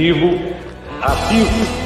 competitivo, 0.00 0.28
ativo. 1.02 1.80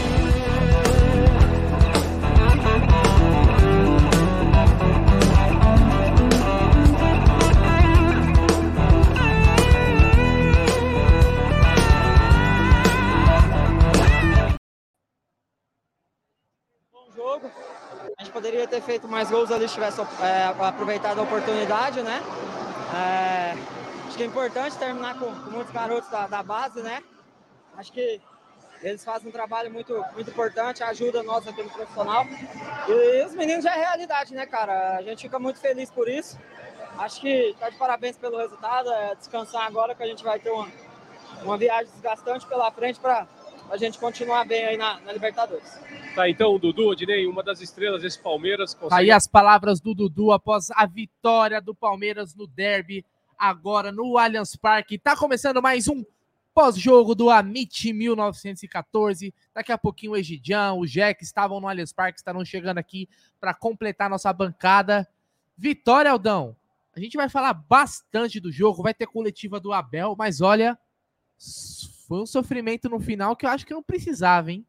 poderia 18.33 18.67
ter 18.67 18.83
feito 18.83 19.07
mais 19.07 19.31
gols 19.31 19.53
ali 19.53 19.67
se 19.69 19.75
tivesse 19.75 20.00
é, 20.21 20.53
aproveitado 20.58 21.21
a 21.21 21.22
oportunidade, 21.22 22.03
né? 22.03 22.21
É, 22.93 23.55
acho 24.08 24.17
que 24.17 24.25
é 24.25 24.27
importante 24.27 24.77
terminar 24.77 25.17
com, 25.19 25.27
com 25.27 25.50
muitos 25.50 25.72
garotos 25.72 26.11
da, 26.11 26.27
da, 26.27 26.43
base, 26.43 26.83
né? 26.83 27.00
Acho 27.77 27.93
que 27.93 28.21
eles 28.83 29.05
fazem 29.05 29.29
um 29.29 29.33
trabalho 29.33 29.73
muito, 29.73 29.95
muito 30.14 30.31
importante, 30.31 30.83
ajuda 30.83 31.23
nós 31.23 31.46
aqui 31.49 31.63
no 31.63 31.71
profissional. 31.71 32.27
E, 32.89 33.25
os 33.25 33.34
meninos 33.34 33.64
já 33.64 33.75
é 33.75 33.78
realidade, 33.78 34.34
né, 34.34 34.47
cara? 34.47 34.97
A 34.98 35.03
gente 35.03 35.23
fica 35.23 35.39
muito 35.39 35.59
feliz 35.59 35.91
por 35.91 36.09
isso. 36.09 36.39
Acho 36.98 37.20
que 37.20 37.55
tá 37.59 37.70
de 37.70 37.77
parabéns 37.77 38.17
pelo 38.17 38.37
resultado. 38.37 38.91
É 38.91 39.14
descansar 39.14 39.66
agora 39.66 39.94
que 39.94 40.03
a 40.03 40.06
gente 40.06 40.22
vai 40.22 40.39
ter 40.39 40.50
uma, 40.50 40.69
uma 41.42 41.56
viagem 41.56 41.91
desgastante 41.92 42.47
pela 42.47 42.70
frente 42.70 43.00
para 43.00 43.27
a 43.70 43.77
gente 43.77 43.98
continuar 43.98 44.44
bem 44.44 44.64
aí 44.64 44.77
na, 44.77 45.00
na 45.00 45.12
Libertadores. 45.12 45.78
Tá, 46.14 46.28
então, 46.28 46.59
Dudu, 46.59 46.88
Odinei, 46.88 47.27
uma 47.27 47.42
das 47.42 47.61
estrelas 47.61 48.03
desse 48.03 48.19
Palmeiras. 48.19 48.75
Consegue... 48.75 49.00
Aí 49.00 49.11
as 49.11 49.27
palavras 49.27 49.81
do 49.81 49.94
Dudu 49.94 50.31
após 50.31 50.70
a 50.72 50.86
vitória 50.86 51.61
do 51.61 51.75
Palmeiras 51.75 52.34
no 52.34 52.47
derby, 52.47 53.05
agora 53.38 53.91
no 53.91 54.19
Allianz 54.19 54.55
Parque. 54.56 54.98
Tá 54.98 55.16
começando 55.16 55.62
mais 55.62 55.88
um 55.88 56.05
pós-jogo 56.55 57.14
do 57.14 57.28
Amit 57.28 57.92
1914. 57.92 59.34
Daqui 59.52 59.72
a 59.72 59.77
pouquinho 59.77 60.12
o 60.12 60.16
Egidião, 60.16 60.78
o 60.78 60.86
Jack 60.86 61.22
estavam 61.22 61.60
no 61.60 61.69
Allianz 61.69 61.92
Parque, 61.92 62.19
estarão 62.19 62.44
chegando 62.44 62.78
aqui 62.78 63.08
para 63.41 63.52
completar 63.52 64.08
nossa 64.08 64.33
bancada. 64.33 65.06
Vitória, 65.58 66.10
Aldão. 66.10 66.56
A 66.97 67.00
gente 67.00 67.16
vai 67.16 67.28
falar 67.28 67.52
bastante 67.52 68.38
do 68.38 68.52
jogo, 68.52 68.82
vai 68.82 68.94
ter 68.94 69.06
coletiva 69.06 69.58
do 69.58 69.72
Abel, 69.72 70.14
mas 70.16 70.41
olha, 70.41 70.78
foi 72.06 72.22
um 72.22 72.27
sofrimento 72.27 72.88
no 72.88 73.00
final 73.00 73.34
que 73.34 73.44
eu 73.44 73.50
acho 73.50 73.66
que 73.66 73.75
não 73.75 73.82
precisava, 73.82 74.52
hein? 74.52 74.64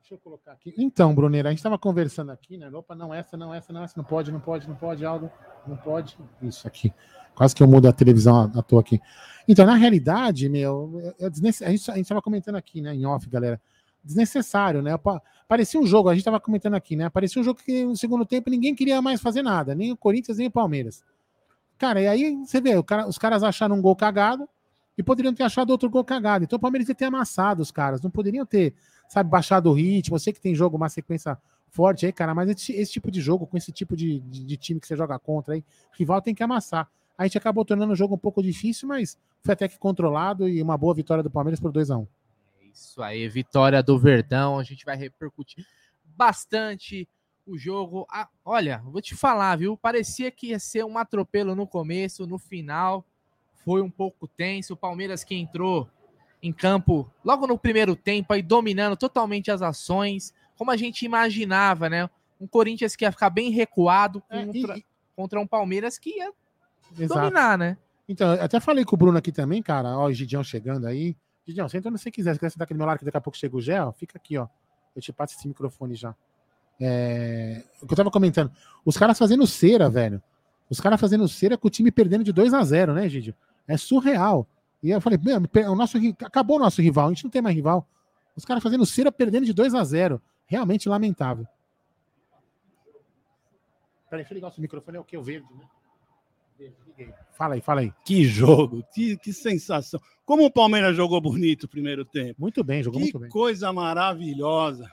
Deixa 0.00 0.14
eu 0.14 0.18
colocar 0.18 0.52
aqui. 0.52 0.74
Então, 0.76 1.14
Bruneira, 1.14 1.48
a 1.48 1.52
gente 1.52 1.60
estava 1.60 1.78
conversando 1.78 2.32
aqui, 2.32 2.58
né? 2.58 2.68
Opa, 2.68 2.94
não, 2.94 3.14
essa, 3.14 3.36
não, 3.36 3.54
essa, 3.54 3.72
não, 3.72 3.84
essa, 3.84 3.94
não 3.96 4.04
pode, 4.04 4.30
não 4.32 4.40
pode, 4.40 4.68
não 4.68 4.76
pode, 4.76 5.04
Aldo, 5.04 5.30
não 5.66 5.76
pode. 5.76 6.18
Isso 6.42 6.66
aqui. 6.66 6.92
Quase 7.34 7.54
que 7.54 7.62
eu 7.62 7.66
mudo 7.66 7.88
a 7.88 7.92
televisão 7.92 8.50
à 8.54 8.62
toa 8.62 8.80
aqui. 8.80 9.00
Então, 9.46 9.66
na 9.66 9.74
realidade, 9.74 10.48
meu, 10.48 11.14
é, 11.18 11.26
é 11.26 11.26
a 11.26 11.70
gente 11.70 12.00
estava 12.00 12.22
comentando 12.22 12.56
aqui, 12.56 12.80
né, 12.80 12.94
em 12.94 13.04
off, 13.04 13.28
galera. 13.28 13.60
Desnecessário, 14.02 14.82
né? 14.82 14.92
Parecia 15.48 15.80
um 15.80 15.86
jogo, 15.86 16.10
a 16.10 16.12
gente 16.12 16.20
estava 16.20 16.38
comentando 16.38 16.74
aqui, 16.74 16.94
né? 16.94 17.08
Parecia 17.08 17.40
um 17.40 17.44
jogo 17.44 17.58
que 17.64 17.84
no 17.84 17.96
segundo 17.96 18.26
tempo 18.26 18.50
ninguém 18.50 18.74
queria 18.74 19.00
mais 19.00 19.18
fazer 19.20 19.42
nada, 19.42 19.74
nem 19.74 19.92
o 19.92 19.96
Corinthians, 19.96 20.36
nem 20.36 20.48
o 20.48 20.50
Palmeiras. 20.50 21.02
Cara, 21.78 22.02
e 22.02 22.06
aí 22.06 22.36
você 22.36 22.60
vê, 22.60 22.82
cara, 22.82 23.08
os 23.08 23.16
caras 23.16 23.42
acharam 23.42 23.76
um 23.76 23.80
gol 23.80 23.96
cagado 23.96 24.46
e 24.96 25.02
poderiam 25.02 25.32
ter 25.32 25.42
achado 25.42 25.70
outro 25.70 25.88
gol 25.88 26.04
cagado. 26.04 26.44
Então 26.44 26.58
o 26.58 26.60
Palmeiras 26.60 26.86
ia 26.86 26.94
ter 26.94 27.06
amassado 27.06 27.62
os 27.62 27.70
caras, 27.70 28.02
não 28.02 28.10
poderiam 28.10 28.44
ter 28.44 28.74
sabe, 29.08 29.30
baixado 29.30 29.70
o 29.70 29.72
ritmo. 29.72 30.16
Eu 30.16 30.20
sei 30.20 30.32
que 30.32 30.40
tem 30.40 30.54
jogo, 30.54 30.76
uma 30.76 30.88
sequência 30.88 31.38
forte 31.68 32.06
aí, 32.06 32.12
cara, 32.12 32.34
mas 32.34 32.48
esse, 32.50 32.72
esse 32.72 32.92
tipo 32.92 33.10
de 33.10 33.20
jogo, 33.20 33.46
com 33.46 33.56
esse 33.56 33.72
tipo 33.72 33.96
de, 33.96 34.20
de, 34.20 34.44
de, 34.44 34.56
time 34.56 34.78
que 34.78 34.86
você 34.86 34.96
joga 34.96 35.18
contra 35.18 35.54
aí, 35.54 35.64
rival 35.92 36.22
tem 36.22 36.34
que 36.34 36.42
amassar. 36.42 36.88
A 37.16 37.24
gente 37.24 37.38
acabou 37.38 37.64
tornando 37.64 37.92
o 37.92 37.96
jogo 37.96 38.14
um 38.14 38.18
pouco 38.18 38.42
difícil, 38.42 38.88
mas 38.88 39.18
foi 39.42 39.52
até 39.52 39.68
que 39.68 39.78
controlado 39.78 40.48
e 40.48 40.60
uma 40.60 40.76
boa 40.76 40.94
vitória 40.94 41.22
do 41.22 41.30
Palmeiras 41.30 41.60
por 41.60 41.70
2 41.70 41.90
a 41.90 41.98
1 41.98 42.00
um. 42.00 42.06
Isso 42.72 43.02
aí, 43.02 43.28
vitória 43.28 43.82
do 43.82 43.98
Verdão. 43.98 44.58
A 44.58 44.64
gente 44.64 44.84
vai 44.84 44.96
repercutir 44.96 45.64
bastante 46.16 47.08
o 47.46 47.56
jogo. 47.56 48.06
Ah, 48.10 48.28
olha, 48.44 48.82
vou 48.84 49.00
te 49.00 49.14
falar, 49.14 49.56
viu? 49.56 49.76
Parecia 49.76 50.30
que 50.30 50.48
ia 50.48 50.58
ser 50.58 50.84
um 50.84 50.98
atropelo 50.98 51.54
no 51.54 51.66
começo, 51.66 52.26
no 52.26 52.38
final 52.38 53.04
foi 53.64 53.80
um 53.80 53.90
pouco 53.90 54.28
tenso. 54.28 54.74
O 54.74 54.76
Palmeiras 54.76 55.24
que 55.24 55.34
entrou 55.34 55.88
em 56.42 56.52
campo 56.52 57.10
logo 57.24 57.46
no 57.46 57.58
primeiro 57.58 57.96
tempo, 57.96 58.32
aí 58.32 58.42
dominando 58.42 58.96
totalmente 58.96 59.50
as 59.50 59.62
ações, 59.62 60.34
como 60.56 60.70
a 60.70 60.76
gente 60.76 61.04
imaginava, 61.04 61.88
né? 61.88 62.08
Um 62.38 62.46
Corinthians 62.46 62.94
que 62.94 63.04
ia 63.04 63.12
ficar 63.12 63.30
bem 63.30 63.50
recuado 63.50 64.22
é, 64.28 64.44
contra, 64.44 64.74
é, 64.74 64.78
e... 64.78 64.84
contra 65.16 65.40
um 65.40 65.46
Palmeiras 65.46 65.98
que 65.98 66.18
ia 66.18 66.32
Exato. 66.98 67.20
dominar, 67.20 67.58
né? 67.58 67.76
Então, 68.08 68.32
até 68.32 68.60
falei 68.60 68.84
com 68.84 68.94
o 68.94 68.98
Bruno 68.98 69.18
aqui 69.18 69.32
também, 69.32 69.62
cara. 69.62 69.96
Ó, 69.96 70.06
o 70.06 70.12
Gidião 70.12 70.44
chegando 70.44 70.86
aí. 70.86 71.16
Gidião, 71.46 71.68
senta 71.68 71.88
onde 71.88 72.00
você 72.00 72.10
quiser. 72.10 72.34
Se 72.34 72.38
quiser 72.38 72.50
sentar 72.50 72.64
aqui 72.64 72.74
do 72.74 72.78
meu 72.78 72.86
lado, 72.86 72.98
que 72.98 73.04
daqui 73.04 73.16
a 73.16 73.20
pouco 73.20 73.36
chega 73.36 73.56
o 73.56 73.60
Gé, 73.60 73.78
fica 73.92 74.18
aqui, 74.18 74.36
ó. 74.36 74.46
Eu 74.94 75.02
te 75.02 75.12
passo 75.12 75.34
esse 75.34 75.48
microfone 75.48 75.94
já. 75.94 76.14
É... 76.80 77.62
O 77.82 77.86
que 77.86 77.92
eu 77.92 77.96
tava 77.96 78.10
comentando. 78.10 78.50
Os 78.84 78.96
caras 78.96 79.18
fazendo 79.18 79.46
cera, 79.46 79.88
velho. 79.88 80.22
Os 80.68 80.80
caras 80.80 81.00
fazendo 81.00 81.26
cera 81.28 81.56
com 81.56 81.68
o 81.68 81.70
time 81.70 81.90
perdendo 81.90 82.24
de 82.24 82.32
2 82.32 82.54
a 82.54 82.62
0 82.62 82.94
né, 82.94 83.08
Gidio? 83.08 83.34
É 83.66 83.76
surreal. 83.76 84.46
E 84.82 84.90
eu 84.90 85.00
falei, 85.00 85.18
o 85.66 85.74
nosso, 85.74 85.96
acabou 86.24 86.56
o 86.56 86.60
nosso 86.60 86.82
rival, 86.82 87.06
a 87.06 87.08
gente 87.10 87.24
não 87.24 87.30
tem 87.30 87.40
mais 87.40 87.54
rival. 87.56 87.86
Os 88.36 88.44
caras 88.44 88.62
fazendo 88.62 88.84
cera 88.84 89.10
perdendo 89.10 89.46
de 89.46 89.52
2 89.52 89.74
a 89.74 89.84
0 89.84 90.20
Realmente 90.46 90.88
lamentável. 90.88 91.46
Peraí, 94.10 94.22
deixa 94.22 94.32
eu 94.32 94.36
ligar 94.36 94.52
o 94.56 94.60
microfone, 94.60 94.98
é 94.98 95.00
o 95.00 95.04
que? 95.04 95.16
O 95.16 95.22
verde, 95.22 95.48
né? 95.54 95.64
Fala 97.32 97.54
aí, 97.54 97.60
fala 97.60 97.80
aí. 97.80 97.92
Que 98.04 98.24
jogo, 98.24 98.84
que, 98.94 99.16
que 99.16 99.32
sensação. 99.32 100.00
Como 100.24 100.44
o 100.44 100.50
Palmeiras 100.50 100.96
jogou 100.96 101.20
bonito 101.20 101.64
o 101.64 101.68
primeiro 101.68 102.04
tempo. 102.04 102.40
Muito 102.40 102.62
bem, 102.62 102.82
jogou 102.82 102.98
que 102.98 103.04
muito 103.04 103.18
bem. 103.18 103.28
Que 103.28 103.32
coisa 103.32 103.72
maravilhosa. 103.72 104.90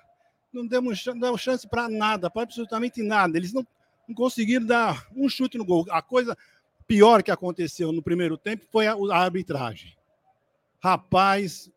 Não 0.51 0.65
demos, 0.65 1.05
não 1.05 1.19
demos 1.19 1.39
chance 1.39 1.67
para 1.67 1.87
nada, 1.87 2.29
para 2.29 2.41
absolutamente 2.41 3.01
nada. 3.01 3.37
Eles 3.37 3.53
não, 3.53 3.65
não 4.07 4.15
conseguiram 4.15 4.65
dar 4.65 5.07
um 5.15 5.29
chute 5.29 5.57
no 5.57 5.63
gol. 5.63 5.85
A 5.89 6.01
coisa, 6.01 6.35
pior 6.87 7.23
que 7.23 7.31
aconteceu 7.31 7.91
no 7.91 8.01
primeiro 8.01 8.37
tempo 8.37 8.65
foi 8.71 8.87
a, 8.87 8.93
a 8.93 9.17
arbitragem. 9.17 9.95
Rapaz, 10.83 11.71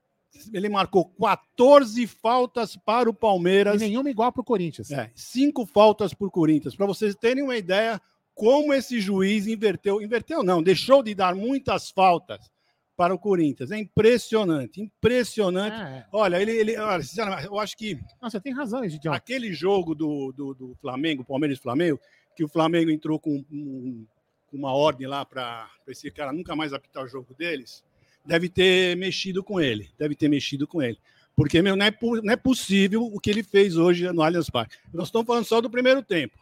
ele 0.52 0.68
marcou 0.68 1.04
14 1.20 2.06
faltas 2.06 2.74
para 2.74 3.08
o 3.08 3.14
Palmeiras. 3.14 3.80
E 3.80 3.86
nenhuma 3.86 4.10
igual 4.10 4.32
para 4.32 4.40
o 4.40 4.44
Corinthians. 4.44 4.90
É, 4.90 5.12
cinco 5.14 5.66
faltas 5.66 6.14
para 6.14 6.26
o 6.26 6.30
Corinthians. 6.30 6.74
Para 6.74 6.86
vocês 6.86 7.14
terem 7.14 7.44
uma 7.44 7.56
ideia 7.56 8.00
como 8.34 8.74
esse 8.74 9.00
juiz 9.00 9.46
inverteu. 9.46 10.02
Inverteu 10.02 10.42
não, 10.42 10.62
deixou 10.62 11.02
de 11.02 11.14
dar 11.14 11.34
muitas 11.34 11.90
faltas 11.90 12.50
para 12.96 13.14
o 13.14 13.18
Corinthians. 13.18 13.70
É 13.70 13.78
impressionante, 13.78 14.80
impressionante. 14.80 15.76
É, 15.76 15.98
é. 15.98 16.06
Olha, 16.12 16.40
ele, 16.40 16.52
ele 16.52 16.76
olha, 16.76 17.02
sinceramente, 17.02 17.46
eu 17.46 17.58
acho 17.58 17.76
que. 17.76 17.98
Você 18.20 18.40
tem 18.40 18.52
razão, 18.52 18.86
Gidião. 18.88 19.14
Aquele 19.14 19.52
jogo 19.52 19.94
do, 19.94 20.32
do, 20.32 20.54
do 20.54 20.76
Flamengo, 20.80 21.24
Palmeiras 21.24 21.58
e 21.58 21.62
Flamengo, 21.62 22.00
que 22.36 22.44
o 22.44 22.48
Flamengo 22.48 22.90
entrou 22.90 23.18
com 23.18 23.44
um, 23.50 24.06
uma 24.52 24.72
ordem 24.72 25.06
lá 25.06 25.24
para 25.24 25.68
esse 25.88 26.10
cara 26.10 26.32
nunca 26.32 26.54
mais 26.54 26.72
apitar 26.72 27.04
o 27.04 27.08
jogo 27.08 27.34
deles, 27.34 27.84
deve 28.24 28.48
ter 28.48 28.96
mexido 28.96 29.42
com 29.42 29.60
ele. 29.60 29.90
Deve 29.98 30.14
ter 30.14 30.28
mexido 30.28 30.66
com 30.66 30.80
ele. 30.82 30.98
Porque, 31.36 31.60
meu, 31.60 31.74
não 31.74 31.86
é, 31.86 31.92
não 32.22 32.32
é 32.32 32.36
possível 32.36 33.02
o 33.02 33.18
que 33.18 33.28
ele 33.28 33.42
fez 33.42 33.76
hoje 33.76 34.10
no 34.12 34.22
Allianz 34.22 34.48
Parque. 34.48 34.76
Nós 34.92 35.08
estamos 35.08 35.26
falando 35.26 35.44
só 35.44 35.60
do 35.60 35.68
primeiro 35.68 36.00
tempo. 36.00 36.38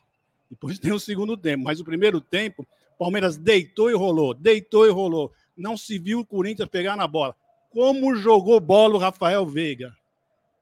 Depois 0.52 0.78
tem 0.78 0.92
o 0.92 1.00
segundo 1.00 1.34
tempo. 1.34 1.64
Mas 1.64 1.80
o 1.80 1.84
primeiro 1.84 2.20
tempo, 2.20 2.66
Palmeiras 2.98 3.38
deitou 3.38 3.90
e 3.90 3.94
rolou, 3.94 4.34
deitou 4.34 4.86
e 4.86 4.90
rolou. 4.90 5.32
Não 5.56 5.78
se 5.78 5.98
viu 5.98 6.20
o 6.20 6.26
Corinthians 6.26 6.68
pegar 6.68 6.94
na 6.94 7.08
bola. 7.08 7.34
Como 7.70 8.14
jogou 8.14 8.60
bola 8.60 8.96
o 8.96 8.98
Rafael 8.98 9.46
Veiga. 9.46 9.96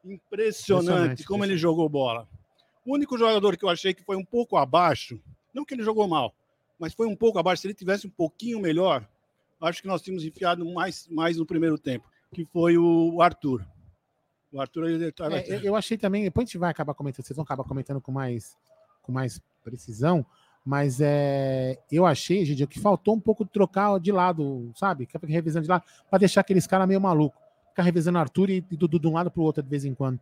Impressionante, 0.04 0.86
Impressionante 0.86 1.24
como 1.24 1.44
ele 1.44 1.56
jogou 1.56 1.88
bola. 1.88 2.28
O 2.86 2.94
único 2.94 3.18
jogador 3.18 3.56
que 3.56 3.64
eu 3.64 3.68
achei 3.68 3.92
que 3.92 4.04
foi 4.04 4.16
um 4.16 4.24
pouco 4.24 4.56
abaixo, 4.56 5.20
não 5.52 5.64
que 5.64 5.74
ele 5.74 5.82
jogou 5.82 6.06
mal, 6.06 6.32
mas 6.78 6.94
foi 6.94 7.08
um 7.08 7.16
pouco 7.16 7.38
abaixo. 7.40 7.62
Se 7.62 7.66
ele 7.66 7.74
tivesse 7.74 8.06
um 8.06 8.10
pouquinho 8.10 8.60
melhor, 8.60 9.06
acho 9.60 9.82
que 9.82 9.88
nós 9.88 10.00
tínhamos 10.00 10.24
enfiado 10.24 10.64
mais, 10.64 11.08
mais 11.08 11.36
no 11.36 11.44
primeiro 11.44 11.76
tempo, 11.76 12.08
que 12.32 12.44
foi 12.44 12.78
o 12.78 13.20
Arthur. 13.20 13.66
O 14.52 14.60
Arthur 14.60 14.88
ele 14.88 15.12
tava... 15.12 15.38
é, 15.38 15.60
eu 15.62 15.74
achei 15.74 15.98
também, 15.98 16.22
depois 16.22 16.44
a 16.44 16.46
gente 16.46 16.58
vai 16.58 16.70
acabar 16.70 16.94
comentando, 16.94 17.26
vocês 17.26 17.36
vão 17.36 17.42
acabar 17.42 17.64
comentando 17.64 18.00
com 18.00 18.12
mais, 18.12 18.56
com 19.02 19.12
mais 19.12 19.40
precisão, 19.62 20.24
mas 20.64 21.00
é, 21.00 21.78
eu 21.90 22.04
achei, 22.04 22.44
Gidio, 22.44 22.68
que 22.68 22.78
faltou 22.78 23.14
um 23.14 23.20
pouco 23.20 23.44
de 23.44 23.50
trocar 23.50 23.98
de 23.98 24.12
lado, 24.12 24.70
sabe? 24.74 25.06
Ficar 25.06 25.20
revisando 25.26 25.64
de 25.64 25.70
lado, 25.70 25.84
para 26.08 26.18
deixar 26.18 26.42
aqueles 26.42 26.66
caras 26.66 26.86
meio 26.86 27.00
maluco. 27.00 27.36
Ficar 27.70 27.82
revisando 27.82 28.18
Arthur 28.18 28.50
e, 28.50 28.64
e 28.70 28.76
do, 28.76 28.86
do, 28.86 28.98
de 28.98 29.06
um 29.06 29.14
lado 29.14 29.30
para 29.30 29.40
o 29.40 29.44
outro 29.44 29.62
de 29.62 29.68
vez 29.68 29.84
em 29.84 29.94
quando. 29.94 30.20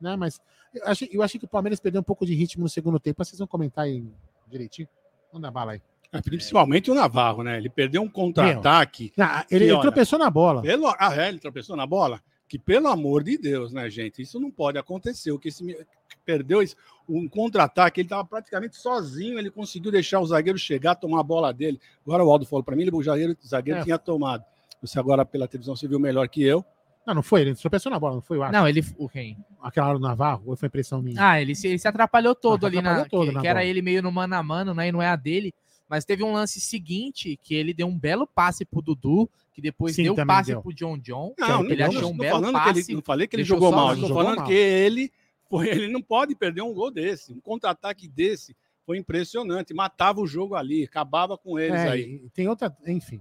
Né? 0.00 0.16
Mas 0.16 0.40
eu 0.74 0.86
achei, 0.86 1.08
eu 1.12 1.22
achei 1.22 1.38
que 1.38 1.46
o 1.46 1.48
Palmeiras 1.48 1.80
perdeu 1.80 2.00
um 2.00 2.04
pouco 2.04 2.26
de 2.26 2.34
ritmo 2.34 2.62
no 2.62 2.68
segundo 2.68 2.98
tempo. 2.98 3.24
Vocês 3.24 3.38
vão 3.38 3.46
comentar 3.46 3.84
aí 3.84 4.04
direitinho? 4.48 4.88
Manda 5.32 5.50
bala 5.50 5.72
aí. 5.72 5.82
É, 6.12 6.20
principalmente 6.20 6.90
o 6.90 6.94
Navarro, 6.94 7.44
né? 7.44 7.56
Ele 7.56 7.70
perdeu 7.70 8.02
um 8.02 8.08
contra-ataque. 8.08 9.12
Ele, 9.50 9.66
ele 9.66 9.80
tropeçou 9.80 10.18
na 10.18 10.28
bola. 10.28 10.60
Pelo, 10.60 10.88
ah, 10.88 11.14
é, 11.16 11.28
ele 11.28 11.38
tropeçou 11.38 11.76
na 11.76 11.86
bola? 11.86 12.20
Que 12.48 12.58
pelo 12.58 12.88
amor 12.88 13.22
de 13.22 13.38
Deus, 13.38 13.72
né, 13.72 13.88
gente? 13.88 14.20
Isso 14.20 14.40
não 14.40 14.50
pode 14.50 14.76
acontecer. 14.76 15.30
O 15.30 15.38
que 15.38 15.48
esse, 15.48 15.86
perdeu 16.30 16.62
um 17.08 17.28
contra-ataque, 17.28 18.00
ele 18.00 18.06
estava 18.06 18.24
praticamente 18.24 18.76
sozinho, 18.76 19.38
ele 19.38 19.50
conseguiu 19.50 19.90
deixar 19.90 20.20
o 20.20 20.26
zagueiro 20.26 20.58
chegar, 20.58 20.94
tomar 20.94 21.20
a 21.20 21.24
bola 21.24 21.52
dele. 21.52 21.80
Agora 22.06 22.24
o 22.24 22.30
Aldo 22.30 22.46
falou 22.46 22.62
para 22.62 22.76
mim, 22.76 22.88
o 22.92 23.02
zagueiro, 23.02 23.36
o 23.42 23.46
zagueiro 23.46 23.80
é. 23.80 23.82
tinha 23.82 23.98
tomado. 23.98 24.44
Você 24.80 24.98
agora 24.98 25.24
pela 25.24 25.48
televisão 25.48 25.74
você 25.74 25.88
viu 25.88 25.98
melhor 25.98 26.28
que 26.28 26.42
eu. 26.42 26.64
Não, 27.06 27.14
não 27.14 27.22
foi, 27.22 27.40
ele 27.40 27.54
tropeçou 27.54 27.90
na 27.90 27.98
bola, 27.98 28.14
não 28.14 28.22
foi 28.22 28.38
o 28.38 28.52
Não, 28.52 28.68
ele. 28.68 28.84
O 28.96 29.08
quem? 29.08 29.36
Aquela 29.60 29.88
hora 29.88 29.98
do 29.98 30.02
Navarro, 30.02 30.42
ou 30.46 30.56
foi 30.56 30.68
impressão 30.68 31.02
minha? 31.02 31.16
Ah, 31.18 31.40
ele 31.40 31.54
se, 31.54 31.66
ele 31.66 31.78
se 31.78 31.88
atrapalhou 31.88 32.34
todo 32.34 32.64
Ah, 32.64 32.68
ali 32.68 32.80
na. 32.80 33.04
todo 33.06 33.28
que 33.28 33.34
na 33.34 33.40
que 33.40 33.48
era 33.48 33.64
ele 33.64 33.82
meio 33.82 34.02
no 34.02 34.12
mano 34.12 34.34
a 34.36 34.42
mano, 34.42 34.72
né? 34.72 34.88
E 34.88 34.92
não 34.92 35.02
é 35.02 35.08
a 35.08 35.16
dele. 35.16 35.52
Mas 35.88 36.04
teve 36.04 36.22
um 36.22 36.32
lance 36.32 36.60
seguinte 36.60 37.36
que 37.42 37.52
ele 37.52 37.74
deu 37.74 37.88
um 37.88 37.98
belo 37.98 38.24
passe 38.24 38.64
pro 38.64 38.80
Dudu, 38.80 39.28
que 39.52 39.60
depois 39.60 39.96
Sim, 39.96 40.04
deu 40.04 40.14
passe 40.24 40.52
deu. 40.52 40.62
pro 40.62 40.72
John 40.72 40.96
John. 40.98 41.34
Não, 41.36 41.66
que 41.66 41.72
ele 41.72 41.82
não, 41.82 41.88
achou 41.88 42.02
não 42.02 42.10
um 42.10 42.12
tô 42.12 42.18
belo 42.18 42.40
falando 42.40 42.62
que 42.62 42.68
ele, 42.68 42.80
passe. 42.80 42.94
não 42.94 43.02
falei 43.02 43.26
que 43.26 43.36
ele 43.36 43.44
jogou 43.44 43.72
mal, 43.72 43.94
estou 43.94 44.08
falando 44.10 44.36
mal. 44.36 44.46
que 44.46 44.52
ele, 44.52 45.10
foi, 45.50 45.68
ele 45.68 45.88
não 45.88 46.00
pode 46.00 46.34
perder 46.34 46.62
um 46.62 46.72
gol 46.72 46.90
desse. 46.90 47.32
Um 47.32 47.40
contra-ataque 47.40 48.08
desse 48.08 48.56
foi 48.86 48.96
impressionante, 48.96 49.74
matava 49.74 50.20
o 50.20 50.26
jogo 50.26 50.54
ali, 50.54 50.84
acabava 50.84 51.36
com 51.36 51.58
eles 51.58 51.78
É, 51.80 51.88
aí. 51.90 52.22
tem 52.32 52.48
outra, 52.48 52.74
enfim. 52.86 53.20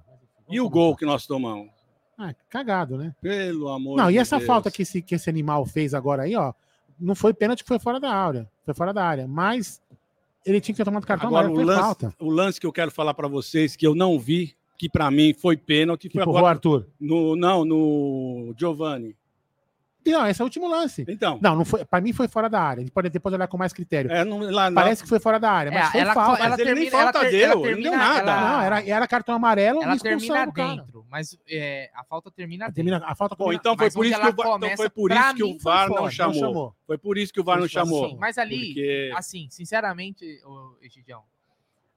E 0.49 0.61
o 0.61 0.69
gol 0.69 0.95
que 0.95 1.05
nós 1.05 1.25
tomamos? 1.27 1.69
Ah, 2.17 2.33
cagado, 2.49 2.97
né? 2.97 3.15
Pelo 3.21 3.69
amor 3.69 3.97
Não, 3.97 4.07
de 4.07 4.13
e 4.15 4.17
essa 4.17 4.37
Deus. 4.37 4.47
falta 4.47 4.69
que 4.71 4.81
esse, 4.83 5.01
que 5.01 5.15
esse 5.15 5.29
animal 5.29 5.65
fez 5.65 5.93
agora 5.93 6.23
aí, 6.23 6.35
ó, 6.35 6.53
não 6.99 7.15
foi 7.15 7.33
pênalti, 7.33 7.63
foi 7.63 7.79
fora 7.79 7.99
da 7.99 8.11
área. 8.13 8.49
Foi 8.65 8.73
fora 8.73 8.93
da 8.93 9.03
área. 9.05 9.27
Mas 9.27 9.81
ele 10.45 10.59
tinha 10.59 10.73
que 10.73 10.77
ter 10.77 10.85
tomado 10.85 11.05
cartão 11.07 11.27
Agora, 11.29 11.47
amarelo, 11.47 11.63
o 11.63 11.67
lance, 11.67 11.81
falta. 11.81 12.15
o 12.19 12.29
lance 12.29 12.59
que 12.59 12.65
eu 12.65 12.73
quero 12.73 12.91
falar 12.91 13.13
para 13.13 13.27
vocês, 13.27 13.75
que 13.75 13.87
eu 13.87 13.95
não 13.95 14.19
vi, 14.19 14.53
que 14.77 14.89
para 14.89 15.09
mim 15.11 15.33
foi 15.33 15.55
pênalti, 15.55 16.09
Que 16.09 16.17
foi 16.17 16.23
agora 16.23 16.47
Arthur. 16.55 16.87
no, 16.99 17.35
não, 17.35 17.63
no 17.63 18.53
Giovanni. 18.57 19.15
Não, 20.05 20.25
esse 20.27 20.41
é 20.41 20.43
o 20.43 20.47
último 20.47 20.67
lance. 20.67 21.05
Então, 21.07 21.37
Não, 21.41 21.55
não 21.57 21.65
foi, 21.65 21.83
pra 21.85 21.99
mim 22.01 22.13
foi 22.13 22.27
fora 22.27 22.49
da 22.49 22.59
área. 22.61 22.79
A 22.81 22.83
gente 22.83 22.91
pode 22.93 23.09
depois 23.09 23.33
olhar 23.35 23.47
com 23.47 23.57
mais 23.57 23.71
critério. 23.73 24.11
é, 24.11 24.23
não, 24.23 24.39
lá, 24.39 24.71
Parece 24.71 25.03
que 25.03 25.09
foi 25.09 25.19
fora 25.19 25.39
da 25.39 25.51
área, 25.51 25.71
mas 25.71 25.87
É, 25.89 25.91
foi 25.91 25.99
ela, 26.01 26.13
falta. 26.13 26.43
ela 26.43 26.57
nem 26.57 26.65
termina, 26.65 26.87
ela 26.97 27.03
falta 27.13 27.19
ela 27.19 27.29
deu, 27.29 27.39
ele 27.41 27.49
não 27.51 27.61
deu 27.61 27.63
termina- 27.91 27.97
nada. 27.97 28.19
ela- 28.31 28.41
Não, 28.53 28.61
era, 28.61 28.87
era 28.87 29.07
cartão 29.07 29.35
amarelo 29.35 29.83
ela 29.83 29.93
e 29.93 29.95
expulsão 29.97 30.51
termina 30.51 30.75
dentro, 30.75 31.05
mas 31.09 31.37
é, 31.47 31.91
a 31.93 32.03
falta 32.03 32.31
termina 32.31 32.65
dentro. 32.65 32.75
Termina, 32.75 33.01
a 33.05 33.13
falta 33.13 33.35
Bom, 33.35 33.53
então 33.53 33.77
foi 33.77 33.91
por 33.91 33.99
onde 33.99 34.09
isso 34.09 34.19
que 34.19 34.25
ela 34.25 34.33
o 34.33 34.35
VAR, 34.35 34.57
então 34.57 34.77
foi 34.77 34.89
por 34.89 35.11
isso 35.11 35.35
que 35.35 35.43
o 35.43 35.57
VAR 35.59 35.87
fora. 35.87 35.99
não 35.99 36.03
Não 36.05 36.11
chamou. 36.11 36.33
chamou. 36.39 36.75
Foi 36.87 36.97
por 36.97 37.17
isso 37.17 37.33
que 37.33 37.39
o 37.39 37.43
VAR 37.43 37.57
não 37.57 37.65
assim, 37.65 37.73
chamou. 37.73 38.09
Sim, 38.09 38.17
mas 38.17 38.37
ali, 38.37 38.67
Porque 38.67 39.11
assim, 39.15 39.47
sinceramente, 39.51 40.25
Egidião, 40.81 41.21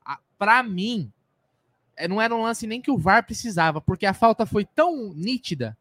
a- 0.05 0.19
pra 0.39 0.63
mim, 0.63 1.11
é, 1.97 2.07
não 2.09 2.21
era 2.21 2.35
um 2.35 2.43
lance 2.43 2.67
nem 2.67 2.81
que 2.81 2.91
o 2.91 2.99
VAR 2.99 3.25
precisava, 3.25 3.81
porque 3.81 4.05
a 4.07 4.13
falta 4.13 4.45
foi 4.45 4.65
tão 4.65 5.13
nítida 5.15 5.77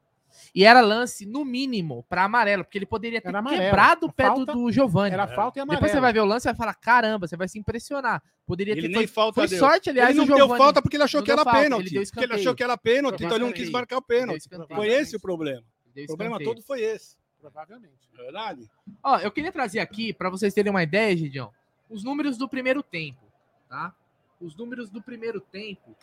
e 0.53 0.65
era 0.65 0.81
lance, 0.81 1.25
no 1.25 1.45
mínimo, 1.45 2.05
pra 2.09 2.25
amarelo, 2.25 2.65
porque 2.65 2.77
ele 2.77 2.85
poderia 2.85 3.21
ter 3.21 3.33
amarelo. 3.33 3.63
quebrado 3.63 4.07
o 4.07 4.11
pé 4.11 4.25
falta 4.25 4.45
do, 4.45 4.63
do 4.65 4.71
Giovanni. 4.71 5.13
Era 5.13 5.25
falta 5.27 5.59
e 5.59 5.61
amarelo. 5.61 5.79
Depois 5.79 5.91
você 5.93 6.01
vai 6.01 6.11
ver 6.11 6.19
o 6.19 6.25
lance 6.25 6.45
e 6.45 6.49
vai 6.51 6.55
falar, 6.55 6.73
caramba, 6.73 7.25
você 7.25 7.37
vai 7.37 7.47
se 7.47 7.57
impressionar. 7.57 8.21
Poderia 8.45 8.73
ele 8.73 8.81
ter 8.81 8.87
nem 8.89 8.97
foi, 8.97 9.07
falta 9.07 9.33
foi 9.41 9.47
deu. 9.47 9.59
sorte, 9.59 9.89
aliás, 9.89 10.09
ele 10.09 10.17
não 10.17 10.25
o 10.25 10.27
deu 10.27 10.37
Giovani. 10.37 10.57
falta 10.57 10.81
porque 10.81 10.97
ele 10.97 11.03
achou 11.03 11.23
que 11.23 11.31
era 11.31 11.43
falta, 11.43 11.59
ele 11.59 11.63
pênalti. 11.69 11.93
deu 11.93 12.03
Porque 12.03 12.25
ele 12.25 12.33
achou 12.33 12.53
que 12.53 12.63
era 12.63 12.77
pênalti, 12.77 13.23
então 13.23 13.37
ele 13.37 13.45
não 13.45 13.53
quis 13.53 13.69
marcar 13.69 13.95
o 13.95 13.99
Ele 13.99 14.07
pênalti. 14.19 14.49
Foi 14.75 14.87
esse 14.89 15.15
o 15.15 15.21
problema. 15.21 15.63
O 15.95 16.07
problema 16.07 16.37
todo 16.39 16.61
foi 16.61 16.81
esse. 16.81 17.15
Provavelmente. 17.39 18.09
É 18.13 18.23
verdade? 18.23 18.69
Ó, 19.01 19.17
eu 19.19 19.31
queria 19.31 19.51
trazer 19.51 19.79
aqui, 19.79 20.13
para 20.13 20.29
vocês 20.29 20.53
terem 20.53 20.69
uma 20.69 20.83
ideia, 20.83 21.15
Gidião, 21.15 21.51
os 21.89 22.03
números 22.03 22.37
do 22.37 22.47
primeiro 22.47 22.83
tempo, 22.83 23.21
tá? 23.67 23.95
Os 24.39 24.55
números 24.55 24.89
do 24.89 25.01
primeiro 25.01 25.39
tempo, 25.39 25.95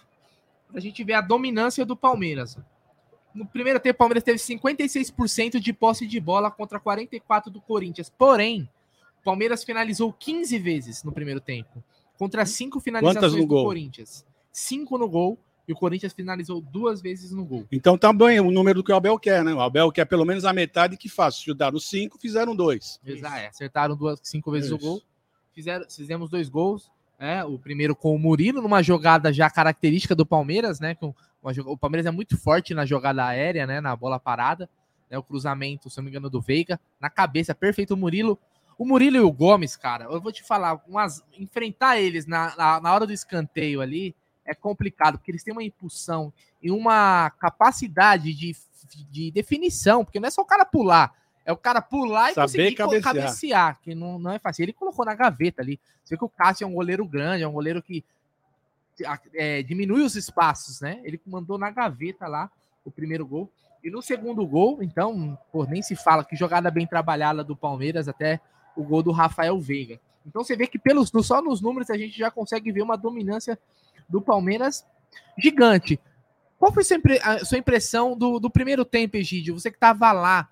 pra 0.71 0.81
gente 0.81 1.05
ver 1.05 1.13
a 1.15 1.21
dominância 1.21 1.85
do 1.85 1.95
Palmeiras. 1.95 2.59
No 3.39 3.47
primeiro 3.47 3.79
tempo, 3.79 3.95
o 3.95 3.99
Palmeiras 3.99 4.25
teve 4.25 4.37
56% 4.37 5.61
de 5.61 5.73
posse 5.73 6.09
de 6.09 6.19
bola 6.19 6.51
contra 6.51 6.81
44% 6.81 7.45
do 7.45 7.61
Corinthians. 7.61 8.11
Porém, 8.11 8.69
o 9.21 9.25
Palmeiras 9.25 9.63
finalizou 9.63 10.13
15 10.13 10.59
vezes 10.59 11.05
no 11.05 11.13
primeiro 11.13 11.41
tempo, 11.41 11.83
contra 12.19 12.45
5 12.45 12.81
finalizações 12.81 13.37
do 13.37 13.47
gol? 13.47 13.65
Corinthians. 13.65 14.27
5 14.51 14.99
no 14.99 15.09
gol, 15.09 15.39
e 15.69 15.73
o 15.73 15.77
Corinthians 15.77 16.13
finalizou 16.13 16.61
duas 16.61 17.01
vezes 17.01 17.31
no 17.31 17.45
gol. 17.45 17.65
Então 17.71 17.97
tá 17.97 18.13
bem 18.13 18.41
o 18.41 18.51
número 18.51 18.81
do 18.81 18.85
que 18.85 18.91
o 18.91 18.97
Abel 18.97 19.17
quer, 19.21 19.45
né? 19.45 19.55
O 19.55 19.61
Abel 19.61 19.93
quer 19.93 20.05
pelo 20.05 20.25
menos 20.25 20.45
a 20.45 20.53
metade 20.53 20.97
que 20.97 21.09
faz. 21.09 21.37
Chudaram 21.37 21.79
cinco, 21.79 22.19
fizeram 22.19 22.57
dois. 22.57 22.99
Exato, 23.07 23.37
é, 23.37 23.47
acertaram 23.47 23.95
duas, 23.95 24.19
cinco 24.25 24.51
vezes 24.51 24.73
o 24.73 24.77
Isso. 24.77 24.85
gol. 24.85 25.03
Fizeram, 25.53 25.87
fizemos 25.89 26.29
dois 26.29 26.49
gols. 26.49 26.91
É, 27.19 27.45
o 27.45 27.59
primeiro 27.59 27.97
com 27.97 28.15
o 28.15 28.19
Murilo, 28.19 28.63
numa 28.63 28.83
jogada 28.83 29.33
já 29.33 29.51
característica 29.51 30.15
do 30.15 30.25
Palmeiras, 30.25 30.79
né? 30.79 30.95
Com 30.95 31.13
uma 31.43 31.53
o 31.67 31.77
Palmeiras 31.77 32.07
é 32.07 32.11
muito 32.11 32.37
forte 32.37 32.75
na 32.75 32.87
jogada 32.87 33.25
aérea, 33.27 33.67
né? 33.67 33.81
Na 33.81 33.97
bola 33.97 34.21
parada. 34.21 34.69
Né, 35.11 35.17
o 35.17 35.23
cruzamento, 35.23 35.89
se 35.89 35.97
não 35.97 36.05
me 36.05 36.11
engano, 36.11 36.29
do 36.29 36.41
Veiga. 36.41 36.79
Na 37.01 37.09
cabeça, 37.09 37.55
perfeito 37.55 37.95
o 37.95 37.97
Murilo. 37.97 38.39
O 38.77 38.85
Murilo 38.85 39.17
e 39.17 39.21
o 39.21 39.33
Gomes, 39.33 39.75
cara, 39.75 40.05
eu 40.05 40.21
vou 40.21 40.31
te 40.31 40.45
falar, 40.45 40.81
umas- 40.87 41.25
enfrentar 41.37 41.99
eles 41.99 42.27
na, 42.27 42.55
na, 42.57 42.81
na 42.81 42.93
hora 42.95 43.07
do 43.07 43.13
escanteio 43.13 43.81
ali 43.81 44.15
é 44.45 44.55
complicado, 44.55 45.19
porque 45.19 45.31
eles 45.31 45.43
têm 45.43 45.53
uma 45.53 45.65
impulsão 45.65 46.33
e 46.63 46.71
uma 46.71 47.29
capacidade 47.31 48.33
de, 48.33 48.55
de 49.11 49.31
definição, 49.33 50.05
porque 50.05 50.21
não 50.21 50.29
é 50.29 50.31
só 50.31 50.43
o 50.43 50.47
cara 50.47 50.65
pular, 50.65 51.13
é 51.49 51.53
o 51.53 51.57
cara 51.57 51.81
pular 51.81 52.31
e 52.31 52.35
Saber 52.35 52.47
conseguir 52.47 52.77
co- 52.77 52.83
cabecear. 52.91 53.15
cabecear, 53.15 53.81
que 53.81 53.95
não, 53.95 54.19
não 54.19 54.33
é 54.33 54.39
fácil. 54.39 54.63
Ele 54.65 54.73
colocou 54.75 55.05
na 55.05 55.15
gaveta 55.15 55.63
ali. 55.63 55.81
Você 56.05 56.15
vê 56.15 56.19
que 56.19 56.25
o 56.25 56.29
Cássio 56.29 56.65
é 56.65 56.69
um 56.69 56.75
goleiro 56.75 57.07
grande, 57.07 57.43
é 57.43 57.49
um 57.49 57.53
goleiro 57.53 57.83
que 57.83 58.05
é, 59.35 59.63
diminui 59.63 60.03
os 60.03 60.17
espaços, 60.17 60.81
né? 60.81 61.01
Ele 61.05 61.21
mandou 61.27 61.57
na 61.57 61.71
gaveta 61.71 62.27
lá 62.27 62.51
o 62.85 62.91
primeiro 62.91 63.27
gol. 63.27 63.51
E 63.83 63.91
no 63.91 64.03
segundo 64.03 64.45
gol, 64.47 64.83
então, 64.83 65.39
pô, 65.53 65.65
nem 65.65 65.81
se 65.83 65.95
fala 65.95 66.25
que 66.25 66.35
jogada 66.37 66.71
bem 66.71 66.87
trabalhada 66.87 67.45
do 67.45 67.57
Palmeiras 67.57 68.09
até 68.09 68.41
o 68.77 68.83
gol 68.83 69.03
do 69.03 69.13
Rafael 69.13 69.59
Veiga. 69.61 70.01
Então 70.27 70.43
você 70.43 70.57
vê 70.57 70.67
que 70.67 70.79
pelos 70.79 71.11
só 71.25 71.41
nos 71.41 71.61
números 71.61 71.89
a 71.91 71.97
gente 71.97 72.19
já 72.19 72.31
consegue 72.31 72.73
ver 72.73 72.83
uma 72.83 72.97
dominância 72.97 73.59
do 74.09 74.21
Palmeiras 74.21 74.85
gigante. 75.39 75.99
Qual 76.59 76.73
foi 76.73 76.83
a 76.83 76.85
sua, 76.85 76.97
impre- 76.97 77.21
a 77.23 77.45
sua 77.45 77.57
impressão 77.59 78.17
do, 78.19 78.41
do 78.41 78.51
primeiro 78.51 78.85
tempo, 78.85 79.17
Egídio? 79.17 79.55
Você 79.59 79.71
que 79.71 79.77
estava 79.77 80.11
lá, 80.11 80.49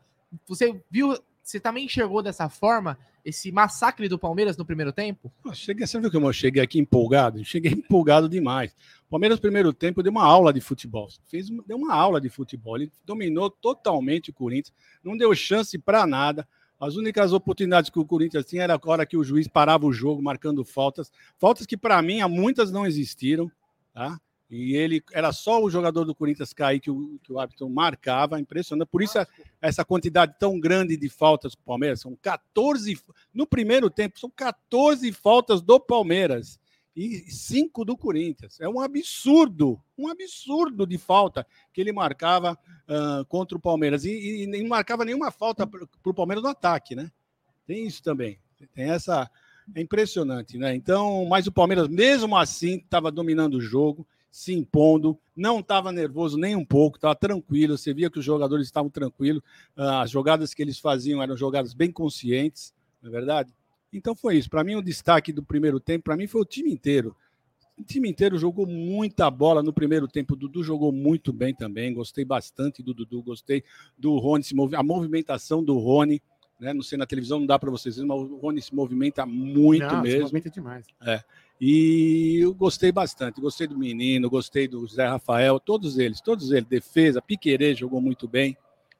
você 0.46 0.80
viu, 0.90 1.16
você 1.42 1.60
também 1.60 1.84
enxergou 1.86 2.22
dessa 2.22 2.48
forma 2.48 2.98
esse 3.24 3.50
massacre 3.50 4.08
do 4.08 4.18
Palmeiras 4.18 4.56
no 4.56 4.64
primeiro 4.64 4.92
tempo? 4.92 5.32
Pô, 5.42 5.52
Cheguei, 5.52 5.86
você 5.86 5.98
viu 6.00 6.10
como 6.10 6.28
eu 6.28 6.32
cheguei 6.32 6.62
aqui 6.62 6.78
empolgado? 6.78 7.44
Cheguei 7.44 7.72
empolgado 7.72 8.28
demais. 8.28 8.72
O 9.06 9.10
Palmeiras, 9.10 9.38
no 9.38 9.42
primeiro 9.42 9.72
tempo, 9.72 10.02
deu 10.02 10.12
uma 10.12 10.24
aula 10.24 10.52
de 10.52 10.60
futebol. 10.60 11.08
Fez, 11.26 11.48
uma- 11.50 11.64
deu 11.66 11.76
uma 11.76 11.94
aula 11.94 12.20
de 12.20 12.28
futebol. 12.28 12.76
Ele 12.76 12.92
dominou 13.04 13.50
totalmente 13.50 14.30
o 14.30 14.32
Corinthians, 14.34 14.74
não 15.02 15.16
deu 15.16 15.34
chance 15.34 15.76
para 15.78 16.06
nada. 16.06 16.46
As 16.78 16.94
únicas 16.94 17.32
oportunidades 17.32 17.88
que 17.88 17.98
o 17.98 18.04
Corinthians 18.04 18.44
tinha 18.44 18.62
era 18.62 18.74
a 18.74 18.80
hora 18.84 19.06
que 19.06 19.16
o 19.16 19.24
juiz 19.24 19.48
parava 19.48 19.86
o 19.86 19.92
jogo, 19.92 20.22
marcando 20.22 20.62
faltas. 20.64 21.10
Faltas 21.38 21.64
que, 21.66 21.76
para 21.76 22.00
mim, 22.02 22.20
há 22.20 22.28
muitas 22.28 22.70
não 22.70 22.84
existiram. 22.86 23.50
Tá? 23.94 24.20
E 24.48 24.76
ele 24.76 25.02
era 25.12 25.32
só 25.32 25.60
o 25.60 25.68
jogador 25.68 26.04
do 26.04 26.14
Corinthians 26.14 26.52
cair 26.52 26.78
que 26.78 26.90
o, 26.90 27.18
que 27.22 27.32
o 27.32 27.38
árbitro 27.38 27.68
marcava. 27.68 28.38
Impressionante. 28.40 28.88
Por 28.88 29.02
isso, 29.02 29.18
a- 29.18 29.26
essa 29.60 29.84
quantidade 29.84 30.36
tão 30.38 30.58
grande 30.60 30.96
de 30.96 31.08
faltas 31.08 31.52
do 31.52 31.62
Palmeiras. 31.62 32.00
São 32.00 32.16
14. 32.16 32.96
No 33.34 33.46
primeiro 33.46 33.90
tempo, 33.90 34.20
são 34.20 34.30
14 34.30 35.10
faltas 35.12 35.60
do 35.60 35.80
Palmeiras 35.80 36.60
e 36.94 37.18
5 37.30 37.84
do 37.84 37.96
Corinthians. 37.96 38.60
É 38.60 38.68
um 38.68 38.80
absurdo, 38.80 39.78
um 39.98 40.08
absurdo 40.08 40.86
de 40.86 40.96
falta 40.96 41.46
que 41.72 41.80
ele 41.80 41.92
marcava 41.92 42.56
ah, 42.88 43.24
contra 43.28 43.58
o 43.58 43.60
Palmeiras. 43.60 44.04
E, 44.04 44.42
e 44.42 44.46
nem 44.46 44.66
marcava 44.66 45.04
nenhuma 45.04 45.30
falta 45.30 45.66
para 45.66 45.86
o 46.04 46.14
Palmeiras 46.14 46.42
no 46.42 46.50
ataque, 46.50 46.94
né? 46.94 47.10
Tem 47.66 47.84
isso 47.86 48.02
também. 48.02 48.38
Tem 48.72 48.90
essa. 48.90 49.28
É 49.74 49.80
impressionante, 49.80 50.56
né? 50.56 50.76
Então, 50.76 51.26
mas 51.26 51.48
o 51.48 51.52
Palmeiras, 51.52 51.88
mesmo 51.88 52.36
assim, 52.36 52.76
estava 52.76 53.10
dominando 53.10 53.54
o 53.54 53.60
jogo, 53.60 54.06
se 54.36 54.52
impondo, 54.52 55.18
não 55.34 55.60
estava 55.60 55.90
nervoso 55.90 56.36
nem 56.36 56.54
um 56.54 56.64
pouco, 56.64 56.98
estava 56.98 57.14
tranquilo. 57.14 57.78
Você 57.78 57.94
via 57.94 58.10
que 58.10 58.18
os 58.18 58.24
jogadores 58.24 58.66
estavam 58.66 58.90
tranquilos, 58.90 59.42
ah, 59.74 60.02
as 60.02 60.10
jogadas 60.10 60.52
que 60.52 60.60
eles 60.60 60.78
faziam 60.78 61.22
eram 61.22 61.34
jogadas 61.34 61.72
bem 61.72 61.90
conscientes, 61.90 62.74
não 63.02 63.08
é 63.08 63.12
verdade? 63.12 63.50
Então 63.90 64.14
foi 64.14 64.36
isso. 64.36 64.50
Para 64.50 64.62
mim, 64.62 64.74
o 64.74 64.82
destaque 64.82 65.32
do 65.32 65.42
primeiro 65.42 65.80
tempo, 65.80 66.04
para 66.04 66.18
mim, 66.18 66.26
foi 66.26 66.42
o 66.42 66.44
time 66.44 66.70
inteiro. 66.70 67.16
O 67.78 67.82
time 67.82 68.10
inteiro 68.10 68.36
jogou 68.36 68.66
muita 68.66 69.30
bola 69.30 69.62
no 69.62 69.72
primeiro 69.72 70.06
tempo. 70.06 70.34
O 70.34 70.36
Dudu 70.36 70.62
jogou 70.62 70.92
muito 70.92 71.32
bem 71.32 71.54
também. 71.54 71.94
Gostei 71.94 72.24
bastante 72.24 72.82
do 72.82 72.92
Dudu, 72.92 73.22
gostei 73.22 73.64
do 73.96 74.18
Rony, 74.18 74.44
se 74.44 74.54
a 74.76 74.82
movimentação 74.82 75.64
do 75.64 75.78
Rony. 75.78 76.20
Né? 76.60 76.74
Não 76.74 76.82
sei 76.82 76.98
na 76.98 77.06
televisão, 77.06 77.38
não 77.38 77.46
dá 77.46 77.58
para 77.58 77.70
vocês 77.70 77.96
verem, 77.96 78.08
mas 78.08 78.20
o 78.20 78.36
Rony 78.36 78.60
se 78.60 78.74
movimenta 78.74 79.24
muito 79.24 79.82
Não, 79.82 79.96
se 79.96 80.02
mesmo. 80.02 80.22
movimenta 80.24 80.50
demais. 80.50 80.86
E 81.60 82.38
eu 82.42 82.54
gostei 82.54 82.92
bastante. 82.92 83.40
Gostei 83.40 83.66
do 83.66 83.78
menino, 83.78 84.28
gostei 84.28 84.68
do 84.68 84.86
Zé 84.86 85.06
Rafael, 85.06 85.58
todos 85.58 85.98
eles, 85.98 86.20
todos 86.20 86.50
eles. 86.50 86.68
Defesa, 86.68 87.22
Piquerê 87.22 87.74
jogou 87.74 88.00
muito 88.00 88.28
bem. 88.28 88.56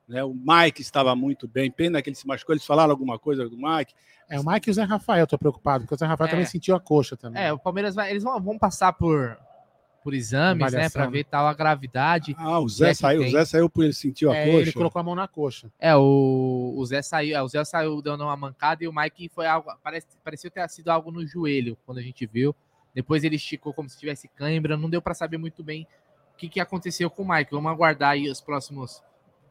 Né? 0.08 0.22
O 0.24 0.32
Mike 0.34 0.80
estava 0.80 1.14
muito 1.14 1.46
bem. 1.46 1.70
Pena 1.70 2.00
que 2.00 2.08
ele 2.08 2.16
se 2.16 2.26
machucou. 2.26 2.54
Eles 2.54 2.64
falaram 2.64 2.90
alguma 2.92 3.18
coisa 3.18 3.48
do 3.48 3.56
Mike. 3.56 3.92
É 4.28 4.40
o 4.40 4.44
Mike 4.46 4.68
e 4.68 4.72
o 4.72 4.74
Zé 4.74 4.82
Rafael, 4.82 5.26
tô 5.26 5.38
preocupado, 5.38 5.84
porque 5.84 5.94
o 5.94 5.98
Zé 5.98 6.06
Rafael 6.06 6.26
É. 6.28 6.30
também 6.30 6.46
sentiu 6.46 6.74
a 6.74 6.80
coxa 6.80 7.16
também. 7.16 7.40
É, 7.42 7.52
o 7.52 7.58
Palmeiras 7.58 7.94
vai, 7.94 8.10
eles 8.10 8.24
vão, 8.24 8.40
vão 8.40 8.58
passar 8.58 8.92
por, 8.92 9.38
por 10.06 10.14
exames, 10.14 10.72
né, 10.72 10.88
para 10.88 11.06
né? 11.06 11.10
ver 11.10 11.24
tal 11.24 11.48
a 11.48 11.52
gravidade. 11.52 12.32
Ah, 12.38 12.60
o 12.60 12.68
Zé 12.68 12.90
é 12.90 12.94
saiu. 12.94 13.22
O 13.22 13.24
tem. 13.24 13.32
Zé 13.32 13.44
saiu 13.44 13.68
porque 13.68 13.86
ele 13.86 13.92
sentiu 13.92 14.30
a 14.30 14.36
É, 14.36 14.46
coxa. 14.46 14.58
ele 14.58 14.72
colocou 14.72 15.00
a 15.00 15.02
mão 15.02 15.16
na 15.16 15.26
coxa. 15.26 15.68
É, 15.80 15.96
o, 15.96 16.74
o 16.76 16.86
Zé 16.86 17.02
saiu, 17.02 17.36
é, 17.36 17.42
o 17.42 17.48
Zé 17.48 17.64
saiu 17.64 18.00
dando 18.00 18.22
uma 18.22 18.36
mancada 18.36 18.84
e 18.84 18.86
o 18.86 18.92
Mike 18.94 19.28
foi 19.28 19.48
algo, 19.48 19.68
parece, 19.82 20.06
pareceu 20.22 20.48
ter 20.48 20.68
sido 20.68 20.90
algo 20.90 21.10
no 21.10 21.26
joelho 21.26 21.76
quando 21.84 21.98
a 21.98 22.02
gente 22.02 22.24
viu. 22.24 22.54
Depois 22.94 23.24
ele 23.24 23.34
esticou 23.34 23.74
como 23.74 23.88
se 23.88 23.98
tivesse 23.98 24.28
cãibra, 24.28 24.76
não 24.76 24.88
deu 24.88 25.02
para 25.02 25.12
saber 25.12 25.38
muito 25.38 25.64
bem 25.64 25.88
o 26.34 26.36
que, 26.36 26.48
que 26.48 26.60
aconteceu 26.60 27.10
com 27.10 27.24
o 27.24 27.28
Mike. 27.28 27.50
Vamos 27.50 27.72
aguardar 27.72 28.10
aí 28.10 28.30
os 28.30 28.40
próximos 28.40 29.02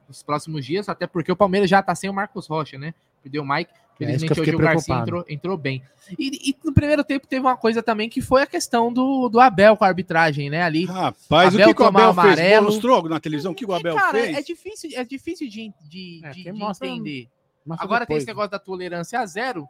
nos 0.07 0.24
próximos 0.24 0.65
dias, 0.65 0.88
até 0.88 1.05
porque 1.05 1.33
o 1.33 1.35
Palmeiras 1.35 1.69
já 1.69 1.83
tá 1.83 1.93
sem 1.93 2.09
o 2.09 2.13
Marcos 2.13 2.47
Rocha, 2.47 2.77
né? 2.77 2.93
Perdeu 3.21 3.43
o 3.43 3.45
Mike. 3.45 3.74
É, 3.95 4.05
Felizmente 4.05 4.33
hoje 4.33 4.41
fiquei 4.41 4.55
o 4.55 4.57
Garcia 4.57 4.83
preocupado. 4.95 5.01
entrou, 5.03 5.25
entrou 5.29 5.57
bem. 5.57 5.81
E, 6.19 6.49
e 6.51 6.55
no 6.63 6.73
primeiro 6.73 7.03
tempo 7.03 7.25
teve 7.25 7.41
uma 7.41 7.55
coisa 7.55 7.81
também 7.81 8.09
que 8.09 8.21
foi 8.21 8.41
a 8.41 8.47
questão 8.47 8.91
do, 8.91 9.29
do 9.29 9.39
Abel 9.39 9.77
com 9.77 9.85
a 9.85 9.87
arbitragem, 9.87 10.49
né? 10.49 10.63
Ali. 10.63 10.85
Rapaz, 10.85 11.53
Abel 11.53 11.67
o 11.67 11.69
que, 11.69 11.75
que 11.75 11.81
o 11.81 11.85
Abel 11.85 12.13
fez? 12.13 12.17
amarelo. 12.17 12.65
Mostrou 12.65 13.07
na 13.07 13.19
televisão 13.19 13.53
o 13.53 13.55
que 13.55 13.65
o 13.65 13.71
E, 13.71 13.75
Abel 13.79 13.95
cara, 13.95 14.11
fez? 14.19 14.37
é 14.37 14.41
difícil, 14.41 14.89
é 14.93 15.03
difícil 15.05 15.47
de, 15.49 15.73
de, 15.87 16.21
É, 16.23 16.29
de- 16.31 16.43
de 16.43 16.51
mostra- 16.51 16.87
entender. 16.87 17.29
Agora 17.69 17.99
tem 18.05 18.07
depois, 18.15 18.23
esse 18.23 18.27
negócio 18.27 18.51
da 18.51 18.59
tolerância 18.59 19.19
a 19.19 19.25
zero. 19.25 19.67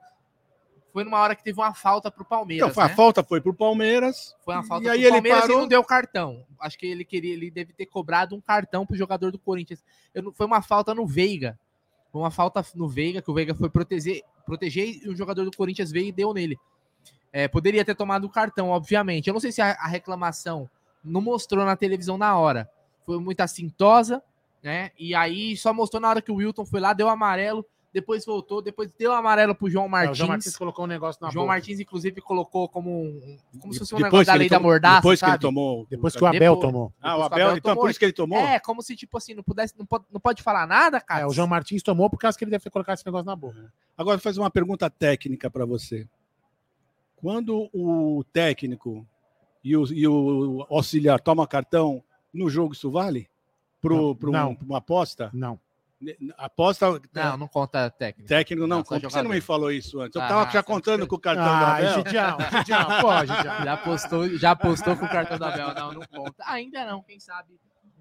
Foi 0.92 1.04
numa 1.04 1.20
hora 1.20 1.36
que 1.36 1.44
teve 1.44 1.60
uma 1.60 1.74
falta 1.74 2.10
pro 2.10 2.24
Palmeiras. 2.24 2.70
Então, 2.72 2.84
a 2.84 2.88
né? 2.88 2.94
falta 2.96 3.22
foi 3.22 3.42
pro 3.42 3.54
Palmeiras. 3.54 4.34
Foi 4.46 4.54
uma 4.56 4.64
falta 4.64 4.86
E 4.86 4.90
aí 4.90 4.98
pro 5.00 5.06
ele 5.08 5.12
Palmeiras 5.12 5.42
parou. 5.42 5.58
e 5.58 5.60
não 5.62 5.68
deu 5.68 5.84
cartão. 5.84 6.46
Acho 6.60 6.78
que 6.78 6.86
ele 6.88 7.04
queria, 7.04 7.34
ele 7.34 7.52
deve 7.52 7.74
ter 7.74 7.86
cobrado 7.86 8.34
um 8.34 8.40
cartão 8.40 8.86
pro 8.86 8.96
jogador 8.96 9.30
do 9.32 9.38
Corinthians. 9.38 9.84
Eu 10.14 10.24
não- 10.24 10.32
foi 10.34 10.46
uma 10.46 10.62
falta 10.62 10.96
no 10.96 11.06
Veiga. 11.06 11.60
Uma 12.20 12.32
falta 12.32 12.66
no 12.76 12.88
Veiga, 12.88 13.22
que 13.22 13.30
o 13.30 13.34
Veiga 13.34 13.54
foi 13.54 13.70
proteger, 13.70 14.22
proteger 14.46 15.02
e 15.04 15.10
o 15.10 15.16
jogador 15.16 15.44
do 15.44 15.56
Corinthians 15.56 15.92
veio 15.92 16.08
e 16.08 16.12
deu 16.12 16.34
nele. 16.34 16.58
É, 17.32 17.48
poderia 17.48 17.84
ter 17.84 17.96
tomado 17.96 18.26
o 18.26 18.30
cartão, 18.30 18.70
obviamente. 18.70 19.28
Eu 19.28 19.34
não 19.34 19.42
sei 19.42 19.52
se 19.52 19.62
a, 19.62 19.72
a 19.72 19.88
reclamação 19.88 20.70
não 21.04 21.22
mostrou 21.22 21.66
na 21.66 21.76
televisão 21.76 22.18
na 22.18 22.38
hora. 22.38 22.70
Foi 23.06 23.20
muito 23.20 23.42
assintosa, 23.42 24.24
né? 24.64 24.92
E 24.98 25.14
aí 25.14 25.56
só 25.58 25.74
mostrou 25.74 26.02
na 26.02 26.10
hora 26.10 26.22
que 26.22 26.32
o 26.32 26.36
Wilton 26.36 26.66
foi 26.66 26.80
lá, 26.80 26.94
deu 26.94 27.10
amarelo, 27.10 27.66
depois 27.96 28.26
voltou, 28.26 28.62
depois 28.62 28.94
deu 28.94 29.14
amarelo 29.14 29.56
pro 29.56 29.70
João 29.70 29.86
É, 29.86 29.90
Martins. 29.90 30.12
o 30.12 30.16
João 30.16 30.28
Martins 30.30 30.58
colocou 30.58 30.84
um 30.84 30.88
negócio 30.88 31.24
na 31.24 31.30
João 31.32 31.46
boca. 31.46 31.54
Martins, 31.56 31.80
inclusive, 31.80 32.20
colocou 32.20 32.68
como, 32.68 32.90
um, 33.06 33.38
como 33.62 33.72
se 33.74 33.80
fosse 33.80 33.96
um 33.96 33.98
Depois 33.98 34.12
negócio 34.12 34.26
da 34.28 34.34
que 34.34 34.40
lei 34.40 34.50
da 34.50 34.60
mordaça, 34.60 34.96
Depois 34.98 35.20
que 35.20 35.26
sabe? 35.26 35.32
ele 35.34 35.40
tomou. 35.42 35.88
Depois 35.90 36.14
que 36.16 36.22
o 36.24 36.28
Abel 36.28 36.40
Depois- 36.56 36.60
tomou. 36.60 36.94
Ah, 37.02 37.14
o 37.14 37.16
que 37.16 37.22
o 37.22 37.26
Abel, 37.26 37.46
Abel 37.48 37.58
então 37.58 37.72
tomou. 37.72 37.84
por 37.86 37.90
isso 37.90 37.98
que 38.00 38.06
ele 38.06 38.12
tomou? 38.14 38.38
É, 38.38 38.60
como 38.60 38.82
se, 38.82 38.96
tipo 38.98 39.18
assim, 39.18 39.34
não 39.34 39.44
pudesse, 39.44 39.74
não 39.80 39.86
pode, 39.86 40.04
não 40.12 40.20
pode 40.20 40.44
falar 40.44 40.68
nada, 40.68 41.00
cara. 41.00 41.22
É, 41.22 41.26
o 41.26 41.32
João 41.32 41.48
Martins 41.48 41.82
tomou 41.82 42.10
por 42.10 42.18
causa 42.20 42.38
que 42.38 42.44
ele 42.44 42.52
deve 42.52 42.64
ter 42.66 42.70
colocado 42.70 42.96
esse 42.98 43.06
negócio 43.06 43.26
na 43.26 43.36
boca. 43.36 43.72
Agora, 43.98 44.18
vou 44.18 44.22
fazer 44.24 44.42
uma 44.42 44.52
pergunta 44.52 44.90
técnica 44.90 45.50
para 45.50 45.66
você. 45.66 46.06
Quando 47.16 47.70
o 47.74 48.24
técnico 48.32 49.08
e 49.64 49.76
o, 49.76 49.86
e 49.92 50.08
o 50.08 50.66
auxiliar 50.70 51.20
toma 51.20 51.48
cartão, 51.48 52.04
no 52.34 52.50
jogo 52.50 52.74
isso 52.74 52.92
vale? 52.92 53.30
Não, 53.84 54.16
Para 54.16 54.32
não. 54.32 54.58
uma 54.68 54.80
aposta? 54.80 55.30
Não. 55.34 55.60
Aposta 56.38 57.02
Não, 57.14 57.38
não 57.38 57.48
conta 57.48 57.90
técnico. 57.90 58.28
técnico 58.28 58.62
não, 58.68 58.78
Não, 58.78 58.84
só 58.84 58.90
conta. 58.90 59.02
Por 59.02 59.08
que 59.08 59.14
você 59.14 59.22
não 59.24 59.30
me 59.32 59.42
falou 59.42 59.72
isso 59.72 60.00
antes? 60.00 60.16
Eu 60.16 60.22
Ah, 60.22 60.26
estava 60.26 60.46
já 60.46 60.52
você- 60.62 60.64
contando 60.64 61.08
com 61.08 61.16
o 61.16 61.20
cartão 61.20 61.44
do 61.46 61.50
Ah. 61.66 61.94
Gidião, 61.96 62.38
Gidião, 62.66 63.02
pô, 63.02 63.20
Gidião. 63.20 63.64
Já 63.66 63.78
postou, 63.78 64.30
já 64.38 64.56
postou 64.56 64.96
com 64.98 65.06
o 65.06 65.10
cartão 65.10 65.38
da 65.38 65.52
Bel. 65.52 65.74
Não, 65.74 65.94
não 65.94 66.02
conta. 66.02 66.44
Ainda 66.48 66.86
não, 66.86 67.02
quem 67.04 67.20
sabe 67.20 67.54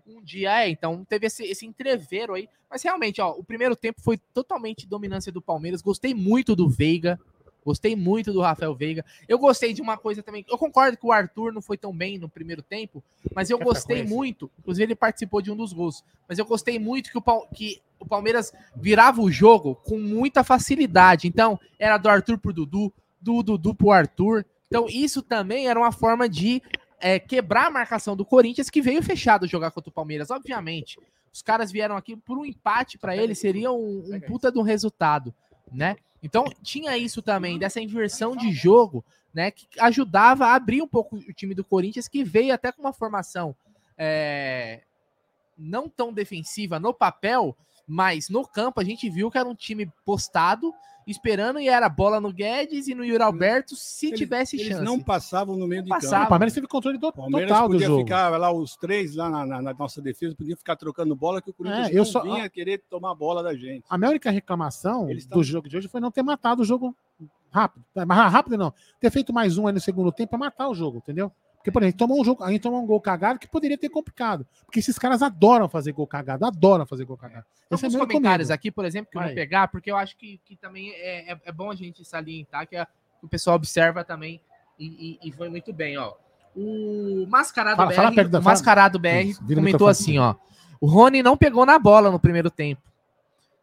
um 0.06 0.22
dia 0.22 0.64
é. 0.64 0.68
Então 0.68 1.04
teve 1.04 1.26
esse, 1.26 1.44
esse 1.44 1.64
entreveiro 1.66 2.34
aí. 2.34 2.48
Mas 2.70 2.82
realmente, 2.82 3.20
ó, 3.20 3.30
o 3.30 3.44
primeiro 3.44 3.76
tempo 3.76 4.00
foi 4.02 4.18
totalmente 4.32 4.86
dominância 4.86 5.30
do 5.32 5.40
Palmeiras. 5.40 5.80
Gostei 5.80 6.12
muito 6.14 6.54
do 6.56 6.68
Veiga. 6.68 7.18
Gostei 7.64 7.96
muito 7.96 8.32
do 8.32 8.40
Rafael 8.40 8.74
Veiga. 8.74 9.04
Eu 9.26 9.38
gostei 9.38 9.72
de 9.72 9.80
uma 9.80 9.96
coisa 9.96 10.22
também. 10.22 10.44
Eu 10.48 10.58
concordo 10.58 10.96
que 10.96 11.06
o 11.06 11.12
Arthur 11.12 11.52
não 11.52 11.62
foi 11.62 11.78
tão 11.78 11.96
bem 11.96 12.18
no 12.18 12.28
primeiro 12.28 12.62
tempo, 12.62 13.02
mas 13.34 13.48
eu 13.48 13.58
gostei 13.58 14.04
muito. 14.04 14.50
Inclusive, 14.58 14.84
ele 14.84 14.94
participou 14.94 15.40
de 15.40 15.50
um 15.50 15.56
dos 15.56 15.72
gols. 15.72 16.04
Mas 16.28 16.38
eu 16.38 16.44
gostei 16.44 16.78
muito 16.78 17.10
que 17.10 17.18
o, 17.18 17.46
que 17.54 17.80
o 17.98 18.06
Palmeiras 18.06 18.52
virava 18.76 19.22
o 19.22 19.30
jogo 19.30 19.76
com 19.76 19.98
muita 19.98 20.44
facilidade. 20.44 21.26
Então, 21.26 21.58
era 21.78 21.96
do 21.96 22.08
Arthur 22.08 22.38
pro 22.38 22.52
Dudu, 22.52 22.92
do 23.20 23.42
Dudu 23.42 23.74
pro 23.74 23.90
Arthur. 23.90 24.44
Então, 24.66 24.86
isso 24.88 25.22
também 25.22 25.68
era 25.68 25.78
uma 25.78 25.92
forma 25.92 26.28
de 26.28 26.62
é, 27.00 27.18
quebrar 27.18 27.66
a 27.66 27.70
marcação 27.70 28.14
do 28.16 28.24
Corinthians, 28.24 28.70
que 28.70 28.82
veio 28.82 29.02
fechado 29.02 29.46
jogar 29.46 29.70
contra 29.70 29.90
o 29.90 29.92
Palmeiras. 29.92 30.30
Obviamente, 30.30 30.98
os 31.32 31.42
caras 31.42 31.72
vieram 31.72 31.96
aqui 31.96 32.16
por 32.16 32.38
um 32.38 32.44
empate 32.44 32.96
para 32.96 33.16
ele, 33.16 33.34
seria 33.34 33.72
um, 33.72 34.04
um 34.06 34.20
puta 34.20 34.52
de 34.52 34.58
um 34.58 34.62
resultado, 34.62 35.34
né? 35.72 35.96
Então, 36.24 36.44
tinha 36.62 36.96
isso 36.96 37.20
também, 37.20 37.58
dessa 37.58 37.82
inversão 37.82 38.34
de 38.34 38.50
jogo, 38.50 39.04
né? 39.32 39.50
Que 39.50 39.66
ajudava 39.78 40.46
a 40.46 40.54
abrir 40.54 40.80
um 40.80 40.88
pouco 40.88 41.16
o 41.16 41.32
time 41.34 41.54
do 41.54 41.62
Corinthians, 41.62 42.08
que 42.08 42.24
veio 42.24 42.54
até 42.54 42.72
com 42.72 42.80
uma 42.80 42.94
formação 42.94 43.54
é, 43.98 44.80
não 45.56 45.86
tão 45.86 46.10
defensiva 46.14 46.80
no 46.80 46.94
papel, 46.94 47.54
mas 47.86 48.28
no 48.28 48.46
campo 48.46 48.80
a 48.80 48.84
gente 48.84 49.08
viu 49.10 49.30
que 49.30 49.38
era 49.38 49.48
um 49.48 49.54
time 49.54 49.90
postado, 50.04 50.72
esperando 51.06 51.60
e 51.60 51.68
era 51.68 51.86
bola 51.88 52.18
no 52.18 52.32
Guedes 52.32 52.88
e 52.88 52.94
no 52.94 53.04
Yuri 53.04 53.22
Alberto, 53.22 53.76
se 53.76 54.06
Eles- 54.06 54.18
tivesse 54.18 54.56
Eles 54.56 54.68
chance. 54.68 54.82
não 54.84 54.98
passavam 54.98 55.54
no 55.54 55.66
meio 55.68 55.82
de 55.82 55.88
passavam. 55.90 56.16
O 56.16 56.20
campo. 56.20 56.28
Palmeiras 56.30 56.54
teve 56.54 56.66
controle 56.66 56.96
do, 56.96 57.08
O 57.08 57.12
Palmeiras 57.12 57.48
total 57.50 57.68
do 57.68 57.72
podia 57.74 57.86
jogo. 57.88 58.02
ficar 58.04 58.28
lá 58.38 58.50
os 58.50 58.74
três 58.76 59.14
lá 59.14 59.28
na, 59.28 59.44
na- 59.44 59.60
na 59.62 59.74
nossa 59.74 60.00
defesa, 60.00 60.34
podia 60.34 60.56
ficar 60.56 60.76
trocando 60.76 61.14
bola 61.14 61.42
que 61.42 61.50
o 61.50 61.52
Corinthians 61.52 61.88
É, 61.88 61.92
eu 61.92 61.96
não 61.98 62.04
só- 62.06 62.22
vinha 62.22 62.48
querer 62.48 62.82
tomar 62.88 63.10
a 63.10 63.14
bola 63.14 63.42
da 63.42 63.54
gente. 63.54 63.84
A 63.90 63.98
minha 63.98 64.08
única 64.10 64.30
reclamação 64.30 65.10
Eles 65.10 65.26
do 65.26 65.42
jogo 65.42 65.68
de 65.68 65.76
hoje 65.76 65.88
foi 65.88 66.00
não 66.00 66.10
ter 66.10 66.22
matado 66.22 66.62
o 66.62 66.64
jogo 66.64 66.96
rápido. 67.50 67.84
Mas 67.94 68.32
rápido 68.32 68.56
não. 68.56 68.72
Ter 68.98 69.10
feito 69.10 69.30
mais 69.32 69.58
um 69.58 69.66
aí 69.66 69.74
no 69.74 69.80
segundo 69.80 70.10
tempo 70.10 70.30
pra 70.30 70.38
matar 70.38 70.68
o 70.70 70.74
jogo, 70.74 70.96
entendeu? 70.98 71.30
Porque, 71.64 71.72
por 71.72 71.82
exemplo, 71.82 71.96
tomou 71.96 72.20
um 72.20 72.24
jogo, 72.26 72.44
a 72.44 72.50
gente 72.52 72.60
tomou 72.60 72.82
um 72.82 72.86
gol 72.86 73.00
cagado 73.00 73.38
que 73.38 73.48
poderia 73.48 73.78
ter 73.78 73.88
complicado. 73.88 74.46
Porque 74.66 74.80
esses 74.80 74.98
caras 74.98 75.22
adoram 75.22 75.66
fazer 75.66 75.92
gol 75.92 76.06
cagado, 76.06 76.44
adoram 76.44 76.84
fazer 76.84 77.06
gol 77.06 77.16
cagado. 77.16 77.46
Esse 77.70 77.84
é 77.84 77.86
Alguns 77.86 77.94
meu 77.96 78.06
comentários 78.06 78.48
comigo. 78.48 78.54
aqui, 78.54 78.70
por 78.70 78.84
exemplo, 78.84 79.10
que 79.10 79.16
eu 79.16 79.20
Vai. 79.22 79.28
vou 79.30 79.34
pegar, 79.34 79.68
porque 79.68 79.90
eu 79.90 79.96
acho 79.96 80.14
que, 80.18 80.38
que 80.44 80.56
também 80.56 80.90
é, 80.92 81.32
é, 81.32 81.40
é 81.42 81.50
bom 81.50 81.70
a 81.70 81.74
gente 81.74 82.04
salientar 82.04 82.68
que 82.68 82.76
a- 82.76 82.86
o 83.22 83.26
pessoal 83.28 83.56
observa 83.56 84.04
também 84.04 84.42
e, 84.78 85.18
e- 85.24 85.28
e 85.28 85.32
foi 85.32 85.48
muito 85.48 85.72
bem, 85.72 85.96
ó. 85.96 86.12
O 86.54 87.26
Mascarado 87.30 87.76
Fala- 87.76 87.88
BR, 87.88 87.96
fala 87.96 88.12
perto 88.14 88.34
o 88.38 88.42
Mascarado 88.42 89.00
fala- 89.00 89.14
BR 89.22 89.30
Isso, 89.30 89.42
comentou 89.46 89.88
assim, 89.88 90.18
ó. 90.18 90.34
O 90.78 90.86
Rony 90.86 91.22
não 91.22 91.34
pegou 91.34 91.64
na 91.64 91.78
bola 91.78 92.10
no 92.10 92.20
primeiro 92.20 92.50
tempo. 92.50 92.82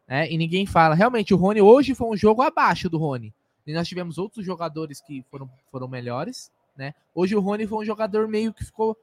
Né? 0.08 0.28
E 0.28 0.36
ninguém 0.36 0.66
fala. 0.66 0.96
Realmente, 0.96 1.32
o 1.32 1.36
Rony 1.36 1.60
hoje 1.62 1.94
foi 1.94 2.08
um 2.08 2.16
jogo 2.16 2.42
abaixo 2.42 2.90
do 2.90 2.98
Rony. 2.98 3.32
E 3.64 3.72
nós 3.72 3.86
tivemos 3.86 4.18
outros 4.18 4.44
jogadores 4.44 5.00
que 5.00 5.24
foram, 5.30 5.48
foram 5.70 5.86
melhores. 5.86 6.50
Né? 6.76 6.94
Hoje 7.14 7.36
o 7.36 7.40
Rony 7.40 7.66
foi 7.66 7.78
um 7.78 7.84
jogador 7.84 8.26
meio 8.28 8.52
que 8.52 8.64
ficou 8.64 8.96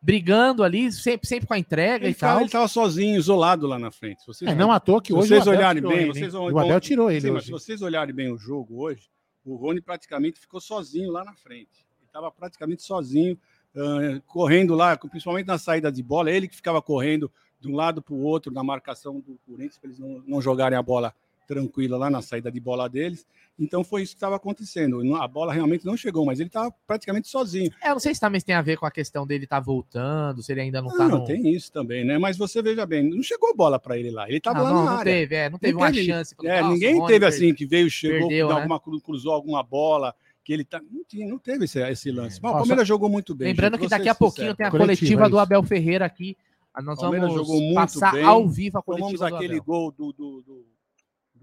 brigando 0.00 0.62
ali, 0.62 0.92
sempre, 0.92 1.26
sempre 1.26 1.46
com 1.46 1.54
a 1.54 1.58
entrega 1.58 2.04
Ele 2.04 2.12
e 2.12 2.14
tal. 2.14 2.42
estava 2.42 2.68
sozinho, 2.68 3.16
isolado 3.16 3.66
lá 3.66 3.78
na 3.78 3.90
frente. 3.90 4.24
Vocês 4.26 4.50
É, 4.50 4.54
não 4.54 4.70
à 4.70 4.78
toa 4.78 5.00
que 5.00 5.14
hoje 5.14 5.28
vocês 5.28 5.46
o 5.46 5.50
Abel 5.50 5.58
olharem 5.58 5.82
tirou 5.82 5.92
bem, 5.92 6.02
ele, 6.02 6.12
vocês 6.12 6.34
O 6.34 6.58
Abel 6.58 6.80
tirou 6.80 7.10
ele 7.10 7.20
Sim, 7.22 7.30
mas 7.30 7.44
se 7.44 7.52
hoje. 7.54 7.64
vocês 7.64 7.80
olharem 7.82 8.14
bem 8.14 8.30
o 8.30 8.36
jogo 8.36 8.82
hoje, 8.82 9.08
o 9.44 9.56
Rony 9.56 9.80
praticamente 9.80 10.38
ficou 10.38 10.60
sozinho 10.60 11.10
lá 11.10 11.24
na 11.24 11.34
frente. 11.34 11.86
Ele 12.00 12.06
estava 12.06 12.30
praticamente 12.30 12.82
sozinho, 12.82 13.38
ah, 13.74 14.20
correndo 14.26 14.74
lá, 14.74 14.94
principalmente 14.96 15.46
na 15.46 15.56
saída 15.56 15.90
de 15.90 16.02
bola. 16.02 16.30
Ele 16.30 16.48
que 16.48 16.56
ficava 16.56 16.82
correndo 16.82 17.32
de 17.58 17.68
um 17.68 17.74
lado 17.74 18.02
para 18.02 18.14
o 18.14 18.20
outro 18.20 18.52
na 18.52 18.62
marcação 18.62 19.20
do 19.20 19.38
Corinthians, 19.46 19.78
para 19.78 19.88
eles 19.88 19.98
não, 19.98 20.22
não 20.26 20.42
jogarem 20.42 20.76
a 20.76 20.82
bola 20.82 21.14
tranquila 21.46 21.96
lá 21.96 22.10
na 22.10 22.20
saída 22.22 22.50
de 22.50 22.58
bola 22.60 22.88
deles. 22.88 23.26
Então 23.58 23.84
foi 23.84 24.02
isso 24.02 24.12
que 24.12 24.16
estava 24.16 24.34
acontecendo. 24.36 25.00
A 25.16 25.28
bola 25.28 25.52
realmente 25.52 25.86
não 25.86 25.96
chegou, 25.96 26.24
mas 26.26 26.40
ele 26.40 26.48
estava 26.48 26.74
praticamente 26.86 27.28
sozinho. 27.28 27.70
É, 27.82 27.88
eu 27.90 27.92
não 27.92 28.00
sei 28.00 28.12
se 28.14 28.20
também 28.20 28.40
tem 28.40 28.54
a 28.54 28.62
ver 28.62 28.76
com 28.76 28.84
a 28.86 28.90
questão 28.90 29.24
dele 29.26 29.44
estar 29.44 29.60
voltando, 29.60 30.42
se 30.42 30.50
ele 30.52 30.62
ainda 30.62 30.82
não 30.82 30.88
tá 30.90 31.06
Não, 31.08 31.18
no... 31.18 31.24
tem 31.24 31.48
isso 31.54 31.70
também, 31.70 32.04
né? 32.04 32.18
Mas 32.18 32.36
você 32.36 32.60
veja 32.60 32.84
bem, 32.84 33.08
não 33.08 33.22
chegou 33.22 33.54
bola 33.54 33.78
para 33.78 33.96
ele 33.96 34.10
lá. 34.10 34.26
Ele 34.28 34.38
estava 34.38 34.58
não, 34.58 34.64
lá 34.64 34.70
não, 34.72 34.84
na 34.84 34.90
não 34.92 34.98
área. 34.98 35.12
teve, 35.12 35.34
é, 35.36 35.48
não 35.50 35.58
teve 35.58 35.72
Não 35.72 35.80
uma 35.80 35.92
teve- 35.92 36.04
chance. 36.06 36.34
É, 36.42 36.60
Nossa, 36.60 36.72
ninguém 36.74 36.94
Rony 36.98 37.06
teve 37.06 37.20
perdeu. 37.20 37.28
assim 37.28 37.54
que 37.54 37.64
veio, 37.66 37.88
chegou, 37.90 38.28
perdeu, 38.28 38.48
deu 38.48 38.48
né? 38.56 38.60
alguma, 38.62 38.80
cru- 38.80 39.00
cruzou 39.00 39.32
alguma 39.32 39.62
bola, 39.62 40.12
que 40.42 40.52
ele 40.52 40.64
tá. 40.64 40.80
Não, 40.90 41.04
tinha, 41.04 41.26
não 41.28 41.38
teve 41.38 41.64
esse, 41.66 41.80
esse 41.80 42.10
lance. 42.10 42.40
Mas 42.42 42.52
o 42.52 42.56
Palmeiras 42.56 42.88
jogou 42.88 43.08
muito 43.08 43.34
bem. 43.36 43.48
Lembrando 43.48 43.74
gente, 43.74 43.82
que 43.84 43.88
daqui 43.88 44.08
a 44.08 44.14
pouquinho 44.14 44.48
sincero. 44.50 44.56
tem 44.56 44.66
a 44.66 44.70
Coletiva, 44.70 44.86
coletiva 44.96 45.26
é 45.26 45.28
do. 45.30 45.38
Abel 45.38 45.62
Ferreira 45.62 46.04
aqui. 46.04 46.36
Ah, 46.74 46.82
Nós 46.82 46.98
Palmeiras 46.98 47.30
vamos 47.30 47.46
jogou 47.46 47.62
muito 47.62 47.74
passar 47.76 48.12
bem. 48.12 48.24
ao 48.24 48.48
vivo 48.48 48.78
a 48.78 48.82
Tomamos 48.82 49.04
coletiva 49.04 49.30
do 49.30 49.36
aquele 49.36 49.52
Abel. 49.54 49.64
gol 49.64 49.92
do, 49.92 50.12
do, 50.12 50.42
do, 50.42 50.66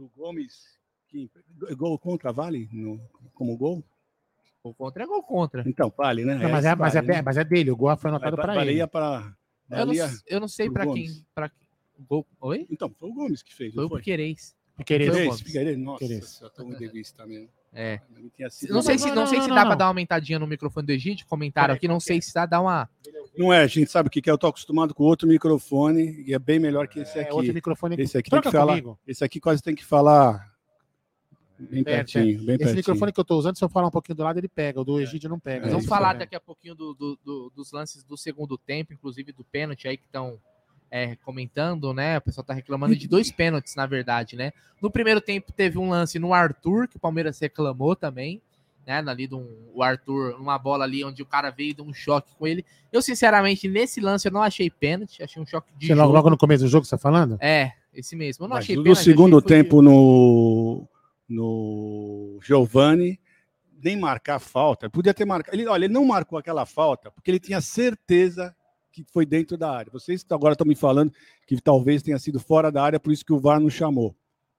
do 0.02 0.12
Gomes. 0.18 0.80
Que, 1.08 1.30
gol 1.76 2.00
contra 2.00 2.32
Vale 2.32 2.70
no, 2.72 3.00
como 3.34 3.56
gol? 3.58 3.84
Gol 4.64 4.74
contra 4.74 5.04
é 5.04 5.08
gol 5.08 5.24
contra. 5.24 5.64
Então, 5.68 5.94
vale, 5.96 6.24
né? 6.24 6.36
Não, 6.36 6.50
mas, 6.50 6.66
é, 6.66 6.70
esse 6.70 6.78
mas, 6.80 6.96
é, 6.96 7.02
vale, 7.02 7.14
né? 7.14 7.22
mas 7.22 7.38
é 7.38 7.44
dele, 7.44 7.72
o 7.72 7.76
gol 7.76 7.96
foi 7.98 8.10
anotado 8.10 8.36
para 8.38 8.66
ele. 8.66 8.88
pra- 8.88 9.34
Eu 9.70 9.86
não, 9.86 9.94
eu 10.28 10.40
não 10.40 10.48
sei 10.48 10.70
Gomes. 10.70 11.14
quem. 11.14 11.26
Pra... 11.36 11.52
Gol... 12.08 12.26
Oi? 12.40 12.66
Então, 12.70 12.90
foi 12.98 13.10
o 13.10 13.14
Gomes 13.14 13.44
que 13.44 13.54
fez. 13.54 13.74
Foi 13.74 13.86
o 13.86 13.90
foi? 13.90 14.00
Piqueires. 14.00 14.56
O 14.76 14.78
Figueiredo, 14.78 15.12
Gomes. 15.24 15.42
Figueiredo, 15.42 15.80
Nossa, 15.82 16.00
Figueiredo. 16.00 16.28
eu 16.42 16.50
tô 16.50 16.64
de 16.74 16.88
vista 16.88 17.26
mesmo. 17.26 17.50
É. 17.74 18.00
Não 18.10 18.22
Não 18.70 18.82
sei 18.82 18.96
Não, 18.96 19.00
se, 19.00 19.08
não, 19.08 19.16
não 19.16 19.28
sei 19.28 19.42
se 19.42 19.50
dá 19.50 19.66
pra 19.66 19.76
dar 19.76 19.86
uma 19.86 19.92
aumentadinha 19.92 20.40
no 20.40 20.48
microfone 20.48 20.86
do 20.88 20.92
Egito. 20.92 21.26
Comentaram 21.28 21.74
aqui, 21.74 21.88
não 21.88 22.00
sei 22.00 22.22
se 22.22 22.34
dá, 22.34 22.46
dá 22.46 22.62
uma. 22.62 22.90
Não 23.38 23.52
é, 23.54 23.60
a 23.62 23.68
gente 23.68 23.90
sabe 23.90 24.08
o 24.08 24.12
que 24.12 24.30
é. 24.30 24.32
Eu 24.34 24.38
tô 24.38 24.48
acostumado 24.48 24.94
com 24.94 25.04
outro 25.04 25.28
microfone 25.28 26.24
e 26.28 26.34
é 26.34 26.40
bem 26.40 26.60
melhor 26.60 26.88
que 26.88 27.00
esse 27.00 27.18
É, 27.18 27.22
aqui. 27.24 27.34
outro 27.34 27.54
microfone 27.54 27.96
Esse 27.98 28.18
aqui 28.18 28.30
tem 28.30 28.42
Troca 28.42 28.50
que 28.52 28.58
falar. 28.58 28.74
comigo. 28.74 29.00
Esse 29.08 29.24
aqui 29.24 29.40
quase 29.40 29.62
tem 29.64 29.74
que 29.74 29.86
falar 29.86 30.52
bem 31.58 31.84
pertinho, 31.84 32.26
bem 32.26 32.34
Esse 32.36 32.46
pertinho. 32.58 32.76
microfone 32.76 33.12
que 33.14 33.20
eu 33.20 33.24
tô 33.24 33.38
usando, 33.38 33.56
se 33.58 33.64
eu 33.64 33.70
falar 33.70 33.88
um 33.88 33.92
pouquinho 33.92 34.16
do 34.18 34.24
lado, 34.24 34.38
ele 34.40 34.48
pega. 34.50 34.82
O 34.82 34.84
do 34.84 35.00
Egídio 35.00 35.30
não 35.30 35.40
pega. 35.40 35.66
É, 35.66 35.70
vamos 35.70 35.84
isso 35.84 35.90
falar 35.90 36.16
é. 36.16 36.20
daqui 36.20 36.36
a 36.36 36.40
pouquinho 36.42 36.76
do- 36.76 36.94
do- 36.94 37.20
do- 37.24 37.52
dos 37.56 37.72
lances 37.72 38.04
do 38.04 38.18
segundo 38.18 38.58
tempo, 38.58 38.94
inclusive 38.94 39.32
do 39.32 39.44
pênalti 39.44 39.88
aí 39.88 39.96
que 39.98 40.06
estão 40.06 40.40
comentando, 41.24 41.94
né? 41.94 42.18
O 42.18 42.22
pessoal 42.22 42.44
tá 42.44 42.54
reclamando 42.54 42.94
de 42.98 43.08
dois 43.08 43.32
pênaltis, 43.32 43.76
na 43.76 43.86
verdade, 43.86 44.36
né? 44.36 44.52
No 44.82 44.92
primeiro 44.92 45.22
tempo 45.22 45.54
teve 45.54 45.78
um 45.78 45.90
lance 45.90 46.20
no 46.20 46.34
Arthur, 46.34 46.86
que 46.88 46.98
o 46.98 47.00
Palmeiras 47.00 47.40
reclamou 47.40 47.96
também, 47.96 48.42
né? 48.92 49.10
Ali 49.12 49.26
do 49.28 49.40
o 49.74 49.82
Arthur, 49.82 50.36
uma 50.40 50.58
bola 50.60 50.84
ali 50.84 51.04
onde 51.04 51.22
o 51.22 51.26
cara 51.26 51.50
veio 51.50 51.70
e 51.70 51.74
deu 51.74 51.86
um 51.86 51.94
choque 51.94 52.36
com 52.36 52.46
ele. 52.46 52.66
Eu, 52.92 53.02
sinceramente, 53.02 53.68
nesse 53.70 54.02
lance 54.02 54.28
eu 54.28 54.32
não 54.34 54.42
achei 54.44 54.70
pênalti, 54.70 55.24
achei 55.24 55.42
um 55.42 55.46
choque 55.46 55.72
de 55.78 55.88
Você 55.88 55.96
jogo. 55.96 56.12
logo, 56.12 56.30
no 56.30 56.38
começo 56.38 56.64
do 56.66 56.70
jogo, 56.70 56.86
você 56.86 56.92
tá 56.92 56.98
falando? 56.98 57.38
É, 57.40 57.72
esse 57.94 58.16
mesmo. 58.16 58.44
Eu 58.46 58.50
não 58.50 58.56
Mas 58.56 58.66
achei 58.66 58.76
no 58.76 58.84
pênalti. 58.84 59.04
segundo 59.04 59.38
achei 59.38 59.42
que 59.44 59.48
foi- 59.50 59.64
tempo, 59.64 59.82
no, 59.82 60.88
no 61.30 62.40
Giovani, 62.44 63.20
nem 63.84 63.98
marcar 63.98 64.40
falta. 64.40 64.90
Podia 64.90 65.14
ter 65.14 65.26
marcado. 65.26 65.56
Ele, 65.56 65.68
olha, 65.68 65.86
ele 65.86 65.94
não 65.94 66.06
marcou 66.06 66.38
aquela 66.38 66.66
falta 66.66 67.10
porque 67.12 67.32
ele 67.32 67.40
tinha 67.40 67.62
certeza 67.62 68.56
que 68.92 69.06
foi 69.06 69.26
dentro 69.26 69.58
da 69.58 69.72
área. 69.72 69.92
Vocês 69.92 70.26
agora 70.30 70.54
estão 70.54 70.68
me 70.68 70.76
falando 70.76 71.14
que 71.48 71.60
talvez 71.62 72.04
tenha 72.04 72.20
sido 72.20 72.40
fora 72.40 72.70
da 72.72 72.84
área, 72.84 73.00
por 73.00 73.12
isso 73.14 73.26
que 73.26 73.32
o 73.34 73.40
VAR 73.40 73.60
não 73.60 73.70
chamou. 73.70 74.14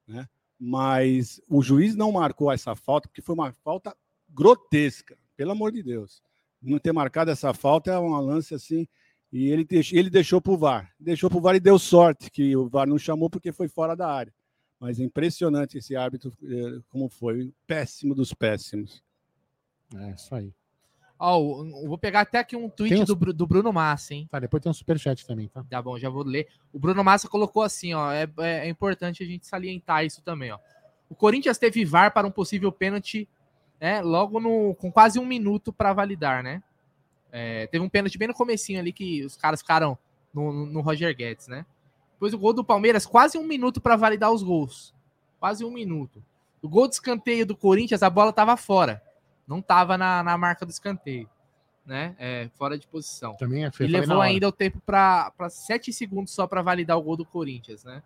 Né? 0.08 0.26
Mas 0.58 1.40
o 1.48 1.60
juiz 1.62 1.94
não 1.94 2.12
marcou 2.12 2.50
essa 2.50 2.74
falta 2.74 3.08
porque 3.08 3.20
foi 3.20 3.34
uma 3.34 3.52
falta 3.64 3.94
grotesca, 4.32 5.16
pelo 5.36 5.52
amor 5.52 5.72
de 5.72 5.82
Deus. 5.82 6.22
Não 6.60 6.78
ter 6.78 6.92
marcado 6.92 7.30
essa 7.30 7.52
falta 7.52 7.90
é 7.90 7.98
um 7.98 8.14
lance 8.20 8.54
assim. 8.54 8.86
E 9.32 9.48
ele, 9.48 9.66
ele 9.92 10.10
deixou 10.10 10.40
para 10.40 10.52
o 10.52 10.58
VAR. 10.58 10.92
Deixou 11.00 11.28
para 11.30 11.38
o 11.38 11.40
VAR 11.40 11.56
e 11.56 11.60
deu 11.60 11.78
sorte 11.78 12.30
que 12.30 12.54
o 12.56 12.68
VAR 12.68 12.86
não 12.86 12.98
chamou 12.98 13.30
porque 13.30 13.50
foi 13.52 13.66
fora 13.68 13.96
da 13.96 14.08
área. 14.08 14.32
Mas 14.78 15.00
é 15.00 15.04
impressionante 15.04 15.78
esse 15.78 15.96
árbitro, 15.96 16.32
eh, 16.42 16.80
como 16.90 17.08
foi. 17.08 17.52
Péssimo 17.66 18.14
dos 18.14 18.34
péssimos. 18.34 19.02
É, 19.94 20.10
isso 20.10 20.34
aí. 20.34 20.52
Ó, 21.18 21.64
eu 21.64 21.88
vou 21.88 21.96
pegar 21.96 22.22
até 22.22 22.38
aqui 22.40 22.56
um 22.56 22.68
tweet 22.68 22.94
uns- 23.00 23.06
do, 23.06 23.32
do 23.32 23.46
Bruno 23.46 23.72
Massa, 23.72 24.12
hein? 24.12 24.26
Tá, 24.30 24.40
depois 24.40 24.60
tem 24.62 24.68
um 24.70 24.74
superchat 24.74 25.24
também, 25.24 25.46
tá? 25.48 25.64
Tá 25.70 25.80
bom, 25.80 25.96
já 25.98 26.08
vou 26.10 26.24
ler. 26.24 26.48
O 26.72 26.78
Bruno 26.80 27.02
Massa 27.04 27.28
colocou 27.28 27.62
assim, 27.62 27.94
ó. 27.94 28.10
É, 28.12 28.24
é- 28.38 28.66
é 28.66 28.68
importante 28.68 29.22
a 29.22 29.26
gente 29.26 29.46
salientar 29.46 30.04
isso 30.04 30.20
também, 30.20 30.50
ó. 30.50 30.58
O 31.08 31.14
Corinthians 31.14 31.58
teve 31.58 31.84
VAR 31.84 32.12
para 32.12 32.26
um 32.26 32.30
possível 32.30 32.72
pênalti, 32.72 33.28
né? 33.82 34.00
Logo 34.00 34.38
no, 34.38 34.76
com 34.76 34.92
quase 34.92 35.18
um 35.18 35.26
minuto 35.26 35.72
para 35.72 35.92
validar, 35.92 36.40
né? 36.40 36.62
É, 37.32 37.66
teve 37.66 37.84
um 37.84 37.88
pênalti 37.88 38.16
bem 38.16 38.28
no 38.28 38.34
comecinho 38.34 38.78
ali 38.78 38.92
que 38.92 39.24
os 39.24 39.36
caras 39.36 39.60
ficaram 39.60 39.98
no, 40.32 40.66
no- 40.66 40.80
Roger 40.82 41.12
Guedes, 41.16 41.48
né? 41.48 41.66
Depois 42.12 42.32
o 42.32 42.38
gol 42.38 42.52
do 42.52 42.62
Palmeiras, 42.62 43.04
quase 43.04 43.36
um 43.36 43.42
minuto 43.44 43.80
para 43.80 43.96
validar 43.96 44.30
os 44.30 44.44
gols. 44.44 44.94
Quase 45.40 45.64
um 45.64 45.70
minuto. 45.72 46.22
O 46.62 46.68
gol 46.68 46.86
de 46.86 46.94
escanteio 46.94 47.44
do 47.44 47.56
Corinthians, 47.56 48.04
a 48.04 48.08
bola 48.10 48.32
tava 48.32 48.56
fora. 48.56 49.02
Não 49.48 49.60
tava 49.60 49.98
na, 49.98 50.22
na 50.22 50.38
marca 50.38 50.64
do 50.64 50.70
escanteio, 50.70 51.28
né? 51.84 52.14
É, 52.20 52.48
fora 52.54 52.78
de 52.78 52.86
posição. 52.86 53.34
Também 53.34 53.64
é 53.64 53.68
E 53.68 53.72
feio. 53.72 53.90
na 53.90 53.98
levou 53.98 54.20
ainda 54.20 54.46
o 54.46 54.52
tempo 54.52 54.80
para 54.86 55.32
7 55.50 55.92
segundos 55.92 56.32
só 56.32 56.46
para 56.46 56.62
validar 56.62 56.96
o 56.96 57.02
gol 57.02 57.16
do 57.16 57.24
Corinthians, 57.24 57.82
né? 57.82 58.00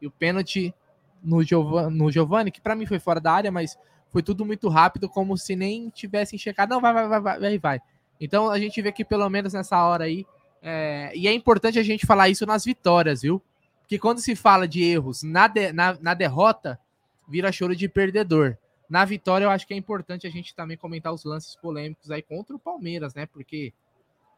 E 0.00 0.06
o 0.06 0.10
pênalti 0.12 0.72
no, 1.20 1.42
Giova- 1.42 1.90
no 1.90 2.12
Giovanni, 2.12 2.52
que 2.52 2.60
para 2.60 2.76
mim 2.76 2.86
foi 2.86 3.00
fora 3.00 3.20
da 3.20 3.32
área, 3.32 3.50
mas 3.50 3.76
foi 4.16 4.22
tudo 4.22 4.46
muito 4.46 4.70
rápido, 4.70 5.10
como 5.10 5.36
se 5.36 5.54
nem 5.54 5.90
tivessem 5.90 6.38
checado. 6.38 6.70
Não, 6.70 6.80
vai, 6.80 6.94
vai, 6.94 7.20
vai, 7.20 7.38
vai, 7.38 7.58
vai. 7.58 7.80
Então 8.18 8.48
a 8.50 8.58
gente 8.58 8.80
vê 8.80 8.90
que 8.90 9.04
pelo 9.04 9.28
menos 9.28 9.52
nessa 9.52 9.84
hora 9.84 10.04
aí. 10.04 10.24
é, 10.62 11.12
E 11.14 11.28
é 11.28 11.34
importante 11.34 11.78
a 11.78 11.82
gente 11.82 12.06
falar 12.06 12.30
isso 12.30 12.46
nas 12.46 12.64
vitórias, 12.64 13.20
viu? 13.20 13.42
Porque 13.80 13.98
quando 13.98 14.20
se 14.20 14.34
fala 14.34 14.66
de 14.66 14.82
erros 14.82 15.22
na, 15.22 15.46
de- 15.48 15.70
na, 15.70 15.98
na 16.00 16.14
derrota, 16.14 16.80
vira 17.28 17.52
choro 17.52 17.76
de 17.76 17.90
perdedor. 17.90 18.56
Na 18.88 19.04
vitória, 19.04 19.44
eu 19.44 19.50
acho 19.50 19.66
que 19.66 19.74
é 19.74 19.76
importante 19.76 20.26
a 20.26 20.30
gente 20.30 20.54
também 20.54 20.78
comentar 20.78 21.12
os 21.12 21.22
lances 21.22 21.54
polêmicos 21.54 22.10
aí 22.10 22.22
contra 22.22 22.56
o 22.56 22.58
Palmeiras, 22.58 23.14
né? 23.14 23.26
Porque 23.26 23.70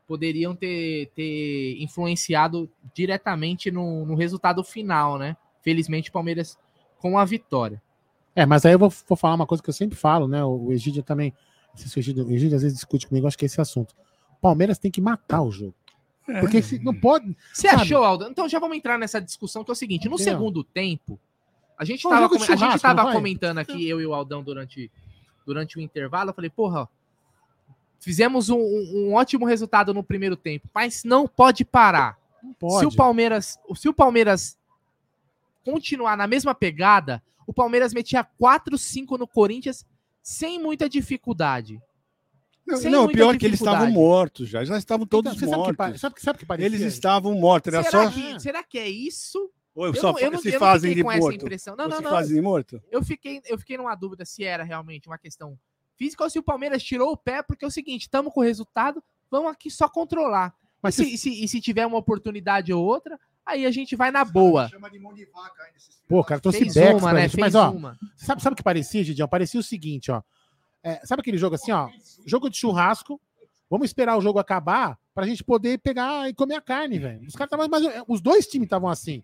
poderiam 0.09 0.57
ter, 0.57 1.13
ter 1.15 1.81
influenciado 1.81 2.69
diretamente 2.93 3.71
no, 3.71 4.05
no 4.05 4.17
resultado 4.17 4.65
final, 4.65 5.19
né? 5.21 5.37
Felizmente, 5.63 6.11
o 6.11 6.13
Palmeiras 6.13 6.59
com 6.99 7.17
a 7.17 7.25
vitória. 7.25 7.81
É, 8.39 8.47
mas 8.47 8.65
aí 8.65 8.73
eu 8.73 8.79
vou, 8.79 8.89
vou 9.09 9.17
falar 9.17 9.35
uma 9.35 9.47
coisa 9.49 9.61
que 9.61 9.69
eu 9.69 9.75
sempre 9.75 9.99
falo, 9.99 10.29
né? 10.29 10.45
O, 10.45 10.71
Egídio 10.73 11.03
também. 11.03 11.35
não 11.73 11.77
sei 11.77 11.89
se 11.89 11.99
O 11.99 12.01
Egídio, 12.01 12.25
o 12.25 12.31
Egídio 12.31 12.55
às 12.55 12.63
vezes 12.63 12.77
discute 12.79 13.09
comigo, 13.09 13.27
acho 13.27 13.37
que 13.37 13.45
é 13.45 13.47
esse 13.47 13.61
assunto. 13.61 13.97
O 14.35 14.41
Palmeiras 14.41 14.79
tem 14.79 14.93
que 14.93 15.01
matar 15.01 15.43
o 15.43 15.51
jogo. 15.51 15.75
Porque 16.41 16.63
se, 16.63 16.79
não 16.79 16.95
pode. 16.95 17.37
Você 17.53 17.69
Sabe? 17.69 17.83
achou, 17.83 18.05
Aldo? 18.05 18.27
Então 18.27 18.49
já 18.49 18.61
vamos 18.61 18.77
entrar 18.77 18.97
nessa 18.97 19.21
discussão 19.21 19.65
que 19.65 19.71
é 19.71 19.73
o 19.73 19.75
seguinte: 19.75 20.09
no 20.09 20.15
Entendeu? 20.15 20.35
segundo 20.35 20.63
tempo, 20.63 21.19
a 21.77 21.85
gente 21.85 22.05
estava 22.05 22.27
a 22.27 22.39
gente 22.69 22.81
vai? 22.81 23.13
comentando 23.13 23.59
aqui, 23.59 23.89
eu 23.89 24.01
e 24.01 24.07
o 24.07 24.15
Aldão, 24.15 24.41
durante, 24.41 24.89
durante 25.45 25.77
o 25.77 25.81
intervalo. 25.81 26.31
Eu 26.31 26.35
falei, 26.35 26.51
porra, 26.51 26.89
fizemos 27.99 28.51
um, 28.51 28.59
um- 28.61 29.15
ótimo 29.15 29.47
resultado 29.47 29.93
no 29.93 30.05
primeiro 30.05 30.37
tempo, 30.37 30.69
mas 30.73 31.03
não 31.03 31.27
pode 31.27 31.65
parar. 31.65 32.17
Não 32.41 32.51
Se 32.53 32.57
pode. 32.61 32.87
o 32.87 32.95
Palmeiras, 32.95 33.59
se 33.75 33.89
o 33.89 33.93
Palmeiras 33.95 34.57
continuar 35.65 36.17
na 36.17 36.27
mesma 36.29 36.55
pegada, 36.55 37.21
o 37.49 37.53
Palmeiras 37.55 37.93
metia 37.95 38.23
4-5 38.23 39.19
no 39.19 39.27
Corinthians 39.27 39.85
sem 40.23 40.61
muita 40.63 40.89
dificuldade. 40.89 41.81
Não, 42.67 42.77
Sem 42.77 42.91
não, 42.91 43.01
o 43.01 43.03
muita 43.05 43.17
pior 43.17 43.35
é 43.35 43.39
que 43.39 43.47
eles 43.47 43.59
estavam 43.61 43.91
mortos 43.91 44.47
já. 44.49 44.63
Já 44.63 44.77
estavam 44.77 45.07
todos 45.07 45.33
Então, 45.35 45.49
você 45.49 45.51
sabe 45.57 45.71
que, 45.71 45.77
pa- 45.77 45.85
mortos. 45.85 46.01
sabe, 46.03 46.21
sabe 46.21 46.39
que 46.41 46.45
parecia? 46.47 46.67
Eles 46.67 46.83
estavam 46.83 47.35
mortos. 47.35 47.73
Era 47.73 47.83
Será, 47.83 48.05
só. 48.05 48.11
que, 48.11 48.41
será 48.41 48.63
que 48.63 48.79
é 48.79 48.87
isso? 48.89 49.51
Ou 49.75 49.87
Eu 49.87 49.95
só 49.95 50.13
não- 50.13 50.19
eu 50.19 50.31
não- 50.33 50.39
se 50.39 50.49
eu 50.49 50.53
não 50.53 50.59
fazem 50.59 50.91
fiquei 50.91 50.95
de 50.97 51.03
com 51.03 51.11
essa 51.13 51.21
morto. 51.21 51.37
impressão. 51.37 51.75
Não, 51.77 51.85
Ou 51.85 51.91
não, 51.91 51.97
se 51.97 52.03
não. 52.03 52.11
fazem 52.11 52.35
de 52.37 52.43
morto? 52.43 52.83
Eu 52.91 53.03
fiquei, 53.03 53.41
eu 53.47 53.59
fiquei 53.59 53.79
numa 53.79 53.95
dúvida 53.95 54.27
se 54.27 54.45
era 54.45 54.63
realmente 54.65 55.09
uma 55.09 55.17
questão 55.17 55.59
física 55.97 56.23
ou 56.25 56.29
se 56.29 56.39
o 56.39 56.43
Palmeiras 56.43 56.83
tirou 56.83 57.11
o 57.13 57.17
pé, 57.17 57.43
porque 57.43 57.65
é 57.65 57.69
o 57.69 57.71
seguinte, 57.71 58.03
estamos 58.03 58.33
com 58.35 58.41
o 58.41 58.45
resultado, 58.45 59.03
vamos 59.31 59.51
aqui 59.51 59.71
só 59.71 59.89
controlar. 59.89 60.55
Mas 60.83 60.99
e, 60.99 61.05
se- 61.05 61.11
se, 61.11 61.15
e 61.15 61.19
se- 61.39 61.45
e 61.45 61.49
se 61.49 61.61
tiver 61.63 61.87
uma 61.87 61.97
oportunidade 61.97 62.71
ou 62.71 62.85
outra, 62.85 63.19
aí 63.49 63.67
a 63.67 63.71
gente 63.71 63.97
vai 63.97 64.11
na 64.11 64.25
boa. 64.25 64.69
Chama 64.69 64.91
de 64.91 64.99
mão 64.99 65.13
de 65.15 65.25
vaca 65.27 65.63
ainda, 65.65 65.79
Pô, 66.09 66.25
cara, 66.25 66.41
trouxe 66.41 66.59
Fez 66.61 66.75
backs 66.75 66.93
uma, 66.95 67.01
pra 67.11 67.13
né? 67.13 67.23
gente. 67.23 67.33
Fez 67.33 67.41
Mas, 67.41 67.55
ó, 67.55 67.71
uma. 67.71 67.99
sabe, 68.17 68.43
sabe 68.43 68.55
o 68.55 68.57
que 68.57 68.63
parecia, 68.63 69.05
Gidião? 69.05 69.29
Parecia 69.29 69.61
o 69.61 69.63
seguinte, 69.63 70.11
ó. 70.11 70.23
É, 70.83 71.05
sabe 71.05 71.21
aquele 71.21 71.37
jogo 71.39 71.55
assim, 71.57 71.73
ó? 71.73 71.89
Jogo 72.27 72.49
de 72.49 72.57
churrasco. 72.57 73.21
Vamos 73.71 73.85
esperar 73.87 74.17
o 74.17 74.21
jogo 74.23 74.39
acabar 74.39 74.99
pra 75.15 75.27
gente 75.27 75.45
poder 75.45 75.79
pegar 75.81 76.27
e 76.27 76.33
comer 76.33 76.55
a 76.55 76.61
carne, 76.63 76.99
velho. 76.99 77.21
Os 77.27 77.35
caras 77.35 77.53
estavam. 77.53 77.69
mais- 77.69 78.03
Os 78.09 78.23
dois 78.23 78.47
times 78.47 78.65
estavam 78.65 78.89
assim. 78.89 79.23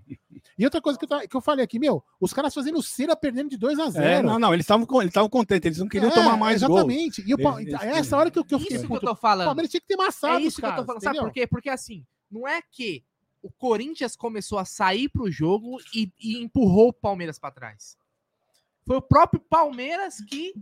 E 0.59 0.65
outra 0.67 0.83
coisa 0.83 0.99
que 0.99 1.07
eu, 1.07 1.09
tava- 1.09 1.27
que 1.27 1.35
eu 1.35 1.41
falei 1.41 1.65
aqui, 1.65 1.79
meu, 1.79 2.05
os 2.21 2.31
caras 2.35 2.53
fazendo 2.53 2.83
cera 2.83 3.17
perdendo 3.17 3.49
de 3.49 3.57
2 3.57 3.79
a 3.79 3.89
0 3.89 4.05
É, 4.05 4.21
não, 4.23 4.39
não, 4.39 4.53
eles 4.53 4.65
estavam 4.65 4.87
eles 5.01 5.09
estavam 5.09 5.31
contentes, 5.31 5.65
eles 5.65 5.79
não 5.79 5.89
queriam 5.89 6.11
É, 6.11 6.15
tomar 6.15 6.37
mais 6.37 6.61
gols. 6.63 6.73
Exatamente. 6.81 7.23
E 7.27 7.35
o 7.35 7.59
eles- 7.59 7.81
é 7.81 7.89
essa 7.99 8.19
hora 8.19 8.31
que 8.31 8.39
eu, 8.39 8.45
que 8.45 8.55
eu 8.55 8.59
fiquei 8.59 8.77
Isso 8.77 8.87
que 8.87 8.93
eu 8.93 9.01
tô 9.01 9.13
O 9.13 9.17
falando. 9.17 9.47
Palmeiras 9.47 9.71
tinha 9.71 9.81
que 9.81 9.87
ter 9.87 9.97
massado 9.97 10.35
É 10.37 10.41
isso 10.41 10.49
os 10.49 10.55
que 10.57 10.61
eu 10.61 10.65
tô 10.69 10.71
caras, 10.73 10.87
falando. 10.87 11.03
Sabe 11.03 11.17
entendeu? 11.17 11.33
por 11.33 11.35
quê? 11.41 11.47
Porque 11.47 11.71
assim, 11.71 12.05
não 12.31 12.47
é 12.47 12.61
que 12.71 13.03
o 13.45 13.51
Corinthians 13.51 14.17
começou 14.17 14.59
a 14.59 14.65
sair 14.65 15.11
pro 15.11 15.31
jogo 15.31 15.79
e, 15.95 16.11
e 16.19 16.39
empurrou 16.43 16.89
o 16.89 16.93
Palmeiras 16.95 17.39
pra 17.39 17.51
trás. 17.51 17.95
Foi 18.87 18.97
o 18.97 19.03
próprio 19.03 19.39
Palmeiras 19.39 20.17
que 20.25 20.55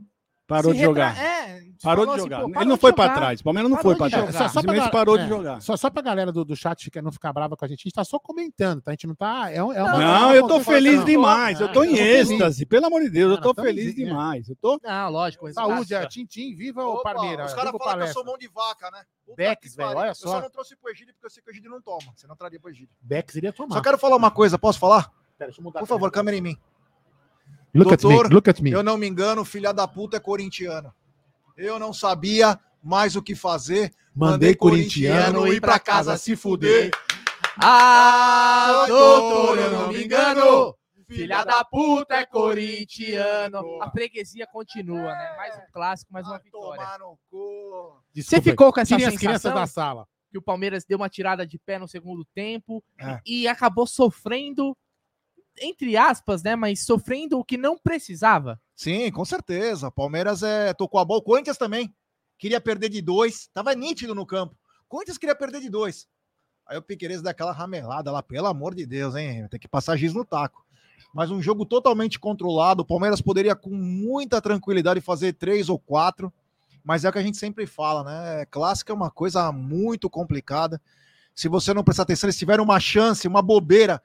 Parou 0.46 0.72
de 0.74 0.80
jogar. 0.80 1.16
É, 1.16 1.62
Parou 1.82 2.04
de 2.04 2.12
assim, 2.12 2.20
jogar. 2.22 2.40
pô, 2.42 2.48
ele 2.60 2.64
não 2.64 2.76
foi 2.76 2.92
para 2.92 3.14
trás. 3.14 3.40
O 3.40 3.44
Palmeiras 3.44 3.70
não 3.70 3.76
Parou 3.78 3.92
foi 3.92 3.98
para 3.98 4.10
trás. 4.10 4.26
jogar. 4.34 4.48
Só- 4.48 4.60
só 4.60 4.62
pra 4.62 4.88
parou 4.90 5.16
é, 5.16 5.22
de 5.22 5.28
jogar. 5.28 5.62
Só, 5.62 5.76
só 5.76 5.90
pra 5.90 6.02
galera 6.02 6.30
do, 6.32 6.44
do 6.44 6.54
chat 6.56 6.84
ficar, 6.84 7.00
não 7.00 7.10
ficar 7.12 7.32
brava 7.32 7.56
com 7.56 7.64
a 7.64 7.68
gente, 7.68 7.80
a 7.80 7.82
gente 7.84 7.94
tá 7.94 8.04
só 8.04 8.18
comentando, 8.18 8.82
tá? 8.82 8.90
A 8.90 8.94
gente 8.94 9.06
não 9.06 9.14
tá. 9.14 9.50
É, 9.50 9.62
um- 9.62 9.72
é 9.72 9.82
uma, 9.82 9.98
Não, 9.98 10.32
é 10.32 10.38
eu 10.38 10.46
tô 10.46 10.60
feliz 10.60 10.98
não. 10.98 11.04
demais. 11.04 11.60
Eu 11.60 11.72
tô 11.72 11.84
em 11.84 11.96
êxtase. 11.96 12.66
Pelo 12.66 12.86
amor 12.86 13.02
de 13.02 13.10
Deus, 13.10 13.32
eu 13.36 13.40
tô 13.40 13.54
feliz 13.54 13.90
é. 13.90 13.92
demais. 13.92 14.48
Eu 14.48 14.56
tô. 14.56 14.78
Não, 14.82 15.10
lógico. 15.10 15.50
Saúde, 15.52 15.94
é, 15.94 16.06
Tintim, 16.06 16.54
viva 16.54 16.84
o 16.84 16.94
Opa, 16.94 17.14
Parmeira. 17.14 17.46
Os 17.46 17.54
caras 17.54 17.72
falam 17.72 17.98
que 17.98 18.04
eu 18.04 18.12
sou 18.12 18.24
mão 18.24 18.36
de 18.36 18.48
vaca, 18.48 18.90
né? 18.90 19.02
Bex, 19.36 19.70
que 19.70 19.76
velho, 19.76 19.96
olha 19.96 20.08
Eu 20.10 20.14
só. 20.14 20.28
só 20.28 20.40
não 20.42 20.50
trouxe 20.50 20.76
pro 20.76 20.90
Egídio 20.90 21.14
porque 21.14 21.26
eu 21.26 21.30
sei 21.30 21.42
que 21.42 21.48
o 21.48 21.52
Egídio 21.52 21.70
não 21.70 21.80
toma. 21.80 22.12
Você 22.14 22.26
não 22.26 22.36
traria 22.36 22.60
pro 22.60 22.68
Egídio. 22.70 22.90
Bex 23.00 23.34
iria 23.36 23.52
tomar. 23.52 23.76
Só 23.76 23.80
quero 23.80 23.96
falar 23.96 24.16
uma 24.16 24.30
coisa, 24.30 24.58
posso 24.58 24.78
falar? 24.78 25.10
Pera, 25.38 25.48
deixa 25.48 25.60
eu 25.60 25.64
mudar 25.64 25.80
Por 25.80 25.86
favor, 25.86 26.10
câmera 26.10 26.36
em 26.36 26.40
mim. 26.42 26.58
Look 27.74 27.92
at 27.92 28.00
Doutor, 28.02 28.28
me, 28.28 28.34
look 28.34 28.48
at 28.50 28.60
me. 28.60 28.70
Eu 28.70 28.82
não 28.82 28.98
me 28.98 29.06
engano, 29.08 29.44
filha 29.44 29.72
da 29.72 29.88
puta 29.88 30.18
é 30.18 30.20
corintiano. 30.20 30.92
Eu 31.56 31.78
não 31.78 31.92
sabia 31.92 32.58
mais 32.82 33.16
o 33.16 33.22
que 33.22 33.34
fazer. 33.34 33.92
Mandei 34.14 34.54
corintiano 34.54 35.46
ir 35.48 35.60
pra 35.60 35.78
casa 35.78 36.16
se 36.18 36.36
fuder. 36.36 36.90
Ah, 37.56 38.84
doutor, 38.88 39.58
eu 39.58 39.70
não 39.70 39.88
me 39.88 40.04
engano. 40.04 40.76
Filha 41.08 41.44
da 41.44 41.62
puta 41.64 42.14
é 42.14 42.24
corintiano. 42.26 43.82
A 43.82 43.90
freguesia 43.90 44.46
continua, 44.46 45.12
né? 45.12 45.34
Mais 45.36 45.56
um 45.56 45.72
clássico, 45.72 46.12
mais 46.12 46.26
uma 46.26 46.32
Vai 46.36 46.42
vitória. 46.44 46.86
Você 48.14 48.40
ficou 48.40 48.72
com 48.72 48.80
essa 48.80 48.96
Tirem 48.96 49.06
as 49.06 49.16
crianças 49.16 49.42
sensação 49.42 49.60
da 49.60 49.66
sala. 49.66 50.06
que 50.30 50.38
o 50.38 50.42
Palmeiras 50.42 50.84
deu 50.86 50.96
uma 50.96 51.10
tirada 51.10 51.46
de 51.46 51.58
pé 51.58 51.78
no 51.78 51.86
segundo 51.86 52.24
tempo 52.34 52.82
É. 52.98 53.20
e 53.26 53.46
acabou 53.46 53.86
sofrendo, 53.86 54.74
entre 55.60 55.96
aspas, 55.96 56.42
né? 56.42 56.56
Mas 56.56 56.84
sofrendo 56.84 57.38
o 57.38 57.44
que 57.44 57.56
não 57.56 57.78
precisava. 57.78 58.60
Sim, 58.74 59.10
com 59.10 59.24
certeza. 59.24 59.90
Palmeiras 59.90 60.42
é, 60.42 60.72
tocou 60.72 61.00
a 61.00 61.04
bola. 61.04 61.20
O 61.20 61.24
Corinthians 61.24 61.58
também. 61.58 61.94
Queria 62.38 62.60
perder 62.60 62.88
de 62.88 63.00
dois. 63.00 63.48
Tava 63.52 63.74
nítido 63.74 64.14
no 64.14 64.26
campo. 64.26 64.54
O 64.84 64.88
Corinthians 64.88 65.18
queria 65.18 65.34
perder 65.34 65.60
de 65.60 65.70
dois. 65.70 66.08
Aí 66.66 66.76
o 66.76 66.82
Piqueires 66.82 67.22
dá 67.22 67.30
aquela 67.30 67.52
ramelada 67.52 68.10
lá, 68.10 68.22
pelo 68.22 68.46
amor 68.46 68.74
de 68.74 68.86
Deus, 68.86 69.14
hein? 69.14 69.46
Tem 69.48 69.60
que 69.60 69.68
passar 69.68 69.96
giz 69.96 70.14
no 70.14 70.24
taco. 70.24 70.64
Mas 71.12 71.30
um 71.30 71.42
jogo 71.42 71.66
totalmente 71.66 72.18
controlado. 72.18 72.82
O 72.82 72.86
Palmeiras 72.86 73.20
poderia, 73.20 73.54
com 73.54 73.70
muita 73.70 74.40
tranquilidade, 74.40 75.00
fazer 75.00 75.34
três 75.34 75.68
ou 75.68 75.78
quatro. 75.78 76.32
Mas 76.82 77.04
é 77.04 77.08
o 77.08 77.12
que 77.12 77.18
a 77.18 77.22
gente 77.22 77.36
sempre 77.36 77.66
fala, 77.66 78.02
né? 78.04 78.46
Clássico 78.46 78.90
é 78.90 78.94
uma 78.94 79.10
coisa 79.10 79.52
muito 79.52 80.08
complicada. 80.08 80.80
Se 81.34 81.48
você 81.48 81.72
não 81.72 81.84
prestar 81.84 82.04
atenção, 82.04 82.26
eles 82.26 82.38
tiveram 82.38 82.64
uma 82.64 82.80
chance, 82.80 83.28
uma 83.28 83.42
bobeira. 83.42 84.02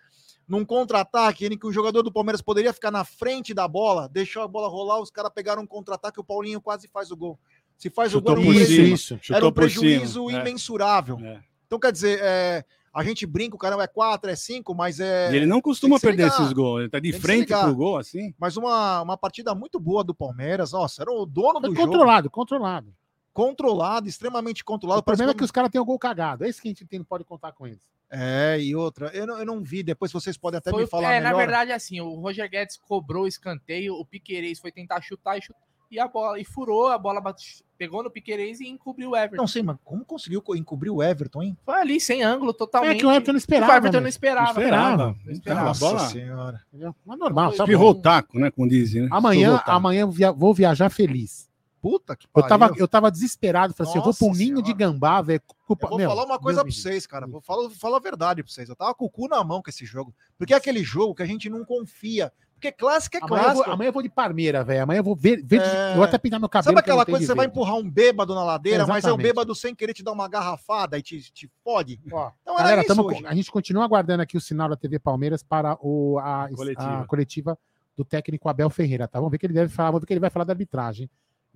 Num 0.48 0.64
contra-ataque 0.64 1.46
em 1.46 1.58
que 1.58 1.68
o 1.68 1.72
jogador 1.72 2.02
do 2.02 2.12
Palmeiras 2.12 2.42
poderia 2.42 2.72
ficar 2.72 2.90
na 2.90 3.04
frente 3.04 3.54
da 3.54 3.68
bola, 3.68 4.08
deixou 4.08 4.42
a 4.42 4.48
bola 4.48 4.68
rolar, 4.68 5.00
os 5.00 5.12
caras 5.12 5.32
pegaram 5.34 5.64
um 5.64 5.68
contra-ataque, 5.68 6.20
o 6.20 6.24
Paulinho 6.24 6.62
quase 6.62 6.88
faz 6.88 7.12
o 7.12 7.18
gol. 7.18 7.38
Se 7.78 7.90
faz 7.90 8.12
Chutou 8.12 8.34
o 8.34 8.36
gol, 8.42 8.46
era 8.46 8.54
um 8.54 8.62
Isso, 8.62 9.16
isso. 9.16 9.34
era 9.34 9.46
um 9.46 9.52
prejuízo 9.52 10.28
cima. 10.28 10.40
É, 10.40 10.42
imensurável. 10.42 11.20
é. 11.20 11.42
Então, 11.68 11.78
quer 11.78 11.92
dizer, 11.92 12.20
é, 12.24 12.64
a 12.94 13.04
gente 13.04 13.26
brinca, 13.26 13.56
o 13.56 13.60
cara 13.60 13.76
é 13.84 13.88
4, 13.88 14.32
é 14.32 14.36
5, 14.36 14.74
mas 14.74 15.00
é. 15.00 15.32
E 15.32 15.36
ele 15.36 15.46
não 15.46 15.62
costuma 15.62 16.00
perder 16.00 16.24
ligar. 16.24 16.40
esses 16.40 16.54
gols. 16.54 16.80
Ele 16.80 16.90
tá 16.90 17.00
de 17.00 17.12
frente 17.14 17.54
pro 17.54 17.76
gol, 17.76 17.98
assim. 17.98 18.34
Mas 18.40 18.56
uma, 18.56 19.02
uma 19.02 19.18
partida 19.18 19.54
muito 19.54 19.80
boa 19.80 20.04
do 20.04 20.16
Palmeiras. 20.16 20.72
Nossa, 20.72 21.04
era 21.04 21.12
o 21.12 21.26
dono 21.26 21.60
Foi 21.60 21.70
do 21.70 21.76
jogo. 21.76 21.92
controlado, 21.92 22.30
controlado. 22.32 22.96
Controlado, 23.34 24.08
extremamente 24.08 24.64
controlado. 24.64 25.02
O 25.02 25.04
problema 25.04 25.32
é 25.32 25.34
Parece 25.34 25.38
que 25.38 25.44
os 25.44 25.52
caras 25.52 25.70
têm 25.70 25.80
o 25.80 25.86
gol 25.86 26.00
cagado. 26.00 26.44
É 26.44 26.50
isso 26.50 26.60
que 26.62 26.70
a 26.70 26.72
gente 26.72 26.86
tem, 26.86 26.98
não 26.98 27.06
pode 27.06 27.24
contar 27.24 27.52
com 27.52 27.68
eles. 27.68 27.86
É, 28.10 28.58
e 28.60 28.76
outra. 28.76 29.08
Eu 29.14 29.28
não, 29.28 29.38
eu 29.40 29.46
não 29.46 29.62
vi, 29.64 29.84
depois 29.84 30.12
vocês 30.12 30.38
podem 30.38 30.58
até 30.60 30.72
Foi- 30.72 30.84
me 30.84 30.90
falar 30.90 31.14
é, 31.14 31.20
melhor. 31.20 31.32
na 31.32 31.38
verdade, 31.38 31.72
assim, 31.72 32.00
o 32.00 32.16
Roger 32.16 32.50
Guedes 32.50 32.78
cobrou 32.78 33.24
o 33.24 33.28
escanteio, 33.28 33.94
o 33.96 34.06
Piquerez 34.06 34.60
foi 34.60 34.72
tentar 34.72 35.02
chutar 35.02 35.38
e, 35.38 35.42
chut- 35.42 35.58
e 35.92 36.00
a 36.00 36.08
bola 36.08 36.40
e 36.40 36.46
furou, 36.46 36.88
a 36.88 36.98
bola 36.98 37.20
bate- 37.20 37.64
pegou 37.78 38.02
no 38.04 38.10
Piquerez 38.10 38.60
e 38.62 38.68
encobriu 38.68 39.12
o 39.12 39.16
Everton. 39.16 39.38
Não 39.38 39.48
sei, 39.48 39.62
mas 39.62 39.78
como 39.84 40.04
conseguiu 40.06 40.42
co- 40.42 40.56
encobrir 40.56 40.90
o 40.90 41.04
Everton, 41.04 41.44
hein? 41.44 41.58
Foi 41.66 41.76
ali, 41.76 42.00
sem 42.00 42.24
ângulo, 42.24 42.52
É 42.52 42.54
totalmente. 42.54 43.00
que 43.00 43.06
o 43.06 43.12
Everton 43.12 43.32
não 43.34 43.38
esperava. 43.38 43.74
O 43.74 43.76
Everton 43.76 43.98
não 43.98 44.04
né? 44.04 44.10
esperava. 44.10 44.54
Não 44.54 44.62
esperava. 44.64 45.16
Não 45.26 45.32
esperava. 45.34 45.70
A 45.72 45.74
bola 45.74 46.00
senhora. 46.08 46.62
Mas 47.06 47.20
normal, 47.20 47.52
tá 47.52 47.64
espirrou 47.64 47.92
o 47.92 47.96
taco, 47.96 48.40
né? 48.40 48.50
Como 48.52 48.68
dizem, 48.70 49.04
né? 49.04 49.10
Amanhã, 49.12 49.62
amanhã 49.66 50.06
vou 50.36 50.54
viajar 50.54 50.90
feliz. 50.90 51.47
Puta 51.82 52.16
que 52.16 52.26
Eu 52.28 52.42
pariu. 52.42 52.48
tava, 52.50 52.74
eu 52.78 52.88
tava 52.88 53.12
desesperado. 53.12 53.74
Falei 53.74 53.90
assim, 53.90 54.00
eu 54.00 54.04
vou 54.04 54.14
pro 54.14 54.32
ninho 54.38 54.62
de 54.62 54.74
gambá, 54.74 55.22
velho. 55.22 55.42
Culpa... 55.66 55.86
Eu 55.86 55.90
vou 55.90 55.98
meu, 56.00 56.10
falar 56.10 56.26
uma 56.26 56.40
coisa 56.40 56.62
pra 56.64 56.72
vocês, 56.72 57.06
cara. 57.06 57.28
Vou 57.28 57.42
falar, 57.42 57.62
vou 57.64 57.78
falar 57.78 57.98
a 57.98 58.02
verdade 58.02 58.44
pra 58.44 58.52
vocês. 58.52 58.68
Eu 58.68 58.76
tava 58.76 58.94
com 58.96 59.06
o 59.06 59.10
cu 59.10 59.28
na 59.28 59.44
mão 59.44 59.62
com 59.62 59.70
esse 59.70 59.86
jogo. 59.86 60.14
Porque 60.38 60.54
é 60.54 60.58
aquele 60.58 60.84
jogo 60.84 61.14
que 61.16 61.24
a 61.24 61.26
gente 61.26 61.50
não 61.50 61.64
confia. 61.64 62.32
Porque 62.56 62.72
clássico 62.72 63.16
é 63.18 63.20
Amanhã 63.22 63.38
eu, 63.38 63.44
clássico. 63.44 63.66
vou, 63.66 63.74
amanhã 63.76 63.88
eu 63.90 63.94
vou 63.94 64.02
de 64.02 64.10
Parmeira, 64.10 64.64
velho. 64.64 64.82
Amanhã 64.82 65.00
eu 65.00 65.04
vou 65.04 65.16
ver. 65.16 65.44
ver 65.46 65.62
É. 65.62 65.92
Eu 65.92 65.96
vou 65.98 66.04
até 66.04 66.18
pintar 66.18 66.40
meu 66.40 66.50
cabelo. 66.50 66.76
Sabe 66.76 66.84
que 66.84 66.90
eu 66.90 66.94
aquela 66.96 67.06
coisa 67.06 67.20
que 67.20 67.26
você 67.28 67.36
vai 67.36 67.46
empurrar 67.46 67.76
um 67.76 67.88
bêbado 67.88 68.34
na 68.34 68.44
ladeira, 68.44 68.88
mas 68.88 69.04
é 69.04 69.08
o 69.08 69.12
Exatamente. 69.12 69.24
bêbado 69.28 69.54
sem 69.54 69.76
querer 69.76 69.94
te 69.94 70.02
dar 70.02 70.12
uma 70.12 70.28
garrafada 70.28 70.98
e 70.98 71.04
te, 71.04 71.22
te 71.32 71.48
fode? 71.64 72.02
Ó, 72.12 72.32
Então 72.42 72.56
era 72.56 72.64
Galera, 72.64 72.84
tamo 72.88 73.04
hoje. 73.04 73.24
a 73.28 73.36
gente 73.36 73.52
continua 73.52 73.84
aguardando 73.86 74.24
aqui 74.24 74.36
o 74.36 74.42
sinal 74.42 74.68
da 74.70 74.76
TV 74.76 74.98
Palmeiras 74.98 75.44
para 75.44 75.78
o, 75.80 76.18
a, 76.18 76.50
Coletiva. 76.56 77.02
a 77.02 77.06
coletiva 77.06 77.60
do 77.96 78.04
técnico 78.04 78.50
Abel 78.50 78.72
Ferreira, 78.72 79.08
tá? 79.08 79.20
Vamos 79.20 79.30
ver 79.32 79.38
o 79.38 79.40
que 79.40 79.46
ele 79.46 79.54
deve 79.54 79.72
falar, 79.72 79.92
vamos 79.92 80.02
ver 80.02 80.06
o 80.06 80.08
que 80.08 80.14
ele 80.14 80.20
vai 80.20 80.30
falar 80.32 80.46
da 80.46 80.54
arbitragem. 80.54 81.08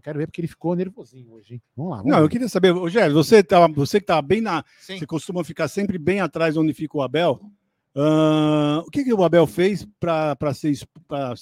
Eu 0.01 0.03
quero 0.03 0.17
ver 0.17 0.25
porque 0.25 0.41
ele 0.41 0.47
ficou 0.47 0.75
nervosinho 0.75 1.31
hoje, 1.31 1.53
hein? 1.53 1.61
Vamos 1.77 1.91
lá. 1.91 1.97
Vamos 1.97 2.11
Não, 2.11 2.17
ver. 2.17 2.25
eu 2.25 2.29
queria 2.29 2.49
saber, 2.49 2.71
Rogério, 2.71 3.13
você, 3.13 3.43
tava, 3.43 3.71
você 3.71 3.99
que 3.99 4.07
tá 4.07 4.19
bem 4.19 4.41
na. 4.41 4.65
Sim. 4.79 4.97
Você 4.97 5.05
costuma 5.05 5.43
ficar 5.43 5.67
sempre 5.67 5.99
bem 5.99 6.19
atrás 6.19 6.57
onde 6.57 6.73
fica 6.73 6.97
o 6.97 7.03
Abel. 7.03 7.39
Ah, 7.95 8.81
o 8.83 8.89
que, 8.89 9.03
que 9.03 9.13
o 9.13 9.23
Abel 9.23 9.45
fez 9.45 9.85
para 9.99 10.35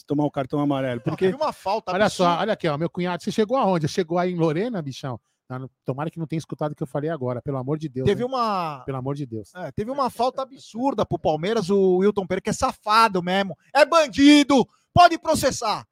tomar 0.06 0.26
o 0.26 0.32
cartão 0.32 0.60
amarelo? 0.60 1.00
Porque 1.00 1.30
Porque 1.30 1.42
uma 1.44 1.54
falta 1.54 1.94
Olha 1.94 2.10
só, 2.10 2.38
olha 2.40 2.52
aqui, 2.54 2.68
ó, 2.68 2.78
meu 2.78 2.90
cunhado, 2.90 3.24
você 3.24 3.32
chegou 3.32 3.56
aonde? 3.56 3.88
Chegou 3.88 4.18
aí 4.18 4.34
em 4.34 4.36
Lorena, 4.38 4.82
bichão? 4.82 5.18
Não, 5.50 5.60
não- 5.60 5.70
tomara 5.86 6.12
que 6.12 6.20
não 6.20 6.28
tenha 6.28 6.38
escutado 6.40 6.74
o 6.74 6.76
que 6.76 6.84
eu 6.84 6.88
falei 6.88 7.10
agora, 7.10 7.42
pelo 7.42 7.58
amor 7.58 7.78
de 7.78 7.88
Deus. 7.88 8.06
Teve 8.06 8.22
né? 8.22 8.26
uma, 8.26 8.84
Pelo 8.86 8.98
amor 8.98 9.16
de 9.16 9.26
Deus. 9.26 9.56
é, 9.56 9.72
teve 9.72 9.90
uma 9.90 10.10
falta 10.10 10.42
absurda 10.42 11.06
pro 11.06 11.18
Palmeiras, 11.18 11.70
o 11.70 11.98
Wilton 11.98 12.28
Pereira, 12.28 12.42
que 12.42 12.50
é 12.50 12.54
safado 12.54 13.24
mesmo. 13.24 13.56
É 13.74 13.86
bandido! 13.86 14.68
Pode 14.94 15.18
processar! 15.18 15.86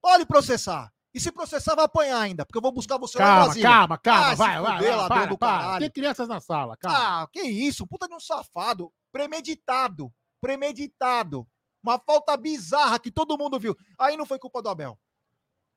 Pode 0.00 0.24
processar! 0.26 0.92
E 1.14 1.20
se 1.20 1.32
processar, 1.32 1.74
vai 1.74 1.86
apanhar 1.86 2.20
ainda, 2.20 2.44
porque 2.44 2.58
eu 2.58 2.62
vou 2.62 2.70
buscar 2.70 2.98
você 2.98 3.18
lá 3.18 3.24
em 3.24 3.28
Calma, 3.28 3.44
Brasília. 3.44 3.68
calma, 3.68 3.98
calma, 3.98 4.26
Ah, 4.26 4.34
vai, 4.34 4.60
vai, 4.60 4.62
vai, 4.62 4.96
ladrão 4.96 5.08
para, 5.08 5.36
para. 5.38 5.78
Tem 5.78 5.90
crianças 5.90 6.28
na 6.28 6.38
sala, 6.40 6.76
calma. 6.76 7.22
Ah, 7.22 7.28
que 7.32 7.40
isso? 7.40 7.86
Puta 7.86 8.06
de 8.06 8.14
um 8.14 8.20
safado. 8.20 8.92
Premeditado. 9.10 10.12
Premeditado. 10.40 11.46
Uma 11.82 11.98
falta 11.98 12.36
bizarra 12.36 12.98
que 12.98 13.10
todo 13.10 13.38
mundo 13.38 13.58
viu. 13.58 13.76
Aí 13.98 14.16
não 14.16 14.26
foi 14.26 14.38
culpa 14.38 14.60
do 14.60 14.68
Abel. 14.68 14.98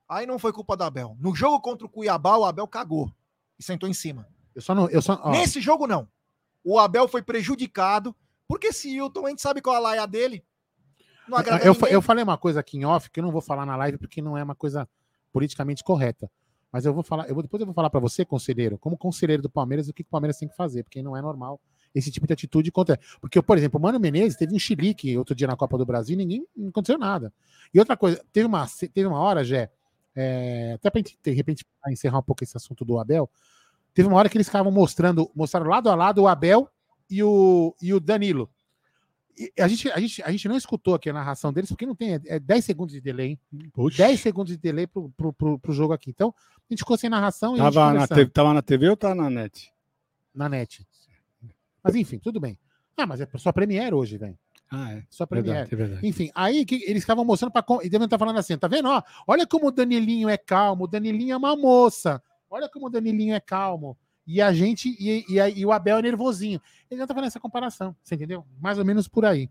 Aí 0.09 0.25
não 0.25 0.37
foi 0.37 0.51
culpa 0.51 0.75
do 0.75 0.83
Abel. 0.83 1.15
No 1.19 1.33
jogo 1.33 1.61
contra 1.61 1.85
o 1.85 1.89
Cuiabá, 1.89 2.35
o 2.37 2.43
Abel 2.43 2.67
cagou. 2.67 3.09
E 3.57 3.63
sentou 3.63 3.87
em 3.87 3.93
cima. 3.93 4.27
Eu 4.53 4.61
só 4.61 4.75
não, 4.75 4.89
eu 4.89 5.01
só, 5.01 5.19
ó, 5.23 5.31
Nesse 5.31 5.61
jogo, 5.61 5.87
não. 5.87 6.09
O 6.63 6.77
Abel 6.77 7.07
foi 7.07 7.21
prejudicado. 7.21 8.13
Porque 8.47 8.67
esse 8.67 8.93
Hilton, 8.93 9.25
a 9.25 9.29
gente 9.29 9.41
sabe 9.41 9.61
qual 9.61 9.77
a 9.77 9.79
laia 9.79 10.05
dele. 10.05 10.43
Não 11.27 11.37
agrada 11.37 11.63
eu, 11.63 11.73
ninguém. 11.73 11.93
eu 11.93 12.01
falei 12.01 12.23
uma 12.23 12.37
coisa 12.37 12.59
aqui 12.59 12.77
em 12.77 12.83
off 12.83 13.09
que 13.09 13.21
eu 13.21 13.23
não 13.23 13.31
vou 13.31 13.41
falar 13.41 13.65
na 13.65 13.77
live 13.77 13.97
porque 13.97 14.21
não 14.21 14.37
é 14.37 14.43
uma 14.43 14.55
coisa 14.55 14.89
politicamente 15.31 15.83
correta. 15.83 16.29
Mas 16.71 16.85
eu 16.85 16.93
vou 16.93 17.03
falar, 17.03 17.27
eu 17.27 17.33
vou, 17.33 17.43
depois 17.43 17.59
eu 17.59 17.65
vou 17.65 17.75
falar 17.75 17.89
para 17.89 17.99
você, 17.99 18.23
conselheiro, 18.23 18.77
como 18.77 18.97
conselheiro 18.97 19.41
do 19.41 19.49
Palmeiras, 19.49 19.89
o 19.89 19.93
que, 19.93 20.03
que 20.03 20.07
o 20.07 20.11
Palmeiras 20.11 20.37
tem 20.37 20.47
que 20.47 20.55
fazer, 20.55 20.83
porque 20.83 21.01
não 21.03 21.17
é 21.17 21.21
normal 21.21 21.59
esse 21.93 22.09
tipo 22.09 22.25
de 22.25 22.33
atitude 22.33 22.71
contra. 22.71 22.97
Porque, 23.19 23.41
por 23.41 23.57
exemplo, 23.57 23.77
o 23.77 23.83
Mano 23.83 23.99
Menezes 23.99 24.37
teve 24.37 24.55
um 24.55 24.59
chilique 24.59 25.17
outro 25.17 25.35
dia 25.35 25.47
na 25.47 25.57
Copa 25.57 25.77
do 25.77 25.85
Brasil 25.85 26.13
e 26.13 26.17
ninguém 26.17 26.47
não 26.55 26.69
aconteceu 26.69 26.97
nada. 26.97 27.33
E 27.73 27.79
outra 27.79 27.97
coisa, 27.97 28.23
teve 28.31 28.47
uma, 28.47 28.65
teve 28.93 29.05
uma 29.05 29.19
hora, 29.19 29.43
Jé, 29.43 29.69
é, 30.15 30.73
até 30.75 30.89
para 30.89 31.01
de 31.01 31.31
repente 31.31 31.65
encerrar 31.89 32.19
um 32.19 32.23
pouco 32.23 32.43
esse 32.43 32.55
assunto 32.55 32.85
do 32.85 32.99
Abel, 32.99 33.29
teve 33.93 34.07
uma 34.07 34.17
hora 34.17 34.29
que 34.29 34.37
eles 34.37 34.47
ficavam 34.47 34.71
mostrando, 34.71 35.29
mostraram 35.35 35.69
lado 35.69 35.89
a 35.89 35.95
lado 35.95 36.21
o 36.21 36.27
Abel 36.27 36.69
e 37.09 37.21
o, 37.23 37.75
e 37.81 37.93
o 37.93 37.99
Danilo. 37.99 38.49
A 39.59 39.67
gente, 39.67 39.91
a, 39.91 39.99
gente, 39.99 40.23
a 40.23 40.31
gente 40.31 40.47
não 40.47 40.57
escutou 40.57 40.93
aqui 40.93 41.09
a 41.09 41.13
narração 41.13 41.51
deles, 41.51 41.69
porque 41.69 41.85
não 41.85 41.95
tem. 41.95 42.19
É 42.25 42.39
10 42.39 42.65
segundos 42.65 42.93
de 42.93 43.01
delay, 43.01 43.29
hein? 43.29 43.39
10 43.97 44.19
segundos 44.19 44.53
de 44.53 44.57
delay 44.57 44.87
pro, 44.87 45.09
pro, 45.09 45.33
pro, 45.33 45.59
pro 45.59 45.73
jogo 45.73 45.93
aqui. 45.93 46.09
Então, 46.09 46.33
a 46.37 46.73
gente 46.73 46.79
ficou 46.79 46.97
sem 46.97 47.09
narração 47.09 47.55
e 47.55 47.61
a 47.61 47.63
gente 47.63 47.73
tava 47.73 47.93
na, 47.93 48.07
TV, 48.07 48.29
tava 48.29 48.53
na 48.53 48.61
TV 48.61 48.89
ou 48.89 48.97
tá 48.97 49.15
na 49.15 49.29
net? 49.29 49.71
na 50.33 50.49
net. 50.49 50.85
Mas 51.83 51.95
enfim, 51.95 52.19
tudo 52.19 52.39
bem. 52.39 52.57
Ah, 52.97 53.05
mas 53.05 53.21
é 53.21 53.27
só 53.37 53.51
Premiere 53.51 53.93
hoje, 53.93 54.17
velho. 54.17 54.37
Ah, 54.69 54.93
é. 54.93 55.03
Só 55.09 55.25
Premiere. 55.25 55.67
Verdade, 55.67 55.73
é 55.73 55.77
verdade. 55.77 56.07
Enfim, 56.07 56.31
aí 56.33 56.65
que 56.65 56.75
eles 56.83 57.03
estavam 57.03 57.25
mostrando 57.25 57.51
para 57.51 57.65
e 57.83 57.89
devem 57.89 58.05
estar 58.05 58.17
falando 58.17 58.37
assim, 58.37 58.57
tá 58.57 58.67
vendo? 58.67 58.87
Ó, 58.87 59.01
olha 59.27 59.45
como 59.45 59.67
o 59.67 59.71
Danilinho 59.71 60.29
é 60.29 60.37
calmo, 60.37 60.85
o 60.85 60.87
Danilinho 60.87 61.33
é 61.33 61.37
uma 61.37 61.55
moça. 61.55 62.21
Olha 62.49 62.69
como 62.69 62.87
o 62.87 62.89
Danilinho 62.89 63.33
é 63.33 63.39
calmo. 63.39 63.97
E 64.31 64.41
a 64.41 64.53
gente 64.53 64.95
e, 64.97 65.25
e, 65.27 65.59
e 65.59 65.65
o 65.65 65.73
Abel 65.73 65.97
é 65.97 66.01
nervosinho. 66.01 66.61
Ele 66.89 67.01
já 67.01 67.05
tá 67.05 67.13
fazendo 67.13 67.27
essa 67.27 67.39
comparação, 67.39 67.93
você 68.01 68.15
entendeu? 68.15 68.45
Mais 68.61 68.79
ou 68.79 68.85
menos 68.85 69.05
por 69.05 69.25
aí. 69.25 69.49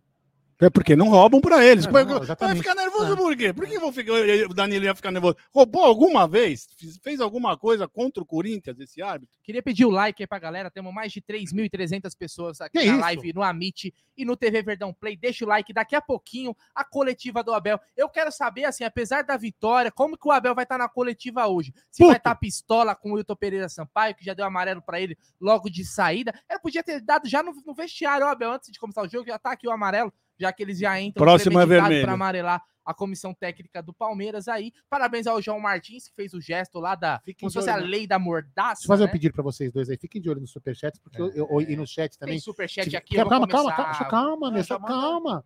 É 0.61 0.69
porque 0.69 0.95
não 0.95 1.09
roubam 1.09 1.41
pra 1.41 1.65
eles. 1.65 1.87
Não, 1.87 1.93
não, 2.05 2.21
vai 2.21 2.55
ficar 2.57 2.75
nervoso 2.75 3.13
É. 3.13 3.17
por 3.17 3.37
quê? 3.37 3.53
Por 3.53 3.67
que 3.67 3.79
vou 3.79 3.91
ficar, 3.93 4.13
o 4.49 4.53
Danilo 4.55 4.85
ia 4.85 4.95
ficar 4.95 5.11
nervoso? 5.11 5.37
Roubou 5.55 5.83
alguma 5.83 6.29
vez? 6.29 6.69
Fez 7.03 7.21
alguma 7.21 7.57
coisa 7.57 7.89
contra 7.89 8.23
o 8.23 8.27
Corinthians, 8.27 8.79
esse 8.79 9.01
árbitro? 9.01 9.35
Queria 9.43 9.63
pedir 9.63 9.87
o 9.87 9.91
like 9.91 10.23
aí 10.23 10.27
pra 10.27 10.39
galera. 10.39 10.71
Temos 10.71 10.93
mais 10.93 11.11
de 11.13 11.23
3.300 11.23 12.15
pessoas 12.17 12.61
aqui 12.61 12.79
Que 12.79 12.85
na 12.87 12.93
isso? 12.93 13.01
live, 13.01 13.33
no 13.33 13.43
Amit 13.43 13.95
e 14.17 14.25
no 14.25 14.37
TV 14.37 14.63
Verdão 14.63 14.93
Play. 14.93 15.17
Deixa 15.17 15.45
o 15.45 15.49
like. 15.49 15.73
Daqui 15.73 15.97
a 15.97 16.01
pouquinho, 16.03 16.55
a 16.75 16.85
coletiva 16.85 17.43
do 17.43 17.55
Abel. 17.55 17.81
Eu 17.97 18.09
quero 18.09 18.31
saber, 18.31 18.65
assim, 18.65 18.85
apesar 18.85 19.23
da 19.25 19.37
vitória, 19.37 19.91
como 19.91 20.17
que 20.19 20.29
o 20.29 20.33
Abel 20.33 20.55
vai 20.55 20.65
estar 20.65 20.77
na 20.79 20.89
coletiva 20.89 21.47
hoje? 21.47 21.73
Se 21.91 22.03
vai 22.05 22.11
Puto. 22.15 22.19
estar 22.19 22.35
pistola 22.35 22.95
com 22.95 23.13
o 23.13 23.15
Wilton 23.15 23.37
Pereira 23.37 23.69
Sampaio, 23.69 24.15
que 24.15 24.25
já 24.25 24.35
deu 24.35 24.45
amarelo 24.45 24.83
pra 24.83 25.01
ele 25.01 25.17
logo 25.41 25.71
de 25.71 25.85
saída. 25.85 26.35
Ele 26.49 26.59
podia 26.61 26.83
ter 26.83 27.01
dado 27.01 27.29
já 27.29 27.43
no, 27.43 27.53
no 27.65 27.75
vestiário, 27.75 28.27
ó, 28.27 28.31
Abel, 28.31 28.53
antes 28.53 28.71
de 28.71 28.79
começar 28.79 29.03
o 29.03 29.09
jogo, 29.09 29.27
já 29.27 29.39
tá 29.39 29.53
aqui 29.53 29.67
o 29.67 29.71
amarelo, 29.71 30.13
já 30.41 30.53
que 30.53 30.63
eles 30.63 30.79
já 30.79 31.01
entram 31.01 31.23
Próximo 31.25 31.61
é 31.61 31.67
pra 32.03 32.13
amarelar 32.13 32.63
a 32.85 32.95
comissão 32.95 33.33
técnica 33.35 33.83
do 33.83 33.93
Palmeiras 33.93 34.49
aí. 34.49 34.73
Parabéns 34.89 35.27
ao 35.27 35.41
João 35.41 35.61
Martins, 35.61 36.09
que 36.09 36.15
fez 36.15 36.33
o 36.33 36.41
gesto 36.41 36.81
lá 36.81 36.95
da. 36.95 37.21
Fiquem 37.21 37.41
Como 37.41 37.51
se 37.51 37.55
fosse 37.59 37.71
a 37.71 37.75
olho, 37.75 37.85
né? 37.85 37.91
lei 37.91 38.07
da 38.07 38.19
mordaça. 38.19 38.75
Deixa 38.81 38.85
eu 38.85 38.89
fazer 38.89 39.05
né? 39.05 39.09
um 39.11 39.13
pedido 39.13 39.33
para 39.35 39.43
vocês 39.45 39.71
dois 39.71 39.89
aí. 39.91 39.97
Fiquem 39.99 40.21
de 40.21 40.29
olho 40.31 40.41
no 40.41 40.47
superchat, 40.49 40.99
porque 41.01 41.21
eu, 41.21 41.31
eu- 41.31 41.61
e 41.61 41.77
no 41.77 41.87
chat 41.87 42.19
também. 42.19 42.35
Tem 42.35 42.41
superchat 42.41 42.97
aqui, 42.97 43.15
calma, 43.15 43.47
calma, 43.47 43.73
começar. 43.73 44.09
calma, 44.09 44.09
calma, 44.11 44.65
calma, 44.65 44.81
Ah, 44.83 44.89
calma. 44.89 45.45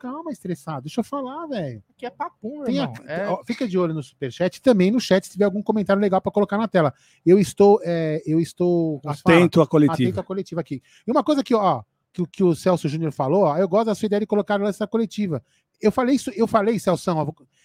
Calma, 0.00 0.30
estressado. 0.30 0.82
Deixa 0.82 1.00
eu 1.00 1.04
falar, 1.04 1.46
velho. 1.48 1.82
Aqui 1.90 2.06
é 2.06 2.10
papum, 2.10 2.62
a- 2.62 2.70
irmão. 2.70 2.94
É, 3.04 3.28
ó, 3.28 3.42
Fica 3.44 3.66
de 3.66 3.76
olho 3.76 3.92
no 3.92 4.02
superchat 4.02 4.56
e 4.56 4.62
também 4.62 4.92
no 4.92 5.00
chat 5.00 5.24
se 5.26 5.32
tiver 5.32 5.44
algum 5.44 5.60
comentário 5.60 6.00
legal 6.00 6.20
para 6.22 6.30
colocar 6.30 6.56
na 6.56 6.68
tela. 6.68 6.94
Eu 7.26 7.36
estou, 7.38 7.80
é, 7.82 8.22
eu 8.24 8.38
estou 8.40 9.00
fala? 9.02 9.14
Atento 9.16 9.60
à 9.60 9.64
atento 9.64 9.68
coletiva. 9.68 10.20
à 10.20 10.24
coletiva 10.24 10.60
aqui. 10.60 10.80
E 11.04 11.10
uma 11.10 11.24
coisa 11.24 11.42
que, 11.42 11.52
ó, 11.52 11.82
que, 12.12 12.22
o- 12.22 12.26
que 12.26 12.42
o 12.44 12.54
Celso 12.54 12.88
Júnior 12.88 13.12
falou, 13.12 13.44
ó, 13.44 13.56
eu 13.56 13.68
gosto 13.68 13.86
da 13.86 13.94
sua 13.94 14.06
ideia 14.06 14.20
de 14.20 14.26
colocar 14.26 14.58
nessa 14.58 14.86
coletiva. 14.86 15.42
Eu 15.80 15.92
falei 15.92 16.16
isso, 16.16 16.30
eu 16.34 16.46
falei, 16.48 16.78
Celso, 16.78 17.10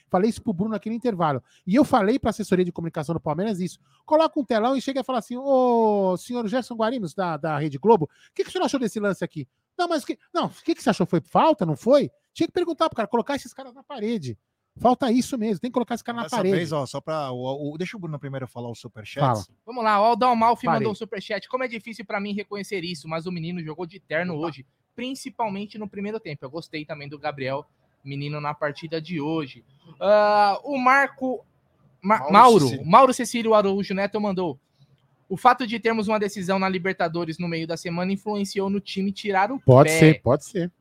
falei 0.07 0.29
isso 0.29 0.41
pro 0.43 0.53
Bruno 0.53 0.79
no 0.85 0.91
intervalo. 0.93 1.41
E 1.65 1.73
eu 1.75 1.83
falei 1.83 2.19
para 2.19 2.29
a 2.29 2.31
assessoria 2.31 2.63
de 2.63 2.71
comunicação 2.71 3.13
do 3.15 3.19
Palmeiras 3.19 3.59
isso. 3.59 3.79
Coloca 4.05 4.39
um 4.39 4.45
telão 4.45 4.75
e 4.75 4.81
chega 4.81 5.01
e 5.01 5.03
fala 5.03 5.17
assim: 5.17 5.35
Ô, 5.35 6.15
senhor 6.17 6.47
Gerson 6.47 6.75
Guarinos, 6.75 7.15
da, 7.15 7.37
da 7.37 7.57
Rede 7.57 7.79
Globo, 7.79 8.05
o 8.05 8.09
que, 8.35 8.43
que 8.43 8.49
o 8.49 8.51
senhor 8.51 8.65
achou 8.65 8.79
desse 8.79 8.99
lance 8.99 9.23
aqui? 9.23 9.47
Não, 9.75 9.87
mas 9.87 10.05
que, 10.05 10.19
não, 10.31 10.45
o 10.45 10.49
que, 10.63 10.75
que 10.75 10.83
você 10.83 10.91
achou? 10.91 11.07
Foi 11.07 11.19
falta? 11.21 11.65
Não 11.65 11.75
foi? 11.75 12.11
Tinha 12.31 12.45
que 12.45 12.53
perguntar 12.53 12.87
pro 12.89 12.95
cara, 12.95 13.07
colocar 13.07 13.35
esses 13.35 13.51
caras 13.53 13.73
na 13.73 13.81
parede. 13.81 14.37
Falta 14.79 15.11
isso 15.11 15.37
mesmo, 15.37 15.59
tem 15.59 15.69
que 15.69 15.73
colocar 15.73 15.93
esse 15.95 16.03
cara 16.03 16.15
na 16.17 16.23
Dessa 16.23 16.37
parede. 16.37 16.55
vez, 16.55 16.71
ó, 16.71 16.85
só 16.85 16.99
pra. 16.99 17.31
O, 17.31 17.73
o- 17.73 17.77
deixa 17.77 17.95
o 17.95 17.99
Bruno 17.99 18.17
primeiro 18.19 18.47
falar 18.47 18.69
o 18.69 18.75
superchat. 18.75 19.21
Fala. 19.23 19.43
Vamos 19.65 19.83
lá, 19.83 20.01
ó, 20.01 20.13
o 20.13 20.15
Dalmalfi 20.15 20.65
mandou 20.65 20.91
um 20.91 20.95
superchat. 20.95 21.47
Como 21.47 21.63
é 21.63 21.67
difícil 21.67 22.03
pra 22.05 22.19
mim 22.19 22.33
reconhecer 22.33 22.83
isso, 22.83 23.07
mas 23.07 23.25
o 23.27 23.31
menino 23.31 23.63
jogou 23.63 23.85
de 23.85 23.99
terno 23.99 24.35
hoje, 24.35 24.65
principalmente 24.95 25.77
no 25.77 25.87
primeiro 25.87 26.19
tempo. 26.19 26.43
Eu 26.43 26.49
gostei 26.49 26.83
também 26.85 27.07
do 27.07 27.19
Gabriel, 27.19 27.65
menino 28.03 28.41
na 28.41 28.53
partida 28.53 28.99
de 28.99 29.21
hoje. 29.21 29.63
Ah, 30.01 30.59
o 30.63 30.75
Marco 30.77 31.45
Ma- 32.01 32.17
Mauro 32.19 32.33
Mauro, 32.33 32.59
Cecílio. 32.67 32.85
Mauro 32.85 33.13
Cecílio 33.13 33.53
Araújo 33.53 33.93
Neto 33.93 34.19
mandou. 34.19 34.59
O 35.29 35.37
fato 35.37 35.65
de 35.65 35.79
termos 35.79 36.07
uma 36.07 36.19
decisão 36.19 36.57
na 36.59 36.67
Libertadores 36.67 37.37
no 37.37 37.47
meio 37.47 37.65
da 37.67 37.77
semana 37.77 38.11
influenciou 38.11 38.69
no 38.69 38.79
time 38.79 39.11
tirar 39.11 39.51
o 39.51 39.59
Pode 39.59 39.89
pé. 39.89 39.99
ser, 39.99 40.21
pode 40.21 40.45
ser. 40.45 40.71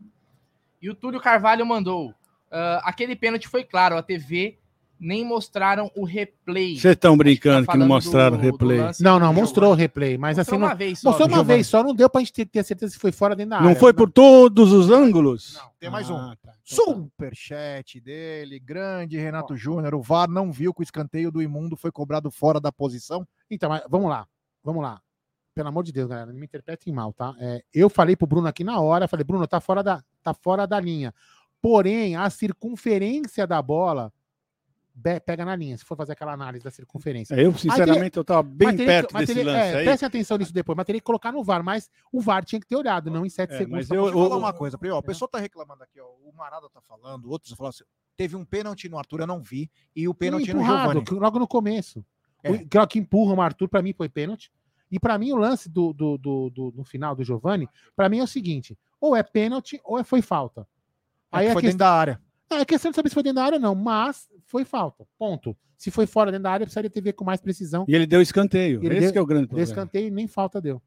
E 0.80 0.90
o 0.90 0.94
Túlio 0.94 1.20
Carvalho 1.20 1.64
mandou. 1.64 2.12
"Ah, 2.52 2.82
aquele 2.84 3.16
pênalti 3.16 3.48
foi 3.48 3.64
claro, 3.64 3.96
a 3.96 4.02
TV 4.02 4.58
nem 5.04 5.24
mostraram 5.24 5.90
o 5.96 6.04
replay. 6.04 6.78
Vocês 6.78 6.92
estão 6.94 7.16
brincando 7.16 7.66
tá 7.66 7.72
que 7.72 7.78
não 7.78 7.88
mostraram 7.88 8.36
o 8.36 8.40
replay. 8.40 8.78
lance 8.78 9.02
Não, 9.02 9.18
não, 9.18 9.34
mostrou 9.34 9.64
o 9.64 9.68
Giovani. 9.70 9.82
replay, 9.82 10.16
mas 10.16 10.38
Mostrou 10.38 10.54
assim, 10.54 10.60
não, 10.60 10.68
uma 10.68 10.74
vez 10.76 10.98
só. 11.00 11.08
mostrou 11.08 11.26
do 11.26 11.32
uma 11.32 11.36
Giovani. 11.38 11.56
vez 11.56 11.66
só, 11.66 11.82
não 11.82 11.92
deu 11.92 12.08
pra 12.08 12.20
gente 12.20 12.32
ter, 12.32 12.46
ter 12.46 12.62
certeza 12.62 12.92
se 12.92 13.00
foi 13.00 13.10
fora 13.10 13.34
dentro 13.34 13.50
da 13.50 13.56
área. 13.56 13.68
Não 13.68 13.74
foi 13.74 13.92
por 13.92 14.08
todos 14.08 14.70
os 14.70 14.90
ângulos? 14.90 15.54
Não, 15.60 15.70
tem 15.80 15.90
mais 15.90 16.08
um. 16.08 16.14
Ah, 16.16 16.36
tá. 16.40 16.52
Então 16.72 16.86
tá. 16.86 16.92
Superchat 16.94 18.00
dele, 18.00 18.60
grande 18.60 19.18
Renato 19.18 19.56
Júnior. 19.56 19.92
O 19.96 20.02
VAR 20.02 20.28
não 20.30 20.52
viu 20.52 20.72
que 20.72 20.82
o 20.82 20.84
escanteio 20.84 21.32
do 21.32 21.42
imundo 21.42 21.76
foi 21.76 21.90
cobrado 21.90 22.30
fora 22.30 22.60
da 22.60 22.70
posição. 22.70 23.26
Então, 23.50 23.68
mas 23.70 23.82
vamos 23.90 24.08
lá, 24.08 24.24
vamos 24.62 24.82
lá. 24.84 25.00
Pelo 25.54 25.68
amor 25.68 25.82
de 25.82 25.92
Deus, 25.92 26.08
galera, 26.08 26.32
não 26.32 26.38
me 26.38 26.46
interpretem 26.46 26.92
mal, 26.94 27.12
tá? 27.12 27.34
É, 27.40 27.62
eu 27.74 27.90
falei 27.90 28.14
pro 28.14 28.26
Bruno 28.26 28.46
aqui 28.46 28.62
na 28.64 28.80
hora, 28.80 29.08
falei, 29.08 29.24
Bruno, 29.24 29.46
tá 29.48 29.60
fora 29.60 29.82
da, 29.82 30.00
tá 30.22 30.32
fora 30.32 30.64
da 30.66 30.78
linha. 30.80 31.12
Porém, 31.62 32.16
a 32.16 32.28
circunferência 32.28 33.46
da 33.46 33.62
bola 33.62 34.12
pega 35.24 35.42
na 35.44 35.56
linha, 35.56 35.78
se 35.78 35.84
for 35.86 35.96
fazer 35.96 36.12
aquela 36.12 36.32
análise 36.34 36.62
da 36.62 36.70
circunferência. 36.70 37.34
É, 37.34 37.46
Eu, 37.46 37.54
sinceramente, 37.56 38.16
eu 38.18 38.20
estava 38.20 38.42
bem 38.42 38.68
teria 38.70 38.76
que- 38.76 38.84
perto 38.84 39.12
mas 39.14 39.26
desse 39.26 39.38
teria- 39.38 39.52
lance 39.52 39.64
é, 39.74 39.76
aí. 39.78 39.84
Prestem 39.86 40.06
atenção 40.06 40.36
nisso 40.36 40.52
depois, 40.52 40.76
mas 40.76 40.84
teria 40.84 41.00
que 41.00 41.04
colocar 41.04 41.32
no 41.32 41.42
VAR, 41.42 41.62
mas 41.64 41.90
o 42.12 42.20
VAR 42.20 42.44
tinha 42.44 42.60
que 42.60 42.66
ter 42.66 42.76
olhado, 42.76 43.10
não 43.10 43.24
em 43.24 43.30
7 43.30 43.54
É, 43.54 43.58
segundos. 43.58 43.88
mas 43.88 43.90
eu- 43.90 44.02
Deixa 44.02 44.16
eu 44.18 44.20
o- 44.20 44.24
falar 44.24 44.36
o- 44.36 44.38
uma 44.40 44.52
coisa, 44.52 44.76
Pri, 44.76 44.90
ó, 44.90 44.98
o 44.98 45.02
pessoal 45.02 45.28
tá 45.28 45.38
reclamando 45.38 45.82
aqui, 45.82 45.98
ó. 45.98 46.04
O 46.04 46.32
Marada 46.36 46.68
tá 46.68 46.80
falando, 46.82 47.30
outros 47.30 47.54
falaram 47.54 47.70
assim: 47.70 47.84
teve 48.18 48.36
um 48.36 48.44
pênalti 48.44 48.86
no 48.88 48.98
Arthur, 48.98 49.20
eu 49.20 49.26
não 49.26 49.40
vi, 49.40 49.70
e 49.96 50.06
o 50.06 50.12
pênalti 50.12 50.52
no 50.52 50.60
empurrado, 50.60 50.82
Giovanni. 50.82 51.04
que- 51.06 51.14
logo 51.14 51.38
no 51.38 51.48
começo. 51.48 52.04
É. 52.42 52.50
O 52.50 52.58
que, 52.68 52.86
que 52.88 52.98
empurra 52.98 53.34
o 53.34 53.40
Arthur, 53.40 53.68
pra 53.68 53.80
mim, 53.80 53.92
foi 53.94 54.08
pênalti. 54.10 54.52
E 54.90 55.00
pra 55.00 55.16
mim, 55.16 55.32
o 55.32 55.36
lance 55.36 55.70
do, 55.70 55.94
do, 55.94 56.18
do, 56.18 56.50
do- 56.50 56.72
no 56.76 56.84
final 56.84 57.14
do 57.16 57.24
Giovani, 57.24 57.66
pra 57.96 58.10
mim 58.10 58.18
é 58.18 58.22
o 58.24 58.26
seguinte: 58.26 58.76
ou 59.00 59.16
é 59.16 59.22
pênalti 59.22 59.80
ou 59.84 59.98
é 59.98 60.04
foi 60.04 60.20
falta. 60.20 60.68
Aí 61.32 61.46
Aí 61.46 61.50
a 61.50 61.52
foi 61.54 61.62
questão, 61.62 61.70
dentro 61.72 61.78
da 61.78 61.90
área. 61.92 62.20
não, 62.50 62.58
é 62.58 62.64
questão 62.64 62.90
de 62.90 62.94
saber 62.96 63.08
se 63.08 63.14
foi 63.14 63.22
dentro 63.22 63.36
da 63.36 63.44
área 63.44 63.56
ou 63.56 63.62
não, 63.62 63.74
mas 63.74 64.28
foi 64.44 64.64
falta. 64.64 65.06
Ponto. 65.18 65.56
Se 65.78 65.90
foi 65.90 66.06
fora 66.06 66.30
dentro 66.30 66.44
da 66.44 66.52
área, 66.52 66.64
precisaria 66.66 66.88
ter 66.90 67.00
ver 67.00 67.14
com 67.14 67.24
mais 67.24 67.40
precisão. 67.40 67.84
E 67.88 67.94
ele 67.94 68.06
deu 68.06 68.20
escanteio. 68.22 68.78
Ele 68.84 68.94
Esse 68.94 69.00
deu- 69.06 69.12
que 69.12 69.18
é 69.18 69.20
o 69.22 69.26
grande 69.26 69.42
Deu 69.46 69.48
problema. 69.48 69.68
escanteio 69.70 70.06
e 70.06 70.10
nem 70.10 70.28
falta 70.28 70.60
deu. 70.60 70.80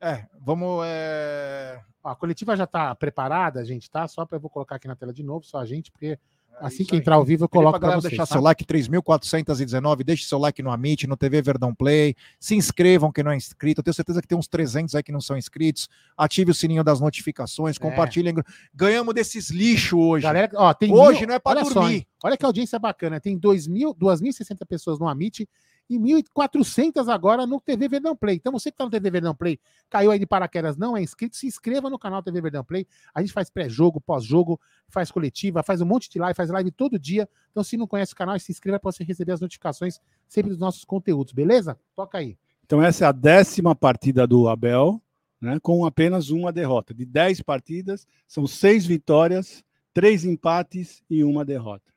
É, 0.00 0.26
vamos. 0.40 0.82
é, 0.86 1.80
Ó, 2.04 2.10
a 2.10 2.16
coletiva 2.16 2.56
já 2.56 2.66
tá 2.66 2.94
preparada, 2.94 3.64
gente, 3.64 3.90
tá? 3.90 4.06
Só 4.06 4.24
pra 4.26 4.36
eu 4.36 4.40
vou 4.40 4.50
colocar 4.50 4.76
aqui 4.76 4.86
na 4.86 4.94
tela 4.94 5.12
de 5.12 5.22
novo, 5.22 5.44
só 5.44 5.58
a 5.58 5.64
gente, 5.66 5.90
porque 5.90 6.18
assim 6.60 6.78
É 6.78 6.82
isso 6.82 6.90
que 6.90 6.96
entrar 6.96 7.14
ao 7.16 7.24
vivo 7.24 7.44
eu 7.44 7.48
coloco 7.48 7.78
galera 7.78 8.00
vocês. 8.00 8.10
deixar 8.10 8.26
tá? 8.26 8.32
seu 8.34 8.40
like 8.42 8.64
3.419, 8.64 10.02
deixe 10.04 10.24
seu 10.24 10.38
like 10.38 10.62
no 10.62 10.70
Amit, 10.70 11.06
no 11.06 11.16
TV 11.16 11.40
Verdão 11.42 11.74
Play, 11.74 12.14
se 12.38 12.54
inscrevam 12.56 13.12
quem 13.12 13.22
não 13.24 13.30
é 13.30 13.36
inscrito, 13.36 13.80
eu 13.80 13.84
tenho 13.84 13.94
certeza 13.94 14.20
que 14.20 14.28
tem 14.28 14.36
uns 14.36 14.48
300 14.48 14.94
aí 14.94 15.02
que 15.02 15.12
não 15.12 15.20
são 15.20 15.36
inscritos, 15.36 15.88
ative 16.16 16.50
o 16.50 16.54
sininho 16.54 16.82
das 16.82 17.00
notificações, 17.00 17.76
É. 17.76 17.80
compartilhem, 17.80 18.34
ganhamos 18.74 19.14
desses 19.14 19.50
lixo 19.50 19.98
hoje. 19.98 20.22
Galera, 20.24 20.50
ó, 20.54 20.74
Hoje 20.90 21.20
mil- 21.20 21.28
não 21.28 21.34
é 21.34 21.38
só, 21.64 21.80
dormir. 21.80 21.94
hein? 21.94 22.06
olha 22.24 22.36
que 22.36 22.44
audiência 22.44 22.78
bacana. 22.78 23.20
Tem 23.20 23.38
2.000, 23.38 23.94
2.060 23.94 24.66
pessoas 24.66 24.98
no 24.98 25.08
Amit 25.08 25.48
e 25.88 25.98
1.400 25.98 27.12
agora 27.12 27.46
no 27.46 27.60
TV 27.60 27.88
Verdão 27.88 28.14
Play. 28.16 28.36
Então 28.36 28.52
você 28.52 28.70
que 28.70 28.76
tá 28.76 28.84
no 28.84 28.90
TV 28.90 29.10
Verdão 29.10 29.34
Play, 29.34 29.58
caiu 29.88 30.10
aí 30.10 30.18
de 30.18 30.26
paraquedas, 30.26 30.76
não 30.76 30.96
é 30.96 31.02
inscrito, 31.02 31.36
se 31.36 31.46
inscreva 31.46 31.88
no 31.88 31.98
canal 31.98 32.22
TV 32.22 32.40
Verdão 32.40 32.64
Play. 32.64 32.86
A 33.14 33.20
gente 33.20 33.32
faz 33.32 33.48
pré-jogo, 33.48 34.00
pós-jogo, 34.00 34.60
faz 34.88 35.10
coletiva, 35.10 35.62
faz 35.62 35.80
um 35.80 35.86
monte 35.86 36.10
de 36.10 36.18
live, 36.18 36.36
faz 36.36 36.50
live 36.50 36.70
todo 36.70 36.98
dia. 36.98 37.28
Então 37.50 37.62
se 37.62 37.76
não 37.76 37.86
conhece 37.86 38.12
o 38.12 38.16
canal, 38.16 38.38
se 38.38 38.52
inscreva 38.52 38.78
para 38.78 38.92
você 38.92 39.04
receber 39.04 39.32
as 39.32 39.40
notificações 39.40 40.00
sempre 40.26 40.50
dos 40.50 40.58
nossos 40.58 40.84
conteúdos, 40.84 41.32
beleza? 41.32 41.78
Toca 41.94 42.18
aí. 42.18 42.36
Então, 42.68 42.82
essa 42.82 43.06
é 43.06 43.08
a 43.08 43.12
décima 43.12 43.74
partida 43.74 44.26
do 44.26 44.46
Abel, 44.46 45.00
né, 45.40 45.58
com 45.62 45.86
apenas 45.86 46.28
uma 46.28 46.52
derrota. 46.52 46.92
De 46.92 47.06
10 47.06 47.40
partidas, 47.40 48.06
são 48.26 48.46
seis 48.46 48.84
vitórias, 48.84 49.64
três 49.94 50.22
empates 50.22 51.02
e 51.08 51.24
uma 51.24 51.46
derrota. 51.46 51.90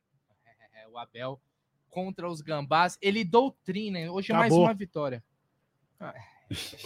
É, 0.74 0.88
o 0.88 0.98
Abel 0.98 1.42
contra 1.92 2.28
os 2.28 2.42
Gambás. 2.42 2.98
Ele 3.02 3.24
doutrina. 3.24 4.00
Hoje 4.12 4.34
mais 4.34 4.46
Acabou. 4.48 4.64
uma 4.66 4.74
vitória. 4.74 5.24
Ah. 6.00 6.16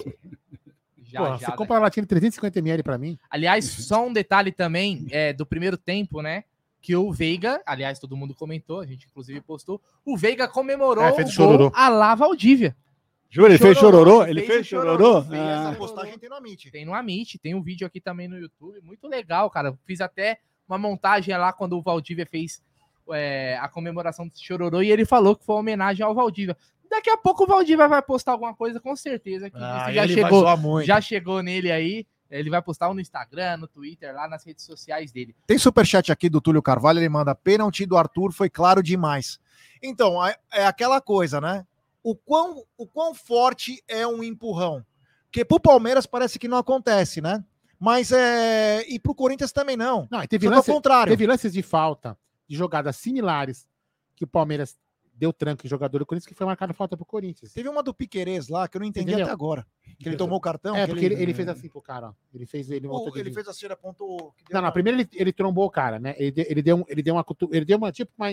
Já, 1.07 1.19
Pô, 1.19 1.25
já, 1.27 1.37
você 1.37 1.51
né? 1.51 1.57
compra 1.57 1.77
a 1.77 1.79
latinha 1.79 2.05
de 2.05 2.13
350ml 2.15 2.83
para 2.83 2.97
mim. 2.97 3.17
Aliás, 3.29 3.63
só 3.87 4.05
um 4.05 4.11
detalhe 4.11 4.51
também 4.51 5.05
é, 5.11 5.31
do 5.31 5.45
primeiro 5.45 5.77
tempo, 5.77 6.19
né? 6.21 6.43
Que 6.81 6.95
o 6.95 7.11
Veiga, 7.13 7.61
aliás, 7.65 7.99
todo 7.99 8.17
mundo 8.17 8.33
comentou, 8.35 8.81
a 8.81 8.85
gente 8.85 9.05
inclusive 9.05 9.39
postou, 9.39 9.79
o 10.03 10.17
Veiga 10.17 10.47
comemorou 10.47 11.03
É, 11.05 11.13
fez 11.13 11.29
o 11.29 11.31
chororô. 11.31 11.69
gol 11.69 11.79
a 11.79 11.89
lá 11.89 12.15
Valdívia. 12.15 12.75
Jura, 13.29 13.49
ele 13.49 13.57
fez 13.57 13.77
Chororô, 13.77 14.25
ele 14.25 14.41
fez 14.41 14.53
fez 14.53 14.67
chororô? 14.67 15.19
E 15.31 15.35
essa 15.35 15.69
Ah, 15.69 15.75
postagem 15.75 16.17
tem 16.17 16.27
no 16.29 16.35
Amit. 16.35 16.71
Tem 16.71 16.85
no 16.85 16.93
Amit, 16.93 17.37
tem 17.39 17.53
um 17.53 17.61
vídeo 17.61 17.85
aqui 17.85 18.01
também 18.01 18.27
no 18.27 18.37
YouTube, 18.37 18.81
muito 18.81 19.07
legal, 19.07 19.49
cara. 19.49 19.77
Fiz 19.85 20.01
até 20.01 20.39
uma 20.67 20.77
montagem 20.77 21.37
lá 21.37 21.53
quando 21.53 21.77
o 21.77 21.81
Valdívia 21.81 22.25
fez 22.25 22.61
é, 23.11 23.57
a 23.61 23.67
comemoração 23.67 24.27
do 24.27 24.37
Chororô 24.37 24.81
e 24.81 24.91
ele 24.91 25.05
falou 25.05 25.35
que 25.35 25.45
foi 25.45 25.55
uma 25.55 25.61
homenagem 25.61 26.05
ao 26.05 26.13
Valdívia. 26.13 26.57
Daqui 26.89 27.09
a 27.09 27.17
pouco 27.17 27.43
o 27.43 27.47
Valdívia 27.47 27.87
vai 27.87 28.01
postar 28.01 28.31
alguma 28.33 28.53
coisa, 28.53 28.79
com 28.79 28.95
certeza. 28.95 29.49
Que 29.49 29.57
Ah, 29.57 29.91
já 29.91 30.03
ele 30.03 30.15
vai 30.15 30.23
chegou, 30.23 30.39
zoar 30.41 30.57
muito. 30.57 30.85
já 30.85 31.01
chegou 31.01 31.41
nele 31.41 31.71
aí. 31.71 32.05
Ele 32.29 32.49
vai 32.49 32.61
postar 32.61 32.91
no 32.93 32.99
Instagram, 32.99 33.57
no 33.57 33.67
Twitter, 33.67 34.13
lá 34.13 34.27
nas 34.27 34.43
redes 34.43 34.65
sociais 34.65 35.11
dele. 35.11 35.35
Tem 35.45 35.57
superchat 35.59 36.11
aqui 36.11 36.27
do 36.27 36.41
Túlio 36.41 36.61
Carvalho, 36.61 36.99
ele 36.99 37.07
manda 37.07 37.35
pênalti 37.35 37.85
do 37.85 37.95
Arthur 37.95 38.31
foi 38.33 38.49
claro 38.49 38.81
demais. 38.81 39.39
Então, 39.81 40.25
é, 40.25 40.35
é 40.51 40.65
aquela 40.65 40.99
coisa, 40.99 41.39
né? 41.39 41.65
O 42.03 42.15
quão, 42.15 42.63
o 42.77 42.87
quão 42.87 43.13
forte 43.13 43.81
é 43.87 44.05
um 44.07 44.23
empurrão? 44.23 44.83
Porque 45.25 45.45
pro 45.45 45.59
Palmeiras 45.59 46.05
parece 46.05 46.39
que 46.39 46.47
não 46.47 46.57
acontece, 46.57 47.21
né? 47.21 47.43
Mas 47.79 48.11
é. 48.11 48.83
E 48.87 48.97
pro 48.99 49.13
Corinthians 49.13 49.51
também 49.51 49.77
não. 49.77 50.07
Não, 50.09 50.25
teve 50.25 50.47
ao 50.47 50.53
lance, 50.53 50.71
contrário. 50.71 51.11
Teve 51.11 51.27
lances 51.27 51.53
de 51.53 51.61
falta, 51.61 52.17
de 52.47 52.55
jogadas 52.55 52.95
similares, 52.97 53.67
que 54.15 54.23
o 54.23 54.27
Palmeiras 54.27 54.77
deu 55.17 55.31
tranco 55.31 55.65
em 55.65 55.69
jogador 55.69 55.99
do 55.99 56.05
Corinthians, 56.05 56.27
que 56.27 56.33
foi 56.35 56.45
marcado 56.45 56.73
falta 56.73 56.97
pro 56.97 57.05
Corinthians. 57.05 57.53
Teve 57.53 57.69
uma 57.69 57.81
do 57.81 57.93
Piquerez 57.93 58.49
lá 58.49 58.67
que 58.67 58.75
eu 58.75 58.79
não 58.79 58.87
entendi 58.87 59.11
Entendeu? 59.11 59.25
até 59.25 59.33
agora. 59.33 59.65
Que 59.97 60.09
ele 60.09 60.17
tomou 60.17 60.37
o 60.37 60.41
cartão. 60.41 60.75
é, 60.75 60.81
que 60.85 60.91
porque 60.91 61.05
ele, 61.05 61.15
ele 61.15 61.33
fez 61.33 61.47
assim 61.47 61.69
pro 61.69 61.81
cara, 61.81 62.09
ó. 62.09 62.13
Ele 62.33 62.45
fez 62.45 62.69
ele 62.69 62.85
O- 62.87 63.11
ele 63.17 63.31
fez 63.31 63.47
assim, 63.47 63.65
ele 63.65 63.73
apontou. 63.73 64.33
Não, 64.51 64.59
não, 64.59 64.65
uma- 64.65 64.71
primeiro 64.73 64.99
ele, 64.99 65.09
ele 65.13 65.31
trombou 65.31 65.65
o 65.65 65.69
cara, 65.71 65.99
né? 65.99 66.15
Ele, 66.17 66.31
deu- 66.31 66.45
ele 66.49 66.61
deu, 66.61 66.85
ele 66.89 67.01
deu 67.01 67.15
uma 67.15 67.25
ele 67.51 67.65
deu 67.65 67.77
uma 67.77 67.91
tipo 67.93 68.11
uma, 68.17 68.29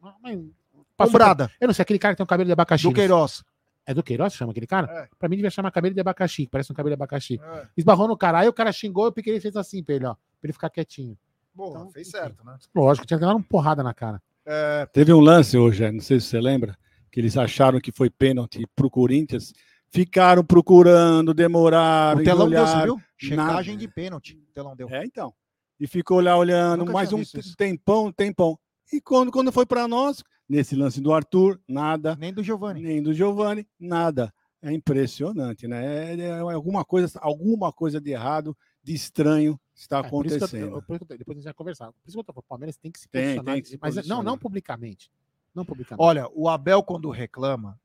uma, 0.00 0.16
uma 0.22 1.06
Ombrada, 1.06 1.48
por- 1.48 1.56
eu 1.60 1.66
não 1.68 1.74
sei, 1.74 1.82
aquele 1.82 1.98
cara 1.98 2.14
que 2.14 2.18
tem 2.18 2.24
um 2.24 2.26
cabelo 2.26 2.46
de 2.46 2.52
abacaxi. 2.52 2.84
do. 2.84 2.94
Queiroz. 2.94 3.44
É 3.84 3.92
do 3.92 4.02
Queiroz 4.02 4.32
que 4.32 4.38
chama 4.38 4.52
aquele 4.52 4.66
cara? 4.66 4.90
É. 4.90 5.08
Pra 5.18 5.28
mim 5.28 5.36
devia 5.36 5.50
chamar 5.50 5.70
cabelo 5.72 5.92
de 5.94 6.00
abacaxi, 6.00 6.46
parece 6.46 6.70
um 6.72 6.74
cabelo 6.74 6.90
de 6.90 6.94
abacaxi. 6.94 7.40
É. 7.42 7.68
Esbarrou 7.76 8.06
no 8.08 8.16
cara, 8.16 8.38
aí 8.38 8.48
o 8.48 8.52
cara 8.52 8.72
xingou 8.72 9.06
e 9.06 9.08
o 9.08 9.12
Piquet 9.12 9.38
fez 9.40 9.56
assim 9.56 9.82
pra 9.82 9.94
ele, 9.96 10.06
ó, 10.06 10.14
pra 10.14 10.20
ele 10.44 10.52
ficar 10.52 10.70
quietinho. 10.70 11.18
Porra, 11.54 11.80
Então, 11.80 11.90
fez 11.92 12.08
enfim. 12.08 12.18
certo, 12.18 12.44
né? 12.44 12.56
Lógico, 12.74 13.06
tinha 13.06 13.18
que 13.18 13.24
dar 13.24 13.34
uma 13.34 13.42
porrada 13.42 13.82
na 13.82 13.92
cara. 13.94 14.22
É, 14.46 14.86
Teve 14.86 15.12
um 15.12 15.20
lance 15.20 15.56
hoje, 15.56 15.88
não 15.90 16.00
sei 16.00 16.18
se 16.18 16.26
você 16.26 16.40
lembra, 16.40 16.76
que 17.10 17.20
eles 17.20 17.36
acharam 17.36 17.80
que 17.80 17.92
foi 17.92 18.10
pênalti 18.10 18.66
pro 18.74 18.90
Corinthians, 18.90 19.52
ficaram 19.90 20.44
procurando, 20.44 21.32
demoraram, 21.34 22.20
o 22.20 22.24
telão 22.24 22.48
e 22.48 22.50
deu, 22.50 22.66
você 22.66 22.82
viu? 22.82 23.00
Checagem 23.16 23.76
de 23.76 23.86
pênalti. 23.86 24.36
O 24.36 24.52
telão 24.52 24.74
deu. 24.74 24.88
É, 24.88 25.04
então. 25.04 25.32
E 25.78 25.86
ficou 25.86 26.20
lá 26.20 26.36
olhando 26.36 26.80
Nunca 26.80 26.92
mais 26.92 27.12
um 27.12 27.18
isso. 27.18 27.56
tempão, 27.56 28.10
tempão. 28.12 28.58
E 28.92 29.00
quando, 29.00 29.30
quando 29.30 29.52
foi 29.52 29.66
para 29.66 29.86
nós, 29.88 30.22
nesse 30.48 30.74
lance 30.76 31.00
do 31.00 31.12
Arthur, 31.12 31.60
nada. 31.68 32.16
Nem 32.18 32.32
do 32.32 32.42
Giovanni. 32.42 32.82
Nem 32.82 33.02
do 33.02 33.12
Giovanni, 33.12 33.66
nada. 33.78 34.32
É 34.60 34.72
impressionante, 34.72 35.66
né? 35.66 36.14
É, 36.14 36.20
é 36.20 36.40
alguma 36.52 36.84
coisa, 36.84 37.18
alguma 37.20 37.72
coisa 37.72 38.00
de 38.00 38.10
errado, 38.12 38.56
de 38.82 38.94
estranho 38.94 39.58
está 39.74 39.98
É, 39.98 40.00
acontecendo. 40.00 40.76
eu- 40.76 40.82
por 40.82 40.96
isso 40.96 41.06
que 41.06 41.12
eu- 41.12 41.18
depois 41.18 41.36
a 41.36 41.38
gente 41.40 41.44
vai 41.44 41.54
conversar. 41.54 41.86
Por 41.92 41.98
isso 42.06 42.12
que 42.16 42.18
eu 42.20 42.24
tô 42.24 42.32
falando, 42.32 42.44
o 42.44 42.48
Palmeiras 42.48 42.76
tem 42.76 42.90
que 42.90 42.98
se 43.00 43.08
Tem, 43.08 43.22
posicionar. 43.22 43.54
tem 43.54 43.62
que 43.62 43.68
se 43.68 43.78
mas 43.80 44.06
não, 44.06 44.22
não 44.22 44.38
publicamente. 44.38 45.10
Não 45.54 45.64
publicamente. 45.64 46.02
Olha, 46.04 46.28
o 46.34 46.48
Abel, 46.48 46.82
quando 46.82 47.10
reclama, 47.10 47.78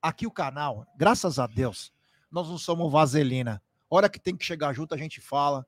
aqui 0.00 0.26
o 0.26 0.30
canal, 0.30 0.86
graças 0.96 1.38
a 1.38 1.46
Deus, 1.46 1.92
nós 2.30 2.48
não 2.48 2.58
somos 2.58 2.90
vaselina. 2.90 3.62
Hora 3.88 4.08
que 4.08 4.18
tem 4.18 4.36
que 4.36 4.44
chegar 4.44 4.72
junto, 4.72 4.94
a 4.94 4.98
gente 4.98 5.20
fala. 5.20 5.66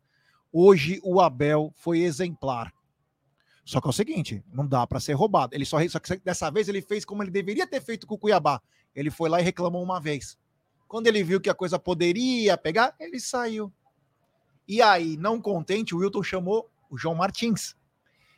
Hoje 0.52 1.00
o 1.04 1.20
Abel 1.20 1.72
foi 1.76 2.00
exemplar. 2.00 2.72
Só 3.64 3.80
que 3.80 3.86
é 3.86 3.90
o 3.90 3.92
seguinte, 3.92 4.42
não 4.50 4.66
dá 4.66 4.86
para 4.86 4.98
ser 4.98 5.12
roubado. 5.12 5.54
Ele 5.54 5.64
só, 5.66 5.76
só 5.88 5.98
que 5.98 6.16
dessa 6.18 6.50
vez 6.50 6.68
ele 6.68 6.80
fez 6.80 7.04
como 7.04 7.22
ele 7.22 7.30
deveria 7.30 7.66
ter 7.66 7.82
feito 7.82 8.06
com 8.06 8.14
o 8.14 8.18
Cuiabá. 8.18 8.62
Ele 8.94 9.10
foi 9.10 9.28
lá 9.28 9.40
e 9.40 9.44
reclamou 9.44 9.82
uma 9.82 10.00
vez. 10.00 10.38
Quando 10.88 11.06
ele 11.06 11.22
viu 11.22 11.38
que 11.38 11.50
a 11.50 11.54
coisa 11.54 11.78
poderia 11.78 12.56
pegar, 12.56 12.94
ele 12.98 13.20
saiu. 13.20 13.70
E 14.68 14.82
aí, 14.82 15.16
não 15.16 15.40
contente, 15.40 15.94
o 15.94 15.98
Wilton 15.98 16.22
chamou 16.22 16.70
o 16.90 16.98
João 16.98 17.14
Martins. 17.14 17.74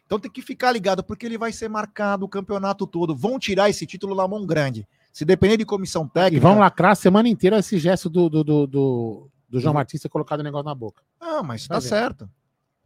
Então 0.06 0.18
tem 0.18 0.30
que 0.30 0.42
ficar 0.42 0.72
ligado, 0.72 1.02
porque 1.02 1.26
ele 1.26 1.36
vai 1.36 1.52
ser 1.52 1.68
marcado 1.68 2.24
o 2.24 2.28
campeonato 2.28 2.86
todo. 2.86 3.14
Vão 3.14 3.38
tirar 3.38 3.68
esse 3.68 3.86
título 3.86 4.14
na 4.14 4.26
mão 4.26 4.46
grande. 4.46 4.86
Se 5.12 5.24
depender 5.24 5.56
de 5.56 5.64
comissão 5.64 6.06
técnica. 6.06 6.36
e 6.36 6.40
vão 6.40 6.58
lacrar 6.58 6.92
a 6.92 6.94
semana 6.96 7.28
inteira 7.28 7.58
esse 7.58 7.78
gesto 7.78 8.08
do, 8.08 8.28
do, 8.28 8.44
do, 8.44 8.66
do, 8.66 9.30
do 9.48 9.60
João 9.60 9.74
Martins 9.74 10.00
ter 10.00 10.08
colocado 10.08 10.40
o 10.40 10.42
negócio 10.42 10.64
na 10.64 10.74
boca. 10.74 11.02
Ah, 11.20 11.42
mas 11.42 11.66
tá 11.66 11.78
ver. 11.78 11.88
certo. 11.88 12.30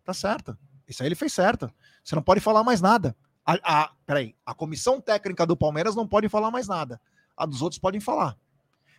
Tá 0.05 0.13
certo. 0.13 0.57
Isso 0.89 1.03
aí 1.03 1.09
ele 1.09 1.15
fez 1.15 1.33
certo. 1.33 1.71
Você 2.03 2.15
não 2.15 2.23
pode 2.23 2.41
falar 2.41 2.63
mais 2.63 2.81
nada. 2.81 3.15
A, 3.45 3.59
a, 3.63 3.91
peraí, 4.07 4.35
a 4.45 4.55
comissão 4.55 5.01
técnica 5.01 5.47
do 5.47 5.57
Palmeiras 5.57 5.95
não 5.95 6.07
pode 6.07 6.29
falar 6.29 6.51
mais 6.51 6.67
nada. 6.67 7.01
A 7.37 7.45
dos 7.45 7.63
outros 7.63 7.79
podem 7.79 8.01
falar. 8.01 8.37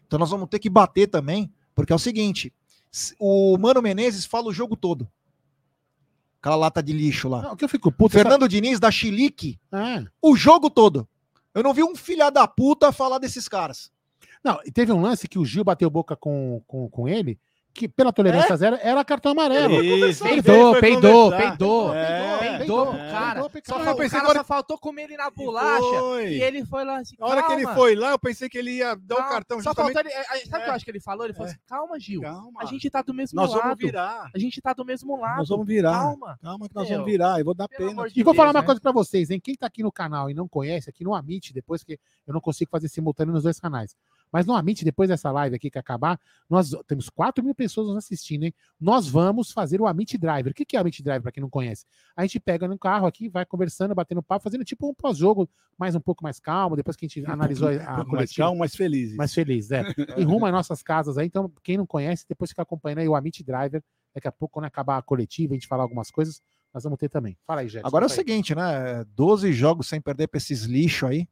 Então 0.05 0.19
nós 0.19 0.29
vamos 0.29 0.49
ter 0.49 0.59
que 0.59 0.69
bater 0.69 1.07
também, 1.07 1.51
porque 1.73 1.93
é 1.93 1.95
o 1.95 1.99
seguinte: 1.99 2.53
o 3.19 3.57
Mano 3.57 3.81
Menezes 3.81 4.25
fala 4.25 4.47
o 4.47 4.53
jogo 4.53 4.75
todo. 4.75 5.07
aquela 6.39 6.55
lata 6.55 6.81
de 6.83 6.93
lixo 6.93 7.27
lá. 7.27 7.41
Não, 7.41 7.55
que 7.55 7.63
eu 7.65 7.69
fico 7.69 7.91
puto. 7.91 8.13
Fernando 8.13 8.47
Diniz 8.47 8.79
da 8.79 8.91
Chilique 8.91 9.59
É. 9.71 10.05
o 10.21 10.35
jogo 10.35 10.69
todo. 10.69 11.07
Eu 11.53 11.63
não 11.63 11.73
vi 11.73 11.83
um 11.83 11.95
filha 11.95 12.29
da 12.29 12.47
puta 12.47 12.91
falar 12.91 13.17
desses 13.17 13.47
caras. 13.47 13.91
Não, 14.43 14.59
e 14.65 14.71
teve 14.71 14.91
um 14.91 15.01
lance 15.01 15.27
que 15.27 15.39
o 15.39 15.45
Gil 15.45 15.63
bateu 15.63 15.89
boca 15.89 16.15
com, 16.15 16.61
com, 16.67 16.87
com 16.89 17.07
ele, 17.07 17.39
que 17.75 17.87
pela 17.89 18.13
tolerância 18.13 18.55
zero 18.55 18.77
era 18.81 19.03
cartão 19.03 19.33
amarelo. 19.33 19.83
Isso, 19.83 20.23
Peidou, 20.23 20.71
foi 20.71 20.81
peidou, 20.81 21.23
conversar. 21.25 21.49
peidou. 21.49 21.93
É, 21.93 22.57
Peidou 22.59 22.93
é. 22.95 23.11
cara. 23.11 23.49
Peidou 23.49 23.65
Só, 23.65 23.73
cara. 23.75 23.83
fa- 23.83 23.89
Eu 23.89 23.93
o 23.93 23.97
pensei 23.97 24.09
cara 24.19 24.23
agora- 24.23 24.39
só 24.39 24.43
faltou 24.45 24.77
comer 24.77 25.03
ele 25.03 25.17
na 25.17 25.29
bolacha. 25.29 25.83
foi. 25.99 26.29
E 26.29 26.41
ele 26.41 26.65
foi 26.65 26.85
lá 26.85 26.97
assim, 26.99 27.15
Na 27.19 27.27
hora 27.27 27.43
que 27.43 27.51
ele 27.51 27.67
foi 27.67 27.95
lá, 27.95 28.11
eu 28.11 28.19
pensei 28.19 28.47
que 28.47 28.57
ele 28.57 28.71
ia 28.77 28.95
dar 28.95 29.15
o 29.15 29.29
cartão 29.29 29.57
Só 29.61 29.71
justamente... 29.71 29.93
faltou 29.93 30.11
ele. 30.11 30.19
eh, 30.19 30.23
Sabe 30.23 30.47
o 30.47 30.49
que 30.49 30.55
É. 30.55 30.69
eu 30.69 30.73
acho 30.73 30.85
que 30.85 30.91
ele 30.91 30.99
falou? 31.01 31.25
Ele 31.25 31.33
falou 31.33 31.47
É. 31.47 31.51
assim: 31.51 31.59
calma, 31.67 31.99
Gil. 31.99 32.21
Calma, 32.21 32.61
A 32.61 32.65
gente 32.65 32.89
tá 32.89 33.01
do 33.01 33.13
mesmo 33.13 33.35
nós 33.35 33.51
lado. 33.51 33.61
vamos 33.61 33.77
virar. 33.77 34.29
A 34.33 34.39
gente 34.39 34.61
tá 34.61 34.73
do 34.73 34.85
mesmo 34.85 35.19
lado. 35.19 35.37
Nós 35.39 35.49
vamos 35.49 35.67
virar. 35.67 35.91
Calma. 35.99 36.39
Calma 36.41 36.69
que 36.69 36.75
nós 36.75 36.87
Meu, 36.89 36.97
vamos 36.99 37.11
virar. 37.11 37.39
Eu 37.39 37.45
vou 37.45 37.53
dar 37.53 37.67
pelo 37.67 37.89
pena. 37.89 38.09
de 38.09 38.19
E 38.19 38.23
vou 38.23 38.33
falar 38.33 38.47
Deus, 38.47 38.55
uma 38.55 38.61
né? 38.61 38.65
coisa 38.65 38.81
pra 38.81 38.91
vocês, 38.93 39.29
hein? 39.29 39.39
Quem 39.43 39.55
tá 39.55 39.67
aqui 39.67 39.83
no 39.83 39.91
canal 39.91 40.29
e 40.29 40.33
não 40.33 40.47
conhece, 40.47 40.89
aqui 40.89 41.03
no 41.03 41.13
Amit, 41.13 41.53
depois 41.53 41.83
que 41.83 41.99
eu 42.25 42.33
não 42.33 42.39
consigo 42.41 42.71
fazer 42.71 42.87
simultâneo 42.87 43.33
nos 43.33 43.43
dois 43.43 43.59
canais. 43.59 43.95
Mas 44.35 44.45
no 44.45 44.53
Amit, 44.53 44.83
depois 44.83 45.07
dessa 45.07 45.31
live 45.31 45.55
aqui 45.55 45.71
que 45.71 45.79
acabar, 45.79 46.19
nós 46.49 46.71
temos 46.87 47.09
4 47.09 47.41
mil 47.41 47.55
pessoas 47.55 47.87
nos 47.87 47.95
assistindo, 47.95 48.43
hein? 48.43 48.53
Nós 48.77 49.07
vamos 49.07 49.49
fazer 49.49 49.79
o 49.79 49.87
Amit 49.87 50.17
Driver. 50.17 50.51
O 50.51 50.53
que 50.53 50.75
é 50.75 50.77
o 50.77 50.81
Amit 50.81 51.01
Driver, 51.01 51.21
pra 51.21 51.31
quem 51.31 51.39
não 51.39 51.49
conhece? 51.49 51.85
A 52.17 52.23
gente 52.23 52.37
pega 52.41 52.67
no 52.67 52.77
carro 52.77 53.07
aqui, 53.07 53.29
vai 53.29 53.45
conversando, 53.45 53.95
batendo 53.95 54.21
papo, 54.21 54.43
fazendo 54.43 54.65
tipo 54.65 54.89
um 54.89 54.93
pós-jogo, 54.93 55.49
mais 55.77 55.95
um 55.95 56.01
pouco 56.01 56.21
mais 56.21 56.37
calmo, 56.37 56.75
depois 56.75 56.97
que 56.97 57.05
a 57.05 57.07
gente 57.07 57.23
analisou 57.31 57.69
a, 57.69 57.71
Um 57.71 57.75
a 57.75 57.77
pouco 57.77 57.95
mais 57.95 58.07
coletiva. 58.09 58.45
calmo, 58.45 58.59
mais 58.59 58.75
felizes. 58.75 59.15
mais 59.15 59.33
feliz, 59.33 59.71
é. 59.71 59.85
E 60.17 60.23
rumo 60.25 60.45
às 60.45 60.51
nossas 60.51 60.83
casas 60.83 61.17
aí. 61.17 61.27
Então, 61.27 61.49
quem 61.63 61.77
não 61.77 61.85
conhece, 61.85 62.25
depois 62.27 62.49
fica 62.49 62.61
acompanhando 62.61 62.99
aí 62.99 63.07
o 63.07 63.15
Amit 63.15 63.41
Driver. 63.41 63.81
Daqui 64.13 64.27
a 64.27 64.33
pouco, 64.33 64.55
quando 64.55 64.65
acabar 64.65 64.97
a 64.97 65.01
coletiva, 65.01 65.53
a 65.53 65.55
gente 65.55 65.65
falar 65.67 65.83
algumas 65.83 66.11
coisas, 66.11 66.41
nós 66.73 66.83
vamos 66.83 66.99
ter 66.99 67.07
também. 67.07 67.37
Fala 67.47 67.61
aí, 67.61 67.69
Jéssica. 67.69 67.87
Agora 67.87 68.03
é 68.03 68.07
o 68.07 68.09
seguinte, 68.09 68.53
né? 68.53 69.05
12 69.15 69.53
jogos 69.53 69.87
sem 69.87 70.01
perder 70.01 70.27
pra 70.27 70.39
esses 70.39 70.63
lixos 70.63 71.09
aí. 71.09 71.25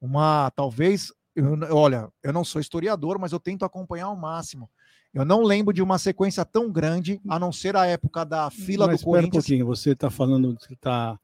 Uma, 0.00 0.50
talvez, 0.50 1.12
eu- 1.36 1.76
olha, 1.76 2.08
eu 2.22 2.32
não 2.32 2.44
sou 2.44 2.60
historiador, 2.60 3.18
mas 3.18 3.32
eu 3.32 3.38
tento 3.40 3.64
acompanhar 3.64 4.06
ao 4.06 4.16
máximo. 4.16 4.68
Eu 5.14 5.24
não 5.24 5.42
lembro 5.42 5.72
de 5.72 5.82
uma 5.82 5.98
sequência 5.98 6.44
tão 6.44 6.70
grande, 6.70 7.20
a 7.28 7.38
não 7.38 7.52
ser 7.52 7.76
a 7.76 7.86
época 7.86 8.24
da 8.24 8.50
fila 8.50 8.86
Mas 8.86 8.96
do 8.96 8.98
espera 8.98 9.10
um 9.10 9.12
Corinthians. 9.20 9.44
pouquinho, 9.44 9.66
você 9.66 9.90
está 9.92 10.10
falando 10.10 10.56
que 10.56 10.74
está 10.74 11.18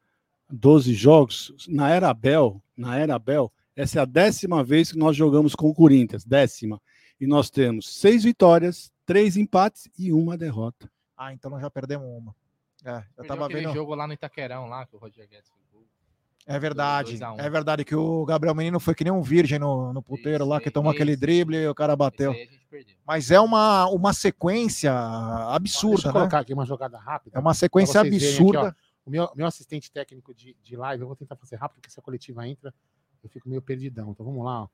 12 0.48 0.94
jogos. 0.94 1.52
Na 1.68 1.90
era 1.90 2.08
Abel, 2.08 2.62
na 2.76 2.96
era 2.96 3.14
Abel, 3.16 3.52
essa 3.76 3.98
é 3.98 4.02
a 4.02 4.06
décima 4.06 4.62
vez 4.64 4.92
que 4.92 4.98
nós 4.98 5.16
jogamos 5.16 5.54
com 5.54 5.68
o 5.68 5.74
Corinthians, 5.74 6.24
décima. 6.24 6.80
E 7.20 7.26
nós 7.26 7.50
temos 7.50 7.88
seis 8.00 8.24
vitórias, 8.24 8.90
três 9.04 9.36
empates 9.36 9.88
e 9.98 10.12
uma 10.12 10.36
derrota. 10.38 10.90
Ah, 11.16 11.32
então 11.32 11.50
nós 11.50 11.60
já 11.60 11.70
perdemos 11.70 12.06
uma. 12.06 12.34
É, 12.84 12.96
eu 12.96 13.02
Perdeu 13.24 13.26
tava 13.36 13.48
vendo. 13.48 13.72
jogo 13.74 13.94
lá 13.94 14.06
no 14.06 14.12
Itaquerão, 14.12 14.66
lá, 14.66 14.84
que 14.86 14.96
o 14.96 14.98
Roger 14.98 15.28
Guedes. 15.28 15.50
É 16.46 16.58
verdade. 16.58 17.18
Um. 17.24 17.40
É 17.40 17.48
verdade 17.48 17.84
que 17.84 17.94
o 17.94 18.24
Gabriel 18.24 18.54
Menino 18.54 18.80
foi 18.80 18.94
que 18.94 19.04
nem 19.04 19.12
um 19.12 19.22
virgem 19.22 19.58
no, 19.58 19.92
no 19.92 20.02
puteiro 20.02 20.44
Isso, 20.44 20.50
lá, 20.50 20.60
que 20.60 20.70
tomou 20.70 20.90
aquele 20.90 21.12
isso. 21.12 21.20
drible 21.20 21.56
e 21.56 21.68
o 21.68 21.74
cara 21.74 21.92
Esse 21.92 21.98
bateu. 21.98 22.34
Mas 23.06 23.30
é 23.30 23.40
uma, 23.40 23.86
uma 23.88 24.12
sequência 24.12 24.90
Deixa 24.92 25.54
absurda, 25.54 26.08
eu 26.08 26.12
né? 26.12 26.12
colocar 26.12 26.38
aqui 26.40 26.52
uma 26.52 26.66
jogada 26.66 26.98
rápida. 26.98 27.36
É 27.36 27.40
uma 27.40 27.54
sequência 27.54 28.02
verem 28.02 28.16
aqui, 28.16 28.26
absurda. 28.26 28.76
O 29.04 29.10
meu, 29.10 29.30
meu 29.34 29.46
assistente 29.46 29.90
técnico 29.90 30.34
de, 30.34 30.56
de 30.62 30.76
live, 30.76 31.02
eu 31.02 31.06
vou 31.06 31.16
tentar 31.16 31.36
fazer 31.36 31.56
rápido, 31.56 31.76
porque 31.76 31.90
se 31.90 31.98
a 31.98 32.02
coletiva 32.02 32.46
entra, 32.46 32.72
eu 33.22 33.28
fico 33.28 33.48
meio 33.48 33.60
perdidão. 33.62 34.10
Então 34.10 34.24
vamos 34.24 34.44
lá, 34.44 34.62
ó. 34.62 34.68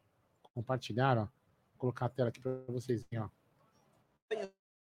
Compartilhar, 0.55 1.19
ó. 1.19 1.23
Vou 1.23 1.79
colocar 1.79 2.07
a 2.07 2.09
tela 2.09 2.29
aqui 2.29 2.41
para 2.41 2.53
vocês 2.69 3.05
verem, 3.11 3.27
ó. 3.27 3.29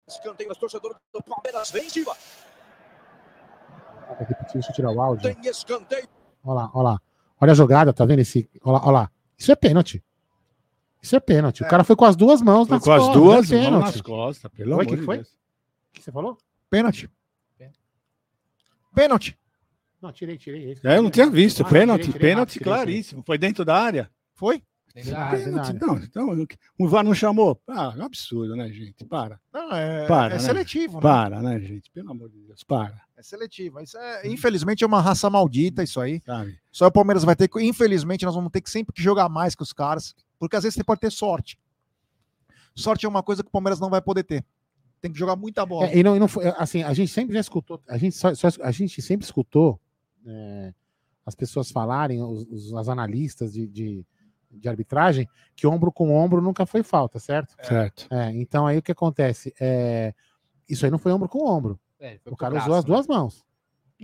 Escanteio, 0.08 0.50
mas 0.50 0.58
torcedor 0.58 0.96
do 1.12 1.24
Palmeiras 1.24 1.72
vem 1.72 1.86
em 1.86 1.90
cima. 1.90 2.14
Vou 4.08 4.18
repetir, 4.18 4.54
deixa 4.54 4.70
eu 4.70 4.76
tirar 4.76 4.92
o 4.92 5.02
áudio. 5.02 5.34
Tem 5.34 5.50
escanteio. 5.50 6.08
Olha 6.44 6.54
lá, 6.56 6.72
olha 6.74 6.84
lá. 6.84 7.02
Olha 7.40 7.52
a 7.52 7.56
jogada, 7.56 7.94
tá 7.94 8.06
vendo 8.06 8.20
esse? 8.20 8.50
Olha 8.64 8.74
lá, 8.78 8.82
olha 8.84 8.92
lá. 8.92 9.12
Isso 9.38 9.52
é 9.52 9.56
pênalti. 9.56 10.04
Isso 11.02 11.16
é 11.16 11.20
pênalti. 11.20 11.64
O 11.64 11.68
cara 11.68 11.84
foi 11.84 11.96
com 11.96 12.06
as 12.06 12.16
duas 12.16 12.42
mãos 12.42 12.68
Foi 12.68 12.78
nas 12.78 12.84
com 12.84 12.92
as 12.92 13.00
costas, 13.02 13.22
duas 13.22 13.52
é 13.52 13.56
mãos 13.56 13.66
pênalti. 13.66 13.86
nas 13.86 14.02
costas, 14.02 14.52
pelo 14.52 14.70
Oi, 14.70 14.74
amor 14.74 14.86
que 14.86 14.96
de 14.96 15.02
foi? 15.04 15.16
Deus. 15.18 15.28
O 15.30 15.34
que 15.94 16.04
você 16.04 16.12
falou? 16.12 16.38
Pênalti. 16.70 17.10
Pênalti. 18.96 19.38
Não, 20.02 20.12
tirei, 20.12 20.38
tirei. 20.38 20.72
esse. 20.72 20.86
É, 20.88 20.98
eu 20.98 21.02
não 21.04 21.10
tinha 21.10 21.30
visto. 21.30 21.64
Ah, 21.64 21.70
pênalti, 21.70 22.02
tirei, 22.04 22.14
tirei 22.14 22.30
pênalti 22.32 22.52
tirei. 22.54 22.66
claríssimo. 22.66 23.24
Foi 23.26 23.38
dentro 23.38 23.64
da 23.66 23.76
área? 23.76 24.12
Foi? 24.34 24.62
Não, 25.82 25.98
então, 25.98 26.48
o 26.78 26.88
VAR 26.88 27.04
não 27.04 27.16
chamou? 27.16 27.60
Ah, 27.68 27.94
é 27.98 28.00
um 28.00 28.06
absurdo, 28.06 28.56
né, 28.56 28.70
gente? 28.72 29.04
Para. 29.06 29.40
Não, 29.52 29.72
é, 29.72 30.06
Para, 30.06 30.36
é 30.36 30.38
né? 30.38 30.44
seletivo, 30.44 30.96
né? 30.98 31.02
Para, 31.02 31.42
né, 31.42 31.60
gente? 31.60 31.90
Pelo 31.92 32.12
amor 32.12 32.30
de 32.30 32.38
Deus, 32.40 32.64
para. 32.64 33.02
É 33.18 33.24
seletivo. 33.24 33.80
Isso 33.80 33.98
é, 33.98 34.28
infelizmente 34.28 34.84
é 34.84 34.88
uma 34.88 35.02
raça 35.02 35.30
maldita 35.30 35.82
isso 35.82 36.00
aí. 36.00 36.22
Sabe? 36.24 36.60
Só 36.72 36.86
o 36.88 36.92
Palmeiras 36.92 37.24
vai 37.24 37.36
ter 37.36 37.48
que, 37.48 37.60
infelizmente, 37.64 38.24
nós 38.24 38.36
vamos 38.36 38.52
ter 38.52 38.62
que 38.62 38.70
sempre 38.70 38.94
que 38.94 39.02
jogar 39.02 39.28
mais 39.30 39.56
que 39.56 39.64
os 39.64 39.74
caras, 39.74 40.14
porque 40.38 40.56
às 40.56 40.64
vezes 40.64 40.76
você 40.76 40.84
pode 40.84 41.02
ter 41.02 41.12
sorte. 41.12 41.58
Sorte 42.76 43.06
é 43.06 43.10
uma 43.10 43.24
coisa 43.24 43.42
que 43.44 43.50
o 43.50 43.52
Palmeiras 43.52 43.80
não 43.80 43.90
vai 43.90 44.02
poder 44.02 44.24
ter. 44.24 44.46
Tem 45.02 45.12
que 45.12 45.18
jogar 45.20 45.36
muita 45.36 45.66
bola. 45.66 45.88
É, 45.88 45.98
e 45.98 46.04
não, 46.04 46.16
e 46.16 46.20
não 46.20 46.28
foi, 46.28 46.46
assim, 46.58 46.82
a 46.84 46.94
gente 46.94 47.12
sempre 47.12 47.34
já 47.34 47.40
escutou, 47.42 47.82
a 47.90 47.98
gente, 47.98 48.16
só, 48.16 48.34
só- 48.34 48.48
a 48.62 48.72
gente 48.72 49.02
sempre 49.02 49.26
escutou 49.26 49.80
é, 50.26 50.74
as 51.26 51.36
pessoas 51.36 51.70
falarem, 51.72 52.22
os, 52.22 52.48
os- 52.50 52.74
as 52.74 52.88
analistas 52.88 53.54
de, 53.54 53.68
de, 53.68 54.06
de 54.54 54.70
arbitragem, 54.70 55.28
que 55.56 55.66
ombro 55.68 55.92
com 55.92 56.12
ombro 56.16 56.42
nunca 56.42 56.66
foi 56.66 56.84
falta, 56.84 57.20
certo? 57.20 57.56
Certo. 57.62 58.08
É, 58.12 58.32
então 58.32 58.66
aí 58.68 58.78
o 58.78 58.82
que 58.82 58.92
acontece? 58.92 59.54
É, 59.60 60.13
isso 60.70 60.86
aí 60.86 60.92
não 60.92 61.00
foi 61.00 61.12
ombro 61.12 61.28
com 61.30 61.46
ombro. 61.48 61.80
É, 62.00 62.18
foi 62.24 62.34
O 62.34 62.38
cara 62.38 62.54
braço, 62.56 62.68
usou 62.68 62.78
as 62.80 62.86
né? 62.86 62.88
duas 62.94 63.08
mãos. 63.08 63.44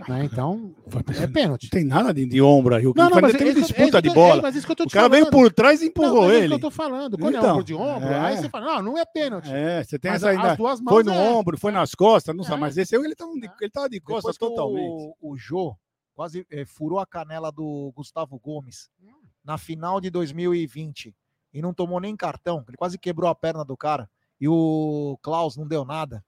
né? 0.08 0.24
Então, 0.24 0.74
é 1.20 1.26
pênalti. 1.26 1.64
Não 1.64 1.70
tem 1.70 1.84
nada 1.84 2.14
de, 2.14 2.24
de 2.24 2.40
ombro 2.40 2.74
aí. 2.74 2.86
O 2.86 2.94
Não, 2.96 3.10
não, 3.10 3.20
mas 3.20 3.32
tem 3.36 3.48
é 3.48 3.50
isso 3.50 3.58
é 3.58 3.62
disputa 3.62 3.82
isso 3.98 4.02
de 4.02 4.08
é, 4.08 4.14
bola. 4.14 4.40
mas 4.40 4.56
isso 4.56 4.64
que 4.66 4.72
eu 4.72 4.76
tô 4.76 4.84
O 4.84 4.88
cara 4.88 5.08
veio 5.10 5.26
falando. 5.26 5.42
por 5.44 5.52
trás 5.52 5.80
e 5.80 5.84
Não, 5.84 5.90
empurrou 5.90 6.22
mas 6.22 6.30
é 6.30 6.34
isso 6.34 6.38
ele. 6.44 6.48
que 6.48 6.54
eu 6.54 6.60
tô 6.60 6.70
falando. 6.70 7.18
Quando 7.18 7.34
é 7.34 7.38
Então, 7.38 7.50
ombro 7.52 7.64
de 7.64 7.74
ombro, 7.74 8.08
é. 8.08 8.18
aí 8.20 8.36
você 8.38 8.48
fala, 8.48 8.66
não, 8.76 8.82
não 8.82 8.98
é 8.98 9.04
pênalti. 9.04 9.50
É, 9.52 9.84
você 9.84 9.98
tem 9.98 10.10
Mas 10.12 10.22
essa 10.22 10.32
as 10.32 10.36
ainda. 10.38 10.56
duas 10.56 10.80
mãos 10.80 10.94
Foi 10.94 11.02
no 11.04 11.12
é. 11.12 11.30
ombro, 11.30 11.58
foi 11.58 11.72
nas 11.72 11.94
costas, 11.94 12.34
não 12.34 12.44
É. 12.44 12.46
sabe. 12.46 12.60
Mas 12.60 12.78
esse 12.78 12.96
aí 12.96 13.02
ele 13.04 13.14
tava 13.14 13.32
de, 13.34 13.50
ele 13.60 13.70
tava 13.70 13.88
de 13.90 13.98
Depois 13.98 14.22
costas 14.22 14.38
que 14.38 14.46
totalmente. 14.46 15.14
O, 15.20 15.32
o 15.32 15.36
Jô 15.36 15.76
quase 16.14 16.46
eh, 16.50 16.64
furou 16.64 16.98
a 16.98 17.06
canela 17.06 17.50
do 17.52 17.92
Gustavo 17.94 18.38
Gomes 18.38 18.88
Hum. 19.02 19.19
Na 19.44 19.56
final 19.58 20.00
de 20.00 20.10
2020 20.10 21.14
e 21.52 21.60
não 21.62 21.72
tomou 21.74 22.00
nem 22.00 22.16
cartão. 22.16 22.64
Ele 22.68 22.76
quase 22.76 22.98
quebrou 22.98 23.28
a 23.30 23.34
perna 23.34 23.64
do 23.64 23.76
cara. 23.76 24.08
E 24.40 24.48
o 24.48 25.18
Klaus 25.22 25.56
não 25.56 25.66
deu 25.66 25.84
nada. 25.84 26.24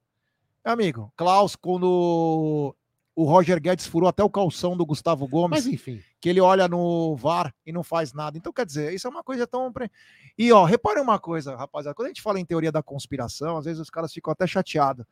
Meu 0.65 0.75
amigo, 0.75 1.13
Klaus, 1.17 1.57
quando 1.57 2.75
o 3.15 3.25
Roger 3.25 3.61
Guedes 3.61 3.87
furou 3.87 4.09
até 4.09 4.23
o 4.23 4.31
calção 4.31 4.77
do 4.77 4.87
Gustavo 4.87 5.27
Gomes, 5.27 5.65
Mas 5.65 5.67
enfim. 5.67 6.01
que 6.21 6.29
ele 6.29 6.41
olha 6.41 6.67
no 6.69 7.15
VAR 7.17 7.55
e 7.67 7.73
não 7.73 7.83
faz 7.83 8.13
nada. 8.13 8.39
Então, 8.39 8.53
quer 8.53 8.65
dizer, 8.67 8.93
isso 8.95 9.07
é 9.07 9.11
uma 9.11 9.23
coisa 9.23 9.47
tão. 9.47 9.73
pre- 9.73 9.91
E, 10.39 10.53
ó, 10.53 10.65
repare 10.65 11.01
uma 11.01 11.19
coisa, 11.19 11.57
rapaziada. 11.57 11.95
Quando 11.95 12.07
a 12.07 12.09
gente 12.11 12.23
fala 12.23 12.39
em 12.41 12.45
teoria 12.45 12.73
da 12.73 12.83
conspiração, 12.83 13.57
às 13.59 13.65
vezes 13.65 13.81
os 13.81 13.91
caras 13.91 14.13
ficam 14.13 14.33
até 14.33 14.47
chateados. 14.47 15.05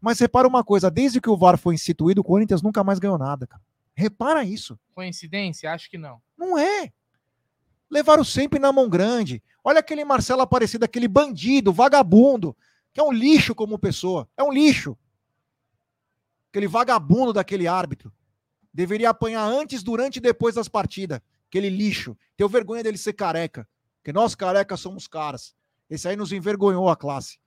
Mas 0.00 0.18
repara 0.18 0.48
uma 0.48 0.64
coisa: 0.64 0.90
desde 0.90 1.20
que 1.20 1.30
o 1.30 1.36
VAR 1.36 1.56
foi 1.58 1.74
instituído, 1.74 2.20
o 2.20 2.24
Corinthians 2.24 2.62
nunca 2.62 2.82
mais 2.84 2.98
ganhou 2.98 3.18
nada, 3.18 3.46
cara. 3.46 3.62
Repara 3.94 4.42
isso. 4.44 4.78
Coincidência? 4.94 5.70
Acho 5.72 5.88
que 5.90 5.98
não. 5.98 6.20
Não 6.36 6.56
é. 6.58 6.90
Levaram 7.92 8.24
sempre 8.24 8.58
na 8.58 8.72
mão 8.72 8.88
grande. 8.88 9.42
Olha 9.62 9.80
aquele 9.80 10.02
Marcelo 10.02 10.40
Aparecido, 10.40 10.82
aquele 10.82 11.06
bandido, 11.06 11.74
vagabundo, 11.74 12.56
que 12.90 12.98
é 12.98 13.02
um 13.02 13.12
lixo 13.12 13.54
como 13.54 13.78
pessoa. 13.78 14.26
É 14.34 14.42
um 14.42 14.50
lixo. 14.50 14.96
Aquele 16.50 16.66
vagabundo 16.66 17.34
daquele 17.34 17.68
árbitro. 17.68 18.10
Deveria 18.72 19.10
apanhar 19.10 19.44
antes, 19.44 19.82
durante 19.82 20.16
e 20.16 20.20
depois 20.20 20.54
das 20.54 20.68
partidas. 20.68 21.20
Aquele 21.48 21.68
lixo. 21.68 22.16
Tenho 22.34 22.48
vergonha 22.48 22.82
dele 22.82 22.96
ser 22.96 23.12
careca. 23.12 23.68
Porque 23.98 24.10
nós 24.10 24.34
carecas 24.34 24.80
somos 24.80 25.06
caras. 25.06 25.54
Esse 25.90 26.08
aí 26.08 26.16
nos 26.16 26.32
envergonhou 26.32 26.88
a 26.88 26.96
classe. 26.96 27.38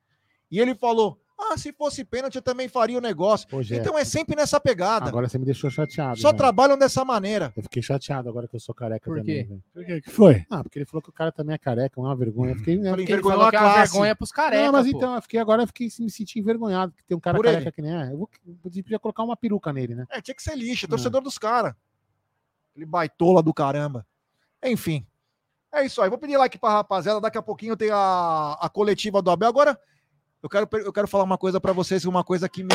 E 0.51 0.59
ele 0.59 0.75
falou: 0.75 1.19
Ah, 1.37 1.57
se 1.57 1.73
fosse 1.73 2.03
pênalti, 2.05 2.35
eu 2.35 2.41
também 2.41 2.69
faria 2.69 2.97
o 2.97 3.01
negócio. 3.01 3.45
Jé, 3.61 3.75
Então 3.75 3.97
é 3.97 4.05
sempre 4.05 4.37
nessa 4.37 4.57
pegada. 4.59 5.09
agora 5.09 5.27
você 5.27 5.37
me 5.37 5.43
deixou 5.45 5.69
chateado. 5.69 6.17
Só 6.17 6.29
velho. 6.29 6.37
trabalham 6.37 6.77
dessa 6.77 7.03
maneira. 7.03 7.51
Eu 7.57 7.63
fiquei 7.63 7.81
chateado 7.83 8.29
agora 8.29 8.47
que 8.47 8.55
eu 8.55 8.59
sou 8.59 8.73
careca 8.73 9.03
Por 9.09 9.17
também. 9.19 9.43
quê? 9.43 9.49
velho. 9.49 9.63
Por 9.73 9.85
que 9.85 10.01
que 10.01 10.09
foi? 10.09 10.45
Ah, 10.49 10.63
porque 10.63 10.79
ele 10.79 10.85
falou 10.85 11.01
que 11.01 11.09
o 11.09 11.13
cara 11.13 11.33
também 11.33 11.53
é 11.53 11.57
careca, 11.57 11.99
uma 11.99 12.15
vergonha. 12.15 12.53
Eu 12.53 12.57
fiquei, 12.57 12.75
eu 12.79 12.83
Falei, 12.83 12.97
fiquei- 13.05 13.15
Ele 13.15 13.21
falou 13.23 13.45
a 13.45 13.49
que 13.49 13.57
é 13.57 13.59
uma 13.59 13.73
vergonha 13.75 14.15
pros 14.15 14.31
carecas, 14.31 14.65
não, 14.65 14.71
mas 14.71 14.89
pô. 14.91 14.97
então, 14.97 15.15
eu 15.15 15.21
fiquei 15.21 15.39
agora 15.39 15.63
eu 15.63 15.67
fiquei 15.67 15.89
me 15.99 16.09
senti 16.09 16.39
envergonhado, 16.39 16.93
porque 16.93 17.03
tem 17.05 17.17
um 17.17 17.19
cara 17.19 17.35
Por 17.37 17.43
careca 17.43 17.63
ele? 17.63 17.71
que 17.73 17.81
nem 17.81 17.93
é. 17.95 18.11
Eu 18.13 18.17
vou, 18.17 18.29
eu 18.47 18.55
podia 18.63 18.97
colocar 18.99 19.23
uma 19.23 19.35
peruca 19.35 19.73
nele, 19.73 19.93
né? 19.93 20.05
É, 20.11 20.21
tinha 20.21 20.33
que 20.35 20.41
ser 20.41 20.55
lixo, 20.55 20.85
Não. 20.85 20.91
torcedor 20.91 21.21
dos 21.21 21.37
caras. 21.37 21.75
Aquele 22.71 22.85
baitola 22.85 23.43
do 23.43 23.53
caramba. 23.53 24.05
Enfim. 24.63 25.05
É 25.71 25.85
isso 25.85 26.01
aí. 26.01 26.09
Vou 26.09 26.17
pedir 26.17 26.37
like 26.37 26.57
pra 26.57 26.69
rapaziada. 26.71 27.19
Daqui 27.19 27.37
a 27.37 27.41
pouquinho 27.41 27.75
tem 27.75 27.89
a, 27.91 28.57
a 28.59 28.69
coletiva 28.69 29.21
do 29.21 29.29
Abel. 29.29 29.49
Agora, 29.49 29.77
eu 30.43 30.49
quero, 30.49 30.67
eu 30.73 30.93
quero 30.93 31.07
falar 31.07 31.23
uma 31.23 31.37
coisa 31.37 31.59
pra 31.59 31.73
vocês, 31.73 32.05
uma 32.05 32.23
coisa 32.23 32.47
que 32.47 32.63
me. 32.63 32.69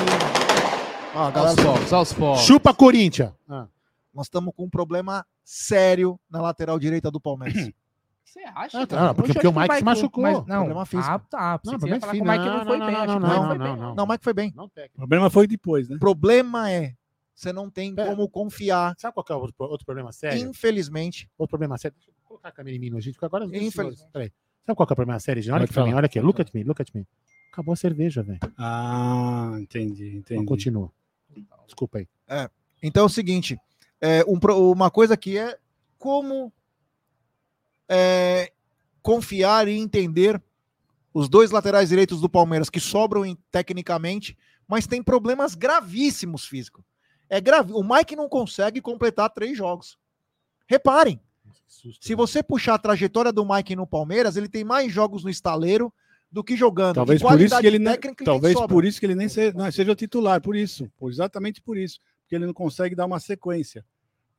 Olha 1.14 1.30
galera, 1.30 2.00
os 2.02 2.12
fogos. 2.12 2.40
Chupa 2.42 2.72
Corinthians! 2.74 3.32
Ah, 3.48 3.66
nós 4.14 4.26
estamos 4.26 4.52
com 4.54 4.64
um 4.64 4.70
problema 4.70 5.24
sério 5.44 6.18
na 6.30 6.40
lateral 6.40 6.78
direita 6.78 7.10
do 7.10 7.20
Palmeiras. 7.20 7.70
Você 8.24 8.40
acha? 8.54 8.80
Ah, 8.82 8.86
tá, 8.86 8.96
cara? 8.96 9.14
porque- 9.14 9.32
porque 9.32 9.46
o 9.48 9.52
Mike 9.52 9.74
se 9.76 9.84
machucou. 9.84 10.22
mas 10.22 10.34
não, 10.46 10.58
Problema 10.58 10.86
físico. 10.86 11.10
Ah, 11.10 11.18
tá. 11.18 11.60
Não, 11.64 11.78
problema 11.78 12.06
físico. 12.06 12.12
que 12.12 12.22
o 12.22 12.24
Mike 12.32 12.44
não 12.44 12.56
Não, 12.58 12.64
foi 12.64 12.78
não, 12.78 12.86
bem. 12.86 12.94
não, 12.94 13.06
não, 13.06 13.18
não 13.18 13.28
não, 13.28 13.54
não, 13.58 13.76
não. 13.76 13.94
Não, 13.96 14.04
o 14.04 14.08
Mike 14.08 14.22
foi 14.22 14.32
bem. 14.32 14.52
não. 14.54 14.64
O 14.66 14.70
problema 14.96 15.30
foi 15.30 15.46
depois, 15.48 15.88
né? 15.88 15.96
O 15.96 15.98
problema 15.98 16.70
é 16.70 16.94
você 17.34 17.52
não 17.52 17.68
tem 17.68 17.92
Pera. 17.94 18.08
como 18.08 18.28
confiar. 18.28 18.94
Sabe 18.98 19.14
qual 19.14 19.24
que 19.24 19.32
é 19.32 19.34
o 19.34 19.40
outro, 19.40 19.54
outro 19.58 19.84
problema 19.84 20.12
sério? 20.12 20.38
Infelizmente. 20.48 21.28
Outro 21.36 21.50
problema 21.50 21.76
sério. 21.76 21.96
Deixa 21.96 22.10
eu 22.10 22.14
colocar 22.24 22.50
a 22.50 22.52
câmera 22.52 22.76
em 22.76 22.78
mim, 22.78 23.00
gente, 23.00 23.14
porque 23.14 23.26
agora. 23.26 23.44
Infelizmente. 23.46 24.08
Peraí. 24.12 24.32
Sabe 24.64 24.76
qual 24.76 24.86
que 24.86 24.92
é 24.92 24.94
o 24.94 24.96
problema 24.96 25.18
sério, 25.18 25.42
gente? 25.42 25.50
Olha 25.50 25.60
Pode 25.60 25.64
aqui 25.64 25.74
pra 25.74 25.82
mim, 25.82 25.90
falar. 25.90 25.98
olha 25.98 26.06
aqui. 26.06 26.20
Look 26.20 26.40
at 26.40 26.54
me, 26.54 26.62
look 26.62 26.80
at 26.82 26.88
me. 26.94 27.04
Acabou 27.52 27.72
a 27.72 27.76
cerveja, 27.76 28.22
velho. 28.22 28.38
Ah, 28.56 29.56
entendi, 29.60 30.08
Então 30.16 30.36
entendi. 30.36 30.46
continua. 30.46 30.92
Desculpa 31.66 31.98
aí. 31.98 32.08
Então 32.82 33.02
é 33.02 33.06
o 33.06 33.10
seguinte: 33.10 33.58
é, 34.00 34.24
um 34.26 34.38
uma 34.72 34.90
coisa 34.90 35.16
que 35.16 35.36
é 35.36 35.58
como 35.98 36.52
é, 37.88 38.52
confiar 39.02 39.68
e 39.68 39.76
entender 39.78 40.40
os 41.12 41.28
dois 41.28 41.50
laterais 41.50 41.88
direitos 41.88 42.20
do 42.20 42.28
Palmeiras 42.28 42.70
que 42.70 42.78
sobram 42.80 43.24
em- 43.26 43.36
tecnicamente, 43.50 44.36
mas 44.66 44.86
tem 44.86 45.02
problemas 45.02 45.54
gravíssimos 45.54 46.44
físicos. 46.44 46.84
É 47.28 47.40
grave. 47.40 47.72
O 47.72 47.82
Mike 47.82 48.14
não 48.16 48.28
consegue 48.28 48.80
completar 48.80 49.30
três 49.30 49.56
jogos. 49.56 49.98
Reparem, 50.68 51.20
se 52.00 52.14
você 52.14 52.42
puxar 52.42 52.74
a 52.74 52.78
trajetória 52.78 53.32
do 53.32 53.44
Mike 53.46 53.74
no 53.74 53.86
Palmeiras, 53.86 54.36
ele 54.36 54.48
tem 54.48 54.62
mais 54.64 54.92
jogos 54.92 55.24
no 55.24 55.30
estaleiro 55.30 55.92
do 56.30 56.44
que 56.44 56.56
jogando. 56.56 56.94
Talvez 56.94 57.20
por 57.22 57.40
isso 57.40 57.58
que 57.60 57.66
ele 57.66 57.78
não, 57.78 57.92
técnica 57.92 58.24
talvez 58.24 58.52
sobra. 58.54 58.68
por 58.68 58.84
isso 58.84 59.00
que 59.00 59.06
ele 59.06 59.14
nem 59.14 59.28
seja, 59.28 59.52
não, 59.56 59.70
seja 59.72 59.90
o 59.92 59.96
titular, 59.96 60.40
por 60.40 60.54
isso, 60.54 60.88
por- 60.96 61.10
exatamente 61.10 61.60
por 61.60 61.76
isso, 61.76 61.98
porque 62.22 62.36
ele 62.36 62.46
não 62.46 62.52
consegue 62.54 62.94
dar 62.94 63.06
uma 63.06 63.18
sequência, 63.18 63.84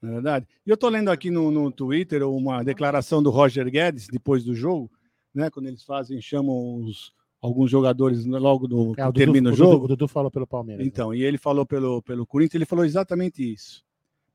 não 0.02 0.10
é 0.10 0.14
verdade? 0.14 0.48
E 0.66 0.70
eu 0.70 0.78
tô 0.78 0.88
lendo 0.90 1.10
aqui 1.10 1.30
no, 1.30 1.52
no 1.52 1.70
Twitter 1.72 2.28
uma 2.28 2.64
declaração 2.64 3.22
do 3.22 3.30
Roger 3.30 3.70
Guedes 3.70 4.08
depois 4.08 4.44
do 4.44 4.56
jogo, 4.56 4.90
né, 5.36 5.50
quando 5.50 5.68
eles 5.68 5.84
fazem, 5.84 6.22
chamam 6.22 6.76
os, 6.84 7.12
alguns 7.42 7.70
jogadores 7.70 8.26
logo 8.26 8.68
do 8.68 8.94
É, 8.98 9.12
termina 9.12 9.50
o 9.50 9.54
o 9.54 9.56
Dudu- 9.56 9.72
jogo. 9.72 9.86
o 9.86 9.88
Dudu 9.90 10.08
falou 10.08 10.32
pelo 10.32 10.48
Palmeiras. 10.48 10.84
né? 10.84 10.88
Então, 10.88 11.14
e 11.14 11.24
ele 11.24 11.38
falou 11.38 11.66
pelo, 11.66 12.02
pelo 12.02 12.26
Corinthians, 12.26 12.56
ele 12.56 12.66
falou 12.66 12.86
exatamente 12.86 13.42
isso. 13.54 13.84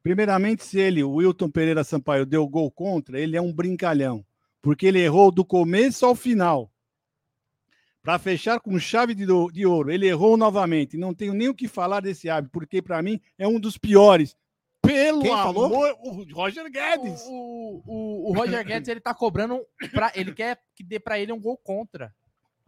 Primeiramente, 0.02 0.62
se 0.64 0.78
ele, 0.78 1.02
o 1.02 1.14
Wilton 1.14 1.50
Pereira 1.50 1.82
Sampaio, 1.82 2.24
deu 2.26 2.46
gol 2.46 2.70
contra, 2.70 3.18
ele 3.18 3.36
é 3.36 3.40
um 3.42 3.52
brincalhão, 3.52 4.24
porque 4.62 4.86
ele 4.86 5.00
errou 5.00 5.32
do 5.32 5.44
começo 5.44 6.06
ao 6.06 6.14
final. 6.14 6.70
Para 8.06 8.20
fechar 8.20 8.60
com 8.60 8.78
chave 8.78 9.16
de, 9.16 9.26
do- 9.26 9.50
de 9.50 9.66
ouro, 9.66 9.90
ele 9.90 10.06
errou 10.06 10.36
novamente. 10.36 10.96
Não 10.96 11.12
tenho 11.12 11.34
nem 11.34 11.48
o 11.48 11.54
que 11.54 11.66
falar 11.66 11.98
desse 11.98 12.30
árbitro, 12.30 12.52
porque 12.52 12.80
para 12.80 13.02
mim 13.02 13.20
é 13.36 13.48
um 13.48 13.58
dos 13.58 13.76
piores. 13.76 14.36
Pelo 14.80 15.22
Quem 15.22 15.32
falou? 15.32 15.64
amor, 15.66 15.96
o 16.00 16.22
Roger 16.32 16.70
Guedes. 16.70 17.20
O, 17.26 17.82
o, 17.84 18.30
o 18.30 18.32
Roger 18.32 18.64
Guedes, 18.64 18.88
ele 18.88 19.00
tá 19.00 19.12
cobrando. 19.12 19.60
Pra, 19.90 20.12
ele 20.14 20.32
quer 20.32 20.56
que 20.76 20.84
dê 20.84 21.00
pra 21.00 21.18
ele 21.18 21.32
um 21.32 21.40
gol 21.40 21.56
contra. 21.58 22.14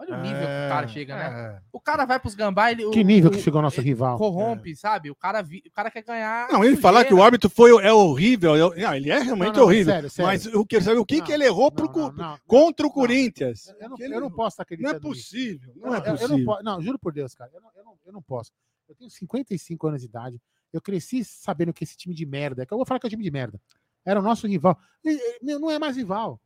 Olha 0.01 0.15
o 0.17 0.23
nível 0.23 0.39
que 0.39 0.45
o 0.45 0.69
cara 0.69 0.87
chega, 0.89 1.17
né? 1.17 1.57
É. 1.57 1.63
O 1.73 1.81
cara 1.81 2.05
vai 2.05 2.21
pros 2.21 2.35
gambá, 2.37 2.71
ele. 2.71 2.89
Que 2.91 3.01
o- 3.01 3.05
nível 3.05 3.31
o- 3.31 3.35
que 3.35 3.41
chegou 3.41 3.59
o 3.59 3.63
nosso 3.63 3.81
rival. 3.81 4.17
Corrompe, 4.17 4.77
sabe? 4.77 5.11
O 5.11 5.15
cara, 5.17 5.43
vi- 5.43 5.63
o 5.67 5.73
cara 5.73 5.91
quer 5.91 6.03
ganhar. 6.05 6.49
Não, 6.53 6.63
ele 6.65 6.77
falar 6.77 7.05
que 7.05 7.13
o 7.13 7.21
árbitro 7.23 7.51
foi 7.51 7.73
é 7.85 7.93
horrível, 7.93 8.55
eu- 8.57 8.75
não, 8.77 8.95
ele 8.95 9.11
é 9.11 9.19
realmente 9.19 9.49
Não, 9.49 9.55
não, 9.57 9.65
horrível. 9.65 9.93
sério, 9.93 10.09
sério. 10.11 10.27
Mas 10.31 10.47
eu 10.47 10.65
quero 10.65 10.85
saber 10.85 10.99
o 10.99 11.05
que, 11.05 11.19
Não, 11.19 11.25
que 11.27 11.33
ele 11.33 11.45
errou 11.45 11.65
Não, 11.65 11.71
pro, 11.73 11.85
não, 11.87 11.93
cu- 11.93 12.13
não, 12.17 12.39
contra 12.47 12.87
o 12.87 12.89
não. 12.89 12.95
Corinthians. 12.95 13.75
Eu 13.81 13.89
não, 13.89 13.97
Que 13.97 14.05
ele- 14.05 14.15
eu 14.15 14.21
não 14.21 14.31
posso 14.31 14.55
estar 14.55 14.63
Não 14.63 14.65
é 14.65 14.91
acreditando 14.93 15.09
nisso. 15.15 15.23
possível. 15.31 15.73
Não 15.77 15.89
Eu, 15.89 15.95
é 15.95 15.99
eu- 15.99 16.05
eu 16.05 16.13
possível. 16.13 16.39
não 16.39 16.45
posso. 16.45 16.63
Não, 16.65 16.81
juro 16.81 16.99
por 17.01 17.13
Deus, 17.13 17.35
cara. 17.35 17.51
Eu 17.53 17.61
não, 17.61 17.71
eu, 17.75 17.85
não, 17.85 17.95
eu 18.07 18.13
não 18.13 18.23
posso. 18.23 18.53
Eu 18.89 18.95
tenho 18.95 19.11
55 19.11 19.87
anos 19.89 20.01
de 20.01 20.07
idade. 20.07 20.41
Eu 20.73 20.81
cresci 20.81 21.25
sabendo 21.25 21.73
que 21.73 21.83
esse 21.83 21.97
time 21.97 22.15
de 22.15 22.25
merda, 22.25 22.65
que 22.65 22.73
eu 22.73 22.79
vou 22.79 22.87
falar 22.87 23.01
que 23.01 23.07
é 23.07 23.09
um 23.09 23.11
time 23.11 23.25
de 23.25 23.31
merda, 23.31 23.61
era 24.09 24.19
o 24.21 24.23
nosso 24.23 24.47
rival. 24.47 24.79
E, 25.05 25.11
e, 25.11 25.45
meu, 25.45 25.61
não 25.61 25.71
é 25.71 25.79
mais 25.79 25.97
rival. 25.97 26.41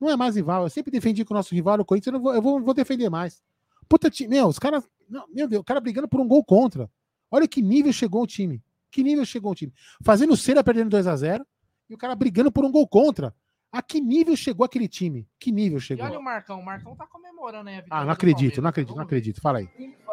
Não 0.00 0.10
é 0.10 0.16
mais 0.16 0.34
rival. 0.34 0.64
Eu 0.64 0.68
sempre 0.70 0.90
defendi 0.90 1.24
que 1.24 1.30
o 1.30 1.34
nosso 1.34 1.54
rival 1.54 1.74
era 1.74 1.82
o 1.82 1.84
Corinthians. 1.84 2.12
Eu, 2.12 2.18
não 2.18 2.20
vou, 2.20 2.34
eu 2.34 2.42
vou, 2.42 2.60
vou 2.60 2.74
defender 2.74 3.08
mais. 3.08 3.40
Puta, 3.88 4.10
time, 4.10 4.30
meu, 4.30 4.48
os 4.48 4.58
caras. 4.58 4.84
Meu 5.32 5.46
Deus, 5.46 5.60
o 5.60 5.64
cara 5.64 5.80
brigando 5.80 6.08
por 6.08 6.20
um 6.20 6.26
gol 6.26 6.44
contra. 6.44 6.90
Olha 7.30 7.46
que 7.46 7.62
nível 7.62 7.92
chegou 7.92 8.24
o 8.24 8.26
time. 8.26 8.60
Que 8.90 9.04
nível 9.04 9.24
chegou 9.24 9.52
o 9.52 9.54
time. 9.54 9.72
Fazendo 10.02 10.32
o 10.32 10.36
Cera 10.36 10.64
perdendo 10.64 10.90
2 10.90 11.06
a 11.06 11.14
0 11.14 11.46
e 11.88 11.94
o 11.94 11.98
cara 11.98 12.16
brigando 12.16 12.50
por 12.50 12.64
um 12.64 12.72
gol 12.72 12.88
contra. 12.88 13.32
A 13.70 13.80
que 13.80 14.00
nível 14.00 14.36
chegou 14.36 14.64
aquele 14.64 14.88
time? 14.88 15.28
Que 15.38 15.52
nível 15.52 15.78
E 15.78 15.80
chegou? 15.80 16.04
olha 16.04 16.18
o 16.18 16.22
Marcão. 16.22 16.58
O 16.58 16.64
Marcão 16.64 16.96
tá 16.96 17.06
comemorando 17.06 17.68
aí 17.68 17.76
a 17.76 17.80
vitória 17.80 18.02
Ah, 18.02 18.04
não 18.04 18.12
acredito, 18.12 18.60
não 18.60 18.70
acredito, 18.70 18.96
não 18.96 19.02
acredito. 19.02 19.40
Fala 19.40 19.58
aí. 19.58 19.68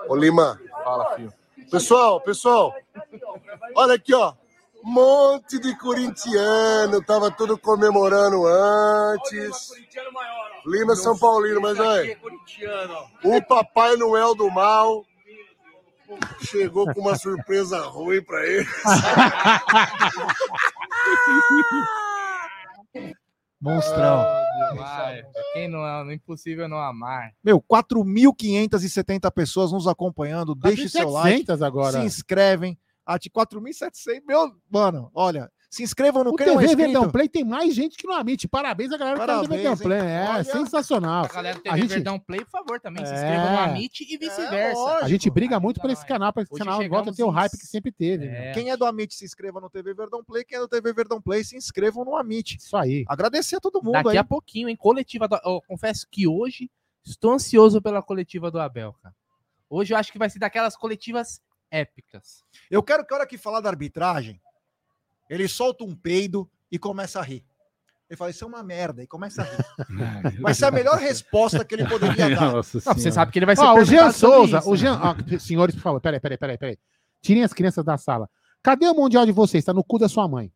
Ô 0.07 0.15
Lima. 0.15 0.59
Fala, 0.83 1.15
filho. 1.15 1.33
Pessoal, 1.71 2.21
pessoal. 2.21 2.73
Olha 3.75 3.95
aqui, 3.95 4.13
ó. 4.13 4.35
Monte 4.83 5.59
de 5.59 5.77
corintiano, 5.77 7.03
tava 7.03 7.31
tudo 7.31 7.57
comemorando 7.57 8.45
antes. 8.47 9.69
Lima 10.65 10.93
é 10.93 10.95
São 10.95 11.17
Paulino, 11.17 11.61
mas 11.61 11.79
olha, 11.79 12.17
o 13.23 13.41
Papai 13.43 13.95
Noel 13.95 14.35
do 14.35 14.49
Mal 14.49 15.05
chegou 16.41 16.91
com 16.93 17.01
uma 17.01 17.15
surpresa 17.15 17.79
ruim 17.81 18.23
pra 18.23 18.45
ele. 18.45 18.67
Monstrão. 23.61 24.25
Vai. 24.75 25.23
Quem 25.53 25.67
não 25.67 25.85
é, 25.85 26.11
é 26.11 26.15
impossível 26.15 26.67
não 26.67 26.79
amar. 26.79 27.31
Meu, 27.43 27.61
4.570 27.61 29.31
pessoas 29.31 29.71
nos 29.71 29.87
acompanhando. 29.87 30.55
Deixe 30.55 30.89
seu 30.89 31.09
like. 31.09 31.45
700 31.45 31.61
agora. 31.61 31.99
Se 31.99 32.05
inscrevem. 32.05 32.77
Ati 33.13 33.29
4.700. 33.29 34.21
Meu, 34.27 34.51
mano, 34.69 35.09
olha. 35.13 35.51
Se 35.69 35.83
inscrevam 35.83 36.21
no 36.25 36.31
O 36.31 36.35
não 36.37 36.59
é 36.59 36.67
TV. 36.67 36.75
Verdão 36.75 37.09
Play 37.09 37.29
tem 37.29 37.45
mais 37.45 37.73
gente 37.73 37.95
que 37.95 38.05
não 38.05 38.15
admite. 38.15 38.45
Parabéns 38.45 38.91
a 38.91 38.97
galera 38.97 39.17
que 39.21 39.25
tá 39.25 39.35
no 39.37 39.41
TV 39.43 39.63
Parabéns, 39.63 39.79
Verdão 39.79 39.87
Play. 39.87 39.99
É 40.11 40.29
Olha. 40.29 40.43
sensacional. 40.43 41.23
A 41.23 41.27
galera 41.29 41.55
do 41.55 41.59
A 41.61 41.63
TV 41.63 41.77
gente- 41.79 41.89
Verdão 41.91 42.19
Play, 42.19 42.39
por 42.43 42.51
favor, 42.51 42.79
também 42.81 43.05
se 43.05 43.13
É. 43.13 43.15
inscreva 43.15 43.51
no 43.51 43.57
Amit 43.57 44.03
e 44.03 44.17
vice-versa. 44.17 44.77
lógico. 44.81 45.05
A 45.05 45.07
gente 45.07 45.29
briga 45.29 45.59
muito 45.61 45.77
Tá 45.77 45.81
por 45.83 45.89
esse 45.91 46.05
canal, 46.05 46.33
para 46.33 46.43
esse 46.43 46.53
Hoje 46.53 46.61
canal 46.65 46.89
volta 46.89 47.11
a 47.11 47.13
ter 47.13 47.23
o 47.23 47.29
hype 47.29 47.51
que 47.57 47.65
sempre 47.65 47.89
teve. 47.89 48.25
né? 48.25 48.49
É. 48.49 48.51
Quem 48.53 48.69
é 48.69 48.75
do 48.75 48.83
Amit, 48.85 49.15
se 49.15 49.23
inscreva 49.23 49.61
no 49.61 49.69
TV 49.69 49.93
Verdão 49.93 50.21
Play. 50.21 50.43
Quem 50.43 50.57
é 50.57 50.59
do 50.61 50.67
TV 50.67 50.91
Verdão 50.91 51.21
Play, 51.21 51.41
se 51.45 51.55
inscrevam 51.55 52.03
no 52.03 52.17
Amit. 52.17 52.57
Isso 52.57 52.75
aí. 52.75 53.05
Agradecer 53.07 53.55
a 53.55 53.59
todo 53.61 53.81
mundo 53.81 53.93
Daqui 53.93 54.09
aí. 54.09 54.17
a 54.17 54.25
pouquinho, 54.25 54.67
hein? 54.67 54.75
Coletiva 54.75 55.25
do. 55.25 55.37
Eu 55.45 55.61
confesso 55.65 56.05
que 56.11 56.27
hoje 56.27 56.69
estou 57.05 57.31
ansioso 57.31 57.81
pela 57.81 58.01
coletiva 58.03 58.51
do 58.51 58.59
Abel, 58.59 58.93
cara. 59.01 59.15
Hoje 59.69 59.93
eu 59.93 59.97
acho 59.97 60.11
que 60.11 60.19
vai 60.19 60.29
ser 60.29 60.37
daquelas 60.39 60.75
coletivas 60.75 61.39
épicas. 61.71 62.43
Eu 62.69 62.83
quero 62.83 63.05
que 63.05 63.13
a 63.13 63.17
hora 63.17 63.25
que 63.25 63.37
falar 63.37 63.61
da 63.61 63.69
arbitragem, 63.69 64.39
ele 65.29 65.47
solta 65.47 65.83
um 65.83 65.95
peido 65.95 66.49
e 66.69 66.77
começa 66.77 67.19
a 67.19 67.23
rir. 67.23 67.45
Ele 68.09 68.17
fala, 68.17 68.29
isso 68.29 68.43
é 68.43 68.47
uma 68.47 68.61
merda, 68.61 69.01
e 69.01 69.07
começa 69.07 69.41
a 69.41 69.45
rir. 69.45 70.39
Vai 70.41 70.53
ser 70.53 70.65
a 70.65 70.71
melhor 70.71 70.97
resposta 70.97 71.63
que 71.63 71.73
ele 71.73 71.87
poderia 71.87 72.35
dar. 72.35 72.53
Não, 72.53 72.61
você 72.61 73.09
sabe 73.09 73.31
que 73.31 73.39
ele 73.39 73.45
vai 73.45 73.55
ser 73.55 73.63
Ó, 73.63 73.75
o 73.75 73.85
Jean 73.85 74.11
Souza, 74.11 74.57
isso, 74.57 74.67
o 74.67 74.71
né? 74.73 74.77
Jean, 74.77 74.99
ó, 75.01 75.39
senhores, 75.39 75.73
por 75.75 75.81
favor, 75.81 76.01
peraí, 76.01 76.19
peraí, 76.19 76.37
peraí, 76.37 76.57
peraí. 76.57 76.77
Tirem 77.21 77.43
as 77.43 77.53
crianças 77.53 77.85
da 77.85 77.97
sala. 77.97 78.29
Cadê 78.61 78.85
o 78.87 78.93
Mundial 78.93 79.25
de 79.25 79.31
vocês? 79.31 79.63
Tá 79.63 79.73
no 79.73 79.83
cu 79.83 79.97
da 79.97 80.09
sua 80.09 80.27
mãe. 80.27 80.51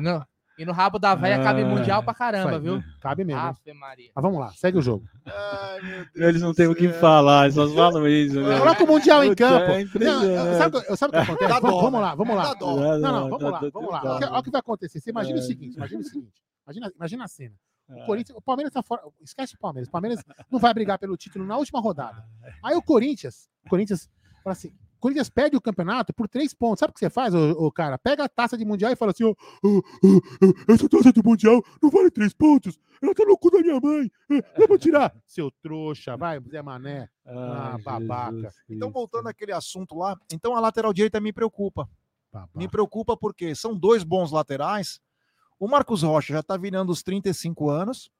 No, 0.00 0.24
e 0.60 0.64
no 0.66 0.72
rabo 0.72 0.98
da 0.98 1.14
véia 1.14 1.42
cabe 1.42 1.62
Ah, 1.62 1.66
mundial 1.66 2.02
pra 2.02 2.12
caramba, 2.14 2.52
aí, 2.52 2.60
viu? 2.60 2.82
Cabe 3.00 3.24
mesmo. 3.24 3.40
Ave 3.40 3.72
Maria. 3.72 4.10
Mas 4.14 4.22
vamos 4.22 4.38
lá, 4.38 4.50
segue 4.52 4.78
o 4.78 4.82
jogo. 4.82 5.04
Ai, 5.26 5.80
meu 5.82 6.04
Deus 6.04 6.08
Eles 6.28 6.42
não 6.42 6.52
têm 6.54 6.66
o 6.66 6.74
que 6.74 6.88
falar, 6.90 7.44
eles 7.44 7.54
só 7.54 7.68
falam 7.70 8.06
isso. 8.06 8.40
né? 8.40 8.58
Coloca 8.58 8.84
o 8.84 8.86
Mundial 8.86 9.24
em 9.24 9.34
campo. 9.34 9.64
é 9.64 9.68
Não, 9.74 9.80
impressionante. 9.80 10.58
sabe, 10.58 10.96
sabe 10.96 11.08
o 11.08 11.12
que 11.12 11.16
acontece? 11.30 11.48
Dá 11.52 11.60
Vamos, 11.60 11.70
dó, 11.76 11.80
vamos 11.82 11.92
né? 12.00 12.06
lá, 12.06 12.14
vamos 12.14 12.36
lá. 12.36 12.54
Não, 12.60 13.00
não, 13.00 13.30
vamos 13.30 13.42
lá, 13.50 13.60
Dá- 13.60 13.70
vamos 13.72 13.90
dá- 13.90 14.02
lá. 14.02 14.18
Olha 14.30 14.38
o 14.38 14.42
que 14.42 14.50
vai 14.50 14.58
acontecer. 14.60 15.00
Você 15.00 15.10
imagina 15.10 15.36
o 15.38 15.40
É. 15.40 15.42
seguinte, 15.42 15.76
imagina 15.76 16.00
o 16.00 16.04
seguinte. 16.04 16.42
Imagina, 16.66 16.92
imagina 16.94 17.24
a 17.24 17.28
cena. 17.28 17.54
O, 17.88 18.06
Corinthians, 18.06 18.38
o 18.38 18.42
Palmeiras 18.42 18.72
tá 18.72 18.82
fora. 18.84 19.02
Esquece 19.20 19.56
o 19.56 19.58
Palmeiras. 19.58 19.88
O 19.88 19.90
Palmeiras 19.90 20.22
não 20.48 20.60
vai 20.60 20.72
brigar 20.72 20.96
pelo 20.98 21.16
título 21.16 21.44
na 21.44 21.56
última 21.56 21.80
rodada. 21.80 22.22
Aí 22.62 22.76
o 22.76 22.82
Corinthians, 22.82 23.48
o 23.66 23.68
Corinthians 23.68 24.08
fala 24.44 24.52
assim: 24.52 24.72
Corinthians 25.00 25.28
perde 25.30 25.56
o 25.56 25.60
campeonato 25.60 26.12
por 26.14 26.28
três 26.28 26.54
pontos. 26.54 26.80
Sabe 26.80 26.90
o 26.90 26.94
que 26.94 27.00
você 27.00 27.10
faz, 27.10 27.34
ô, 27.34 27.52
ô, 27.52 27.72
cara? 27.72 27.98
Pega 27.98 28.24
a 28.24 28.28
taça 28.28 28.56
de 28.56 28.64
mundial 28.64 28.92
e 28.92 28.96
fala 28.96 29.10
assim: 29.12 29.24
ó, 29.24 29.30
ó, 29.64 29.68
ó, 29.78 30.72
essa 30.72 30.88
taça 30.88 31.12
de 31.12 31.22
mundial 31.22 31.62
não 31.82 31.90
vale 31.90 32.10
três 32.10 32.32
pontos. 32.32 32.78
Ela 33.02 33.14
tá 33.14 33.24
no 33.24 33.36
cu 33.38 33.50
da 33.50 33.60
minha 33.60 33.80
mãe. 33.80 34.10
É, 34.30 34.42
Dá 34.60 34.68
pra 34.68 34.78
tirar. 34.78 35.16
Seu 35.26 35.50
trouxa, 35.62 36.16
vai, 36.16 36.38
Zé 36.50 36.60
Mané. 36.62 37.08
Ah, 37.24 37.72
Ai, 37.76 37.82
babaca. 37.82 38.36
Jesus 38.36 38.54
Então, 38.68 38.90
voltando 38.90 39.26
àquele 39.28 39.52
assunto 39.52 39.96
lá, 39.96 40.16
então 40.32 40.54
a 40.54 40.60
lateral 40.60 40.92
direita 40.92 41.18
me 41.20 41.32
preocupa. 41.32 41.88
Babaca. 42.32 42.50
Me 42.58 42.68
preocupa 42.68 43.16
porque 43.16 43.54
são 43.54 43.74
dois 43.76 44.04
bons 44.04 44.30
laterais. 44.30 45.00
O 45.58 45.66
Marcos 45.66 46.02
Rocha 46.02 46.32
já 46.34 46.42
tá 46.42 46.56
virando 46.56 46.90
os 46.90 47.02
35 47.02 47.68
anos. 47.70 48.10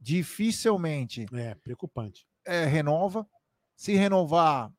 Dificilmente 0.00 1.26
É, 1.32 1.54
preocupante. 1.54 2.26
é, 2.44 2.64
renova. 2.64 3.26
Se 3.74 3.94
renovar, 3.94 4.72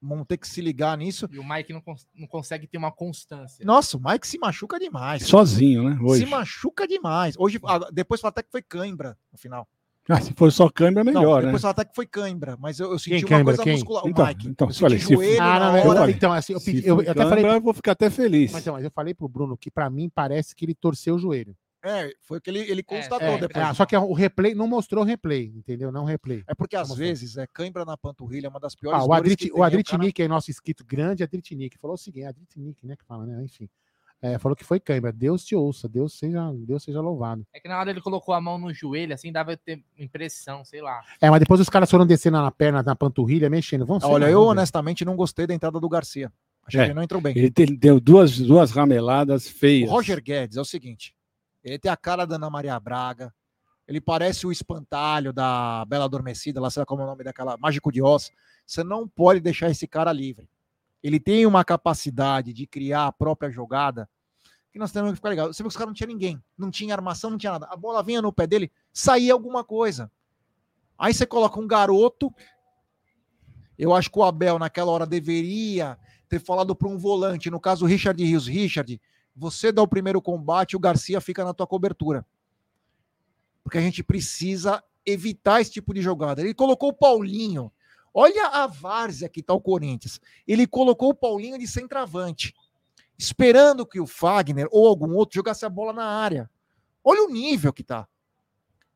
vão 0.00 0.24
ter 0.24 0.36
que 0.36 0.46
se 0.48 0.60
ligar 0.60 0.96
nisso. 0.96 1.28
E 1.30 1.38
o 1.38 1.48
Mike 1.48 1.72
não, 1.72 1.80
cons- 1.80 2.06
não 2.14 2.26
consegue 2.26 2.66
ter 2.66 2.78
uma 2.78 2.92
constância. 2.92 3.64
Nossa, 3.64 3.96
o 3.96 4.00
Mike 4.02 4.26
se 4.26 4.38
machuca 4.38 4.78
demais. 4.78 5.26
Sozinho, 5.26 5.90
né? 5.90 5.98
Hoje. 6.02 6.24
Se 6.24 6.30
machuca 6.30 6.86
demais. 6.86 7.34
Hoje, 7.38 7.60
depois 7.92 8.20
fala 8.20 8.30
até 8.30 8.42
que 8.42 8.50
foi 8.50 8.62
cãibra 8.62 9.16
no 9.32 9.38
final. 9.38 9.68
Ah, 10.10 10.22
se 10.22 10.32
for 10.32 10.50
só 10.50 10.70
câmera, 10.70 11.04
Não, 11.04 11.20
melhor, 11.20 11.40
né? 11.42 11.46
depois 11.48 11.60
fala 11.60 11.72
até 11.72 11.84
que 11.84 11.94
foi 11.94 12.06
cãibra, 12.06 12.56
mas 12.58 12.80
eu, 12.80 12.90
eu 12.92 12.98
senti 12.98 13.10
Quem 13.16 13.24
uma 13.24 13.28
cãibra? 13.28 13.44
coisa 13.56 13.62
Quem? 13.62 13.72
muscular. 13.74 14.04
O 14.04 14.08
Então, 14.08 14.26
Mike. 14.26 14.48
então, 14.48 14.68
eu 14.68 14.72
senti 14.72 15.00
se 15.00 15.12
joelho 15.14 15.42
Ah, 15.42 15.60
não, 15.84 16.08
então, 16.08 16.32
assim, 16.32 16.52
eu, 16.54 16.60
Se 16.60 16.72
pedi, 16.72 16.88
eu, 16.88 17.02
eu 17.02 17.10
até 17.12 17.28
falei. 17.28 17.44
eu 17.44 17.60
vou 17.60 17.74
ficar 17.74 17.92
até 17.92 18.08
feliz. 18.08 18.50
Mas, 18.52 18.62
então, 18.62 18.72
mas 18.72 18.84
eu 18.84 18.90
falei 18.90 19.12
pro 19.12 19.28
Bruno 19.28 19.54
que 19.54 19.70
pra 19.70 19.90
mim 19.90 20.08
parece 20.08 20.54
que 20.56 20.64
ele 20.64 20.74
torceu 20.74 21.16
o 21.16 21.18
joelho. 21.18 21.54
É, 21.84 22.12
foi 22.22 22.38
o 22.38 22.40
que 22.40 22.50
ele, 22.50 22.58
ele 22.60 22.82
constatou 22.82 23.28
é, 23.28 23.38
depois. 23.38 23.68
É, 23.68 23.74
só 23.74 23.86
que 23.86 23.96
o 23.96 24.12
replay 24.12 24.54
não 24.54 24.66
mostrou 24.66 25.04
o 25.04 25.06
replay, 25.06 25.52
entendeu? 25.54 25.92
Não 25.92 26.02
o 26.02 26.06
replay. 26.06 26.42
É 26.48 26.54
porque 26.54 26.74
às 26.74 26.92
vezes 26.94 27.36
é 27.36 27.46
cãibra 27.46 27.84
na 27.84 27.96
panturrilha, 27.96 28.46
é 28.46 28.50
uma 28.50 28.58
das 28.58 28.74
piores 28.74 29.00
Ah, 29.00 29.04
o 29.04 29.06
dores 29.06 29.20
Adrit, 29.20 29.44
que 29.50 29.52
o 29.52 29.62
Adritnik, 29.62 30.22
é 30.22 30.26
nosso 30.28 30.50
inscrito 30.50 30.84
grande, 30.84 31.22
Adritnik, 31.22 31.78
falou 31.78 31.94
o 31.94 31.98
seguinte, 31.98 32.24
Adritnik, 32.26 32.84
né, 32.86 32.96
que 32.96 33.04
fala, 33.04 33.24
né, 33.26 33.44
enfim. 33.44 33.68
É, 34.20 34.36
falou 34.36 34.56
que 34.56 34.64
foi 34.64 34.80
cãibra. 34.80 35.12
Deus 35.12 35.44
te 35.44 35.54
ouça, 35.54 35.88
Deus 35.88 36.18
seja, 36.18 36.52
Deus 36.52 36.82
seja 36.82 37.00
louvado. 37.00 37.46
É 37.54 37.60
que 37.60 37.68
na 37.68 37.78
hora 37.78 37.90
ele 37.90 38.00
colocou 38.00 38.34
a 38.34 38.40
mão 38.40 38.58
no 38.58 38.74
joelho, 38.74 39.14
assim, 39.14 39.30
dava 39.30 39.56
ter 39.56 39.80
impressão, 39.96 40.64
sei 40.64 40.82
lá. 40.82 41.00
É, 41.20 41.30
mas 41.30 41.38
depois 41.38 41.60
os 41.60 41.68
caras 41.68 41.88
foram 41.88 42.04
descendo 42.04 42.38
na 42.38 42.50
perna, 42.50 42.82
na 42.82 42.96
panturrilha, 42.96 43.48
mexendo. 43.48 43.86
Vamos 43.86 44.02
Olha, 44.02 44.24
lá, 44.24 44.30
eu 44.30 44.40
vamos 44.40 44.50
honestamente 44.50 45.04
não 45.04 45.14
gostei 45.14 45.46
da 45.46 45.54
entrada 45.54 45.78
do 45.78 45.88
Garcia. 45.88 46.32
Acho 46.66 46.78
É. 46.78 46.80
que 46.80 46.86
ele 46.88 46.94
não 46.94 47.02
entrou 47.04 47.20
bem. 47.20 47.32
Ele 47.38 47.50
deu 47.50 48.00
duas, 48.00 48.36
duas 48.38 48.72
rameladas 48.72 49.46
O 49.46 49.54
feias. 49.54 49.88
Roger 49.88 50.20
Guedes 50.20 50.56
é 50.56 50.60
o 50.60 50.64
seguinte: 50.64 51.14
ele 51.68 51.78
tem 51.78 51.90
a 51.90 51.96
cara 51.96 52.26
da 52.26 52.36
Ana 52.36 52.50
Maria 52.50 52.78
Braga, 52.78 53.32
ele 53.86 54.00
parece 54.00 54.46
o 54.46 54.52
espantalho 54.52 55.32
da 55.32 55.84
Bela 55.86 56.04
Adormecida, 56.04 56.60
lá 56.60 56.70
sei 56.70 56.80
lá 56.80 56.86
como 56.86 57.00
é 57.00 57.04
o 57.04 57.08
nome 57.08 57.24
daquela 57.24 57.56
Mágico 57.56 57.90
de 57.90 58.02
Oz. 58.02 58.30
Você 58.66 58.84
não 58.84 59.08
pode 59.08 59.40
deixar 59.40 59.70
esse 59.70 59.86
cara 59.86 60.12
livre. 60.12 60.48
Ele 61.02 61.18
tem 61.18 61.46
uma 61.46 61.64
capacidade 61.64 62.52
de 62.52 62.66
criar 62.66 63.06
a 63.06 63.12
própria 63.12 63.50
jogada 63.50 64.08
que 64.70 64.78
nós 64.78 64.92
temos 64.92 65.10
que 65.10 65.16
ficar 65.16 65.30
ligados. 65.30 65.56
Você 65.56 65.62
viu 65.62 65.68
que 65.68 65.72
os 65.72 65.76
caras 65.76 65.88
não 65.88 65.94
tinha 65.94 66.06
ninguém, 66.06 66.42
não 66.56 66.70
tinha 66.70 66.94
armação, 66.94 67.30
não 67.30 67.38
tinha 67.38 67.52
nada. 67.52 67.66
A 67.70 67.76
bola 67.76 68.02
vinha 68.02 68.20
no 68.20 68.32
pé 68.32 68.46
dele, 68.46 68.70
saía 68.92 69.32
alguma 69.32 69.64
coisa. 69.64 70.10
Aí 70.98 71.14
você 71.14 71.24
coloca 71.24 71.58
um 71.58 71.66
garoto. 71.66 72.30
Eu 73.78 73.94
acho 73.94 74.10
que 74.10 74.18
o 74.18 74.24
Abel, 74.24 74.58
naquela 74.58 74.90
hora, 74.90 75.06
deveria 75.06 75.98
ter 76.28 76.40
falado 76.40 76.76
para 76.76 76.88
um 76.88 76.98
volante, 76.98 77.50
no 77.50 77.58
caso 77.58 77.84
o 77.84 77.88
Richard 77.88 78.22
Rios. 78.22 78.46
Richard, 78.46 79.00
você 79.38 79.70
dá 79.70 79.80
o 79.80 79.88
primeiro 79.88 80.20
combate, 80.20 80.76
o 80.76 80.80
Garcia 80.80 81.20
fica 81.20 81.44
na 81.44 81.54
tua 81.54 81.66
cobertura. 81.66 82.26
Porque 83.62 83.78
a 83.78 83.80
gente 83.80 84.02
precisa 84.02 84.82
evitar 85.06 85.60
esse 85.60 85.70
tipo 85.70 85.94
de 85.94 86.02
jogada. 86.02 86.40
Ele 86.40 86.52
colocou 86.52 86.90
o 86.90 86.94
Paulinho. 86.94 87.72
Olha 88.12 88.48
a 88.48 88.66
várzea 88.66 89.28
que 89.28 89.42
tá 89.42 89.54
o 89.54 89.60
Corinthians. 89.60 90.20
Ele 90.46 90.66
colocou 90.66 91.10
o 91.10 91.14
Paulinho 91.14 91.58
de 91.58 91.68
centroavante, 91.68 92.54
esperando 93.16 93.86
que 93.86 94.00
o 94.00 94.06
Fagner 94.06 94.66
ou 94.72 94.88
algum 94.88 95.14
outro 95.14 95.36
jogasse 95.36 95.64
a 95.64 95.68
bola 95.68 95.92
na 95.92 96.04
área. 96.04 96.50
Olha 97.04 97.22
o 97.22 97.30
nível 97.30 97.72
que 97.72 97.84
tá. 97.84 98.08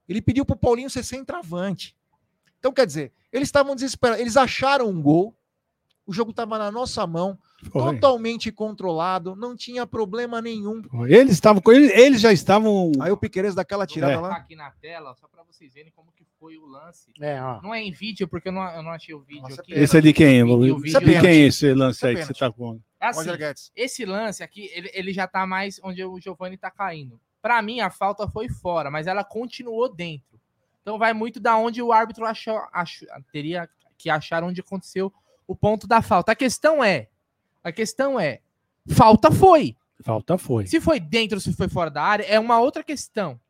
Ele 0.09 0.21
pediu 0.21 0.45
pro 0.45 0.57
Paulinho 0.57 0.91
ser 0.91 1.05
centroavante. 1.05 1.97
Então, 2.59 2.73
quer 2.73 2.87
dizer, 2.87 3.13
eles 3.33 3.49
estavam 3.49 3.75
desesperados. 3.75 4.21
Eles 4.21 4.37
acharam 4.37 4.89
um 4.89 5.01
gol. 5.01 5.37
O 6.05 6.13
jogo 6.13 6.33
estava 6.33 6.59
na 6.59 6.71
nossa 6.71 7.07
mão, 7.07 7.39
Foi. 7.71 7.95
totalmente 7.95 8.51
controlado, 8.51 9.37
não 9.37 9.55
tinha 9.57 9.87
problema 9.87 10.43
nenhum. 10.43 10.83
Eles 11.07 11.33
estavam 11.35 11.63
com 11.63 11.73
eles, 11.73 11.91
eles 11.93 12.21
já 12.21 12.33
estavam. 12.33 12.91
Aí 13.01 13.11
o 13.13 13.17
Piqueires 13.17 13.55
daquela 13.55 13.87
tirada 13.87 14.13
É. 14.13 14.17
Vou 14.17 14.23
lá. 14.23 14.29
colocar 14.31 14.45
aqui 14.45 14.57
na 14.57 14.71
tela, 14.73 15.15
só 15.15 15.29
pra 15.29 15.43
vocês 15.45 15.73
verem 15.73 15.93
como 15.95 16.11
que 16.13 16.25
foi 16.41 16.57
o 16.59 16.67
lance. 16.67 17.11
É, 17.21 17.41
ó. 17.41 17.63
Não 17.63 17.73
é 17.73 17.81
em 17.81 17.93
vídeo, 17.93 18.27
porque 18.27 18.49
eu 18.49 18.53
não, 18.53 18.69
eu 18.75 18.83
não 18.83 18.91
achei 18.91 19.15
o 19.15 19.21
vídeo 19.21 19.43
Nossa, 19.43 19.61
aqui. 19.61 19.73
Esse 19.75 19.97
é 19.97 20.01
de 20.01 20.13
quem? 20.13 20.43
O 20.43 20.59
vídeo- 20.59 20.75
o 20.77 20.83
De 20.83 20.91
vídeo- 20.99 21.21
quem 21.21 21.31
é 21.31 21.35
esse 21.37 21.73
lance 21.73 22.05
aí 22.07 22.15
que 22.17 22.21
Isso 22.23 22.33
é 22.33 22.35
você 22.35 22.41
tá 22.41 22.51
com? 22.53 22.81
É 23.01 23.07
assim, 23.07 23.31
esse 23.77 24.05
lance 24.05 24.43
aqui, 24.43 24.71
ele, 24.75 24.91
ele 24.93 25.13
já 25.13 25.27
tá 25.29 25.47
mais 25.47 25.81
onde 25.85 26.05
o 26.05 26.19
Giovani 26.21 26.57
tá 26.57 26.71
caindo. 26.71 27.21
Pra 27.41 27.61
mim, 27.63 27.81
a 27.81 27.91
falta 27.91 28.29
foi 28.29 28.49
fora, 28.49 28.91
mas 28.91 29.07
ela 29.07 29.25
continuou 29.25 29.89
dentro. 29.93 30.41
Então 30.83 30.99
vai 30.99 31.13
muito 31.13 31.39
da 31.39 31.57
onde 31.57 31.81
o 31.81 31.93
árbitro 31.93 32.25
achou, 32.25 32.61
achou- 32.73 33.09
teria 33.33 33.69
que 33.97 34.11
achar 34.11 34.43
onde 34.43 34.61
aconteceu 34.61 35.13
o 35.47 35.55
ponto 35.55 35.87
da 35.87 36.03
falta. 36.03 36.33
A 36.33 36.37
questão 36.37 36.83
é, 36.83 37.09
a 37.63 37.73
questão 37.73 38.19
é, 38.19 38.41
falta 38.89 39.31
foi. 39.31 39.77
Falta 40.03 40.37
foi. 40.37 40.67
Se 40.67 40.81
foi 40.81 40.99
dentro 40.99 41.37
ou 41.37 41.41
se 41.41 41.53
foi 41.53 41.69
fora 41.69 41.91
da 41.91 42.03
área, 42.03 42.25
é 42.25 42.39
uma 42.39 42.59
outra 42.59 42.83
questão. 42.83 43.41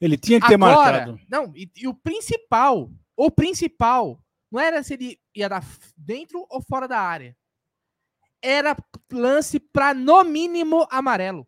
Ele 0.00 0.18
tinha 0.18 0.40
que 0.40 0.48
ter 0.48 0.54
Agora, 0.54 1.06
marcado. 1.06 1.20
não, 1.30 1.52
e, 1.56 1.70
e 1.76 1.88
o 1.88 1.94
principal, 1.94 2.90
o 3.16 3.30
principal, 3.30 4.20
não 4.50 4.60
era 4.60 4.82
se 4.82 4.94
ele 4.94 5.18
ia 5.34 5.48
dar 5.48 5.64
dentro 5.96 6.44
ou 6.50 6.60
fora 6.60 6.86
da 6.86 6.98
área. 6.98 7.36
Era 8.42 8.76
lance 9.10 9.60
para 9.60 9.94
no 9.94 10.24
mínimo 10.24 10.86
amarelo. 10.90 11.46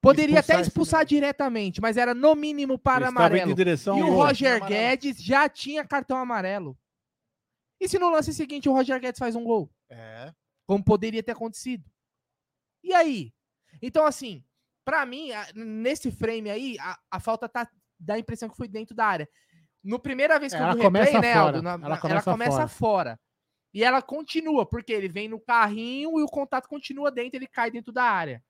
Poderia 0.00 0.38
Expulsar 0.38 0.56
até 0.56 0.66
expulsar 0.66 1.04
diretamente, 1.04 1.80
mas 1.80 1.96
era 1.96 2.14
no 2.14 2.34
mínimo 2.34 2.78
para 2.78 3.06
Ele 3.06 3.08
amarelo. 3.08 3.50
em 3.50 3.54
direção 3.54 3.98
E 3.98 4.02
o. 4.02 4.10
Roger 4.10 4.56
Amarelo. 4.56 4.68
Guedes 4.68 5.22
já 5.22 5.48
tinha 5.48 5.84
cartão 5.84 6.16
amarelo. 6.18 6.78
E 7.80 7.88
se 7.88 7.98
no 7.98 8.10
lance 8.10 8.32
seguinte 8.32 8.68
o 8.68 8.72
Roger 8.72 9.00
Guedes 9.00 9.18
faz 9.18 9.34
um 9.34 9.42
gol? 9.42 9.70
É. 9.90 10.32
como 10.66 10.82
poderia 10.84 11.22
ter 11.22 11.32
acontecido. 11.32 11.84
E 12.82 12.92
aí? 12.92 13.32
Então, 13.82 14.04
assim, 14.06 14.44
pra 14.84 15.04
mim, 15.06 15.30
nesse 15.54 16.10
frame 16.10 16.50
aí, 16.50 16.76
a, 16.80 16.98
a 17.10 17.20
falta 17.20 17.48
tá, 17.48 17.68
dá 17.98 18.14
a 18.14 18.18
impressão 18.18 18.48
que 18.48 18.56
foi 18.56 18.68
dentro 18.68 18.94
da 18.94 19.06
área. 19.06 19.28
No 19.82 19.98
primeira 19.98 20.38
vez 20.38 20.52
que 20.52 20.58
Ela 20.58 20.72
eu 20.72 20.78
começa 20.78 21.12
replay, 21.12 21.32
né, 21.32 21.38
Aldo? 21.38 21.62
Na- 21.62 21.72
ela 21.74 21.88
na- 21.88 22.22
começa 22.22 22.52
fora. 22.54 22.68
fora. 22.68 23.20
E 23.72 23.82
ela 23.82 24.00
continua, 24.00 24.64
porque 24.64 24.92
ele 24.92 25.08
vem 25.08 25.28
no 25.28 25.40
carrinho 25.40 26.18
e 26.18 26.22
o 26.22 26.26
contato 26.28 26.68
continua 26.68 27.10
dentro, 27.10 27.36
ele 27.36 27.46
cai 27.46 27.70
dentro 27.70 27.92
da 27.92 28.04
área. 28.04 28.42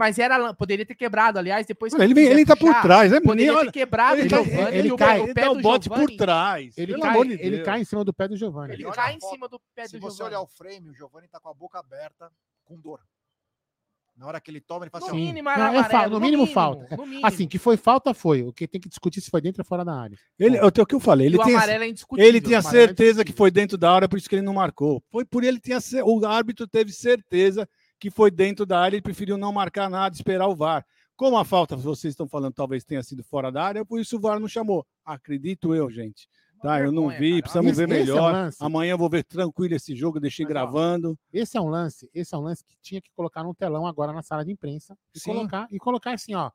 Mas 0.00 0.18
era, 0.18 0.54
poderia 0.54 0.86
ter 0.86 0.94
quebrado, 0.94 1.38
aliás, 1.38 1.66
depois 1.66 1.92
Olha, 1.92 2.04
ele, 2.04 2.14
vem, 2.14 2.24
quiser 2.24 2.34
ele 2.38 2.46
tá 2.46 2.56
por 2.56 2.74
trás, 2.80 3.12
é 3.12 3.20
Poderia 3.20 3.52
bonito. 3.52 3.66
ter 3.72 3.80
quebrado 3.80 4.18
ele 4.18 4.30
tá- 4.30 4.42
Giovani, 4.42 4.76
ele 4.78 4.88
e 4.88 4.92
o, 4.92 4.96
cai, 4.96 5.20
o 5.20 5.24
Ele 5.24 5.34
pé 5.34 5.40
dá 5.42 5.48
do 5.52 5.60
bote 5.60 5.84
Giovani, 5.84 6.06
por 6.06 6.16
trás. 6.16 6.78
Ele, 6.78 6.98
cai, 6.98 7.24
de 7.26 7.32
ele 7.34 7.62
cai 7.62 7.80
em 7.82 7.84
cima 7.84 8.02
do 8.02 8.14
pé 8.14 8.26
do 8.28 8.36
Giovanni. 8.38 8.72
Ele 8.72 8.84
cai 8.92 9.12
a 9.12 9.16
em 9.16 9.20
cima 9.20 9.46
do 9.46 9.60
pé 9.74 9.86
Se 9.86 9.98
do 9.98 10.00
você 10.00 10.16
Giovani. 10.16 10.34
olhar 10.36 10.42
o 10.42 10.46
frame, 10.48 10.88
o 10.88 10.94
Giovanni 10.94 11.28
tá 11.28 11.38
com 11.38 11.50
a 11.50 11.52
boca 11.54 11.78
aberta, 11.78 12.30
com 12.64 12.80
dor. 12.80 13.00
Na 14.16 14.26
hora 14.26 14.40
que 14.40 14.50
ele 14.50 14.60
toma, 14.60 14.84
ele 14.84 14.90
faz 14.90 15.04
No 15.04 15.10
assim, 15.10 15.16
mínimo, 15.18 15.48
Não, 15.48 15.52
é 15.54 15.68
amarelo, 15.68 15.84
fa- 15.90 16.08
no 16.08 16.20
mínimo 16.20 16.46
falta. 16.46 16.96
no 16.96 17.06
mínimo. 17.06 17.26
Assim, 17.26 17.46
que 17.46 17.58
foi 17.58 17.76
falta, 17.76 18.12
foi. 18.14 18.42
O 18.42 18.52
que 18.52 18.66
tem 18.66 18.80
que 18.80 18.88
discutir 18.88 19.20
se 19.20 19.30
foi 19.30 19.40
dentro 19.40 19.60
ou 19.62 19.66
fora 19.66 19.84
da 19.84 19.94
área. 19.94 20.16
Ele, 20.38 20.56
é 20.58 20.64
o 20.64 20.70
que 20.86 20.94
eu 20.94 21.00
falei, 21.00 21.26
ele 21.26 21.36
o 21.38 21.42
tem, 21.44 21.54
amarelo 21.54 21.84
é 21.84 21.88
indiscutível. 21.88 22.26
ele 22.28 22.40
tinha 22.40 22.58
é 22.58 22.62
certeza 22.62 22.96
que 23.24 23.30
indiscutível. 23.30 23.36
foi 23.36 23.50
dentro 23.50 23.76
da 23.78 23.90
área, 23.92 24.08
por 24.08 24.18
isso 24.18 24.28
que 24.28 24.34
ele 24.34 24.42
não 24.42 24.54
marcou. 24.54 25.02
Foi 25.10 25.24
por 25.24 25.42
ele 25.44 25.58
tinha 25.60 25.78
o 26.04 26.26
árbitro 26.26 26.66
teve 26.66 26.92
certeza 26.92 27.68
que 28.00 28.10
foi 28.10 28.30
dentro 28.30 28.64
da 28.66 28.80
área, 28.80 28.96
ele 28.96 29.02
preferiu 29.02 29.36
não 29.36 29.52
marcar 29.52 29.88
nada, 29.90 30.14
esperar 30.16 30.48
o 30.48 30.56
VAR. 30.56 30.84
Como 31.14 31.36
a 31.36 31.44
falta, 31.44 31.76
vocês 31.76 32.12
estão 32.12 32.26
falando, 32.26 32.54
talvez 32.54 32.82
tenha 32.82 33.02
sido 33.02 33.22
fora 33.22 33.52
da 33.52 33.62
área, 33.62 33.84
por 33.84 34.00
isso 34.00 34.16
o 34.16 34.20
VAR 34.20 34.40
não 34.40 34.48
chamou. 34.48 34.86
Acredito 35.04 35.74
eu, 35.74 35.90
gente. 35.90 36.26
Tá, 36.62 36.78
eu 36.80 36.92
não 36.92 37.08
vi, 37.08 37.40
precisamos 37.40 37.72
Esse- 37.72 37.86
ver 37.86 37.92
esse 37.92 38.10
é 38.10 38.12
melhor. 38.14 38.32
lance. 38.32 38.56
Amanhã 38.60 38.90
eu 38.92 38.98
vou 38.98 39.08
ver 39.08 39.24
tranquilo 39.24 39.74
esse 39.74 39.94
jogo, 39.94 40.20
deixei 40.20 40.44
Mas, 40.44 40.50
ó, 40.50 40.52
gravando. 40.54 41.18
Esse 41.32 41.56
é 41.56 41.60
um 41.60 41.68
lance, 41.68 42.10
esse 42.12 42.34
é 42.34 42.38
um 42.38 42.42
lance 42.42 42.62
que 42.64 42.76
tinha 42.82 43.00
que 43.00 43.10
colocar 43.16 43.42
no 43.42 43.54
telão 43.54 43.86
agora 43.86 44.12
na 44.12 44.22
sala 44.22 44.44
de 44.44 44.52
imprensa 44.52 44.94
e 45.14 45.20
Sim. 45.20 45.32
colocar 45.32 45.66
e 45.70 45.78
colocar 45.78 46.12
assim, 46.12 46.34
ó. 46.34 46.50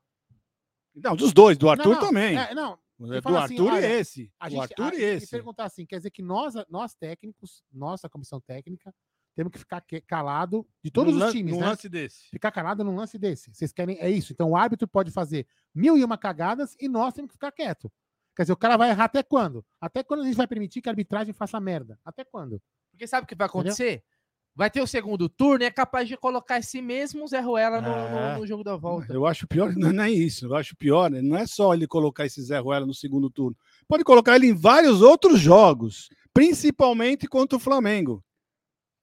Não, 0.96 1.16
dos 1.16 1.34
dois, 1.34 1.58
do 1.58 1.70
Arthur 1.70 1.90
Não, 1.90 1.94
não, 2.02 2.08
também. 2.08 2.38
é, 2.38 2.54
não, 2.54 2.78
do 3.00 3.14
assim, 3.16 3.36
Arthur 3.36 3.72
olha, 3.74 3.88
e 3.88 3.92
esse. 4.00 4.32
a 4.40 4.46
o 4.48 4.50
gente, 4.52 4.62
Arthur 4.62 4.84
a, 4.94 4.96
e 4.96 5.00
e 5.00 5.04
esse. 5.04 5.28
perguntar 5.28 5.66
assim, 5.66 5.86
quer 5.86 5.98
dizer 5.98 6.12
que 6.12 6.22
nós, 6.22 6.54
nós 6.70 6.94
técnicos, 6.96 7.64
nossa 7.74 8.08
comissão 8.08 8.40
técnica, 8.40 8.94
temos 9.36 9.52
que 9.52 9.60
ficar 9.60 9.84
calado 10.08 10.66
de 10.84 10.90
todos 10.90 11.14
Num 11.16 11.26
os 11.26 11.32
times, 11.32 11.54
num 11.54 11.60
né? 11.60 11.68
lance 11.68 11.90
desse. 11.90 12.30
Ficar 12.30 12.52
calado 12.52 12.84
num 12.84 12.96
lance 12.96 13.18
desse. 13.18 13.54
Vocês 13.54 13.72
querem 13.74 13.98
é 14.00 14.10
isso. 14.10 14.32
Então 14.34 14.50
o 14.52 14.56
árbitro 14.58 14.88
pode 14.88 15.12
fazer 15.12 15.46
mil 15.74 15.98
e 15.98 16.04
uma 16.04 16.18
cagadas 16.18 16.76
e 16.80 16.88
nós 16.88 17.14
temos 17.14 17.30
que 17.30 17.34
ficar 17.36 17.52
quieto. 17.52 17.92
Quer 18.36 18.44
dizer, 18.44 18.54
o 18.54 18.58
cara 18.58 18.76
vai 18.78 18.90
errar 18.90 19.06
até 19.06 19.22
quando? 19.24 19.64
Até 19.80 20.04
quando 20.04 20.22
a 20.22 20.26
gente 20.26 20.36
vai 20.36 20.48
permitir 20.48 20.82
que 20.82 20.90
a 20.90 20.92
arbitragem 20.92 21.34
faça 21.34 21.60
merda? 21.60 22.00
Até 22.04 22.24
quando? 22.24 22.62
Porque 22.92 23.06
sabe 23.08 23.26
o 23.26 23.28
que 23.28 23.36
vai 23.36 23.48
acontecer? 23.48 24.04
Vai 24.58 24.70
ter 24.72 24.82
o 24.82 24.88
segundo 24.88 25.28
turno 25.28 25.64
e 25.64 25.68
é 25.68 25.72
capaz 25.72 26.08
de 26.08 26.16
colocar 26.16 26.58
esse 26.60 26.82
mesmo 26.82 27.28
Zé 27.28 27.42
Ruela 27.42 27.82
no, 27.82 27.90
no- 27.90 28.18
É. 28.18 28.38
no 28.38 28.48
jogo 28.48 28.64
da 28.64 28.78
volta. 28.78 29.14
Eu 29.14 29.26
acho 29.26 29.46
pior, 29.48 29.74
não 29.76 30.02
é 30.04 30.10
isso. 30.10 30.46
Eu 30.46 30.56
acho 30.56 30.78
pior, 30.78 31.12
né? 31.12 31.22
não 31.22 31.36
é 31.36 31.46
só 31.46 31.74
ele 31.74 31.86
colocar 31.86 32.26
esse 32.26 32.42
Zé 32.42 32.58
Ruela 32.60 32.86
no 32.86 32.94
segundo 32.94 33.30
turno. 33.30 33.58
Pode 33.86 34.06
colocar 34.06 34.36
ele 34.38 34.48
em 34.48 34.56
vários 34.56 35.02
outros 35.02 35.42
jogos, 35.42 36.08
principalmente 36.34 37.28
contra 37.28 37.58
o 37.58 37.60
Flamengo, 37.60 38.24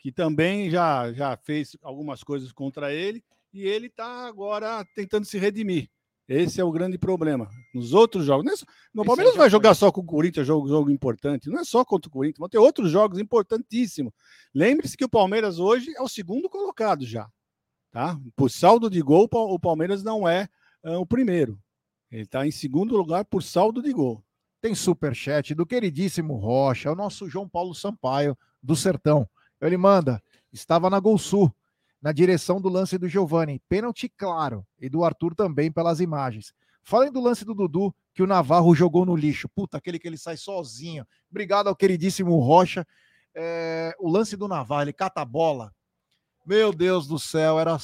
que 0.02 0.10
também 0.12 0.68
já, 0.70 1.12
já 1.12 1.36
fez 1.36 1.76
algumas 1.82 2.22
coisas 2.24 2.52
contra 2.52 2.92
ele 2.92 3.22
e 3.52 3.62
ele 3.62 3.86
está 3.86 4.26
agora 4.26 4.84
tentando 4.94 5.24
se 5.24 5.38
redimir. 5.38 5.88
Esse 6.28 6.60
é 6.60 6.64
o 6.64 6.72
grande 6.72 6.96
problema. 6.96 7.48
Nos 7.74 7.92
outros 7.92 8.24
jogos, 8.24 8.44
não 8.44 8.52
é 8.52 8.56
só- 8.56 8.66
no 8.94 9.04
Palmeiras 9.04 9.34
não 9.34 9.38
vai 9.40 9.50
jogar 9.50 9.74
só 9.74 9.90
com 9.92 10.00
o 10.00 10.04
Corinthians, 10.06 10.46
jogo, 10.46 10.66
jogo 10.68 10.90
importante. 10.90 11.48
Não 11.50 11.60
é 11.60 11.64
só 11.64 11.84
contra 11.84 12.08
o 12.08 12.12
Corinthians, 12.12 12.38
vão 12.38 12.48
ter 12.48 12.58
outros 12.58 12.90
jogos 12.90 13.18
importantíssimos. 13.18 14.12
Lembre-se 14.54 14.96
que 14.96 15.04
o 15.04 15.08
Palmeiras 15.08 15.58
hoje 15.58 15.92
é 15.96 16.00
o 16.02 16.08
segundo 16.08 16.48
colocado 16.48 17.04
já. 17.04 17.28
Tá? 17.90 18.18
Por 18.34 18.50
saldo 18.50 18.88
de 18.88 19.02
gol, 19.02 19.24
o 19.24 19.28
Pa- 19.28 19.38
o 19.38 19.58
Palmeiras 19.58 20.02
não 20.02 20.26
é 20.26 20.48
ah, 20.82 20.98
o 20.98 21.04
primeiro. 21.06 21.58
Ele 22.10 22.22
está 22.22 22.46
em 22.46 22.50
segundo 22.50 22.96
lugar 22.96 23.24
por 23.24 23.42
saldo 23.42 23.82
de 23.82 23.92
gol. 23.92 24.24
Tem 24.60 24.74
superchat 24.74 25.54
do 25.54 25.66
queridíssimo 25.66 26.36
Rocha, 26.36 26.90
o 26.92 26.96
nosso 26.96 27.28
João 27.28 27.48
Paulo 27.48 27.74
Sampaio 27.74 28.38
do 28.62 28.74
Sertão. 28.76 29.28
Ele 29.66 29.76
manda, 29.76 30.22
estava 30.52 30.90
na 30.90 30.98
Gol 31.00 31.16
Sul, 31.18 31.54
na 32.00 32.12
direção 32.12 32.60
do 32.60 32.68
lance 32.68 32.98
do 32.98 33.08
Giovani. 33.08 33.60
Pênalti 33.68 34.08
claro. 34.08 34.66
E 34.80 34.88
do 34.88 35.04
Arthur 35.04 35.34
também 35.34 35.70
pelas 35.70 36.00
imagens. 36.00 36.52
Falem 36.82 37.12
do 37.12 37.20
lance 37.20 37.44
do 37.44 37.54
Dudu 37.54 37.94
que 38.12 38.22
o 38.22 38.26
Navarro 38.26 38.74
jogou 38.74 39.06
no 39.06 39.14
lixo. 39.14 39.48
Puta, 39.48 39.76
aquele 39.78 39.98
que 39.98 40.08
ele 40.08 40.18
sai 40.18 40.36
sozinho. 40.36 41.06
Obrigado 41.30 41.68
ao 41.68 41.76
queridíssimo 41.76 42.38
Rocha. 42.40 42.84
É, 43.34 43.94
o 44.00 44.10
lance 44.10 44.36
do 44.36 44.48
Navarro, 44.48 44.82
ele 44.82 44.92
cata 44.92 45.20
a 45.20 45.24
bola. 45.24 45.72
Meu 46.44 46.72
Deus 46.72 47.06
do 47.06 47.18
céu, 47.20 47.58
era. 47.60 47.78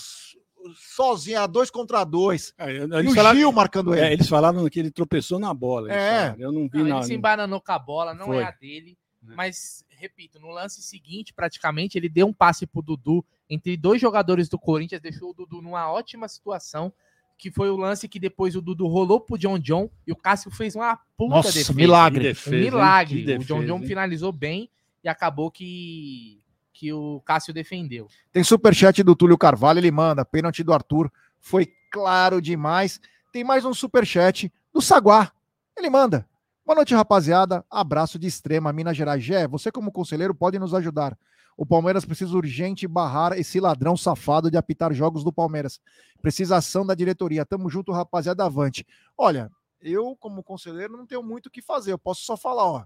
sozinho, 0.75 1.41
a 1.41 1.47
dois 1.47 1.71
contra 1.71 2.03
dois. 2.05 2.53
É, 2.59 2.73
E 2.73 2.77
eles, 2.77 3.13
o 3.13 3.15
falaram, 3.15 3.39
Gil 3.39 3.53
marcando 3.53 3.95
ele. 3.95 4.05
é, 4.05 4.13
eles 4.13 4.29
falaram 4.29 4.69
que 4.69 4.81
ele 4.81 4.91
tropeçou 4.91 5.39
na 5.39 5.55
bola. 5.55 5.93
É. 5.93 6.21
falaram. 6.33 6.41
Eu 6.41 6.53
não 6.53 6.63
vi 6.69 6.79
Não, 6.79 6.81
ele 6.81 6.91
nada. 6.91 7.07
se 7.07 7.15
embananou 7.15 7.61
com 7.61 7.73
a 7.73 7.79
bola, 7.79 8.13
não 8.15 8.27
Foi. 8.27 8.39
é 8.39 8.45
a 8.45 8.51
dele. 8.51 8.99
Mas, 9.37 9.85
repito, 9.89 10.39
no 10.39 10.49
lance 10.49 10.83
seguinte, 10.83 11.33
praticamente, 11.33 11.99
ele 11.99 12.09
deu 12.09 12.27
um 12.27 12.33
passe 12.33 12.67
pro 12.67 12.83
Dudu 12.83 13.25
entre 13.49 13.77
dois 13.77 14.01
jogadores 14.01 14.49
do 14.49 14.59
Corinthians, 14.59 15.01
deixou 15.01 15.31
o 15.31 15.35
Dudu 15.35 15.63
numa 15.63 15.91
ótima 15.91 16.29
situação, 16.29 16.93
que 17.37 17.51
foi 17.51 17.71
o 17.71 17.77
lance 17.77 18.09
que 18.09 18.19
depois 18.19 18.57
o 18.57 18.61
Dudu 18.61 18.87
rolou 18.87 19.21
pro 19.21 19.39
John 19.39 19.59
John 19.59 19.89
e 20.07 20.13
o 20.13 20.17
Cássio 20.17 20.51
fez 20.51 20.75
uma 20.75 20.97
puta 21.17 21.37
Nossa, 21.37 21.53
defesa. 21.53 21.73
milagre. 21.73 22.21
Um 22.21 22.23
defesa, 22.23 22.57
hein? 22.57 22.63
milagre. 22.63 23.25
Que 23.25 23.33
o 23.33 23.39
John 23.39 23.61
defesa, 23.61 23.67
John 23.67 23.79
hein? 23.79 23.87
finalizou 23.87 24.33
bem 24.33 24.71
e 25.03 25.09
acabou 25.09 25.51
que, 25.51 26.43
que 26.73 26.93
o 26.93 27.21
Cássio 27.25 27.55
defendeu. 27.55 28.09
Tem 28.33 28.43
superchat 28.43 29.03
do 29.03 29.15
Túlio 29.15 29.39
Carvalho, 29.39 29.79
ele 29.79 29.91
manda. 29.91 30.25
Pênalti 30.25 30.65
do 30.65 30.73
Arthur. 30.73 31.11
Foi 31.39 31.73
claro 31.91 32.43
demais. 32.43 33.01
Tem 33.33 33.45
mais 33.45 33.65
um 33.65 33.73
superchat 33.73 34.53
do 34.73 34.83
Saguá. 34.83 35.33
Ele 35.77 35.89
manda. 35.89 36.29
Boa 36.69 36.77
noite, 36.77 36.95
rapaziada. 36.95 37.65
Abraço 37.71 38.19
de 38.19 38.27
extrema, 38.27 38.71
Minas 38.75 38.95
Gerais. 38.95 39.25
Gé, 39.25 39.49
você 39.49 39.73
como 39.73 39.91
conselheiro 39.91 40.35
pode 40.35 40.59
nos 40.59 40.75
ajudar. 40.75 41.19
O 41.57 41.65
Palmeiras 41.65 42.05
precisa 42.05 42.37
urgente 42.37 42.87
barrar 42.87 43.33
esse 43.33 43.59
ladrão 43.59 43.97
safado 43.97 44.51
de 44.51 44.59
apitar 44.59 44.93
jogos 44.93 45.25
do 45.25 45.33
Palmeiras. 45.33 45.81
Precisação 46.21 46.85
da 46.85 46.95
diretoria. 46.95 47.47
Tamo 47.47 47.71
junto, 47.71 47.91
rapaziada, 47.91 48.45
avante. 48.45 48.87
Olha, 49.17 49.51
eu 49.81 50.15
como 50.21 50.43
conselheiro 50.43 50.95
não 50.95 51.07
tenho 51.07 51.23
muito 51.23 51.47
o 51.47 51.51
que 51.51 51.63
fazer. 51.63 51.93
Eu 51.93 51.99
posso 51.99 52.21
só 52.21 52.37
falar, 52.37 52.67
ó, 52.67 52.85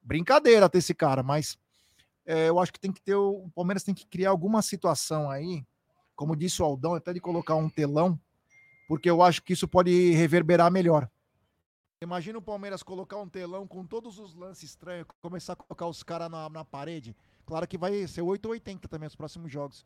brincadeira 0.00 0.68
ter 0.68 0.78
esse 0.78 0.94
cara, 0.94 1.20
mas 1.20 1.58
é, 2.24 2.48
eu 2.50 2.60
acho 2.60 2.72
que 2.72 2.78
tem 2.78 2.92
que 2.92 3.02
ter 3.02 3.16
o, 3.16 3.46
o 3.46 3.50
Palmeiras 3.50 3.82
tem 3.82 3.96
que 3.96 4.06
criar 4.06 4.30
alguma 4.30 4.62
situação 4.62 5.28
aí, 5.28 5.66
como 6.14 6.36
disse 6.36 6.62
o 6.62 6.64
Aldão, 6.64 6.94
até 6.94 7.12
de 7.12 7.18
colocar 7.18 7.56
um 7.56 7.68
telão, 7.68 8.16
porque 8.86 9.10
eu 9.10 9.20
acho 9.22 9.42
que 9.42 9.54
isso 9.54 9.66
pode 9.66 10.12
reverberar 10.12 10.70
melhor. 10.70 11.10
Imagina 12.04 12.38
o 12.38 12.42
Palmeiras 12.42 12.82
colocar 12.82 13.16
um 13.18 13.28
telão 13.28 13.66
com 13.66 13.84
todos 13.84 14.18
os 14.18 14.34
lances 14.34 14.64
estranhos, 14.70 15.06
começar 15.22 15.54
a 15.54 15.56
colocar 15.56 15.86
os 15.86 16.02
caras 16.02 16.30
na, 16.30 16.48
na 16.50 16.64
parede. 16.64 17.16
Claro 17.46 17.66
que 17.66 17.78
vai 17.78 18.06
ser 18.06 18.22
8 18.22 18.44
ou 18.44 18.52
80 18.52 18.86
também 18.88 19.06
os 19.06 19.16
próximos 19.16 19.50
jogos. 19.50 19.84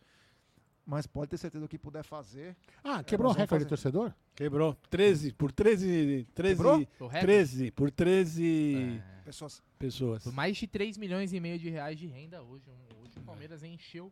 Mas 0.85 1.07
pode 1.07 1.31
ter 1.31 1.37
certeza 1.37 1.65
do 1.65 1.69
que 1.69 1.79
puder 1.79 2.03
fazer. 2.03 2.57
Ah, 2.83 3.05
quebrou 3.05 3.31
o 3.31 3.35
recorde 3.35 3.65
de 3.65 3.69
fazer. 3.69 3.69
torcedor? 3.69 4.13
Quebrou. 4.35 4.75
13, 4.91 5.33
por 5.33 5.53
13. 5.53 6.27
13 6.35 6.55
Quebrou? 6.57 6.75
O 6.99 7.07
recorde? 7.07 7.21
13, 7.21 7.71
por 7.71 7.91
13 7.91 9.03
Pessoas. 9.25 9.63
pessoas. 9.79 10.25
Por 10.25 10.33
mais 10.33 10.57
de 10.57 10.67
3 10.67 10.97
milhões 10.97 11.33
e 11.33 11.39
meio 11.41 11.59
de 11.59 11.69
reais 11.69 11.99
de 11.99 12.07
renda 12.07 12.43
hoje. 12.43 12.65
Hoje 13.01 13.19
o 13.19 13.23
Palmeiras 13.23 13.63
encheu 13.63 14.11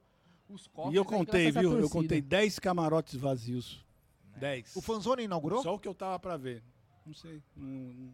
os 0.48 0.66
cofres. 0.68 0.94
E 0.94 0.96
eu 0.96 1.04
contei, 1.04 1.50
viu? 1.50 1.78
Eu 1.80 1.88
contei 1.88 2.20
10 2.20 2.58
camarotes 2.58 3.14
vazios. 3.16 3.84
10. 4.36 4.76
O 4.76 4.82
Fanzone 4.82 5.24
inaugurou? 5.24 5.62
Só 5.62 5.74
o 5.74 5.78
que 5.78 5.88
eu 5.88 5.94
tava 5.94 6.18
pra 6.18 6.36
ver. 6.36 6.62
Não 7.06 7.14
sei. 7.14 7.42
Não- 7.56 7.66
não- 7.94 8.12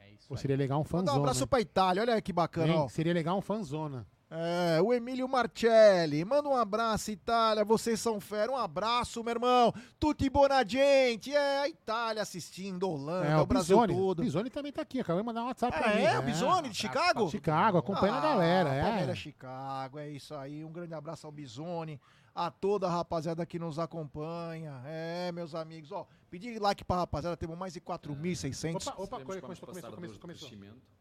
É 0.00 0.10
isso 0.12 0.36
seria 0.36 0.56
legal 0.56 0.78
um 0.78 0.82
Mandar 0.82 0.98
um 0.98 1.06
fanzona. 1.06 1.18
abraço 1.20 1.46
pra 1.46 1.60
Itália, 1.60 2.02
olha 2.02 2.20
que 2.22 2.32
bacana, 2.32 2.72
Hein? 2.72 2.78
ó. 2.78 2.88
Seria 2.88 3.12
legal 3.14 3.38
um 3.38 3.40
fanzona. 3.40 4.06
É, 4.30 4.78
o 4.82 4.92
Emílio 4.92 5.26
Marcelli, 5.26 6.22
manda 6.22 6.46
um 6.50 6.54
abraço, 6.54 7.10
Itália, 7.10 7.64
vocês 7.64 7.98
são 7.98 8.20
fera, 8.20 8.52
um 8.52 8.56
abraço, 8.56 9.24
meu 9.24 9.32
irmão, 9.32 9.72
tutti 9.98 10.28
buona 10.28 10.62
gente, 10.68 11.34
é 11.34 11.60
a 11.60 11.68
Itália 11.68 12.20
assistindo, 12.20 12.90
Holanda, 12.90 13.26
É, 13.26 13.36
o, 13.38 13.40
o 13.40 13.46
Brasil 13.46 13.76
Bisoni. 13.80 13.94
todo. 13.94 14.18
O 14.18 14.22
Bisoni 14.22 14.50
também 14.50 14.70
tá 14.70 14.82
aqui. 14.82 15.00
Acabou 15.00 15.22
de 15.22 15.26
mandar 15.26 15.44
um 15.44 15.46
WhatsApp 15.46 15.74
Ah, 15.78 15.82
pra 15.82 15.94
mim. 15.94 16.02
é, 16.02 16.18
o 16.18 16.22
Bisoni 16.22 16.68
de 16.68 16.76
Chicago? 16.76 17.30
Chicago, 17.30 17.78
acompanhando 17.78 18.18
a 18.18 18.20
galera. 18.20 18.68
É. 18.74 18.82
Palmeiras 18.82 19.18
Chicago, 19.18 19.98
é 19.98 20.10
isso 20.10 20.34
aí, 20.34 20.62
um 20.62 20.70
grande 20.72 20.92
abraço 20.92 21.26
ao 21.26 21.32
Bisoni, 21.32 21.98
a 22.34 22.50
toda 22.50 22.86
a 22.86 22.90
rapaziada 22.90 23.46
que 23.46 23.58
nos 23.58 23.78
acompanha, 23.78 24.82
é, 24.84 25.32
meus 25.32 25.54
amigos, 25.54 25.90
ó, 25.90 26.06
pedir 26.30 26.60
like 26.60 26.84
pra 26.84 26.96
rapaziada, 26.98 27.34
temos 27.34 27.56
mais 27.56 27.72
de 27.72 27.80
4.600. 27.80 28.74
Opa, 28.76 28.90
opa, 28.90 29.04
Sabemos 29.06 29.24
coisa, 29.24 29.40
começou, 29.40 29.68
começou, 29.68 29.90
começou, 29.92 30.18
começou. 30.20 30.50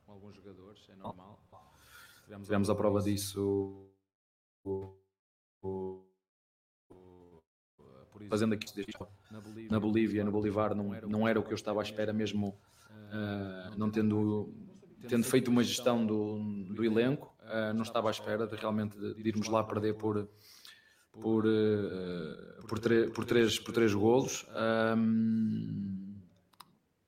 com 0.06 0.12
alguns 0.14 0.34
jogadores, 0.34 0.80
é 0.90 0.96
normal. 0.96 1.38
Tivemos, 2.28 2.46
tivemos 2.46 2.70
a 2.70 2.76
prova 2.76 3.02
disso. 3.02 3.90
fazendo 8.30 8.54
aqui 8.54 8.66
na 9.72 9.80
Bolívia, 9.80 10.26
no 10.26 10.32
Bolivar, 10.32 10.76
não, 10.76 10.90
não 11.08 11.26
era 11.26 11.40
o 11.40 11.44
que 11.44 11.54
eu 11.54 11.56
estava 11.56 11.80
à 11.80 11.84
espera 11.84 12.12
mesmo, 12.12 12.60
ah, 12.90 13.74
não 13.78 13.90
tendo, 13.90 14.54
tendo 15.08 15.24
feito 15.24 15.48
uma 15.50 15.64
gestão 15.64 16.06
do, 16.06 16.38
do 16.74 16.84
elenco, 16.84 17.34
ah, 17.44 17.72
não 17.74 17.84
estava 17.84 18.10
à 18.10 18.12
espera 18.12 18.46
de 18.46 18.58
realmente 18.58 18.98
de, 19.00 19.30
irmos 19.30 19.48
lá 19.48 19.64
perder 19.64 19.94
por 19.96 20.28
por, 21.22 21.46
eh, 21.48 22.62
por, 22.68 22.78
tre- 22.78 23.10
por, 23.10 23.26
três, 23.26 23.58
por 23.60 23.74
três 23.74 23.92
golos. 23.94 24.46
Ahm, 24.50 26.16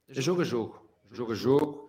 é 0.08 0.20
jogo 0.22 0.42
a 0.42 0.44
jogo, 0.46 0.82
jogo 1.12 1.32
a 1.34 1.36
jogo, 1.36 1.89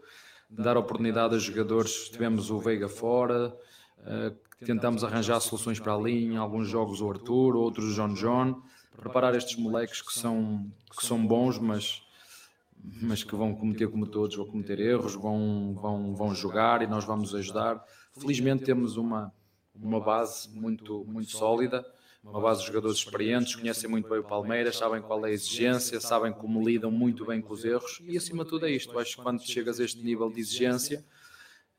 dar 0.51 0.77
oportunidade 0.77 1.35
a 1.35 1.39
jogadores. 1.39 2.09
Tivemos 2.09 2.51
o 2.51 2.59
Veiga 2.59 2.89
fora, 2.89 3.57
eh, 4.05 4.33
tentamos 4.65 5.05
arranjar 5.05 5.41
soluções 5.41 5.79
para 5.79 5.95
a 5.95 5.99
linha, 5.99 6.41
alguns 6.41 6.69
jogos 6.69 7.01
o 7.01 7.09
Arthur, 7.09 7.57
outros 7.57 7.93
o 7.93 7.95
John 7.95 8.15
John, 8.15 8.63
preparar 8.97 9.35
estes 9.35 9.57
moleques 9.57 10.03
que 10.03 10.13
são, 10.13 10.71
que 10.97 11.07
são 11.07 11.25
bons, 11.27 11.59
mas, 11.59 12.03
mas 13.01 13.23
que 13.23 13.35
vão 13.35 13.55
cometer, 13.55 13.89
como 13.89 14.07
todos, 14.07 14.37
vão 14.37 14.47
cometer 14.47 14.81
erros, 14.81 15.15
vão, 15.15 15.75
vão, 15.81 16.15
vão 16.15 16.35
jogar 16.35 16.83
e 16.83 16.87
nós 16.87 17.05
vamos 17.05 17.35
ajudar. 17.35 17.83
Felizmente 18.19 18.65
temos 18.65 18.97
uma, 18.97 19.33
uma 19.75 20.01
base 20.01 20.51
muito, 20.51 21.05
muito 21.07 21.31
sólida, 21.31 21.85
uma 22.23 22.41
base 22.41 22.61
de 22.61 22.67
jogadores 22.67 22.99
experientes, 22.99 23.57
conhecem 23.57 23.89
muito 23.89 24.09
bem 24.09 24.19
o 24.19 24.25
Palmeiras, 24.25 24.77
sabem 24.77 25.01
qual 25.01 25.25
é 25.27 25.31
a 25.31 25.33
exigência, 25.33 26.01
sabem 26.01 26.33
como 26.33 26.63
lidam 26.63 26.91
muito 26.91 27.25
bem 27.25 27.41
com 27.41 27.53
os 27.53 27.65
erros 27.65 28.01
e 28.03 28.17
acima 28.17 28.45
de 28.45 28.51
tudo 28.51 28.67
é 28.67 28.71
isto. 28.71 28.99
Acho 28.99 29.17
que 29.17 29.23
quando 29.23 29.43
chegas 29.43 29.81
a 29.81 29.85
este 29.85 30.03
nível 30.03 30.31
de 30.31 30.41
exigência, 30.41 31.05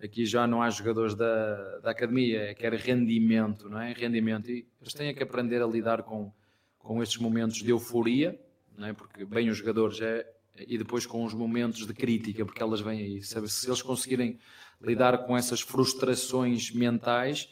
aqui 0.02 0.26
já 0.26 0.48
não 0.48 0.62
há 0.62 0.70
jogadores 0.70 1.14
da, 1.14 1.80
da 1.80 1.92
academia, 1.92 2.42
é 2.42 2.54
quer 2.54 2.74
rendimento, 2.74 3.70
não 3.70 3.80
é? 3.80 3.94
Rendimento. 3.94 4.50
E 4.50 4.66
eles 4.82 4.94
têm 4.94 5.14
que 5.14 5.22
aprender 5.22 5.62
a 5.62 5.68
lidar 5.68 6.04
com, 6.04 6.32
com 6.80 7.04
estes 7.04 7.18
momentos 7.18 7.62
de 7.62 7.70
euforia, 7.70 8.40
não 8.76 8.88
é? 8.88 8.94
Porque 8.94 9.24
bem 9.24 9.50
os 9.50 9.58
jogadores 9.58 10.02
é 10.02 10.28
e 10.68 10.78
depois 10.78 11.06
com 11.06 11.24
os 11.24 11.34
momentos 11.34 11.86
de 11.88 11.94
crítica, 11.94 12.46
porque 12.46 12.62
elas 12.62 12.82
vêm 12.82 13.00
aí. 13.00 13.24
Se 13.24 13.38
eles 13.38 13.82
conseguirem 13.82 14.38
lidar 14.82 15.26
com 15.26 15.38
essas 15.38 15.62
frustrações 15.62 16.72
mentais, 16.72 17.50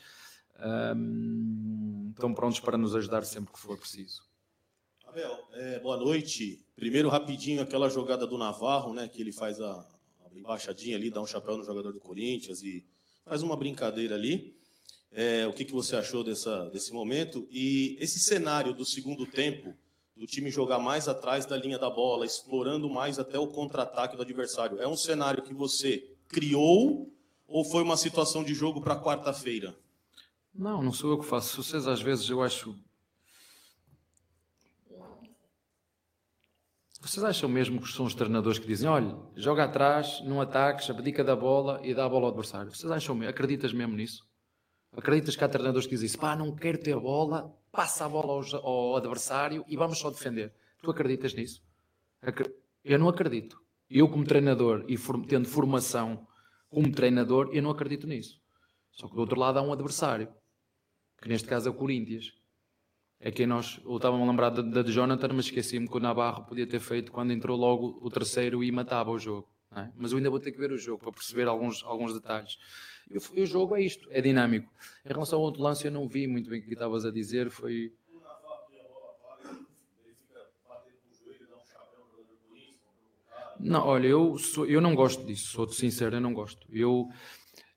hum, 0.95 2.11
estão 2.11 2.33
prontos 2.33 2.59
para 2.59 2.77
nos 2.77 2.95
ajudar 2.95 3.23
sempre 3.23 3.53
que 3.53 3.59
for 3.59 3.77
preciso. 3.77 4.21
Abel, 5.05 5.39
é, 5.53 5.79
boa 5.79 5.97
noite. 5.97 6.63
Primeiro, 6.75 7.09
rapidinho, 7.09 7.61
aquela 7.61 7.89
jogada 7.89 8.27
do 8.27 8.37
Navarro, 8.37 8.93
né? 8.93 9.07
Que 9.07 9.21
ele 9.21 9.31
faz 9.31 9.59
a, 9.59 9.71
a 9.71 10.37
embaixadinha 10.37 10.95
ali, 10.95 11.09
dá 11.09 11.21
um 11.21 11.25
chapéu 11.25 11.57
no 11.57 11.63
jogador 11.63 11.91
do 11.91 11.99
Corinthians 11.99 12.61
e 12.61 12.85
faz 13.25 13.41
uma 13.41 13.55
brincadeira 13.55 14.15
ali. 14.15 14.55
É, 15.11 15.47
o 15.47 15.53
que, 15.53 15.65
que 15.65 15.73
você 15.73 15.95
achou 15.95 16.23
dessa, 16.23 16.69
desse 16.69 16.93
momento? 16.93 17.47
E 17.49 17.97
esse 17.99 18.19
cenário 18.19 18.73
do 18.73 18.85
segundo 18.85 19.25
tempo, 19.25 19.73
do 20.15 20.27
time 20.27 20.51
jogar 20.51 20.77
mais 20.77 21.07
atrás 21.07 21.45
da 21.45 21.57
linha 21.57 21.79
da 21.79 21.89
bola, 21.89 22.25
explorando 22.25 22.89
mais 22.89 23.17
até 23.17 23.39
o 23.39 23.47
contra-ataque 23.47 24.15
do 24.15 24.21
adversário, 24.21 24.79
é 24.79 24.87
um 24.87 24.97
cenário 24.97 25.41
que 25.41 25.53
você 25.53 26.07
criou 26.27 27.11
ou 27.47 27.65
foi 27.65 27.81
uma 27.81 27.97
situação 27.97 28.43
de 28.43 28.53
jogo 28.53 28.79
para 28.79 29.01
quarta-feira? 29.01 29.75
Não, 30.53 30.81
não 30.81 30.91
sou 30.91 31.11
eu 31.11 31.19
que 31.19 31.25
faço. 31.25 31.61
Vocês 31.61 31.87
às 31.87 32.01
vezes 32.01 32.29
eu 32.29 32.41
acho. 32.41 32.75
Vocês 37.01 37.23
acham 37.23 37.47
mesmo 37.47 37.81
que 37.81 37.87
são 37.87 38.05
os 38.05 38.13
treinadores 38.13 38.59
que 38.59 38.67
dizem: 38.67 38.89
olha, 38.89 39.17
joga 39.35 39.63
atrás, 39.63 40.21
não 40.25 40.41
ataques, 40.41 40.89
abdica 40.89 41.23
da 41.23 41.35
bola 41.35 41.79
e 41.83 41.93
dá 41.93 42.05
a 42.05 42.09
bola 42.09 42.25
ao 42.25 42.29
adversário? 42.29 42.71
Vocês 42.73 42.91
acham 42.91 43.15
mesmo? 43.15 43.29
Acreditas 43.29 43.71
mesmo 43.71 43.95
nisso? 43.95 44.27
Acreditas 44.91 45.35
que 45.35 45.43
há 45.43 45.47
treinadores 45.49 45.87
que 45.87 45.91
dizem 45.91 46.07
isso? 46.07 46.19
Pá, 46.19 46.35
não 46.35 46.53
quero 46.55 46.77
ter 46.77 46.93
a 46.93 46.99
bola, 46.99 47.55
passa 47.71 48.05
a 48.05 48.09
bola 48.09 48.43
ao, 48.61 48.95
adversário 48.97 49.63
e 49.67 49.77
vamos 49.77 49.99
só 49.99 50.09
defender. 50.09 50.53
Tu 50.81 50.89
acreditas 50.89 51.33
nisso? 51.33 51.63
Eu 52.83 52.99
não 52.99 53.07
acredito. 53.07 53.61
Eu, 53.89 54.09
como 54.09 54.25
treinador 54.25 54.85
e 54.87 54.97
tendo 55.27 55.47
formação 55.47 56.27
como 56.69 56.91
treinador, 56.91 57.49
eu 57.53 57.61
não 57.61 57.71
acredito 57.71 58.05
nisso. 58.07 58.38
Só 58.99 59.07
que 59.07 59.15
do 59.15 59.21
outro 59.21 59.39
lado 59.39 59.57
há 59.57 59.61
um 59.61 59.71
adversário, 59.71 60.27
que 61.21 61.29
neste 61.29 61.47
caso 61.47 61.69
é 61.69 61.71
o 61.71 61.73
Corinthians. 61.73 62.33
É 63.21 63.31
quem 63.31 63.47
nós. 63.47 63.79
Eu 63.85 63.95
estava-me 63.95 64.23
a 64.23 64.25
lembrar 64.25 64.49
da, 64.49 64.81
de 64.81 64.91
Jonathan, 64.91 65.29
mas 65.33 65.45
esqueci-me 65.45 65.87
que 65.87 65.95
o 65.95 65.99
Navarro 66.01 66.45
podia 66.45 66.67
ter 66.67 66.81
feito 66.81 67.09
quando 67.09 67.31
entrou 67.31 67.57
logo 67.57 67.97
o 68.01 68.09
terceiro 68.09 68.61
e 68.61 68.69
matava 68.71 69.09
o 69.09 69.17
jogo. 69.17 69.47
é? 69.73 69.89
Mas 69.95 70.11
eu 70.11 70.17
ainda 70.17 70.29
vou 70.29 70.39
ter 70.39 70.51
que 70.51 70.57
ver 70.57 70.71
o 70.71 70.77
jogo 70.77 70.99
para 71.01 71.13
perceber 71.13 71.47
alguns, 71.47 71.81
alguns 71.83 72.13
detalhes. 72.13 72.57
E 73.09 73.41
o, 73.41 73.45
jogo 73.45 73.75
é 73.75 73.81
isto, 73.81 74.07
é 74.11 74.21
dinâmico. 74.21 74.69
Em 75.05 75.09
relação 75.09 75.39
ao 75.39 75.45
outro 75.45 75.61
lance, 75.61 75.85
eu 75.85 75.91
não 75.91 76.07
vi 76.07 76.27
muito 76.27 76.49
bem 76.49 76.59
o 76.59 76.63
que 76.63 76.73
estavas 76.73 77.05
a 77.05 77.11
dizer. 77.11 77.49
Foi. 77.49 77.93
Não, 83.59 83.85
olha, 83.85 84.07
eu, 84.07 84.37
sou, 84.37 84.65
eu 84.65 84.79
não 84.79 84.95
gosto 84.95 85.25
disso, 85.25 85.51
sou-te 85.51 85.75
sincero, 85.75 86.15
eu 86.15 86.21
não 86.21 86.33
gosto. 86.33 86.65
Eu, 86.71 87.09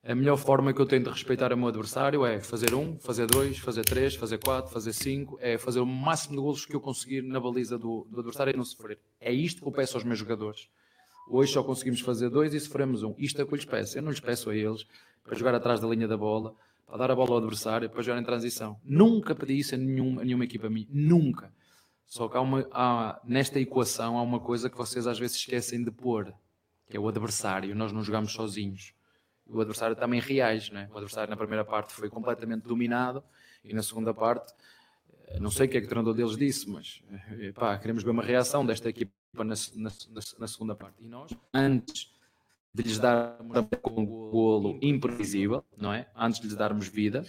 A 0.04 0.16
melhor 0.16 0.36
forma 0.36 0.72
que 0.72 0.80
eu 0.80 0.86
tenho 0.86 1.04
de 1.04 1.10
respeitar 1.10 1.52
o 1.52 1.56
meu 1.56 1.68
adversário 1.68 2.26
é 2.26 2.40
fazer 2.40 2.74
um, 2.74 2.98
fazer 2.98 3.24
dois, 3.24 3.58
fazer 3.58 3.84
três, 3.84 4.16
fazer 4.16 4.36
quatro, 4.38 4.72
fazer 4.72 4.92
cinco, 4.92 5.38
é 5.40 5.56
fazer 5.56 5.78
o 5.78 5.86
máximo 5.86 6.34
de 6.34 6.42
golos 6.42 6.66
que 6.66 6.74
eu 6.74 6.80
conseguir 6.80 7.22
na 7.22 7.38
baliza 7.38 7.78
do, 7.78 8.04
do 8.10 8.18
adversário 8.18 8.52
e 8.52 8.56
não 8.56 8.64
sofrer. 8.64 8.98
É 9.20 9.32
isto 9.32 9.62
que 9.62 9.68
eu 9.68 9.70
peço 9.70 9.96
aos 9.96 10.02
meus 10.02 10.18
jogadores. 10.18 10.68
Hoje 11.30 11.52
só 11.52 11.62
conseguimos 11.62 12.00
fazer 12.00 12.30
dois 12.30 12.52
e 12.52 12.58
sofremos 12.58 13.04
um. 13.04 13.14
Isto 13.16 13.40
é 13.40 13.44
o 13.44 13.46
que 13.46 13.54
eu 13.54 13.56
lhes 13.56 13.64
peço. 13.64 13.96
Eu 13.96 14.02
não 14.02 14.10
lhes 14.10 14.18
peço 14.18 14.50
a 14.50 14.56
eles 14.56 14.84
para 15.22 15.36
jogar 15.36 15.54
atrás 15.54 15.78
da 15.78 15.86
linha 15.86 16.08
da 16.08 16.16
bola, 16.16 16.52
para 16.84 16.96
dar 16.96 17.12
a 17.12 17.14
bola 17.14 17.30
ao 17.30 17.36
adversário, 17.36 17.88
para 17.88 18.02
jogar 18.02 18.20
em 18.20 18.24
transição. 18.24 18.80
Nunca 18.84 19.36
pedi 19.36 19.60
isso 19.60 19.76
a 19.76 19.78
a 19.78 19.80
nenhuma 19.80 20.44
equipa 20.44 20.68
minha. 20.68 20.88
Nunca. 20.90 21.54
Só 22.06 22.26
que 22.26 22.36
há 22.36 22.40
uma, 22.40 22.66
há, 22.72 23.20
nesta 23.24 23.60
equação 23.60 24.18
há 24.18 24.22
uma 24.22 24.40
coisa 24.40 24.68
que 24.68 24.76
vocês 24.76 25.06
às 25.06 25.20
vezes 25.20 25.36
esquecem 25.36 25.84
de 25.84 25.92
pôr, 25.92 26.34
que 26.90 26.96
é 26.96 27.00
o 27.00 27.08
adversário. 27.08 27.72
Nós 27.76 27.92
não 27.92 28.02
jogamos 28.02 28.32
sozinhos 28.32 28.92
o 29.52 29.60
adversário 29.60 29.94
também 29.96 30.20
reage. 30.20 30.72
Né? 30.72 30.88
O 30.90 30.96
adversário 30.96 31.30
na 31.30 31.36
primeira 31.36 31.64
parte 31.64 31.92
foi 31.92 32.08
completamente 32.08 32.62
dominado 32.62 33.22
e 33.64 33.74
na 33.74 33.82
segunda 33.82 34.12
parte, 34.12 34.52
eh, 35.28 35.38
não 35.38 35.50
sei 35.50 35.66
o 35.66 35.68
que 35.68 35.76
é 35.76 35.80
que 35.80 35.86
o 35.86 35.88
treinador 35.88 36.14
deles 36.14 36.36
disse, 36.36 36.68
mas 36.68 37.02
eh, 37.40 37.52
pá, 37.52 37.78
queremos 37.78 38.02
ver 38.02 38.10
uma 38.10 38.22
reação 38.22 38.64
desta 38.64 38.88
equipa 38.88 39.12
na, 39.34 39.54
na, 39.74 39.90
na 40.38 40.46
segunda 40.48 40.74
parte. 40.74 40.96
E 41.02 41.06
nós, 41.06 41.30
antes 41.52 42.12
de 42.74 42.82
lhes 42.82 42.98
darmos 42.98 43.58
um 43.90 44.06
golo 44.06 44.78
imprevisível, 44.80 45.64
não 45.76 45.92
é? 45.92 46.08
Antes 46.16 46.40
de 46.40 46.46
lhes 46.46 46.56
darmos 46.56 46.88
vida, 46.88 47.24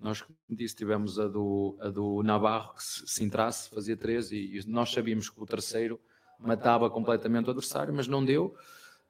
nós, 0.00 0.22
como 0.22 0.38
disse, 0.48 0.76
tivemos 0.76 1.18
a 1.18 1.28
do, 1.28 1.76
a 1.80 1.88
do 1.88 2.22
Navarro, 2.22 2.74
que 2.74 2.82
se, 2.82 3.06
se 3.06 3.24
entrasse, 3.24 3.68
fazia 3.68 3.96
três, 3.96 4.30
e, 4.32 4.56
e 4.56 4.66
nós 4.66 4.90
sabíamos 4.90 5.28
que 5.28 5.40
o 5.40 5.46
terceiro 5.46 6.00
matava 6.38 6.88
completamente 6.88 7.46
o 7.46 7.50
adversário, 7.50 7.92
mas 7.92 8.06
não 8.06 8.24
deu 8.24 8.56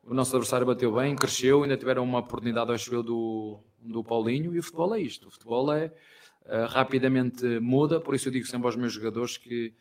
o 0.08 0.14
nosso 0.14 0.34
adversário 0.34 0.66
bateu 0.66 0.92
bem, 0.94 1.14
cresceu, 1.14 1.62
ainda 1.62 1.76
tiveram 1.76 2.02
uma 2.02 2.20
oportunidade, 2.20 2.72
acho 2.72 2.92
eu, 2.94 3.02
do, 3.02 3.60
do 3.78 4.02
Paulinho, 4.02 4.54
e 4.54 4.58
o 4.58 4.62
futebol 4.62 4.94
é 4.94 5.00
isto. 5.00 5.28
O 5.28 5.30
futebol 5.30 5.70
é 5.72 5.92
uh, 6.46 6.66
rapidamente 6.68 7.44
muda, 7.60 8.00
por 8.00 8.14
isso 8.14 8.28
eu 8.28 8.32
digo 8.32 8.46
sempre 8.46 8.66
aos 8.66 8.76
meus 8.76 8.92
jogadores 8.92 9.36
que, 9.36 9.74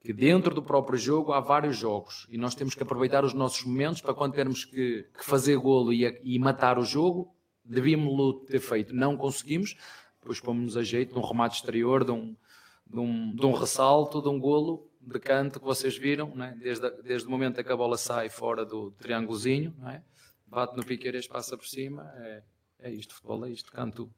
que 0.00 0.12
dentro 0.12 0.52
do 0.52 0.62
próprio 0.62 0.98
jogo 0.98 1.32
há 1.32 1.38
vários 1.38 1.76
jogos 1.76 2.26
e 2.28 2.36
nós 2.36 2.56
temos 2.56 2.74
que 2.74 2.82
aproveitar 2.82 3.24
os 3.24 3.32
nossos 3.32 3.64
momentos 3.64 4.00
para 4.00 4.12
quando 4.12 4.34
termos 4.34 4.64
que, 4.64 5.06
que 5.16 5.24
fazer 5.24 5.56
golo 5.56 5.92
e, 5.92 6.20
e 6.24 6.38
matar 6.40 6.76
o 6.76 6.84
jogo, 6.84 7.32
devíamos-lo 7.64 8.40
ter 8.40 8.58
feito. 8.58 8.92
Não 8.92 9.16
conseguimos, 9.16 9.76
depois 10.20 10.40
pomos-nos 10.40 10.76
a 10.76 10.82
jeito 10.82 11.14
de 11.14 11.20
um 11.20 11.24
remate 11.24 11.56
exterior, 11.56 12.04
de 12.04 12.10
um, 12.10 12.36
de 12.84 12.98
um, 12.98 13.32
de 13.32 13.46
um 13.46 13.52
ressalto, 13.52 14.20
de 14.20 14.28
um 14.28 14.40
golo, 14.40 14.90
de 15.02 15.18
canto 15.18 15.58
que 15.58 15.64
vocês 15.64 15.96
viram, 15.96 16.32
é? 16.42 16.54
desde, 16.54 16.90
desde 17.02 17.26
o 17.26 17.30
momento 17.30 17.60
em 17.60 17.64
que 17.64 17.72
a 17.72 17.76
bola 17.76 17.98
sai 17.98 18.28
fora 18.28 18.64
do 18.64 18.90
triângulozinho, 18.92 19.74
é? 19.88 20.00
bate 20.46 20.76
no 20.76 20.84
piqueiras, 20.84 21.26
passa 21.26 21.56
por 21.56 21.66
cima, 21.66 22.10
é, 22.16 22.42
é 22.80 22.90
isto, 22.90 23.14
futebol 23.14 23.44
é 23.44 23.50
isto, 23.50 23.72
canto, 23.72 24.10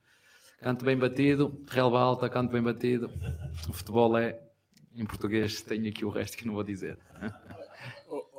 canto 0.61 0.85
bem 0.85 0.97
batido, 0.97 1.65
relva 1.69 2.01
alta, 2.01 2.29
canto 2.29 2.53
bem 2.53 2.63
batido, 2.63 3.11
o 3.69 3.73
futebol 3.73 4.17
é, 4.19 4.41
em 4.95 5.07
português, 5.07 5.63
tenho 5.63 5.89
aqui 5.89 6.05
o 6.05 6.11
resto 6.11 6.37
que 6.37 6.47
não 6.47 6.55
vou 6.55 6.65
dizer. 6.65 6.99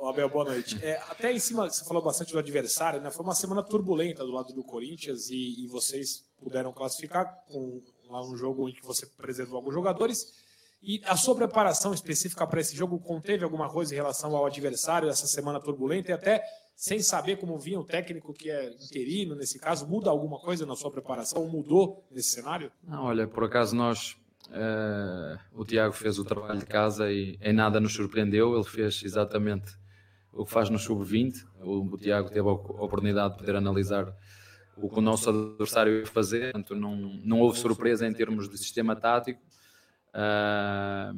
Abel, 0.08 0.28
boa 0.28 0.44
noite. 0.44 0.78
É, 0.84 0.96
até 1.08 1.32
em 1.32 1.38
cima, 1.38 1.68
você 1.68 1.84
falou 1.84 2.02
bastante 2.02 2.32
do 2.32 2.38
adversário, 2.38 3.00
né? 3.00 3.10
Foi 3.10 3.24
uma 3.24 3.34
semana 3.34 3.62
turbulenta 3.62 4.24
do 4.24 4.30
lado 4.30 4.52
do 4.52 4.62
Corinthians 4.62 5.30
e, 5.30 5.64
e 5.64 5.66
vocês 5.66 6.24
puderam 6.38 6.72
classificar 6.72 7.26
com 7.48 7.82
lá 8.08 8.24
um 8.24 8.36
jogo 8.36 8.68
em 8.68 8.72
que 8.72 8.84
você 8.84 9.04
preservou 9.04 9.56
alguns 9.56 9.74
jogadores 9.74 10.45
e 10.82 11.00
a 11.04 11.16
sua 11.16 11.34
preparação 11.34 11.92
específica 11.92 12.46
para 12.46 12.60
esse 12.60 12.76
jogo 12.76 12.98
conteve 12.98 13.44
alguma 13.44 13.68
coisa 13.68 13.92
em 13.92 13.96
relação 13.96 14.36
ao 14.36 14.46
adversário 14.46 15.08
essa 15.08 15.26
semana 15.26 15.60
turbulenta 15.60 16.10
e 16.10 16.14
até 16.14 16.42
sem 16.74 17.00
saber 17.00 17.36
como 17.38 17.58
vinha 17.58 17.80
o 17.80 17.84
técnico 17.84 18.34
que 18.34 18.50
é 18.50 18.70
interino 18.74 19.34
nesse 19.34 19.58
caso, 19.58 19.86
muda 19.86 20.10
alguma 20.10 20.38
coisa 20.38 20.66
na 20.66 20.76
sua 20.76 20.90
preparação? 20.90 21.48
Mudou 21.48 22.06
nesse 22.10 22.30
cenário? 22.30 22.70
Não, 22.82 23.04
olha, 23.04 23.26
por 23.26 23.44
acaso 23.44 23.74
nós 23.74 24.16
Uh, 24.48 25.38
o 25.52 25.64
Tiago 25.64 25.92
fez 25.92 26.18
o 26.18 26.24
trabalho 26.24 26.60
de 26.60 26.66
casa 26.66 27.10
e 27.10 27.38
em 27.40 27.52
nada 27.52 27.80
nos 27.80 27.92
surpreendeu. 27.92 28.54
Ele 28.54 28.64
fez 28.64 29.02
exatamente 29.04 29.76
o 30.32 30.44
que 30.44 30.52
faz 30.52 30.70
no 30.70 30.78
sub-20. 30.78 31.44
O, 31.60 31.82
o, 31.82 31.98
Tiago 31.98 32.28
teve 32.28 32.48
a 32.48 32.52
oportunidade 32.52 33.34
de 33.34 33.40
poder 33.40 33.56
analisar 33.56 34.14
o 34.76 34.88
que 34.88 34.98
o 34.98 35.02
nosso 35.02 35.30
adversário 35.30 36.00
ia 36.00 36.06
fazer. 36.06 36.52
Portanto, 36.52 36.74
não, 36.76 36.96
não 36.96 37.40
houve 37.40 37.58
surpresa 37.58 38.06
em 38.06 38.12
termos 38.12 38.48
de 38.48 38.56
sistema 38.56 38.94
tático. 38.94 39.40
Uh, 40.16 41.12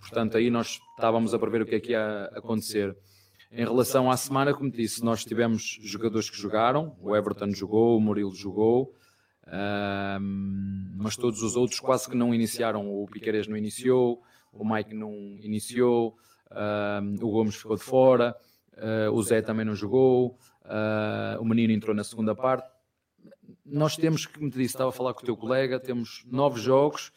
portanto, 0.00 0.36
aí 0.36 0.50
nós 0.50 0.80
estávamos 0.96 1.32
a 1.32 1.38
prever 1.38 1.62
o 1.62 1.66
que 1.66 1.76
é 1.76 1.80
que 1.80 1.92
ia 1.92 2.24
acontecer. 2.34 2.96
Em 3.52 3.64
relação 3.64 4.10
à 4.10 4.16
semana, 4.16 4.52
como 4.52 4.70
disse, 4.70 5.04
nós 5.04 5.24
tivemos 5.24 5.78
jogadores 5.82 6.28
que 6.28 6.36
jogaram, 6.36 6.96
o 7.00 7.14
Everton 7.14 7.52
jogou, 7.52 7.96
o 7.96 8.00
Murilo 8.00 8.34
jogou, 8.34 8.94
uh, 9.46 10.20
mas 10.96 11.16
todos 11.16 11.42
os 11.42 11.54
outros 11.54 11.78
quase 11.78 12.08
que 12.08 12.16
não 12.16 12.34
iniciaram. 12.34 12.90
O 12.90 13.06
Piqueires 13.06 13.46
não 13.46 13.56
iniciou, 13.56 14.22
o 14.52 14.64
Mike 14.64 14.94
não 14.94 15.12
iniciou, 15.40 16.16
uh, 16.50 17.24
o 17.24 17.30
Gomes 17.30 17.54
ficou 17.54 17.76
de 17.76 17.84
fora, 17.84 18.34
uh, 18.78 19.12
o 19.12 19.22
Zé 19.22 19.42
também 19.42 19.64
não 19.64 19.76
jogou, 19.76 20.38
o 21.38 21.44
Menino 21.44 21.72
entrou 21.72 21.94
na 21.94 22.04
segunda 22.04 22.34
parte. 22.34 22.68
Nós 23.64 23.96
temos, 23.96 24.26
como 24.26 24.48
te 24.48 24.58
disse, 24.58 24.74
estava 24.74 24.90
a 24.90 24.92
falar 24.92 25.12
com 25.12 25.20
o 25.20 25.24
teu 25.24 25.36
colega, 25.36 25.78
temos 25.78 26.24
nove 26.26 26.60
jogos 26.60 27.12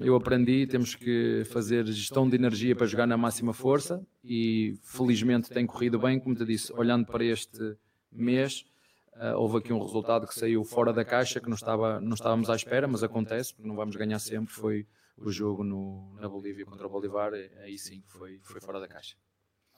eu 0.00 0.14
aprendi, 0.14 0.66
temos 0.66 0.94
que 0.94 1.42
fazer 1.46 1.86
gestão 1.86 2.28
de 2.28 2.36
energia 2.36 2.76
para 2.76 2.86
jogar 2.86 3.06
na 3.06 3.16
máxima 3.16 3.52
força 3.52 4.04
e 4.22 4.78
felizmente 4.82 5.48
tem 5.48 5.66
corrido 5.66 5.98
bem, 5.98 6.20
como 6.20 6.34
te 6.34 6.44
disse, 6.44 6.72
olhando 6.72 7.06
para 7.06 7.24
este 7.24 7.76
mês, 8.12 8.64
uh, 9.14 9.36
houve 9.36 9.58
aqui 9.58 9.72
um 9.72 9.82
resultado 9.82 10.26
que 10.26 10.34
saiu 10.34 10.64
fora 10.64 10.92
da 10.92 11.04
caixa, 11.04 11.40
que 11.40 11.48
não, 11.48 11.56
estava, 11.56 12.00
não 12.00 12.14
estávamos 12.14 12.48
à 12.48 12.54
espera, 12.54 12.86
mas 12.86 13.02
acontece, 13.02 13.54
porque 13.54 13.68
não 13.68 13.76
vamos 13.76 13.96
ganhar 13.96 14.18
sempre, 14.18 14.52
foi 14.52 14.86
o 15.16 15.30
jogo 15.30 15.64
no, 15.64 16.14
na 16.20 16.28
Bolívia 16.28 16.64
contra 16.64 16.86
o 16.86 16.90
Bolivar, 16.90 17.32
aí 17.32 17.78
sim 17.78 18.02
foi, 18.06 18.38
foi 18.42 18.60
fora 18.60 18.80
da 18.80 18.88
caixa. 18.88 19.16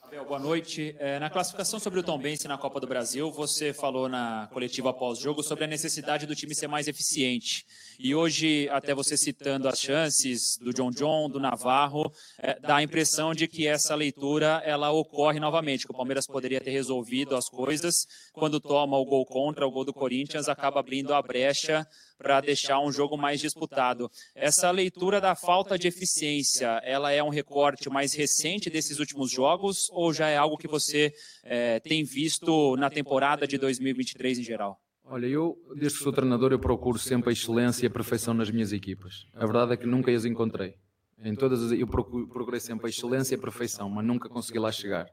Abel, 0.01 0.23
boa 0.23 0.39
noite. 0.39 0.95
É, 0.99 1.19
na 1.19 1.29
classificação 1.29 1.79
sobre 1.79 1.99
o 1.99 2.03
Tom 2.03 2.17
Bense 2.17 2.47
na 2.47 2.57
Copa 2.57 2.79
do 2.79 2.87
Brasil, 2.87 3.29
você 3.29 3.73
falou 3.73 4.07
na 4.07 4.47
coletiva 4.53 4.91
após-jogo 4.91 5.43
sobre 5.43 5.65
a 5.65 5.67
necessidade 5.67 6.25
do 6.25 6.33
time 6.33 6.55
ser 6.55 6.67
mais 6.67 6.87
eficiente. 6.87 7.65
E 7.99 8.13
hoje, 8.13 8.69
até 8.69 8.93
você 8.93 9.17
citando 9.17 9.67
as 9.67 9.79
chances 9.79 10.55
do 10.61 10.71
John 10.71 10.91
John, 10.91 11.27
do 11.27 11.39
Navarro, 11.39 12.11
é, 12.37 12.59
dá 12.59 12.75
a 12.75 12.83
impressão 12.83 13.33
de 13.33 13.47
que 13.47 13.65
essa 13.65 13.95
leitura 13.95 14.61
ela 14.63 14.91
ocorre 14.91 15.39
novamente, 15.39 15.85
que 15.85 15.91
o 15.91 15.95
Palmeiras 15.95 16.27
poderia 16.27 16.61
ter 16.61 16.69
resolvido 16.69 17.35
as 17.35 17.49
coisas 17.49 18.05
quando 18.33 18.59
toma 18.59 18.97
o 18.97 19.05
gol 19.05 19.25
contra, 19.25 19.65
o 19.65 19.71
gol 19.71 19.83
do 19.83 19.93
Corinthians, 19.93 20.47
acaba 20.47 20.79
abrindo 20.79 21.11
a 21.11 21.21
brecha 21.23 21.87
para 22.19 22.39
deixar 22.39 22.79
um 22.79 22.91
jogo 22.91 23.17
mais 23.17 23.39
disputado. 23.39 24.11
Essa 24.35 24.69
leitura 24.69 25.19
da 25.19 25.33
falta 25.33 25.75
de 25.75 25.87
eficiência, 25.87 26.79
ela 26.83 27.11
é 27.11 27.23
um 27.23 27.29
recorte 27.29 27.89
mais 27.89 28.13
recente 28.13 28.69
desses 28.69 28.99
últimos 28.99 29.31
jogos 29.31 29.89
ou 29.91 30.13
já 30.13 30.27
é 30.27 30.37
algo 30.37 30.57
que 30.57 30.67
você 30.67 31.11
é, 31.43 31.79
tem 31.79 32.03
visto 32.03 32.75
na 32.77 32.91
temporada 32.91 33.47
de 33.47 33.57
2023 33.57 34.37
em 34.37 34.43
geral? 34.43 34.79
Olha, 35.09 35.25
eu, 35.25 35.57
desde 35.73 35.97
que 35.97 36.03
sou 36.03 36.11
treinador, 36.11 36.51
eu 36.51 36.59
procuro 36.59 36.99
sempre 36.99 37.29
a 37.29 37.31
excelência 37.31 37.85
e 37.85 37.87
a 37.87 37.89
perfeição 37.89 38.33
nas 38.33 38.51
minhas 38.51 38.73
equipas. 38.73 39.25
A 39.33 39.45
verdade 39.45 39.71
é 39.71 39.77
que 39.77 39.87
nunca 39.87 40.11
as 40.11 40.25
encontrei. 40.25 40.75
Em 41.23 41.33
todas 41.33 41.63
as, 41.63 41.71
eu 41.71 41.87
procurei 41.87 42.59
sempre 42.59 42.87
a 42.87 42.89
excelência 42.89 43.33
e 43.33 43.37
a 43.37 43.41
perfeição, 43.41 43.89
mas 43.89 44.05
nunca 44.05 44.27
consegui 44.27 44.59
lá 44.59 44.69
chegar. 44.69 45.07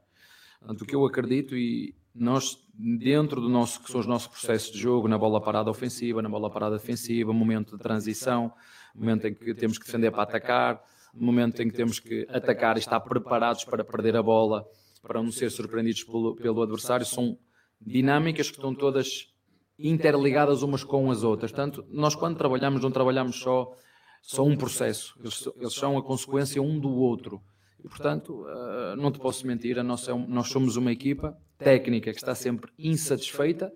Portanto, 0.59 0.81
o 0.81 0.85
que 0.85 0.93
eu 0.93 1.05
acredito 1.05 1.55
e 1.55 1.95
nós, 2.13 2.57
dentro 2.73 3.39
do 3.39 3.47
nosso, 3.47 3.81
que 3.81 3.89
são 3.89 4.01
os 4.01 4.05
nossos 4.05 4.27
processos 4.27 4.69
de 4.73 4.79
jogo, 4.79 5.07
na 5.07 5.17
bola 5.17 5.39
parada 5.39 5.71
ofensiva, 5.71 6.21
na 6.21 6.27
bola 6.27 6.49
parada 6.51 6.77
defensiva, 6.77 7.31
momento 7.31 7.77
de 7.77 7.81
transição, 7.81 8.51
momento 8.93 9.27
em 9.27 9.33
que 9.33 9.53
temos 9.53 9.77
que 9.77 9.85
defender 9.85 10.11
para 10.11 10.23
atacar, 10.23 10.83
momento 11.13 11.61
em 11.61 11.69
que 11.69 11.73
temos 11.75 12.01
que 12.01 12.27
atacar 12.29 12.75
e 12.75 12.79
estar 12.79 12.99
preparados 12.99 13.63
para 13.63 13.83
perder 13.83 14.17
a 14.17 14.21
bola, 14.21 14.67
para 15.01 15.23
não 15.23 15.31
ser 15.31 15.49
surpreendidos 15.49 16.03
pelo, 16.03 16.35
pelo 16.35 16.61
adversário, 16.63 17.05
são 17.05 17.37
dinâmicas 17.79 18.49
que 18.49 18.57
estão 18.57 18.75
todas 18.75 19.33
interligadas 19.77 20.61
umas 20.61 20.83
com 20.83 21.11
as 21.11 21.23
outras. 21.23 21.51
Portanto, 21.51 21.85
nós 21.89 22.15
quando 22.15 22.37
trabalhamos, 22.37 22.81
não 22.81 22.91
trabalhamos 22.91 23.39
só, 23.39 23.75
só 24.21 24.43
um 24.43 24.55
processo, 24.55 25.17
eles, 25.19 25.47
eles 25.57 25.73
são 25.73 25.97
a 25.97 26.03
consequência 26.03 26.61
um 26.61 26.79
do 26.79 26.89
outro. 26.89 27.41
E, 27.83 27.87
portanto, 27.87 28.43
uh, 28.43 28.95
não 28.95 29.11
te 29.11 29.19
posso 29.19 29.45
mentir, 29.45 29.81
nossa, 29.83 30.11
é 30.11 30.15
nós 30.15 30.47
somos 30.47 30.75
uma 30.75 30.91
equipa 30.91 31.37
técnica 31.57 32.11
que 32.11 32.17
está 32.17 32.33
sempre 32.33 32.71
insatisfeita, 32.79 33.71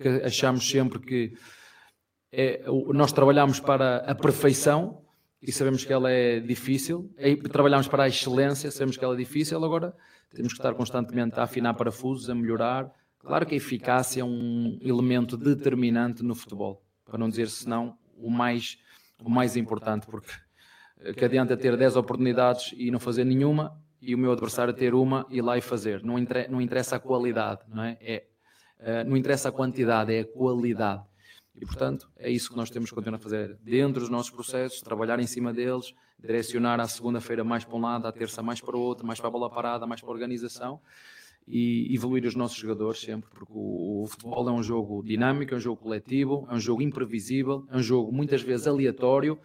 que 0.00 0.08
achamos 0.08 0.68
sempre 0.68 0.98
que 0.98 1.34
é, 2.32 2.64
nós 2.94 3.12
trabalhamos 3.12 3.60
para 3.60 3.98
a 3.98 4.14
perfeição 4.14 5.02
e 5.42 5.52
sabemos 5.52 5.84
que 5.84 5.92
ela 5.92 6.10
é 6.10 6.40
difícil, 6.40 7.12
e 7.18 7.36
trabalhamos 7.36 7.88
para 7.88 8.04
a 8.04 8.08
excelência, 8.08 8.70
sabemos 8.70 8.96
que 8.96 9.04
ela 9.04 9.14
é 9.14 9.18
difícil, 9.18 9.62
agora 9.62 9.92
temos 10.30 10.52
que 10.52 10.58
estar 10.58 10.72
constantemente 10.74 11.38
a 11.38 11.42
afinar 11.42 11.74
parafusos, 11.74 12.30
a 12.30 12.34
melhorar. 12.34 12.90
Claro 13.24 13.46
que 13.46 13.54
a 13.54 13.56
eficácia 13.56 14.20
é 14.20 14.24
um 14.24 14.78
elemento 14.82 15.36
determinante 15.36 16.22
no 16.22 16.34
futebol, 16.34 16.82
para 17.04 17.16
não 17.16 17.28
dizer 17.28 17.48
senão 17.48 17.96
o 18.16 18.28
mais, 18.28 18.78
o 19.22 19.30
mais 19.30 19.56
importante, 19.56 20.06
porque 20.06 20.32
que 21.16 21.24
adianta 21.24 21.56
ter 21.56 21.76
10 21.76 21.96
oportunidades 21.96 22.74
e 22.76 22.90
não 22.90 22.98
fazer 22.98 23.24
nenhuma, 23.24 23.80
e 24.00 24.14
o 24.14 24.18
meu 24.18 24.32
adversário 24.32 24.74
ter 24.74 24.94
uma 24.94 25.26
e 25.30 25.40
lá 25.40 25.56
e 25.56 25.60
fazer. 25.60 26.02
Não, 26.02 26.16
não 26.48 26.60
interessa 26.60 26.96
a 26.96 27.00
qualidade, 27.00 27.60
não 27.68 27.82
é? 27.82 27.96
é 28.00 28.26
Uh, 28.82 29.08
não 29.08 29.16
interessa 29.16 29.48
a 29.48 29.52
quantidade, 29.52 30.12
é 30.12 30.22
a 30.22 30.24
qualidade. 30.24 31.04
E, 31.54 31.64
portanto, 31.64 32.10
é 32.16 32.28
isso 32.28 32.50
que 32.50 32.56
nós 32.56 32.68
temos 32.68 32.90
que 32.90 32.96
continuar 32.96 33.16
a 33.16 33.20
fazer 33.20 33.56
dentro 33.62 34.00
dos 34.00 34.08
nossos 34.08 34.32
processos, 34.32 34.80
trabalhar 34.80 35.20
em 35.20 35.26
cima 35.28 35.52
deles, 35.52 35.94
direcionar 36.18 36.80
à 36.80 36.88
segunda-feira 36.88 37.44
mais 37.44 37.64
para 37.64 37.76
um 37.76 37.80
lado, 37.80 38.08
à 38.08 38.12
terça 38.12 38.42
mais 38.42 38.60
para 38.60 38.76
o 38.76 38.80
outro, 38.80 39.06
mais 39.06 39.20
para 39.20 39.28
a 39.28 39.30
bola 39.30 39.48
parada, 39.48 39.86
mais 39.86 40.00
para 40.00 40.10
a 40.10 40.12
organização 40.12 40.80
e 41.46 41.94
evoluir 41.94 42.24
os 42.24 42.34
nossos 42.34 42.56
jogadores 42.56 43.00
sempre, 43.00 43.28
porque 43.30 43.52
o, 43.52 44.02
o, 44.02 44.06
futebol 44.06 44.48
é 44.48 44.52
um 44.52 44.62
jogo 44.62 45.02
dinâmico, 45.02 45.54
é 45.54 45.56
um 45.56 45.60
jogo 45.60 45.80
coletivo, 45.80 46.46
é 46.50 46.54
um 46.54 46.60
jogo 46.60 46.82
imprevisível, 46.82 47.66
é 47.70 47.76
um 47.76 47.82
jogo 47.82 48.12
muitas 48.12 48.42
vezes 48.42 48.66
aleatório, 48.66 49.38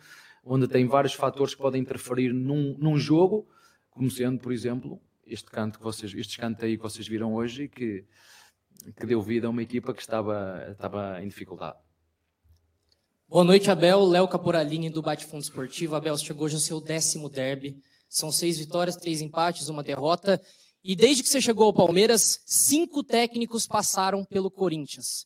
onde 0.43 0.68
tem 0.68 0.86
vários 0.86 1.14
fatores 1.14 1.56
que 1.56 1.62
podem 1.62 1.82
interferir 1.82 2.34
num, 2.34 2.78
num 2.78 2.98
jogo, 2.98 3.48
como 3.89 4.10
sendo, 4.10 4.39
por 4.39 4.52
exemplo, 4.52 5.02
este 5.26 5.50
canto 5.50 5.80
que 5.80 5.84
vocês, 5.84 6.14
este 6.14 6.38
canto 6.38 6.64
aí 6.64 6.78
que 6.78 6.84
vocês 6.84 7.08
viram 7.08 7.34
hoje, 7.34 7.68
que, 7.68 8.06
que 8.95 9.06
deu 9.06 9.22
vida 9.22 9.48
a 9.48 9.50
uma 9.50 9.64
equipa 9.64 9.93
que 9.93 10.02
estava, 10.02 10.68
estava 10.72 11.22
em 11.22 11.28
dificuldade. 11.28 11.78
Boa 13.28 13.43
noite, 13.43 13.70
Abel. 13.70 14.06
Léo 14.06 14.26
Caporalini, 14.26 14.89
do 14.89 15.02
Bate 15.02 15.26
Fundo 15.26 15.41
Esportivo. 15.41 15.95
Abel, 15.95 16.18
chegou 16.18 16.45
hoje 16.45 16.54
no 16.54 16.62
seu 16.62 16.80
décimo 16.80 17.28
derby. 17.28 17.78
São 18.08 18.32
seis 18.32 18.58
vitórias, 18.58 18.95
três 18.95 19.20
empates, 19.20 19.68
uma 19.68 19.84
derrota. 19.84 20.41
E 20.88 20.96
desde 20.96 21.22
que 21.22 21.28
você 21.28 21.42
chegou 21.42 21.66
ao 21.66 21.74
Palmeiras, 21.74 22.40
cinco 22.46 23.04
técnicos 23.04 23.68
passaram 23.68 24.24
pelo 24.24 24.50
Corinthians. 24.50 25.26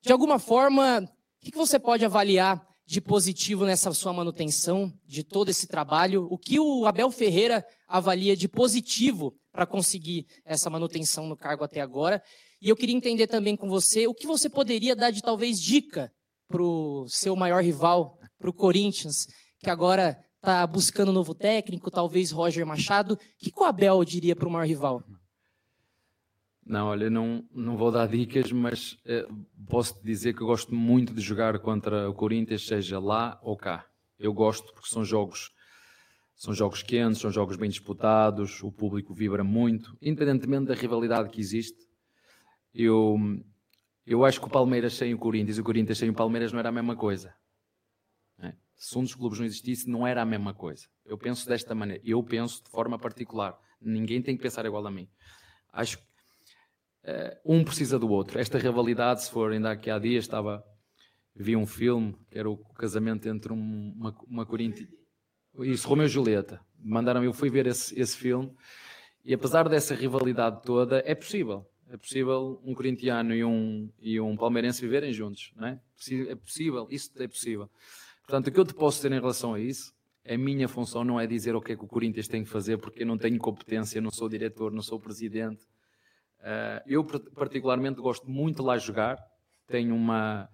De 0.00 0.12
alguma 0.12 0.38
forma, 0.38 1.00
o 1.00 1.44
que 1.44 1.50
você 1.56 1.80
pode 1.80 2.04
avaliar 2.04 2.64
de 2.86 3.00
positivo 3.00 3.66
nessa 3.66 3.92
sua 3.92 4.12
manutenção, 4.12 4.92
de 5.04 5.24
todo 5.24 5.48
esse 5.48 5.66
trabalho? 5.66 6.28
O 6.30 6.38
que 6.38 6.60
o 6.60 6.86
Abel 6.86 7.10
Ferreira 7.10 7.66
avalia 7.88 8.36
de 8.36 8.46
positivo 8.46 9.34
para 9.50 9.66
conseguir 9.66 10.28
essa 10.44 10.70
manutenção 10.70 11.26
no 11.26 11.36
cargo 11.36 11.64
até 11.64 11.80
agora? 11.80 12.22
E 12.62 12.68
eu 12.68 12.76
queria 12.76 12.94
entender 12.94 13.26
também 13.26 13.56
com 13.56 13.68
você 13.68 14.06
o 14.06 14.14
que 14.14 14.28
você 14.28 14.48
poderia 14.48 14.94
dar 14.94 15.10
de 15.10 15.22
talvez 15.22 15.60
dica 15.60 16.08
para 16.46 16.62
o 16.62 17.08
seu 17.08 17.34
maior 17.34 17.64
rival, 17.64 18.16
para 18.38 18.48
o 18.48 18.54
Corinthians, 18.54 19.26
que 19.58 19.68
agora 19.68 20.16
está 20.38 20.66
buscando 20.66 21.10
um 21.10 21.14
novo 21.14 21.34
técnico, 21.34 21.90
talvez 21.90 22.30
Roger 22.30 22.64
Machado. 22.64 23.14
O 23.14 23.18
que 23.38 23.52
o 23.56 23.64
Abel 23.64 24.02
diria 24.04 24.34
para 24.34 24.48
o 24.48 24.50
maior 24.50 24.66
rival? 24.66 25.02
Não, 26.64 26.88
olha, 26.88 27.08
não, 27.08 27.44
não 27.54 27.76
vou 27.76 27.90
dar 27.90 28.06
dicas, 28.06 28.52
mas 28.52 28.98
eh, 29.06 29.26
posso 29.68 30.02
dizer 30.04 30.34
que 30.34 30.42
eu 30.42 30.46
gosto 30.46 30.74
muito 30.74 31.14
de 31.14 31.20
jogar 31.20 31.58
contra 31.60 32.10
o 32.10 32.14
Corinthians, 32.14 32.66
seja 32.66 32.98
lá 32.98 33.38
ou 33.42 33.56
cá. 33.56 33.86
Eu 34.18 34.34
gosto 34.34 34.72
porque 34.74 34.88
são 34.88 35.04
jogos 35.04 35.50
são 36.34 36.54
jogos 36.54 36.84
quentes, 36.84 37.20
são 37.20 37.32
jogos 37.32 37.56
bem 37.56 37.68
disputados, 37.68 38.62
o 38.62 38.70
público 38.70 39.12
vibra 39.12 39.42
muito, 39.42 39.98
independentemente 40.00 40.66
da 40.66 40.74
rivalidade 40.74 41.30
que 41.30 41.40
existe. 41.40 41.88
Eu, 42.72 43.18
eu 44.06 44.24
acho 44.24 44.40
que 44.40 44.46
o 44.46 44.50
Palmeiras 44.50 44.94
sem 44.94 45.12
o 45.12 45.18
Corinthians 45.18 45.58
e 45.58 45.60
o 45.60 45.64
Corinthians 45.64 45.98
sem 45.98 46.10
o 46.10 46.14
Palmeiras 46.14 46.52
não 46.52 46.60
era 46.60 46.68
a 46.68 46.72
mesma 46.72 46.94
coisa. 46.94 47.34
Se 48.78 48.96
um 48.96 49.02
dos 49.02 49.14
clubes 49.14 49.38
não 49.38 49.46
existisse, 49.46 49.90
não 49.90 50.06
era 50.06 50.22
a 50.22 50.24
mesma 50.24 50.54
coisa. 50.54 50.86
Eu 51.04 51.18
penso 51.18 51.46
desta 51.46 51.74
maneira. 51.74 52.02
Eu 52.04 52.22
penso 52.22 52.62
de 52.62 52.70
forma 52.70 52.98
particular. 52.98 53.58
Ninguém 53.80 54.22
tem 54.22 54.36
que 54.36 54.42
pensar 54.42 54.64
igual 54.64 54.86
a 54.86 54.90
mim. 54.90 55.08
Acho 55.72 55.98
que 55.98 56.04
uh, 56.04 57.36
um 57.44 57.64
precisa 57.64 57.98
do 57.98 58.08
outro. 58.08 58.38
Esta 58.38 58.56
rivalidade, 58.56 59.24
se 59.24 59.30
for 59.30 59.52
ainda 59.52 59.72
aqui 59.72 59.90
há 59.90 59.98
dias, 59.98 60.24
estava 60.24 60.64
vi 61.34 61.56
um 61.56 61.66
filme 61.66 62.16
que 62.30 62.38
era 62.38 62.48
o 62.48 62.56
casamento 62.74 63.28
entre 63.28 63.52
um, 63.52 63.92
uma, 63.96 64.16
uma 64.26 64.46
Corinthians. 64.46 64.88
Isso, 65.60 65.86
Romeu 65.88 66.06
e 66.06 66.08
Julieta. 66.08 66.60
Mandaram, 66.78 67.22
eu 67.22 67.32
fui 67.32 67.50
ver 67.50 67.66
esse, 67.66 67.98
esse 67.98 68.16
filme 68.16 68.54
e 69.24 69.34
apesar 69.34 69.68
dessa 69.68 69.94
rivalidade 69.94 70.62
toda, 70.62 71.02
é 71.04 71.14
possível 71.14 71.66
é 71.90 71.96
possível 71.96 72.60
um 72.64 72.74
corintiano 72.74 73.34
e 73.34 73.44
um, 73.44 73.90
e 74.00 74.20
um 74.20 74.36
palmeirense 74.36 74.80
viverem 74.80 75.12
juntos, 75.12 75.52
não 75.56 75.68
é? 75.68 75.80
É 76.28 76.34
possível, 76.34 76.86
isso 76.90 77.10
é 77.16 77.26
possível. 77.26 77.70
Portanto, 78.28 78.48
o 78.48 78.52
que 78.52 78.60
eu 78.60 78.64
te 78.66 78.74
posso 78.74 78.98
dizer 78.98 79.10
em 79.10 79.20
relação 79.20 79.54
a 79.54 79.58
isso, 79.58 79.90
a 80.28 80.36
minha 80.36 80.68
função 80.68 81.02
não 81.02 81.18
é 81.18 81.26
dizer 81.26 81.56
o 81.56 81.62
que 81.62 81.72
é 81.72 81.76
que 81.76 81.82
o 81.82 81.88
Corinthians 81.88 82.28
tem 82.28 82.44
que 82.44 82.50
fazer, 82.50 82.76
porque 82.76 83.02
eu 83.02 83.06
não 83.06 83.16
tenho 83.16 83.38
competência, 83.38 84.02
não 84.02 84.10
sou 84.10 84.28
diretor, 84.28 84.70
não 84.70 84.82
sou 84.82 85.00
presidente. 85.00 85.64
Uh, 86.40 86.84
eu, 86.86 87.02
particularmente, 87.34 88.02
gosto 88.02 88.28
muito 88.30 88.56
de 88.56 88.62
lá 88.64 88.76
jogar. 88.76 89.18
Tenho 89.66 89.94
uma, 89.94 90.46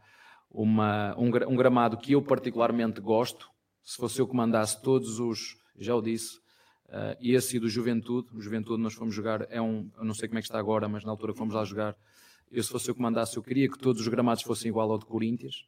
uma, 0.48 1.18
um, 1.18 1.56
gramado 1.56 1.96
que 1.96 2.12
eu, 2.12 2.22
particularmente, 2.22 3.00
gosto. 3.00 3.50
Se 3.82 3.96
fosse 3.96 4.20
eu 4.20 4.28
que 4.28 4.36
mandasse 4.36 4.80
todos 4.80 5.18
os, 5.18 5.56
já 5.76 5.96
o 5.96 6.00
disse, 6.00 6.44
Uh, 6.86 7.16
e 7.18 7.34
esse 7.34 7.58
do 7.58 7.68
Juventude, 7.68 8.28
o 8.32 8.40
Juventude 8.40 8.80
nós 8.80 8.92
fomos 8.92 9.12
jogar, 9.12 9.48
é 9.50 9.60
um, 9.60 9.90
eu 9.96 10.04
não 10.04 10.14
sei 10.14 10.28
como 10.28 10.38
é 10.38 10.42
que 10.42 10.46
está 10.46 10.60
agora, 10.60 10.86
mas 10.86 11.02
na 11.02 11.10
altura 11.10 11.32
que 11.32 11.38
fomos 11.38 11.54
lá 11.54 11.64
jogar, 11.64 11.96
eu 12.52 12.62
se 12.62 12.68
fosse 12.68 12.88
eu 12.88 12.94
que 12.94 13.00
mandasse, 13.00 13.36
eu 13.36 13.42
queria 13.42 13.68
que 13.68 13.78
todos 13.78 14.02
os 14.02 14.06
gramados 14.06 14.44
fossem 14.44 14.68
igual 14.68 14.92
ao 14.92 14.98
de 14.98 15.06
Corinthians, 15.06 15.66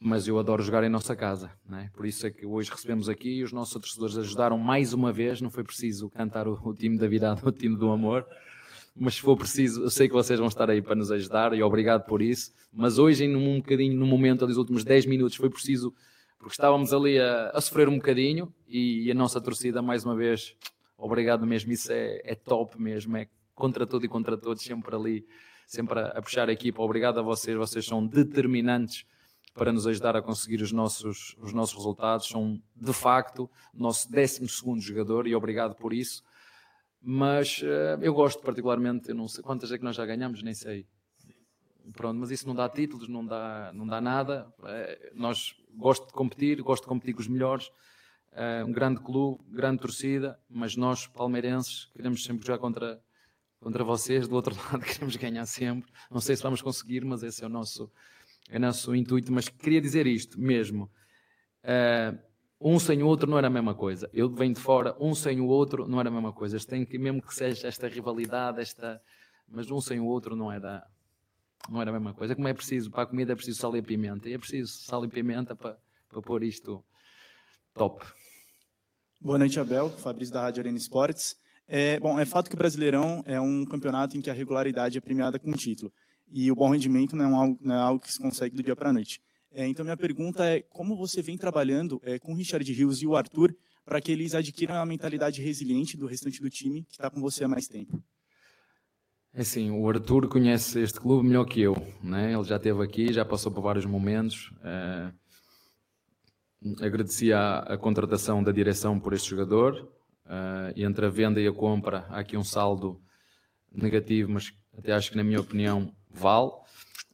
mas 0.00 0.28
eu 0.28 0.38
adoro 0.38 0.62
jogar 0.62 0.84
em 0.84 0.88
nossa 0.88 1.16
casa, 1.16 1.50
né? 1.68 1.90
por 1.94 2.06
isso 2.06 2.26
é 2.26 2.30
que 2.30 2.46
hoje 2.46 2.70
recebemos 2.70 3.08
aqui 3.08 3.38
e 3.38 3.42
os 3.42 3.52
nossos 3.52 3.72
torcedores 3.72 4.16
ajudaram 4.16 4.56
mais 4.56 4.92
uma 4.92 5.12
vez, 5.12 5.40
não 5.40 5.50
foi 5.50 5.64
preciso 5.64 6.08
cantar 6.10 6.46
o, 6.46 6.58
o 6.64 6.74
time 6.74 6.96
da 6.96 7.08
virada, 7.08 7.40
o 7.48 7.52
time 7.52 7.76
do 7.76 7.90
amor, 7.90 8.26
mas 8.94 9.14
se 9.14 9.20
for 9.20 9.36
preciso, 9.36 9.82
eu 9.82 9.90
sei 9.90 10.08
que 10.08 10.14
vocês 10.14 10.38
vão 10.38 10.48
estar 10.48 10.70
aí 10.70 10.80
para 10.80 10.94
nos 10.94 11.10
ajudar 11.10 11.52
e 11.52 11.62
obrigado 11.62 12.04
por 12.04 12.22
isso, 12.22 12.52
mas 12.72 12.98
hoje 12.98 13.24
em 13.24 13.34
um 13.34 13.56
bocadinho, 13.56 13.96
no 13.96 14.06
momento, 14.06 14.46
dos 14.46 14.56
últimos 14.56 14.84
10 14.84 15.06
minutos, 15.06 15.36
foi 15.36 15.50
preciso 15.50 15.92
porque 16.38 16.52
estávamos 16.52 16.92
ali 16.92 17.18
a, 17.18 17.50
a 17.50 17.60
sofrer 17.60 17.88
um 17.88 17.96
bocadinho 17.96 18.52
e, 18.68 19.06
e, 19.06 19.10
a 19.10 19.14
nossa 19.14 19.40
torcida, 19.40 19.82
mais 19.82 20.04
uma 20.04 20.14
vez, 20.14 20.54
obrigado 20.96 21.44
mesmo, 21.44 21.72
isso 21.72 21.92
é, 21.92 22.20
é, 22.24 22.34
top 22.34 22.80
mesmo, 22.80 23.16
é 23.16 23.28
contra 23.54 23.86
tudo 23.86 24.06
e 24.06 24.08
contra 24.08 24.38
todos, 24.38 24.62
sempre 24.62 24.94
ali, 24.94 25.26
sempre 25.66 25.98
a, 25.98 26.06
a, 26.06 26.22
puxar 26.22 26.48
a 26.48 26.52
equipa. 26.52 26.80
Obrigado 26.80 27.18
a 27.18 27.22
vocês, 27.22 27.56
vocês 27.56 27.84
são 27.84 28.06
determinantes 28.06 29.04
para 29.54 29.72
nos 29.72 29.86
ajudar 29.86 30.16
a 30.16 30.22
conseguir 30.22 30.62
os 30.62 30.72
nossos, 30.72 31.36
os 31.40 31.52
nossos 31.52 31.76
resultados, 31.76 32.28
são 32.28 32.60
de 32.76 32.92
facto 32.92 33.50
nosso 33.74 34.10
12 34.10 34.46
jogador 34.80 35.26
e 35.26 35.34
obrigado 35.34 35.74
por 35.74 35.92
isso. 35.92 36.22
Mas 37.00 37.62
uh, 37.62 38.00
eu 38.02 38.12
gosto 38.12 38.42
particularmente, 38.42 39.08
eu 39.08 39.14
não 39.14 39.28
sei 39.28 39.42
quantas 39.42 39.70
é 39.72 39.78
que 39.78 39.84
nós 39.84 39.96
já 39.96 40.04
ganhamos, 40.04 40.42
nem 40.42 40.54
sei. 40.54 40.86
Pronto, 41.92 42.18
mas 42.18 42.30
isso 42.30 42.46
não 42.46 42.54
dá 42.54 42.68
títulos, 42.68 43.08
não 43.08 43.24
dá, 43.24 43.72
não 43.74 43.86
dá 43.86 44.00
nada. 44.00 44.52
É, 44.64 45.12
nós 45.14 45.54
gosto 45.74 46.06
de 46.06 46.12
competir, 46.12 46.60
gosto 46.62 46.82
de 46.82 46.88
competir 46.88 47.14
com 47.14 47.20
os 47.20 47.28
melhores. 47.28 47.70
É 48.32 48.62
um 48.64 48.72
grande 48.72 49.00
clube, 49.00 49.42
grande 49.48 49.80
torcida, 49.80 50.38
mas 50.48 50.76
nós, 50.76 51.06
palmeirenses, 51.06 51.86
queremos 51.94 52.22
sempre 52.22 52.46
jogar 52.46 52.58
contra, 52.58 53.02
contra 53.60 53.82
vocês. 53.82 54.28
Do 54.28 54.34
outro 54.34 54.54
lado, 54.70 54.80
queremos 54.84 55.16
ganhar 55.16 55.46
sempre. 55.46 55.90
Não 56.10 56.20
sei 56.20 56.36
se 56.36 56.42
vamos 56.42 56.60
conseguir, 56.60 57.04
mas 57.04 57.22
esse 57.22 57.42
é 57.42 57.46
o 57.46 57.50
nosso, 57.50 57.90
é 58.48 58.58
nosso 58.58 58.94
intuito. 58.94 59.32
Mas 59.32 59.48
queria 59.48 59.80
dizer 59.80 60.06
isto 60.06 60.40
mesmo. 60.40 60.90
É, 61.62 62.16
um 62.60 62.78
sem 62.78 63.02
o 63.02 63.06
outro 63.06 63.30
não 63.30 63.38
era 63.38 63.46
a 63.46 63.50
mesma 63.50 63.74
coisa. 63.74 64.10
Eu 64.12 64.28
venho 64.28 64.54
de 64.54 64.60
fora, 64.60 64.96
um 64.98 65.14
sem 65.14 65.40
o 65.40 65.46
outro 65.46 65.86
não 65.86 66.00
era 66.00 66.08
a 66.08 66.12
mesma 66.12 66.32
coisa. 66.32 66.58
Tem 66.58 66.84
que, 66.84 66.98
mesmo 66.98 67.22
que 67.22 67.34
seja 67.34 67.68
esta 67.68 67.86
rivalidade, 67.88 68.60
esta, 68.60 69.00
mas 69.46 69.70
um 69.70 69.80
sem 69.80 70.00
o 70.00 70.06
outro 70.06 70.34
não 70.34 70.50
era, 70.50 70.84
não 71.68 71.80
era 71.80 71.90
a 71.90 71.92
mesma 71.92 72.14
coisa. 72.14 72.34
Como 72.34 72.48
é 72.48 72.54
preciso, 72.54 72.90
para 72.90 73.02
a 73.02 73.06
comida 73.06 73.32
é 73.32 73.36
preciso 73.36 73.60
sal 73.60 73.76
e 73.76 73.82
pimenta. 73.82 74.28
E 74.28 74.32
é 74.32 74.38
preciso 74.38 74.72
sal 74.72 75.04
e 75.04 75.08
pimenta 75.08 75.54
para, 75.54 75.78
para 76.08 76.20
pôr 76.20 76.42
isto 76.42 76.84
top. 77.74 78.04
Boa 79.20 79.38
noite, 79.38 79.58
Abel. 79.60 79.90
Fabrício 79.90 80.34
da 80.34 80.42
Rádio 80.42 80.62
Arena 80.62 80.78
Esportes. 80.78 81.36
É, 81.66 82.00
bom, 82.00 82.18
é 82.18 82.24
fato 82.24 82.48
que 82.48 82.54
o 82.54 82.58
Brasileirão 82.58 83.22
é 83.26 83.40
um 83.40 83.64
campeonato 83.64 84.16
em 84.16 84.22
que 84.22 84.30
a 84.30 84.32
regularidade 84.32 84.96
é 84.96 85.00
premiada 85.00 85.38
com 85.38 85.52
título. 85.52 85.92
E 86.30 86.50
o 86.50 86.54
bom 86.54 86.70
rendimento 86.70 87.16
não 87.16 87.30
é, 87.30 87.34
algo, 87.34 87.58
não 87.60 87.74
é 87.74 87.78
algo 87.78 88.00
que 88.00 88.12
se 88.12 88.18
consegue 88.18 88.54
do 88.56 88.62
dia 88.62 88.76
para 88.76 88.90
a 88.90 88.92
noite. 88.92 89.20
É, 89.50 89.66
então, 89.66 89.84
minha 89.84 89.96
pergunta 89.96 90.44
é 90.44 90.60
como 90.60 90.96
você 90.96 91.22
vem 91.22 91.36
trabalhando 91.36 92.00
é, 92.04 92.18
com 92.18 92.32
o 92.32 92.36
Richard 92.36 92.70
Rios 92.72 93.00
e 93.02 93.06
o 93.06 93.16
Arthur 93.16 93.56
para 93.84 94.00
que 94.00 94.12
eles 94.12 94.34
adquiram 94.34 94.74
a 94.74 94.84
mentalidade 94.84 95.40
resiliente 95.40 95.96
do 95.96 96.06
restante 96.06 96.42
do 96.42 96.50
time 96.50 96.84
que 96.84 96.92
está 96.92 97.10
com 97.10 97.20
você 97.20 97.44
há 97.44 97.48
mais 97.48 97.66
tempo? 97.66 98.02
É 99.32 99.40
assim, 99.40 99.70
o 99.70 99.88
Arthur 99.88 100.28
conhece 100.28 100.80
este 100.80 101.00
clube 101.00 101.26
melhor 101.26 101.44
que 101.44 101.60
eu, 101.60 101.74
né? 102.02 102.34
ele 102.34 102.44
já 102.44 102.56
esteve 102.56 102.82
aqui, 102.82 103.12
já 103.12 103.24
passou 103.24 103.52
por 103.52 103.62
vários 103.62 103.86
momentos. 103.86 104.52
Uh, 104.58 105.12
agradeci 106.84 107.32
a, 107.32 107.60
a, 107.60 107.78
contratação 107.78 108.42
da 108.42 108.52
direção 108.52 108.98
por 108.98 109.12
este 109.12 109.30
jogador. 109.30 109.90
Uh, 110.26 110.72
entre 110.76 111.06
a 111.06 111.08
venda 111.08 111.40
e 111.40 111.46
a 111.46 111.52
compra, 111.52 112.04
há 112.10 112.18
aqui 112.18 112.36
um 112.36 112.44
saldo 112.44 113.00
negativo, 113.72 114.30
mas 114.30 114.52
até 114.76 114.92
acho 114.92 115.10
que, 115.10 115.16
na 115.16 115.24
minha 115.24 115.40
opinião, 115.40 115.90
vale. 116.10 116.50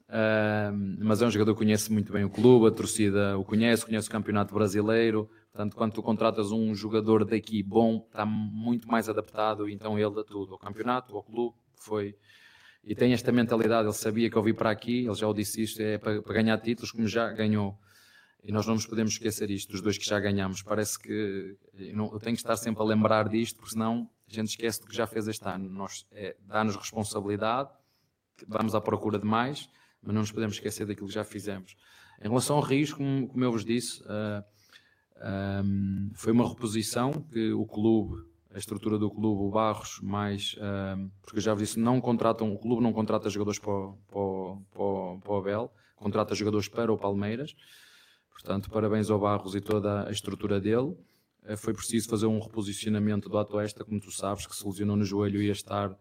Uh, 0.09 0.71
mas 1.01 1.23
é 1.23 1.27
um 1.27 1.31
jogador 1.31 1.55
que 1.55 1.59
conhece 1.59 1.91
muito 1.91 2.13
bem 2.13 2.25
o 2.25 2.31
clube, 2.31 2.69
a 2.69 2.71
torcida 2.71 3.39
o 3.39 3.45
conhece, 3.45 3.85
conhece 3.85 4.09
o 4.09 4.11
campeonato 4.11 4.55
brasileiro. 4.55 5.29
Portanto, 5.53 5.77
quando 5.77 5.93
tu 5.93 6.03
contratas 6.03 6.53
um 6.53 6.75
jogador 6.75 7.25
daqui 7.25 7.63
bom, 7.63 8.05
está 8.07 8.27
muito 8.27 8.89
mais 8.89 9.09
adaptado, 9.09 9.69
então 9.69 9.99
ele 9.99 10.21
a 10.21 10.25
tudo, 10.25 10.53
ao 10.53 10.59
campeonato, 10.59 11.17
ao 11.17 11.23
clube 11.23 11.55
foi 11.77 12.17
e 12.87 12.95
tem 12.95 13.13
esta 13.13 13.33
mentalidade. 13.33 13.87
Ele 13.87 13.95
sabia 13.95 14.31
que 14.31 14.37
eu 14.37 14.43
vim 14.43 14.55
para 14.55 14.71
aqui, 14.71 15.07
ele 15.07 15.15
já 15.15 15.27
o 15.27 15.35
disse 15.35 15.63
isto, 15.63 15.81
é 15.81 15.99
para, 15.99 16.23
para, 16.23 16.35
ganhar 16.35 16.59
títulos, 16.59 16.93
como 16.93 17.07
já 17.07 17.31
ganhou. 17.31 17.79
E 18.43 18.53
nós 18.53 18.67
não 18.67 18.75
nos 18.75 18.87
podemos 18.87 19.13
esquecer 19.13 19.51
isto, 19.51 19.73
dos 19.73 19.81
dois 19.81 19.97
que 19.97 20.07
já 20.07 20.21
ganhamos. 20.21 20.63
Parece 20.63 20.99
que 20.99 21.57
eu, 21.73 22.21
tenho 22.21 22.37
que 22.37 22.43
estar 22.43 22.57
sempre 22.57 22.83
a 22.83 22.85
lembrar 22.85 23.29
disto, 23.29 23.57
porque 23.57 23.73
senão 23.73 24.09
a 24.29 24.35
gente 24.35 24.49
esquece 24.49 24.81
do 24.81 24.87
que 24.87 24.95
já 24.95 25.07
fez 25.07 25.27
este 25.27 25.49
ano. 25.49 25.69
Nós 25.71 26.07
é, 26.13 26.37
dá-nos 26.41 26.77
responsabilidade 26.77 27.71
vamos 28.47 28.75
à 28.75 28.81
procura 28.81 29.19
de 29.19 29.27
mais, 29.27 29.69
mas 30.03 30.15
não 30.15 30.21
nos 30.21 30.33
podemos 30.33 30.57
esquecer 30.57 30.87
daquilo 30.87 31.09
que 31.09 31.15
já 31.15 31.25
fizemos. 31.25 31.77
Em 32.21 32.29
relação 32.29 32.57
ao 32.57 32.63
risco, 32.63 32.99
como, 32.99 33.45
eu 33.45 33.53
vos 33.53 33.65
disse, 33.65 34.03
uh, 34.03 34.45
um, 35.65 36.11
foi 36.15 36.33
uma 36.33 36.49
reposição 36.49 37.13
que 37.13 37.53
o 37.53 37.67
clube, 37.67 38.23
a 38.53 38.59
estrutura 38.59 38.99
do 38.99 39.11
clube, 39.11 39.43
o 39.43 39.51
Barros, 39.51 40.01
mais, 40.03 40.57
um, 40.59 41.11
porque 41.23 41.39
eu 41.39 41.43
já 41.43 41.53
vos 41.55 41.63
disse, 41.63 41.79
não 41.79 42.01
contratam, 42.01 42.53
o 42.53 42.59
clube 42.59 42.83
não 42.83 42.93
contrata 42.93 43.29
jogadores 43.29 43.59
para 43.59 43.73
o, 43.73 43.99
para 44.11 44.19
o, 44.19 45.21
para 45.21 45.33
o, 45.33 45.37
Abel, 45.37 45.73
contrata 45.97 46.35
jogadores 46.35 46.69
para 46.69 46.93
o 46.93 46.99
Palmeiras. 46.99 47.55
Portanto, 48.31 48.71
parabéns 48.71 49.11
ao 49.11 49.19
Barros 49.19 49.55
e 49.55 49.61
toda 49.61 50.09
a 50.09 50.11
estrutura 50.11 50.61
dele. 50.61 50.97
Foi 51.59 51.75
preciso 51.75 52.09
fazer 52.09 52.27
um 52.27 52.41
reposicionamento 52.41 53.29
do 53.29 53.39
Atuesta, 53.39 53.85
como 53.85 54.01
tu 54.01 54.11
sabes, 54.11 54.47
que 54.47 54.57
se 54.57 54.67
lesionou 54.67 54.97
no 54.97 55.05
joelho 55.05 55.43
e 55.43 55.47
ia 55.47 55.53
estar 55.53 55.95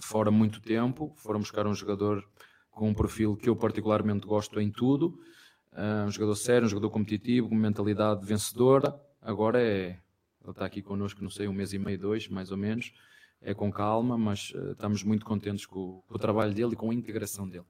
fora 0.00 0.30
muito 0.30 0.60
tempo. 0.60 1.12
Foram 1.16 1.40
buscar 1.40 1.66
um 1.66 1.74
jogador 1.74 2.24
com 2.70 2.88
um 2.88 2.94
perfil 2.94 3.36
que 3.36 3.48
eu 3.48 3.56
particularmente 3.56 4.26
gosto 4.26 4.60
em 4.60 4.70
tudo. 4.70 5.18
Um 6.06 6.10
jogador 6.10 6.34
sério, 6.34 6.66
um 6.66 6.68
jogador 6.68 6.90
competitivo, 6.90 7.48
com 7.48 7.54
mentalidade 7.54 8.24
vencedora. 8.24 8.94
Agora 9.20 9.60
é. 9.60 9.98
Ele 10.42 10.52
está 10.52 10.64
aqui 10.64 10.80
connosco, 10.80 11.22
não 11.22 11.30
sei, 11.30 11.46
um 11.46 11.52
mês 11.52 11.72
e 11.72 11.78
meio, 11.78 11.98
dois, 11.98 12.26
mais 12.28 12.50
ou 12.50 12.56
menos. 12.56 12.92
É 13.42 13.52
com 13.52 13.70
calma, 13.70 14.16
mas 14.16 14.50
uh, 14.50 14.72
estamos 14.72 15.02
muito 15.02 15.24
contentes 15.24 15.66
com, 15.66 16.02
com, 16.06 16.14
o 16.14 16.18
trabalho 16.18 16.54
dele 16.54 16.72
e 16.72 16.76
com 16.76 16.90
a 16.90 16.94
integração 16.94 17.48
dele. 17.48 17.66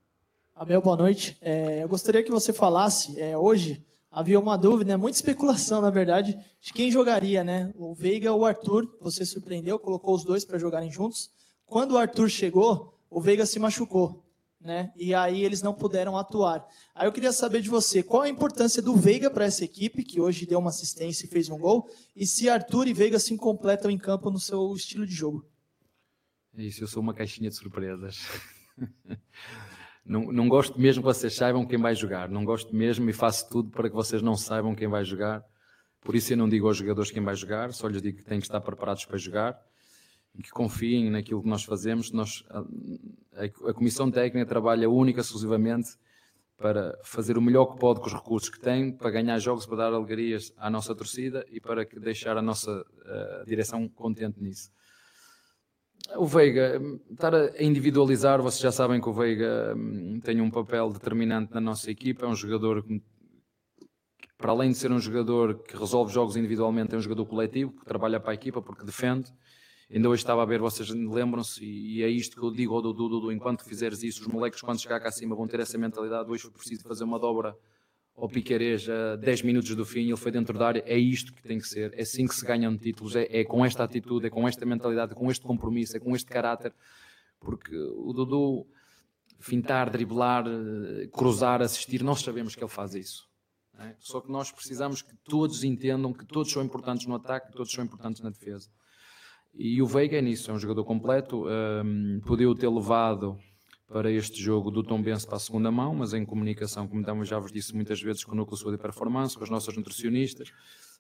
Abel, 0.54 0.80
boa 0.80 0.96
noite. 0.96 1.36
É, 1.40 1.82
eu 1.82 1.88
gostaria 1.88 2.22
que 2.22 2.30
você 2.30 2.52
falasse, 2.52 3.20
é, 3.20 3.36
hoje 3.36 3.84
havia 4.11 4.38
uma 4.38 4.56
dúvida, 4.56 4.92
né, 4.92 4.96
muita 4.96 5.16
especulação, 5.16 5.80
na 5.80 5.90
verdade, 5.90 6.38
de 6.61 6.72
quem 6.72 6.90
jogaria, 6.90 7.44
né? 7.44 7.72
O 7.76 7.94
Veiga 7.94 8.32
ou 8.32 8.40
o 8.40 8.44
Arthur. 8.44 8.96
Você 9.00 9.24
surpreendeu, 9.24 9.78
colocou 9.78 10.14
os 10.14 10.24
dois 10.24 10.44
para 10.44 10.58
jogarem 10.58 10.90
juntos. 10.90 11.30
Quando 11.66 11.92
o 11.92 11.98
Arthur 11.98 12.28
chegou, 12.28 12.98
o 13.08 13.20
Veiga 13.20 13.46
se 13.46 13.58
machucou 13.58 14.24
né? 14.61 14.92
E 14.94 15.14
aí 15.14 15.42
eles 15.42 15.62
não 15.62 15.72
puderam 15.72 16.18
atuar. 16.18 16.66
Aí 16.94 17.06
eu 17.08 17.12
queria 17.12 17.32
saber 17.32 17.62
de 17.62 17.70
você, 17.70 18.02
qual 18.02 18.22
a 18.22 18.28
importância 18.28 18.82
do 18.82 18.94
Veiga 18.94 19.30
para 19.30 19.46
essa 19.46 19.64
equipe, 19.64 20.04
que 20.04 20.20
hoje 20.20 20.44
deu 20.44 20.58
uma 20.58 20.68
assistência 20.68 21.24
e 21.24 21.28
fez 21.28 21.48
um 21.48 21.58
gol, 21.58 21.88
e 22.14 22.26
se 22.26 22.48
Arthur 22.48 22.86
e 22.86 22.92
Veiga 22.92 23.18
se 23.18 23.34
completam 23.36 23.90
em 23.90 23.98
campo 23.98 24.30
no 24.30 24.38
seu 24.38 24.74
estilo 24.74 25.06
de 25.06 25.14
jogo? 25.14 25.48
Isso, 26.54 26.84
eu 26.84 26.88
sou 26.88 27.02
uma 27.02 27.14
caixinha 27.14 27.48
de 27.48 27.56
surpresas. 27.56 28.18
não, 30.05 30.32
não 30.32 30.48
gosto 30.48 30.80
mesmo 30.80 31.03
que 31.03 31.07
vocês 31.07 31.34
saibam 31.34 31.66
quem 31.66 31.78
vai 31.78 31.94
jogar. 31.94 32.28
Não 32.28 32.44
gosto 32.44 32.74
mesmo 32.74 33.09
e 33.09 33.12
faço 33.12 33.48
tudo 33.48 33.70
para 33.70 33.88
que 33.88 33.94
vocês 33.94 34.22
não 34.22 34.36
saibam 34.36 34.74
quem 34.74 34.88
vai 34.88 35.05
jogar. 35.05 35.44
Por 36.01 36.14
isso 36.14 36.32
eu 36.32 36.36
não 36.36 36.48
digo 36.48 36.66
aos 36.66 36.76
jogadores 36.76 37.11
quem 37.11 37.22
vai 37.22 37.34
jogar, 37.36 37.72
só 37.72 37.86
lhes 37.86 38.01
digo 38.01 38.18
que 38.18 38.24
têm 38.24 38.38
que 38.38 38.46
estar 38.46 38.61
preparados 38.61 39.05
para 39.05 39.18
jogar 39.18 39.61
e 40.34 40.42
que 40.42 40.51
confiem 40.51 41.11
naquilo 41.11 41.42
que 41.42 41.48
nós 41.48 41.62
fazemos. 41.62 42.11
Nós, 42.11 42.44
a, 42.51 43.44
a, 43.68 43.74
Comissão 43.74 44.11
Técnica 44.11 44.46
trabalha 44.46 44.88
única, 44.88 45.20
exclusivamente 45.20 45.90
para 46.57 46.98
fazer 47.03 47.36
o 47.38 47.42
melhor 47.42 47.66
que 47.66 47.78
pode 47.78 48.01
com 48.01 48.07
os 48.07 48.14
recursos 48.14 48.48
que 48.48 48.61
tem, 48.61 48.92
para 48.92 49.11
ganhar 49.11 49.38
jogos, 49.38 49.66
para 49.66 49.76
dar 49.76 49.92
alegrias 49.92 50.53
à 50.57 50.68
nossa 50.68 50.94
torcida 50.94 51.44
e 51.51 51.61
para 51.61 51.84
deixar 51.84 52.36
a 52.36 52.42
nossa 52.42 52.70
uh, 52.70 53.46
direção 53.46 53.88
contente 53.88 54.42
nisso. 54.42 54.70
O 56.16 56.26
Veiga, 56.26 56.80
estar 57.11 57.34
a 57.34 57.62
individualizar, 57.62 58.42
vocês 58.42 58.61
já 58.61 58.72
sabem 58.72 59.00
que 59.00 59.08
o 59.08 59.12
Veiga 59.12 59.74
um, 59.76 60.20
tem 60.20 60.40
um 60.40 60.50
papel 60.50 60.90
determinante 60.90 61.54
na 61.54 61.61
nossa 61.61 61.90
equipa, 61.90 62.26
é 62.26 62.28
um 62.28 62.34
jogador 62.34 62.82
que, 62.82 63.02
para 64.36 64.50
além 64.50 64.70
de 64.70 64.76
ser 64.76 64.90
um 64.90 64.98
jogador 64.98 65.62
que 65.62 65.76
resolve 65.76 66.12
jogos 66.12 66.36
individualmente, 66.36 66.94
é 66.94 66.98
um 66.98 67.00
jogador 67.00 67.26
coletivo, 67.26 67.72
que 67.72 67.84
trabalha 67.84 68.18
para 68.18 68.32
a 68.32 68.34
equipa 68.34 68.61
porque 68.61 68.84
defende, 68.84 69.32
Ainda 69.92 70.08
hoje 70.08 70.22
estava 70.22 70.42
a 70.42 70.46
ver, 70.46 70.61
vocês 70.61 70.88
lembram-se, 70.88 71.64
e 71.64 72.04
é 72.04 72.08
isto 72.08 72.36
que 72.36 72.46
eu 72.46 72.52
digo 72.52 72.72
ao 72.76 72.80
Dudu, 72.80 73.08
Dudu, 73.08 73.32
enquanto 73.32 73.64
fizeres 73.64 74.04
isso, 74.04 74.20
os 74.20 74.28
moleques 74.28 74.61
quando 74.61 74.80
chegar 74.80 75.00
cá 75.00 75.08
acima 75.08 75.34
vão 75.34 75.48
ter 75.48 75.58
essa 75.58 75.76
mentalidade, 75.76 76.30
hoje 76.30 76.44
foi 76.44 76.52
preciso 76.52 76.84
fazer 76.84 77.02
uma 77.02 77.18
dobra 77.18 77.56
ao 78.16 78.28
Piquerez 78.28 78.88
a 78.88 79.16
10 79.16 79.42
minutos 79.42 79.74
do 79.74 79.84
fim, 79.84 80.08
ele 80.08 80.16
foi 80.16 80.30
dentro 80.30 80.58
da 80.58 80.66
área, 80.66 80.84
é 80.86 80.98
isto 80.98 81.32
que 81.32 81.42
tem 81.42 81.58
que 81.58 81.66
ser, 81.66 81.92
é 81.94 82.02
assim 82.02 82.26
que 82.26 82.34
se 82.34 82.44
ganham 82.44 82.76
títulos, 82.76 83.16
é, 83.16 83.26
é 83.30 83.44
com 83.44 83.64
esta 83.64 83.84
atitude, 83.84 84.26
é 84.26 84.30
com 84.30 84.46
esta 84.46 84.66
mentalidade, 84.66 85.12
é 85.12 85.14
com 85.14 85.30
este 85.30 85.44
compromisso, 85.44 85.96
é 85.96 86.00
com 86.00 86.14
este 86.14 86.30
caráter, 86.30 86.74
porque 87.38 87.74
o 87.74 88.12
Dudu 88.12 88.66
fintar, 89.38 89.88
driblar, 89.88 90.44
cruzar, 91.12 91.62
assistir, 91.62 92.02
nós 92.02 92.20
sabemos 92.20 92.54
que 92.54 92.62
ele 92.62 92.70
faz 92.70 92.94
isso. 92.94 93.28
É? 93.78 93.94
Só 93.98 94.20
que 94.20 94.30
nós 94.30 94.52
precisamos 94.52 95.00
que 95.00 95.16
todos 95.24 95.64
entendam 95.64 96.12
que 96.12 96.26
todos 96.26 96.52
são 96.52 96.62
importantes 96.62 97.06
no 97.06 97.14
ataque, 97.14 97.46
que 97.46 97.56
todos 97.56 97.72
são 97.72 97.82
importantes 97.82 98.20
na 98.20 98.28
defesa. 98.28 98.68
E 99.54 99.80
o 99.80 99.86
Veiga 99.86 100.18
é 100.18 100.22
nisso, 100.22 100.50
é 100.50 100.54
um 100.54 100.58
jogador 100.58 100.84
completo. 100.84 101.46
Um, 101.48 102.20
podia 102.20 102.54
ter 102.54 102.68
levado 102.68 103.38
para 103.91 104.09
este 104.09 104.41
jogo 104.41 104.70
do 104.70 104.84
Tom 104.84 105.03
Benz 105.03 105.24
para 105.24 105.34
a 105.34 105.41
segunda 105.41 105.68
mão, 105.68 105.93
mas 105.97 106.14
em 106.14 106.24
comunicação, 106.24 106.86
como 106.86 107.03
também 107.03 107.24
já 107.24 107.41
vos 107.41 107.51
disse 107.51 107.74
muitas 107.74 108.01
vezes, 108.01 108.22
com 108.22 108.32
o 108.32 108.36
Núcleo 108.36 108.57
Saúde 108.57 108.76
e 108.76 108.78
Performance, 108.78 109.36
com 109.36 109.43
as 109.43 109.51
nossas 109.51 109.76
nutricionistas, 109.76 110.53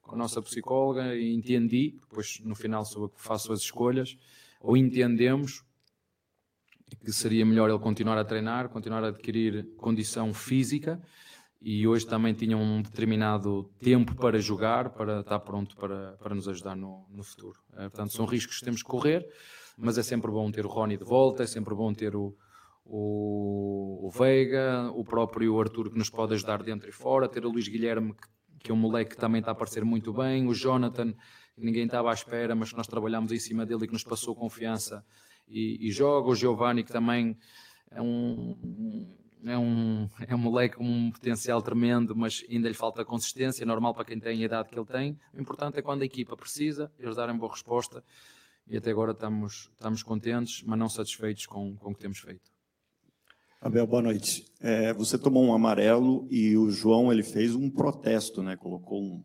com 0.02 0.16
a 0.16 0.18
nossa 0.18 0.42
psicóloga, 0.42 1.14
e 1.14 1.32
entendi, 1.32 1.96
depois 2.00 2.40
no 2.44 2.56
final 2.56 2.84
sou 2.84 3.04
eu 3.04 3.08
que 3.08 3.22
faço 3.22 3.52
as 3.52 3.60
escolhas, 3.60 4.18
ou 4.60 4.76
entendemos 4.76 5.64
que 7.04 7.12
seria 7.12 7.46
melhor 7.46 7.70
ele 7.70 7.78
continuar 7.78 8.18
a 8.18 8.24
treinar, 8.24 8.68
continuar 8.68 9.04
a 9.04 9.08
adquirir 9.08 9.72
condição 9.76 10.34
física 10.34 11.00
e 11.62 11.86
hoje 11.86 12.04
também 12.04 12.34
tinha 12.34 12.56
um 12.56 12.82
determinado 12.82 13.70
tempo 13.80 14.16
para 14.16 14.40
jogar, 14.40 14.90
para 14.90 15.20
estar 15.20 15.38
pronto 15.38 15.76
para, 15.76 16.14
para 16.14 16.34
nos 16.34 16.48
ajudar 16.48 16.74
no, 16.74 17.06
no 17.08 17.22
futuro. 17.22 17.60
É, 17.74 17.82
portanto, 17.82 18.12
são 18.12 18.26
riscos 18.26 18.58
que 18.58 18.64
temos 18.64 18.82
que 18.82 18.88
correr, 18.88 19.24
mas 19.78 19.96
é 19.96 20.02
sempre 20.02 20.28
bom 20.28 20.50
ter 20.50 20.66
o 20.66 20.68
Rony 20.68 20.96
de 20.96 21.04
volta, 21.04 21.44
é 21.44 21.46
sempre 21.46 21.72
bom 21.72 21.94
ter 21.94 22.16
o, 22.16 22.36
o, 22.92 24.08
o 24.08 24.10
Veiga, 24.10 24.90
o 24.96 25.04
próprio 25.04 25.58
Arthur 25.60 25.90
que 25.90 25.98
nos 25.98 26.10
pode 26.10 26.34
ajudar 26.34 26.60
dentro 26.60 26.88
e 26.88 26.92
fora, 26.92 27.28
ter 27.28 27.46
o 27.46 27.48
Luís 27.48 27.68
Guilherme, 27.68 28.12
que, 28.58 28.72
é 28.72 28.74
um 28.74 28.76
moleque 28.76 29.10
que 29.10 29.16
também 29.16 29.38
está 29.38 29.52
a 29.52 29.54
aparecer 29.54 29.84
muito 29.84 30.12
bem, 30.12 30.48
o 30.48 30.52
Jonathan, 30.52 31.12
que 31.54 31.64
ninguém 31.64 31.84
estava 31.84 32.10
à 32.10 32.12
espera, 32.12 32.52
mas 32.54 32.70
que 32.70 32.76
nós 32.76 32.88
trabalhamos 32.88 33.30
em 33.30 33.38
cima 33.38 33.64
dele 33.64 33.84
e 33.84 33.86
que 33.86 33.92
nos 33.92 34.02
passou 34.02 34.34
confiança 34.34 35.04
e, 35.46 35.88
e 35.88 35.92
joga, 35.92 36.30
o 36.30 36.34
Giovanni, 36.34 36.82
que 36.82 36.92
também 36.92 37.38
é 37.92 38.02
um 38.02 39.16
é 39.42 39.56
um, 39.56 40.06
é 40.28 40.34
um 40.34 40.38
moleque 40.38 40.76
com 40.76 40.84
um 40.84 41.10
potencial 41.10 41.62
tremendo, 41.62 42.14
mas 42.14 42.44
ainda 42.50 42.68
lhe 42.68 42.74
falta 42.74 43.02
consistência, 43.06 43.62
é 43.62 43.66
normal 43.66 43.94
para 43.94 44.04
quem 44.04 44.20
tem 44.20 44.42
a 44.42 44.44
idade 44.44 44.68
que 44.68 44.78
ele 44.78 44.84
tem. 44.84 45.18
O 45.32 45.40
importante 45.40 45.78
é 45.78 45.82
quando 45.82 46.02
a 46.02 46.04
equipa 46.04 46.36
precisa, 46.36 46.92
eles 46.98 47.16
darem 47.16 47.38
boa 47.38 47.50
resposta 47.50 48.04
e 48.66 48.76
até 48.76 48.90
agora 48.90 49.12
estamos, 49.12 49.70
estamos 49.72 50.02
contentes, 50.02 50.62
mas 50.64 50.78
não 50.78 50.90
satisfeitos 50.90 51.46
com, 51.46 51.74
com 51.76 51.90
o 51.90 51.94
que 51.94 52.00
temos 52.00 52.18
feito. 52.18 52.49
Abel, 53.62 53.86
boa 53.86 54.00
noite. 54.00 54.50
É, 54.58 54.90
você 54.94 55.18
tomou 55.18 55.44
um 55.44 55.52
amarelo 55.52 56.26
e 56.30 56.56
o 56.56 56.70
João 56.70 57.12
ele 57.12 57.22
fez 57.22 57.54
um 57.54 57.68
protesto, 57.68 58.42
né? 58.42 58.56
colocou 58.56 59.02
um, 59.02 59.22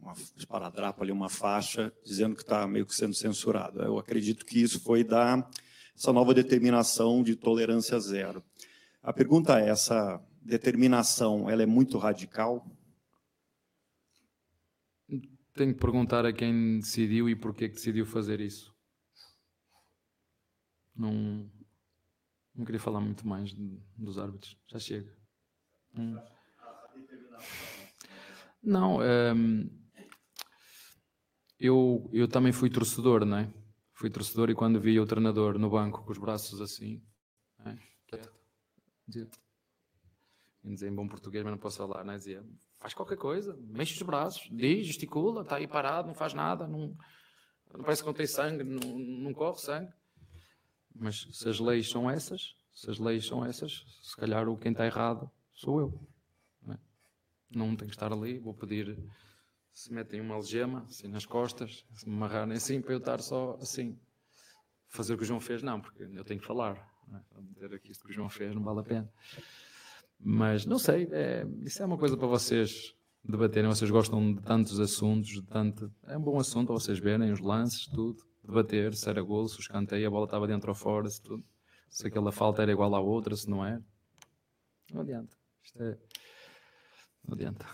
uma, 0.00 0.14
esparadrapo 0.34 1.02
ali, 1.02 1.12
uma 1.12 1.28
faixa, 1.28 1.92
dizendo 2.02 2.34
que 2.34 2.40
está 2.40 2.66
meio 2.66 2.86
que 2.86 2.94
sendo 2.94 3.12
censurado. 3.12 3.82
Eu 3.82 3.98
acredito 3.98 4.46
que 4.46 4.62
isso 4.62 4.80
foi 4.80 5.04
da 5.04 5.46
essa 5.94 6.10
nova 6.14 6.32
determinação 6.32 7.22
de 7.22 7.36
tolerância 7.36 8.00
zero. 8.00 8.42
A 9.02 9.12
pergunta 9.12 9.60
é: 9.60 9.68
essa 9.68 10.18
determinação 10.40 11.50
ela 11.50 11.62
é 11.62 11.66
muito 11.66 11.98
radical? 11.98 12.66
Tenho 15.54 15.74
que 15.74 15.80
perguntar 15.80 16.24
a 16.24 16.32
quem 16.32 16.78
decidiu 16.78 17.28
e 17.28 17.36
porquê 17.36 17.68
que 17.68 17.74
decidiu 17.74 18.06
fazer 18.06 18.40
isso. 18.40 18.74
Não, 20.96 21.50
não 22.58 22.64
queria 22.64 22.80
falar 22.80 23.00
muito 23.00 23.26
mais 23.26 23.54
dos 23.96 24.18
árbitros. 24.18 24.58
Já 24.66 24.78
chega. 24.80 25.16
Hum. 25.96 26.18
Não, 28.60 28.98
hum, 28.98 29.70
eu, 31.58 32.10
eu 32.12 32.26
também 32.26 32.52
fui 32.52 32.68
torcedor, 32.68 33.24
não 33.24 33.38
é? 33.38 33.52
Fui 33.94 34.10
torcedor 34.10 34.50
e 34.50 34.54
quando 34.54 34.80
vi 34.80 34.98
o 34.98 35.06
treinador 35.06 35.58
no 35.58 35.70
banco 35.70 36.04
com 36.04 36.12
os 36.12 36.18
braços 36.18 36.60
assim, 36.60 37.02
é, 37.64 37.76
Dizia, 39.06 39.28
dizer 40.62 40.88
em 40.88 40.94
bom 40.94 41.08
português, 41.08 41.42
mas 41.42 41.52
não 41.52 41.58
posso 41.58 41.78
falar, 41.78 42.04
né? 42.04 42.16
Dizia, 42.16 42.44
faz 42.78 42.92
qualquer 42.92 43.16
coisa, 43.16 43.56
mexe 43.60 43.94
os 43.94 44.02
braços, 44.02 44.48
diz, 44.52 44.86
gesticula, 44.86 45.42
está 45.42 45.56
aí 45.56 45.66
parado, 45.66 46.08
não 46.08 46.14
faz 46.14 46.34
nada, 46.34 46.66
não, 46.66 46.94
não 47.72 47.82
parece 47.82 48.02
que 48.02 48.06
não 48.06 48.14
tem 48.14 48.26
sangue, 48.26 48.64
não, 48.64 48.98
não 48.98 49.32
corre 49.32 49.58
sangue. 49.58 49.92
Mas 50.98 51.28
se 51.32 51.48
as 51.48 51.60
leis 51.60 51.88
são 51.88 52.10
essas, 52.10 52.54
se 52.74 52.90
as 52.90 52.98
leis 52.98 53.26
são 53.26 53.44
essas, 53.44 53.84
se 54.02 54.16
calhar 54.16 54.48
o 54.48 54.56
quem 54.56 54.72
está 54.72 54.84
errado 54.84 55.30
sou 55.52 55.80
eu. 55.80 56.08
Não, 56.62 56.74
é? 56.74 56.78
não 57.50 57.76
tenho 57.76 57.90
que 57.90 57.96
estar 57.96 58.12
ali, 58.12 58.38
vou 58.38 58.54
pedir 58.54 58.98
se 59.78 59.92
metem 59.92 60.20
uma 60.20 60.34
algema 60.34 60.84
assim 60.88 61.06
nas 61.06 61.24
costas, 61.24 61.84
se 61.94 62.08
me 62.08 62.16
amarrarem 62.16 62.56
assim 62.56 62.80
para 62.80 62.94
eu 62.94 62.98
estar 62.98 63.20
só 63.20 63.56
assim. 63.60 63.96
Fazer 64.88 65.14
o 65.14 65.16
que 65.16 65.22
o 65.22 65.26
João 65.26 65.38
fez, 65.38 65.62
não, 65.62 65.80
porque 65.80 66.02
eu 66.02 66.24
tenho 66.24 66.40
que 66.40 66.46
falar. 66.46 66.74
Né? 67.06 67.22
Dizer 67.52 67.74
aqui 67.74 67.92
isto 67.92 68.04
que 68.04 68.10
o 68.10 68.14
João 68.14 68.28
fez, 68.28 68.54
não 68.54 68.62
vale 68.62 68.80
a 68.80 68.82
pena. 68.82 69.12
Mas 70.18 70.66
não 70.66 70.78
sei, 70.78 71.06
é, 71.12 71.46
isso 71.62 71.80
é 71.82 71.86
uma 71.86 71.98
coisa 71.98 72.16
para 72.16 72.26
vocês 72.26 72.94
debaterem. 73.22 73.68
Vocês 73.68 73.90
gostam 73.90 74.34
de 74.34 74.42
tantos 74.42 74.80
assuntos, 74.80 75.28
de 75.28 75.42
tanto. 75.42 75.92
É 76.06 76.16
um 76.16 76.22
bom 76.22 76.40
assunto 76.40 76.68
para 76.68 76.74
vocês 76.74 76.98
verem 76.98 77.30
os 77.30 77.40
lances, 77.40 77.86
tudo. 77.86 78.27
Debater 78.48 78.94
se 78.94 79.08
era 79.08 79.20
golo, 79.20 79.48
se 79.48 79.60
escanteio, 79.60 80.08
a 80.08 80.10
bola 80.10 80.24
estava 80.24 80.46
dentro 80.46 80.70
ou 80.70 80.74
fora, 80.74 81.08
se, 81.08 81.20
tudo, 81.22 81.44
se 81.90 82.06
aquela 82.06 82.32
falta 82.32 82.62
era 82.62 82.72
igual 82.72 82.94
à 82.94 83.00
outra, 83.00 83.36
se 83.36 83.48
não 83.48 83.64
era. 83.64 83.82
Não 84.92 85.02
adianta. 85.02 85.36
Isto 85.62 85.82
é... 85.82 85.98
Não 87.26 87.34
adianta. 87.34 87.66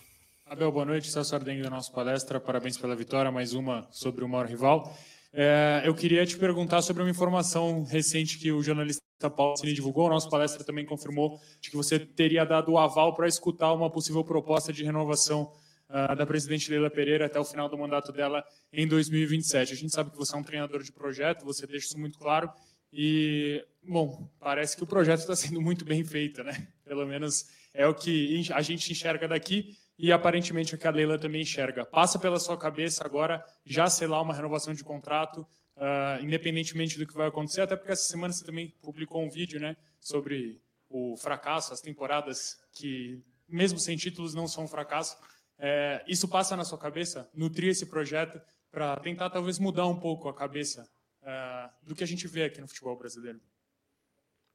Abel, 0.45 0.73
boa 0.73 0.85
noite. 0.85 1.09
Celso 1.09 1.35
Ardengue 1.35 1.63
da 1.63 1.71
nossa 1.71 1.93
palestra. 1.93 2.41
Parabéns 2.41 2.77
pela 2.77 2.97
vitória. 2.97 3.31
Mais 3.31 3.55
uma 3.55 3.87
sobre 3.93 4.25
o 4.25 4.29
maior 4.29 4.47
rival. 4.47 4.93
É, 5.33 5.83
eu 5.85 5.95
queria 5.95 6.27
te 6.27 6.37
perguntar 6.37 6.83
sobre 6.83 7.03
uma 7.03 7.11
informação 7.11 7.85
recente 7.85 8.39
que 8.39 8.51
o 8.51 8.63
jornalista 8.63 9.01
Paulo 9.35 9.57
Cine 9.57 9.73
divulgou. 9.73 10.09
A 10.09 10.11
nossa 10.11 10.29
palestra 10.29 10.65
também 10.65 10.85
confirmou 10.85 11.41
de 11.61 11.71
que 11.71 11.77
você 11.77 12.01
teria 12.01 12.45
dado 12.45 12.73
o 12.73 12.79
aval 12.79 13.15
para 13.15 13.29
escutar 13.29 13.73
uma 13.73 13.89
possível 13.89 14.25
proposta 14.25 14.73
de 14.73 14.83
renovação 14.83 15.53
uh, 15.95 16.17
da 16.17 16.27
presidente 16.27 16.69
Leila 16.71 16.91
Pereira 16.91 17.27
até 17.27 17.39
o 17.39 17.45
final 17.45 17.69
do 17.69 17.79
mandato 17.79 18.11
dela 18.11 18.45
em 18.73 18.87
2027. 18.87 19.73
A 19.73 19.77
gente 19.77 19.95
sabe 19.95 20.11
que 20.11 20.17
você 20.17 20.35
é 20.35 20.39
um 20.39 20.43
treinador 20.43 20.83
de 20.83 20.91
projeto, 20.91 21.45
você 21.45 21.67
deixa 21.67 21.87
isso 21.87 21.99
muito 21.99 22.19
claro. 22.19 22.51
E, 22.93 23.65
bom, 23.83 24.29
parece 24.41 24.77
que 24.77 24.83
o 24.83 24.87
projeto 24.87 25.21
está 25.21 25.37
sendo 25.37 25.61
muito 25.61 25.85
bem 25.85 26.05
feito, 26.05 26.43
né? 26.43 26.69
Pelo 26.85 27.07
menos 27.07 27.47
é 27.73 27.87
o 27.87 27.95
que 27.95 28.45
a 28.53 28.63
gente 28.63 28.91
enxerga 28.91 29.29
daqui 29.29 29.77
e 29.99 30.13
aparentemente 30.13 30.75
o 30.75 30.79
que 30.79 30.87
a 30.87 30.91
Leila 30.91 31.19
também 31.19 31.43
enxerga. 31.43 31.85
Passa 31.85 32.19
pela 32.19 32.39
sua 32.39 32.57
cabeça 32.57 33.05
agora 33.05 33.45
já 33.65 33.89
selar 33.89 34.23
uma 34.23 34.35
renovação 34.35 34.75
de 34.75 34.83
contrato, 34.83 35.47
uh, 35.77 36.23
independentemente 36.23 36.99
do 36.99 37.07
que 37.07 37.15
vai 37.15 37.29
acontecer, 37.29 37.63
até 37.63 37.77
porque 37.77 37.93
essa 37.93 38.05
semana 38.05 38.33
você 38.33 38.45
também 38.45 38.73
publicou 38.83 39.23
um 39.25 39.31
vídeo 39.31 39.61
né, 39.61 39.77
sobre 40.01 40.61
o 40.89 41.17
fracasso, 41.17 41.73
as 41.73 41.81
temporadas 41.81 42.59
que, 42.73 43.21
mesmo 43.49 43.79
sem 43.79 43.97
títulos, 43.97 44.35
não 44.35 44.47
são 44.47 44.65
um 44.65 44.69
fracasso. 44.69 45.17
É, 45.59 46.05
isso 46.09 46.29
passa 46.29 46.57
na 46.57 46.65
sua 46.65 46.79
cabeça? 46.79 47.29
Nutrir 47.35 47.71
esse 47.71 47.87
projeto 47.87 48.41
para 48.71 48.97
tentar 48.97 49.31
talvez 49.31 49.59
mudar 49.59 49.87
um 49.87 49.99
pouco 49.99 50.29
a 50.29 50.35
cabeça 50.35 50.89
uh, 51.23 51.71
do 51.87 51.95
que 51.95 52.03
a 52.03 52.07
gente 52.07 52.27
vê 52.27 52.45
aqui 52.45 52.61
no 52.61 52.69
futebol 52.69 52.97
brasileiro? 52.99 53.41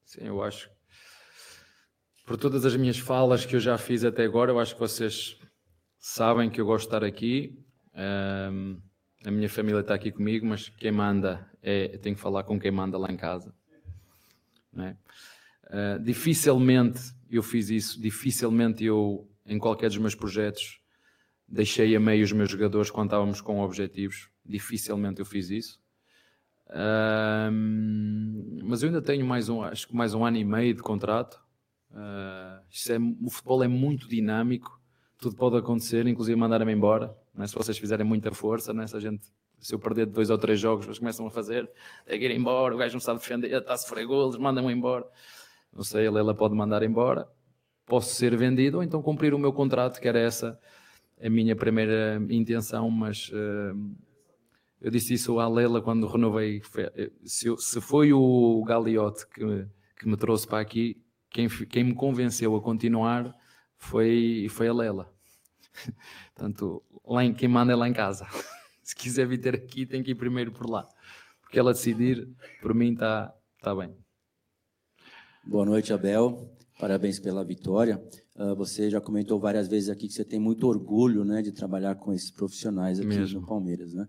Sim, 0.03 0.25
eu 0.25 0.43
acho 0.43 0.69
por 2.29 2.37
todas 2.37 2.63
as 2.63 2.75
minhas 2.75 2.99
falas 2.99 3.43
que 3.43 3.55
eu 3.55 3.59
já 3.59 3.75
fiz 3.75 4.03
até 4.03 4.23
agora, 4.23 4.51
eu 4.51 4.59
acho 4.59 4.75
que 4.75 4.79
vocês 4.79 5.35
sabem 5.97 6.47
que 6.47 6.61
eu 6.61 6.65
gosto 6.67 6.87
de 6.87 6.95
estar 6.95 7.03
aqui. 7.03 7.59
Um, 8.51 8.79
a 9.25 9.31
minha 9.31 9.49
família 9.49 9.79
está 9.79 9.95
aqui 9.95 10.11
comigo, 10.11 10.45
mas 10.45 10.69
quem 10.69 10.91
manda 10.91 11.49
é. 11.59 11.95
Eu 11.95 11.97
tenho 11.97 12.15
que 12.15 12.21
falar 12.21 12.43
com 12.43 12.59
quem 12.59 12.69
manda 12.69 12.99
lá 12.99 13.11
em 13.11 13.17
casa. 13.17 13.51
É? 14.77 14.91
Uh, 14.91 16.03
dificilmente 16.03 16.99
eu 17.31 17.41
fiz 17.41 17.71
isso, 17.71 17.99
dificilmente 17.99 18.85
eu, 18.85 19.27
em 19.43 19.57
qualquer 19.57 19.87
dos 19.87 19.97
meus 19.97 20.13
projetos, 20.13 20.78
deixei 21.49 21.95
a 21.95 21.99
meio 21.99 22.23
os 22.23 22.31
meus 22.31 22.49
jogadores 22.49 22.91
quando 22.91 23.07
estávamos 23.07 23.41
com 23.41 23.59
objetivos. 23.59 24.29
Dificilmente 24.45 25.19
eu 25.19 25.25
fiz 25.25 25.49
isso. 25.49 25.79
Um, 27.51 28.59
mas 28.63 28.83
eu 28.83 28.89
ainda 28.89 29.01
tenho 29.01 29.25
mais 29.25 29.49
um, 29.49 29.63
acho 29.63 29.87
que 29.87 29.95
mais 29.95 30.13
um 30.13 30.23
ano 30.23 30.37
e 30.37 30.45
meio 30.45 30.75
de 30.75 30.81
contrato. 30.81 31.41
Uh, 31.91 32.61
é, 32.89 32.97
o 33.25 33.29
futebol 33.31 33.63
é 33.63 33.67
muito 33.67 34.07
dinâmico, 34.07 34.79
tudo 35.17 35.35
pode 35.35 35.57
acontecer, 35.57 36.05
inclusive 36.05 36.39
mandar-me 36.39 36.71
embora. 36.71 37.17
Né? 37.33 37.47
Se 37.47 37.55
vocês 37.55 37.77
fizerem 37.77 38.05
muita 38.05 38.31
força, 38.31 38.71
né? 38.71 38.85
se, 38.85 38.95
a 38.95 38.99
gente, 38.99 39.25
se 39.59 39.73
eu 39.73 39.79
perder 39.79 40.05
dois 40.05 40.29
ou 40.29 40.37
três 40.37 40.59
jogos, 40.59 40.85
eles 40.85 40.99
começam 40.99 41.25
a 41.25 41.31
fazer, 41.31 41.67
tem 42.05 42.19
que 42.19 42.25
ir 42.25 42.31
embora, 42.31 42.75
o 42.75 42.77
gajo 42.77 42.93
não 42.93 43.01
sabe 43.01 43.19
defender, 43.19 43.51
está 43.51 43.73
a 43.73 43.77
sofrer 43.77 44.05
golos, 44.05 44.37
mandam-me 44.37 44.71
embora. 44.71 45.05
Não 45.73 45.83
sei, 45.83 46.05
a 46.05 46.11
Leila 46.11 46.35
pode 46.35 46.53
mandar 46.53 46.83
embora, 46.83 47.27
posso 47.87 48.13
ser 48.13 48.37
vendido 48.37 48.77
ou 48.77 48.83
então 48.83 49.01
cumprir 49.01 49.33
o 49.33 49.39
meu 49.39 49.51
contrato, 49.51 49.99
que 49.99 50.07
era 50.07 50.19
essa 50.19 50.59
a 51.21 51.29
minha 51.29 51.55
primeira 51.55 52.21
intenção, 52.29 52.89
mas 52.89 53.29
uh, 53.29 53.97
eu 54.81 54.89
disse 54.89 55.13
isso 55.13 55.39
à 55.39 55.47
Leila 55.47 55.81
quando 55.81 56.07
renovei. 56.07 56.61
Se, 57.23 57.55
se 57.57 57.81
foi 57.81 58.13
o 58.13 58.63
Galiote 58.65 59.27
que, 59.27 59.67
que 59.97 60.07
me 60.07 60.15
trouxe 60.15 60.47
para 60.47 60.59
aqui, 60.59 61.01
quem, 61.29 61.47
quem 61.47 61.83
me 61.83 61.93
convenceu 61.93 62.55
a 62.55 62.61
continuar 62.61 63.35
foi, 63.77 64.47
foi 64.49 64.67
a 64.67 64.73
Lela. 64.73 65.13
Portanto, 66.33 66.83
lá 67.05 67.23
em, 67.23 67.33
quem 67.33 67.47
manda 67.47 67.73
é 67.73 67.75
lá 67.75 67.87
em 67.87 67.93
casa. 67.93 68.27
Se 68.83 68.95
quiser 68.95 69.27
vir 69.27 69.39
ter 69.39 69.55
aqui, 69.55 69.85
tem 69.85 70.01
que 70.01 70.11
ir 70.11 70.15
primeiro 70.15 70.51
por 70.51 70.69
lá. 70.69 70.87
Porque 71.41 71.59
ela 71.59 71.73
decidir, 71.73 72.27
por 72.61 72.73
mim 72.73 72.93
está 72.93 73.33
tá 73.61 73.75
bem. 73.75 73.95
Boa 75.43 75.65
noite, 75.65 75.93
Abel. 75.93 76.49
Parabéns 76.79 77.19
pela 77.19 77.43
vitória. 77.43 78.01
Uh, 78.33 78.55
você 78.55 78.89
já 78.89 79.01
comentou 79.01 79.37
várias 79.37 79.67
vezes 79.67 79.89
aqui 79.89 80.07
que 80.07 80.13
você 80.13 80.23
tem 80.23 80.39
muito 80.39 80.65
orgulho 80.65 81.25
né, 81.25 81.41
de 81.41 81.51
trabalhar 81.51 81.95
com 81.95 82.13
esses 82.13 82.31
profissionais 82.31 83.01
aqui 83.01 83.09
Mesmo. 83.09 83.41
no 83.41 83.45
Palmeiras. 83.45 83.93
Né? 83.93 84.07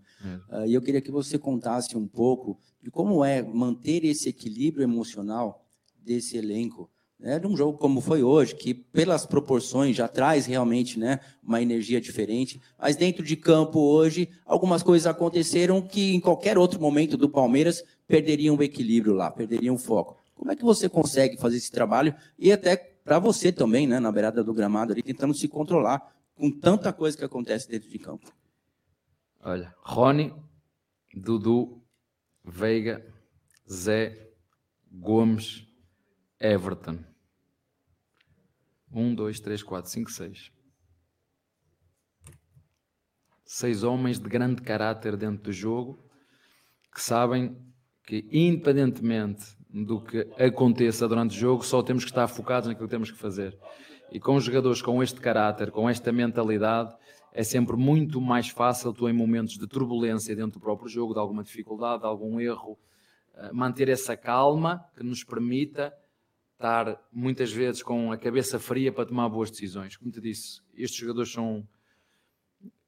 Uh, 0.49 0.65
e 0.65 0.73
eu 0.73 0.81
queria 0.81 1.01
que 1.01 1.11
você 1.11 1.37
contasse 1.37 1.97
um 1.97 2.07
pouco 2.07 2.57
de 2.81 2.89
como 2.89 3.25
é 3.25 3.41
manter 3.43 4.05
esse 4.05 4.29
equilíbrio 4.29 4.83
emocional 4.83 5.67
desse 6.01 6.37
elenco 6.37 6.89
né, 7.19 7.37
de 7.37 7.45
um 7.45 7.57
jogo 7.57 7.77
como 7.77 7.99
foi 7.99 8.23
hoje, 8.23 8.55
que 8.55 8.73
pelas 8.73 9.25
proporções 9.25 9.95
já 9.95 10.07
traz 10.07 10.45
realmente 10.45 10.97
né, 10.97 11.19
uma 11.43 11.61
energia 11.61 11.99
diferente, 11.99 12.59
mas 12.79 12.95
dentro 12.95 13.21
de 13.21 13.35
campo 13.35 13.79
hoje, 13.79 14.29
algumas 14.45 14.81
coisas 14.81 15.05
aconteceram 15.05 15.81
que 15.81 16.15
em 16.15 16.21
qualquer 16.21 16.57
outro 16.57 16.81
momento 16.81 17.17
do 17.17 17.29
Palmeiras 17.29 17.83
perderiam 18.07 18.55
o 18.55 18.63
equilíbrio 18.63 19.13
lá, 19.13 19.29
perderiam 19.29 19.75
o 19.75 19.77
foco. 19.77 20.20
Como 20.41 20.51
é 20.51 20.55
que 20.55 20.63
você 20.63 20.89
consegue 20.89 21.37
fazer 21.37 21.57
esse 21.57 21.71
trabalho 21.71 22.15
e 22.35 22.51
até 22.51 22.75
para 22.75 23.19
você 23.19 23.51
também, 23.51 23.85
né, 23.85 23.99
na 23.99 24.11
beirada 24.11 24.43
do 24.43 24.51
gramado 24.55 24.91
ali, 24.91 25.03
tentando 25.03 25.35
se 25.35 25.47
controlar 25.47 26.15
com 26.33 26.49
tanta 26.49 26.91
coisa 26.91 27.15
que 27.15 27.23
acontece 27.23 27.69
dentro 27.69 27.87
de 27.87 27.99
campo? 27.99 28.33
Olha, 29.39 29.71
Rony, 29.83 30.33
Dudu, 31.13 31.79
Veiga, 32.43 33.05
Zé, 33.71 34.31
Gomes, 34.91 35.63
Everton. 36.39 37.05
Um, 38.91 39.13
dois, 39.13 39.39
três, 39.39 39.61
quatro, 39.61 39.91
cinco, 39.91 40.11
seis. 40.11 40.51
Seis 43.45 43.83
homens 43.83 44.17
de 44.17 44.27
grande 44.27 44.63
caráter 44.63 45.15
dentro 45.15 45.43
do 45.43 45.53
jogo 45.53 46.03
que 46.91 46.99
sabem 46.99 47.55
que, 48.01 48.27
independentemente 48.31 49.60
do 49.73 50.01
que 50.01 50.27
aconteça 50.37 51.07
durante 51.07 51.35
o 51.35 51.39
jogo, 51.39 51.65
só 51.65 51.81
temos 51.81 52.03
que 52.03 52.11
estar 52.11 52.27
focados 52.27 52.67
naquilo 52.67 52.87
que 52.87 52.91
temos 52.91 53.11
que 53.11 53.17
fazer. 53.17 53.57
E 54.11 54.19
com 54.19 54.39
jogadores 54.39 54.81
com 54.81 55.01
este 55.01 55.21
caráter, 55.21 55.71
com 55.71 55.89
esta 55.89 56.11
mentalidade, 56.11 56.93
é 57.31 57.43
sempre 57.43 57.77
muito 57.77 58.19
mais 58.19 58.49
fácil 58.49 58.91
tu, 58.91 59.07
em 59.07 59.13
momentos 59.13 59.57
de 59.57 59.65
turbulência 59.65 60.35
dentro 60.35 60.59
do 60.59 60.59
próprio 60.59 60.89
jogo, 60.89 61.13
de 61.13 61.19
alguma 61.19 61.43
dificuldade, 61.43 62.01
de 62.01 62.07
algum 62.07 62.39
erro, 62.39 62.77
eh, 63.33 63.51
manter 63.53 63.87
essa 63.87 64.17
calma 64.17 64.83
que 64.95 65.03
nos 65.03 65.23
permita 65.23 65.93
estar 66.53 67.01
muitas 67.11 67.51
vezes 67.51 67.81
com 67.81 68.11
a 68.11 68.17
cabeça 68.17 68.59
fria 68.59 68.91
para 68.91 69.05
tomar 69.05 69.29
boas 69.29 69.49
decisões. 69.49 69.95
Como 69.95 70.11
te 70.11 70.19
disse, 70.19 70.61
estes 70.75 70.99
jogadores 70.99 71.31
são. 71.31 71.65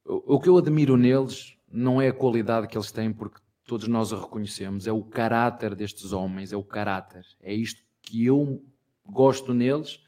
O 0.04 0.38
que 0.38 0.50
eu 0.50 0.58
admiro 0.58 0.98
neles 0.98 1.56
não 1.66 2.00
é 2.00 2.08
a 2.08 2.12
qualidade 2.12 2.68
que 2.68 2.76
eles 2.76 2.92
têm, 2.92 3.10
porque 3.10 3.40
todos 3.66 3.88
nós 3.88 4.12
a 4.12 4.20
reconhecemos, 4.20 4.86
é 4.86 4.92
o 4.92 5.02
caráter 5.02 5.74
destes 5.74 6.12
homens, 6.12 6.52
é 6.52 6.56
o 6.56 6.62
caráter. 6.62 7.24
É 7.40 7.52
isto 7.52 7.82
que 8.02 8.24
eu 8.24 8.64
gosto 9.04 9.52
neles. 9.54 10.00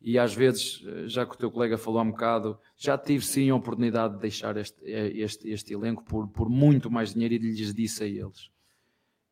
E 0.00 0.18
às 0.18 0.34
vezes, 0.34 0.82
já 1.06 1.24
que 1.26 1.34
o 1.34 1.38
teu 1.38 1.50
colega 1.50 1.78
falou 1.78 1.98
há 1.98 2.02
um 2.02 2.10
bocado, 2.10 2.58
já 2.76 2.96
tive 2.98 3.24
sim 3.24 3.50
a 3.50 3.54
oportunidade 3.54 4.14
de 4.14 4.20
deixar 4.20 4.56
este, 4.56 4.78
este, 4.84 5.48
este 5.48 5.72
elenco 5.72 6.04
por, 6.04 6.28
por 6.28 6.48
muito 6.48 6.90
mais 6.90 7.14
dinheiro 7.14 7.34
e 7.34 7.38
lhes 7.38 7.74
disse 7.74 8.04
a 8.04 8.06
eles. 8.06 8.50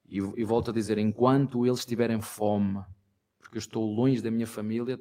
E, 0.08 0.18
e 0.18 0.44
volto 0.44 0.70
a 0.70 0.74
dizer: 0.74 0.98
enquanto 0.98 1.66
eles 1.66 1.84
tiverem 1.84 2.20
fome 2.20 2.82
porque 3.54 3.58
eu 3.58 3.60
estou 3.60 3.86
longe 3.86 4.20
da 4.20 4.32
minha 4.32 4.48
família, 4.48 4.98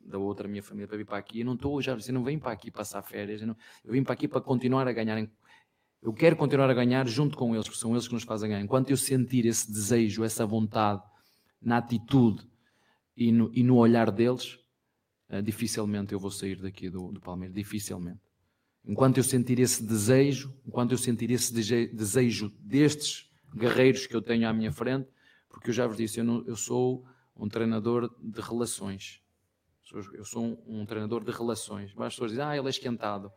da 0.00 0.18
outra 0.18 0.48
minha 0.48 0.62
família 0.62 0.88
para 0.88 0.96
vir 0.96 1.04
para 1.04 1.18
aqui. 1.18 1.40
Eu 1.40 1.46
não 1.46 1.54
estou 1.54 1.82
já, 1.82 1.92
eu 1.92 2.14
não 2.14 2.24
venho 2.24 2.40
para 2.40 2.52
aqui 2.52 2.70
passar 2.70 3.02
férias, 3.02 3.42
eu, 3.42 3.48
não, 3.48 3.56
eu 3.84 3.92
vim 3.92 4.02
para 4.02 4.14
aqui 4.14 4.26
para 4.26 4.40
continuar 4.40 4.88
a 4.88 4.92
ganhar. 4.92 5.18
Eu 6.06 6.12
quero 6.12 6.36
continuar 6.36 6.70
a 6.70 6.72
ganhar 6.72 7.04
junto 7.08 7.36
com 7.36 7.52
eles, 7.52 7.66
porque 7.66 7.80
são 7.80 7.90
eles 7.90 8.06
que 8.06 8.14
nos 8.14 8.22
fazem 8.22 8.48
ganhar. 8.48 8.62
Enquanto 8.62 8.90
eu 8.90 8.96
sentir 8.96 9.44
esse 9.44 9.68
desejo, 9.72 10.22
essa 10.22 10.46
vontade 10.46 11.02
na 11.60 11.78
atitude 11.78 12.46
e 13.16 13.32
no, 13.32 13.50
e 13.52 13.64
no 13.64 13.74
olhar 13.74 14.12
deles, 14.12 14.56
uh, 15.28 15.42
dificilmente 15.42 16.12
eu 16.12 16.20
vou 16.20 16.30
sair 16.30 16.62
daqui 16.62 16.88
do, 16.88 17.10
do 17.10 17.20
Palmeiras. 17.20 17.56
Dificilmente. 17.56 18.20
Enquanto 18.84 19.18
eu 19.18 19.24
sentir 19.24 19.58
esse 19.58 19.82
desejo, 19.82 20.54
enquanto 20.64 20.92
eu 20.92 20.98
sentir 20.98 21.28
esse 21.32 21.52
desejo 21.52 22.52
destes 22.60 23.28
guerreiros 23.52 24.06
que 24.06 24.14
eu 24.14 24.22
tenho 24.22 24.48
à 24.48 24.52
minha 24.52 24.70
frente, 24.70 25.08
porque 25.48 25.70
eu 25.70 25.74
já 25.74 25.88
vos 25.88 25.96
disse, 25.96 26.20
eu, 26.20 26.24
não, 26.24 26.44
eu 26.46 26.54
sou 26.54 27.04
um 27.36 27.48
treinador 27.48 28.14
de 28.22 28.40
relações. 28.40 29.20
Eu 30.14 30.24
sou 30.24 30.44
um, 30.68 30.82
um 30.82 30.86
treinador 30.86 31.24
de 31.24 31.32
relações. 31.32 31.92
Mas 31.96 32.06
as 32.06 32.12
pessoas 32.12 32.30
dizem, 32.30 32.44
ah, 32.44 32.56
ele 32.56 32.68
é 32.68 32.70
esquentado. 32.70 33.32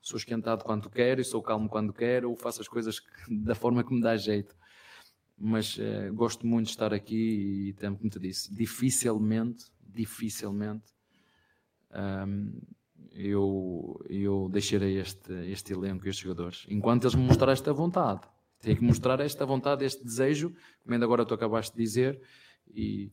Sou 0.00 0.16
esquentado 0.16 0.64
quando 0.64 0.88
quero 0.88 1.20
e 1.20 1.24
sou 1.24 1.42
calmo 1.42 1.68
quando 1.68 1.92
quero, 1.92 2.30
ou 2.30 2.36
faço 2.36 2.60
as 2.60 2.68
coisas 2.68 3.00
da 3.28 3.54
forma 3.54 3.84
que 3.84 3.92
me 3.92 4.00
dá 4.00 4.16
jeito. 4.16 4.56
Mas 5.36 5.78
eh, 5.78 6.10
gosto 6.10 6.46
muito 6.46 6.66
de 6.66 6.72
estar 6.72 6.92
aqui 6.92 7.70
e, 7.70 7.72
como 7.74 8.10
te 8.10 8.18
disse, 8.18 8.52
dificilmente, 8.52 9.64
dificilmente 9.82 10.92
um, 11.92 12.60
eu, 13.12 14.00
eu 14.08 14.48
deixarei 14.50 14.98
este, 14.98 15.32
este 15.50 15.72
elenco 15.72 16.06
estes 16.06 16.22
jogadores. 16.22 16.66
Enquanto 16.68 17.04
eles 17.04 17.14
me 17.14 17.22
mostrarem 17.22 17.52
esta 17.54 17.72
vontade, 17.72 18.20
Tem 18.60 18.76
que 18.76 18.84
mostrar 18.84 19.18
esta 19.20 19.46
vontade, 19.46 19.86
este 19.86 20.04
desejo, 20.04 20.54
como 20.82 20.94
ainda 20.94 21.06
agora 21.06 21.24
tu 21.24 21.32
acabaste 21.32 21.74
de 21.74 21.82
dizer, 21.82 22.20
e, 22.68 23.10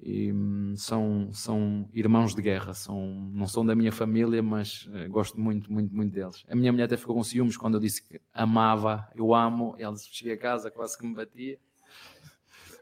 e 0.00 0.32
hum, 0.32 0.74
são, 0.76 1.30
são 1.32 1.88
irmãos 1.92 2.34
de 2.34 2.42
guerra, 2.42 2.72
são, 2.72 3.30
não 3.32 3.46
são 3.46 3.64
da 3.64 3.74
minha 3.74 3.90
família, 3.90 4.42
mas 4.42 4.88
eh, 4.92 5.08
gosto 5.08 5.40
muito, 5.40 5.72
muito, 5.72 5.94
muito 5.94 6.12
deles. 6.12 6.44
A 6.48 6.54
minha 6.54 6.70
mulher 6.72 6.84
até 6.84 6.96
ficou 6.96 7.16
com 7.16 7.24
ciúmes 7.24 7.56
quando 7.56 7.74
eu 7.74 7.80
disse 7.80 8.02
que 8.02 8.20
amava, 8.32 9.08
eu 9.14 9.34
amo, 9.34 9.74
ela 9.78 9.96
cheguei 9.96 10.34
a 10.34 10.38
casa 10.38 10.70
quase 10.70 10.96
que 10.96 11.06
me 11.06 11.14
batia, 11.14 11.58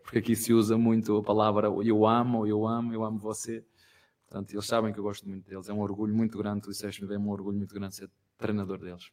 porque 0.02 0.18
aqui 0.18 0.36
se 0.36 0.52
usa 0.52 0.76
muito 0.76 1.16
a 1.16 1.22
palavra 1.22 1.68
eu 1.84 2.06
amo, 2.06 2.46
eu 2.46 2.66
amo, 2.66 2.94
eu 2.94 3.04
amo 3.04 3.18
você. 3.18 3.64
Portanto, 4.28 4.52
eles 4.52 4.66
sabem 4.66 4.92
que 4.92 4.98
eu 4.98 5.04
gosto 5.04 5.28
muito 5.28 5.48
deles. 5.48 5.68
É 5.68 5.72
um 5.72 5.80
orgulho 5.80 6.14
muito 6.14 6.36
grande, 6.36 6.62
tu 6.62 6.70
disseste-me, 6.70 7.12
é 7.14 7.18
um 7.18 7.28
orgulho 7.28 7.56
muito 7.56 7.74
grande 7.74 7.94
ser 7.94 8.10
treinador 8.36 8.78
deles. 8.78 9.10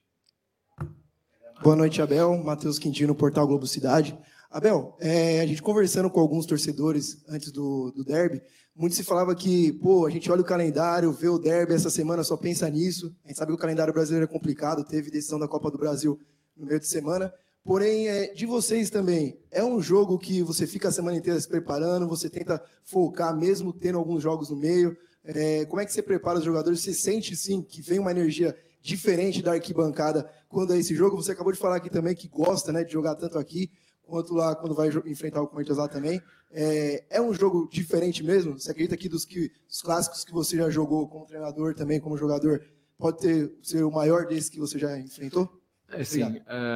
Boa 1.61 1.75
noite, 1.75 2.01
Abel. 2.01 2.43
Matheus 2.43 2.77
Quintino, 2.77 3.15
Portal 3.15 3.47
Globo 3.47 3.65
Cidade. 3.65 4.17
Abel, 4.53 4.95
é, 4.99 5.41
a 5.41 5.47
gente 5.47 5.63
conversando 5.63 6.11
com 6.11 6.19
alguns 6.19 6.45
torcedores 6.45 7.17
antes 7.27 7.51
do, 7.51 7.89
do 7.89 8.03
derby, 8.03 8.39
muito 8.75 8.95
se 8.95 9.03
falava 9.03 9.33
que, 9.33 9.73
pô, 9.73 10.05
a 10.05 10.11
gente 10.11 10.31
olha 10.31 10.41
o 10.41 10.45
calendário, 10.45 11.11
vê 11.11 11.27
o 11.27 11.39
derby 11.39 11.73
essa 11.73 11.89
semana, 11.89 12.23
só 12.23 12.37
pensa 12.37 12.69
nisso. 12.69 13.15
A 13.25 13.29
gente 13.29 13.37
sabe 13.37 13.51
que 13.51 13.55
o 13.55 13.59
calendário 13.59 13.91
brasileiro 13.91 14.25
é 14.25 14.31
complicado, 14.31 14.83
teve 14.83 15.09
decisão 15.09 15.39
da 15.39 15.47
Copa 15.47 15.71
do 15.71 15.79
Brasil 15.79 16.19
no 16.55 16.67
meio 16.67 16.79
de 16.79 16.85
semana. 16.85 17.33
Porém, 17.63 18.07
é, 18.07 18.31
de 18.31 18.45
vocês 18.45 18.91
também, 18.91 19.39
é 19.49 19.63
um 19.63 19.81
jogo 19.81 20.19
que 20.19 20.43
você 20.43 20.67
fica 20.67 20.89
a 20.89 20.91
semana 20.91 21.17
inteira 21.17 21.41
se 21.41 21.47
preparando, 21.47 22.07
você 22.07 22.29
tenta 22.29 22.63
focar 22.83 23.35
mesmo 23.35 23.73
tendo 23.73 23.97
alguns 23.97 24.21
jogos 24.21 24.51
no 24.51 24.55
meio. 24.55 24.95
É, 25.23 25.65
como 25.65 25.81
é 25.81 25.85
que 25.85 25.91
você 25.91 26.03
prepara 26.03 26.37
os 26.37 26.45
jogadores? 26.45 26.79
Você 26.79 26.93
sente 26.93 27.35
sim 27.35 27.63
que 27.63 27.81
vem 27.81 27.97
uma 27.97 28.11
energia 28.11 28.55
diferente 28.83 29.41
da 29.41 29.53
arquibancada 29.53 30.29
quando 30.47 30.75
é 30.75 30.77
esse 30.77 30.93
jogo? 30.93 31.15
Você 31.15 31.31
acabou 31.31 31.51
de 31.51 31.57
falar 31.57 31.77
aqui 31.77 31.89
também 31.89 32.13
que 32.13 32.27
gosta 32.27 32.71
né, 32.71 32.83
de 32.83 32.91
jogar 32.91 33.15
tanto 33.15 33.39
aqui 33.39 33.71
quanto 34.03 34.33
lá 34.33 34.55
quando 34.55 34.75
vai 34.75 34.89
enfrentar 35.05 35.41
o 35.41 35.47
Corinthians 35.47 35.77
lá 35.77 35.87
também. 35.87 36.21
É, 36.51 37.17
é 37.17 37.21
um 37.21 37.33
jogo 37.33 37.67
diferente 37.71 38.23
mesmo? 38.23 38.59
Você 38.59 38.69
acredita 38.69 38.95
que 38.95 39.09
dos, 39.09 39.25
que 39.25 39.51
dos 39.67 39.81
clássicos 39.81 40.23
que 40.23 40.31
você 40.31 40.57
já 40.57 40.69
jogou 40.69 41.07
como 41.07 41.25
treinador 41.25 41.73
também, 41.73 41.99
como 41.99 42.17
jogador, 42.17 42.63
pode 42.97 43.19
ter 43.19 43.51
ser 43.61 43.83
o 43.83 43.91
maior 43.91 44.27
desse 44.27 44.51
que 44.51 44.59
você 44.59 44.77
já 44.77 44.97
enfrentou? 44.99 45.61
É 45.89 46.01
assim, 46.01 46.23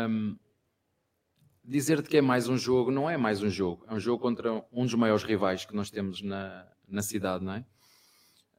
um, 0.10 0.36
dizer-te 1.64 2.10
que 2.10 2.18
é 2.18 2.22
mais 2.22 2.48
um 2.48 2.58
jogo, 2.58 2.90
não 2.90 3.10
é 3.10 3.18
mais 3.18 3.42
um 3.42 3.50
jogo. 3.50 3.86
É 3.88 3.94
um 3.94 4.00
jogo 4.00 4.22
contra 4.22 4.64
um 4.72 4.86
dos 4.86 4.96
maiores 4.96 5.24
rivais 5.24 5.66
que 5.66 5.76
nós 5.76 5.90
temos 5.90 6.22
na, 6.22 6.68
na 6.88 7.02
cidade, 7.02 7.44
não 7.44 7.54
é? 7.54 7.66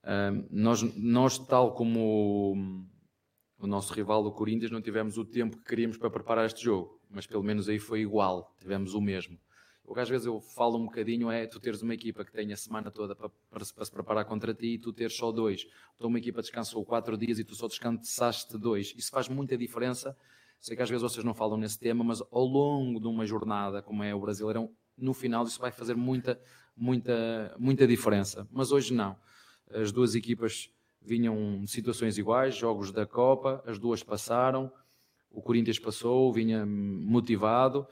Um, 0.05 0.47
nós, 0.51 0.83
nós, 0.97 1.39
tal 1.39 1.75
como 1.75 2.01
o, 3.59 3.65
o 3.65 3.67
nosso 3.67 3.93
rival, 3.93 4.25
o 4.25 4.33
Corinthians, 4.33 4.71
não 4.71 4.81
tivemos 4.81 5.19
o 5.19 5.25
tempo 5.25 5.59
que 5.59 5.65
queríamos 5.65 5.97
para 5.97 6.11
preparar 6.11 6.47
este 6.47 6.65
jogo, 6.65 6.98
mas 7.11 7.27
pelo 7.27 7.43
menos 7.43 7.69
aí 7.69 7.79
foi 7.79 8.01
igual, 8.01 8.55
tivemos 8.59 8.95
o 8.95 9.01
mesmo. 9.01 9.39
O 9.85 9.95
que 9.95 10.01
às 10.01 10.09
vezes 10.09 10.27
eu 10.27 10.39
falo 10.41 10.77
um 10.77 10.85
bocadinho 10.85 11.31
é 11.31 11.47
tu 11.47 11.59
teres 11.59 11.81
uma 11.81 11.95
equipa 11.95 12.23
que 12.23 12.31
tem 12.31 12.53
a 12.53 12.57
semana 12.57 12.91
toda 12.91 13.17
para, 13.17 13.29
para, 13.29 13.65
para 13.75 13.85
se 13.85 13.91
preparar 13.91 14.25
contra 14.27 14.53
ti 14.53 14.75
e 14.75 14.79
tu 14.79 14.93
teres 14.93 15.17
só 15.17 15.33
dois. 15.33 15.67
Então 15.97 16.09
uma 16.09 16.19
equipa 16.19 16.43
descansou 16.43 16.85
quatro 16.85 17.17
dias 17.17 17.39
e 17.39 17.45
tu 17.45 17.55
só 17.55 17.67
descansaste 17.67 18.59
dois. 18.59 18.95
Isso 18.97 19.11
faz 19.11 19.29
muita 19.29 19.57
diferença 19.57 20.15
Sei 20.61 20.77
que 20.77 20.83
às 20.83 20.91
vezes 20.91 21.03
vocês 21.03 21.25
não 21.25 21.35
falam 21.35 21.57
nesse 21.57 21.79
tema, 21.79 22.03
mas 22.03 22.21
ao 22.21 22.45
longo 22.45 23.01
de 23.01 23.07
uma 23.07 23.25
jornada 23.25 23.81
como 23.81 24.03
é 24.03 24.15
o 24.15 24.21
Brasileirão, 24.21 24.71
no 24.97 25.15
final 25.15 25.45
isso 25.45 25.61
vai 25.61 25.71
fazer 25.71 25.95
muita, 25.95 26.41
muita, 26.77 27.55
muita 27.59 27.87
diferença. 27.87 28.47
Mas 28.51 28.73
hoje 28.73 28.93
não. 28.93 29.17
As 29.71 29.93
duas 29.93 30.15
equipas 30.15 30.71
vinham 31.01 31.65
situações 31.67 32.19
iguais, 32.19 32.57
jogos 32.57 32.91
da 32.91 33.07
Copa, 33.07 33.63
as 33.67 33.79
duas 33.79 34.03
passaram, 34.03 34.73
o 35.31 35.43
Corinthians 35.43 35.79
passou, 35.79 36.33
vinha 36.33 36.65
motivado. 36.67 37.87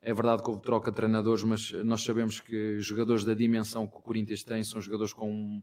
É 0.00 0.14
verdade 0.14 0.42
que 0.42 0.48
houve 0.48 0.62
troca 0.62 0.90
de 0.90 0.96
treinadores, 0.96 1.42
mas 1.44 1.72
nós 1.84 2.02
sabemos 2.02 2.40
que 2.40 2.78
jogadores 2.80 3.24
da 3.24 3.34
dimensão 3.34 3.86
que 3.86 3.96
o 3.96 4.00
Corinthians 4.00 4.42
tem 4.42 4.62
são 4.62 4.80
jogadores 4.80 5.12
com 5.12 5.60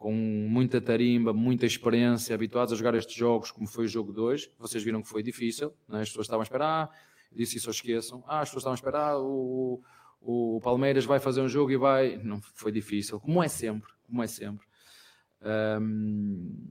com 0.00 0.14
muita 0.14 0.80
tarimba, 0.80 1.30
muita 1.30 1.66
experiência, 1.66 2.34
habituados 2.34 2.72
a 2.72 2.76
jogar 2.76 2.94
estes 2.94 3.14
jogos, 3.14 3.50
como 3.50 3.66
foi 3.66 3.84
o 3.84 3.88
jogo 3.88 4.14
2. 4.14 4.50
Vocês 4.58 4.82
viram 4.82 5.02
que 5.02 5.08
foi 5.10 5.22
difícil, 5.22 5.74
né? 5.86 6.00
as 6.00 6.08
pessoas 6.08 6.24
estavam 6.24 6.40
a 6.40 6.42
esperar, 6.42 6.90
ah, 6.90 6.90
disse 7.30 7.58
isso, 7.58 7.68
esqueçam. 7.68 8.24
Ah, 8.26 8.40
as 8.40 8.48
pessoas 8.48 8.62
estavam 8.62 8.72
a 8.72 8.76
esperar, 8.76 9.18
o, 9.18 9.82
o 10.22 10.58
Palmeiras 10.62 11.04
vai 11.04 11.20
fazer 11.20 11.42
um 11.42 11.48
jogo 11.48 11.70
e 11.70 11.76
vai. 11.76 12.16
Não 12.16 12.40
foi 12.40 12.72
difícil, 12.72 13.20
como 13.20 13.42
é 13.42 13.48
sempre, 13.48 13.92
como 14.06 14.22
é 14.22 14.26
sempre. 14.26 14.66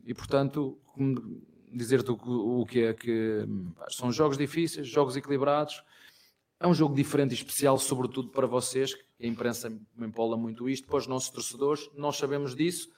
E 0.06 0.14
portanto, 0.16 0.80
dizer-te 1.72 2.12
o, 2.12 2.62
o 2.62 2.66
que 2.66 2.84
é 2.84 2.94
que 2.94 3.46
são 3.90 4.12
jogos 4.12 4.38
difíceis, 4.38 4.88
jogos 4.88 5.16
equilibrados. 5.16 5.84
É 6.60 6.68
um 6.68 6.74
jogo 6.74 6.96
diferente 6.96 7.32
e 7.32 7.36
especial, 7.36 7.78
sobretudo 7.78 8.30
para 8.30 8.46
vocês, 8.46 8.94
que 8.94 9.26
a 9.26 9.28
imprensa 9.28 9.70
me 9.70 10.08
empola 10.08 10.36
muito 10.36 10.68
isto, 10.68 10.88
para 10.88 10.98
os 10.98 11.08
nossos 11.08 11.30
torcedores, 11.30 11.90
nós 11.96 12.18
sabemos 12.18 12.56
disso 12.56 12.90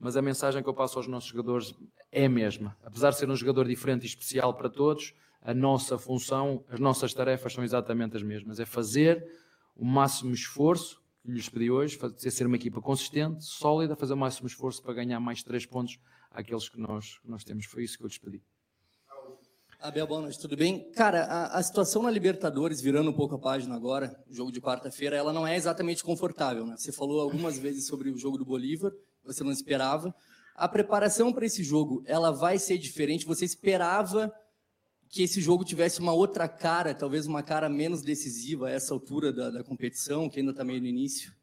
mas 0.00 0.16
a 0.16 0.22
mensagem 0.22 0.62
que 0.62 0.68
eu 0.68 0.72
passo 0.72 0.98
aos 0.98 1.06
nossos 1.06 1.28
jogadores 1.28 1.74
é 2.10 2.24
a 2.24 2.28
mesma. 2.28 2.74
Apesar 2.82 3.10
de 3.10 3.18
ser 3.18 3.28
um 3.28 3.36
jogador 3.36 3.68
diferente 3.68 4.04
e 4.04 4.06
especial 4.06 4.54
para 4.54 4.70
todos, 4.70 5.14
a 5.42 5.52
nossa 5.52 5.98
função, 5.98 6.64
as 6.70 6.80
nossas 6.80 7.12
tarefas 7.12 7.52
são 7.52 7.62
exatamente 7.62 8.16
as 8.16 8.22
mesmas. 8.22 8.58
É 8.58 8.64
fazer 8.64 9.30
o 9.76 9.84
máximo 9.84 10.32
esforço, 10.32 11.02
que 11.22 11.30
lhes 11.30 11.50
pedi 11.50 11.70
hoje, 11.70 11.98
fazer 11.98 12.30
ser 12.30 12.46
uma 12.46 12.56
equipa 12.56 12.80
consistente, 12.80 13.44
sólida, 13.44 13.94
fazer 13.94 14.14
o 14.14 14.16
máximo 14.16 14.46
esforço 14.46 14.82
para 14.82 14.94
ganhar 14.94 15.20
mais 15.20 15.42
três 15.42 15.66
pontos 15.66 16.00
àqueles 16.30 16.68
que 16.68 16.78
nós, 16.78 17.18
que 17.18 17.28
nós 17.28 17.44
temos. 17.44 17.66
Foi 17.66 17.84
isso 17.84 17.98
que 17.98 18.04
eu 18.04 18.08
lhes 18.08 18.18
pedi. 18.18 18.42
Abel, 19.80 20.06
boa 20.06 20.20
noite, 20.20 20.38
tudo 20.38 20.58
bem? 20.58 20.92
Cara, 20.92 21.24
a, 21.24 21.58
a, 21.58 21.62
situação 21.62 22.02
na 22.02 22.10
Libertadores, 22.10 22.82
virando 22.82 23.10
um 23.10 23.14
pouco 23.14 23.36
a 23.36 23.38
página 23.38 23.74
agora, 23.74 24.14
jogo 24.28 24.52
de 24.52 24.60
quarta-feira, 24.60 25.16
ela 25.16 25.32
não 25.32 25.46
é 25.46 25.56
exatamente 25.56 26.04
confortável, 26.04 26.66
né? 26.66 26.76
Você 26.76 26.92
falou 26.92 27.18
algumas 27.18 27.56
vezes 27.58 27.86
sobre 27.86 28.10
o 28.10 28.18
jogo 28.18 28.36
do 28.36 28.44
Bolívar, 28.44 28.92
você 29.24 29.42
não 29.42 29.50
esperava. 29.50 30.14
A 30.54 30.68
preparação 30.68 31.32
para 31.32 31.46
esse 31.46 31.64
jogo, 31.64 32.02
ela 32.06 32.30
vai 32.30 32.58
ser 32.58 32.76
diferente? 32.76 33.24
Você 33.24 33.46
esperava 33.46 34.30
que 35.08 35.22
esse 35.22 35.40
jogo 35.40 35.64
tivesse 35.64 35.98
uma 35.98 36.12
outra 36.12 36.46
cara, 36.46 36.94
talvez 36.94 37.26
uma 37.26 37.42
cara 37.42 37.66
menos 37.66 38.02
decisiva 38.02 38.68
a 38.68 38.70
essa 38.70 38.92
altura 38.92 39.32
da, 39.32 39.50
da 39.50 39.64
competição, 39.64 40.28
que 40.28 40.40
ainda 40.40 40.50
está 40.50 40.62
meio 40.62 40.82
no 40.82 40.86
início? 40.86 41.34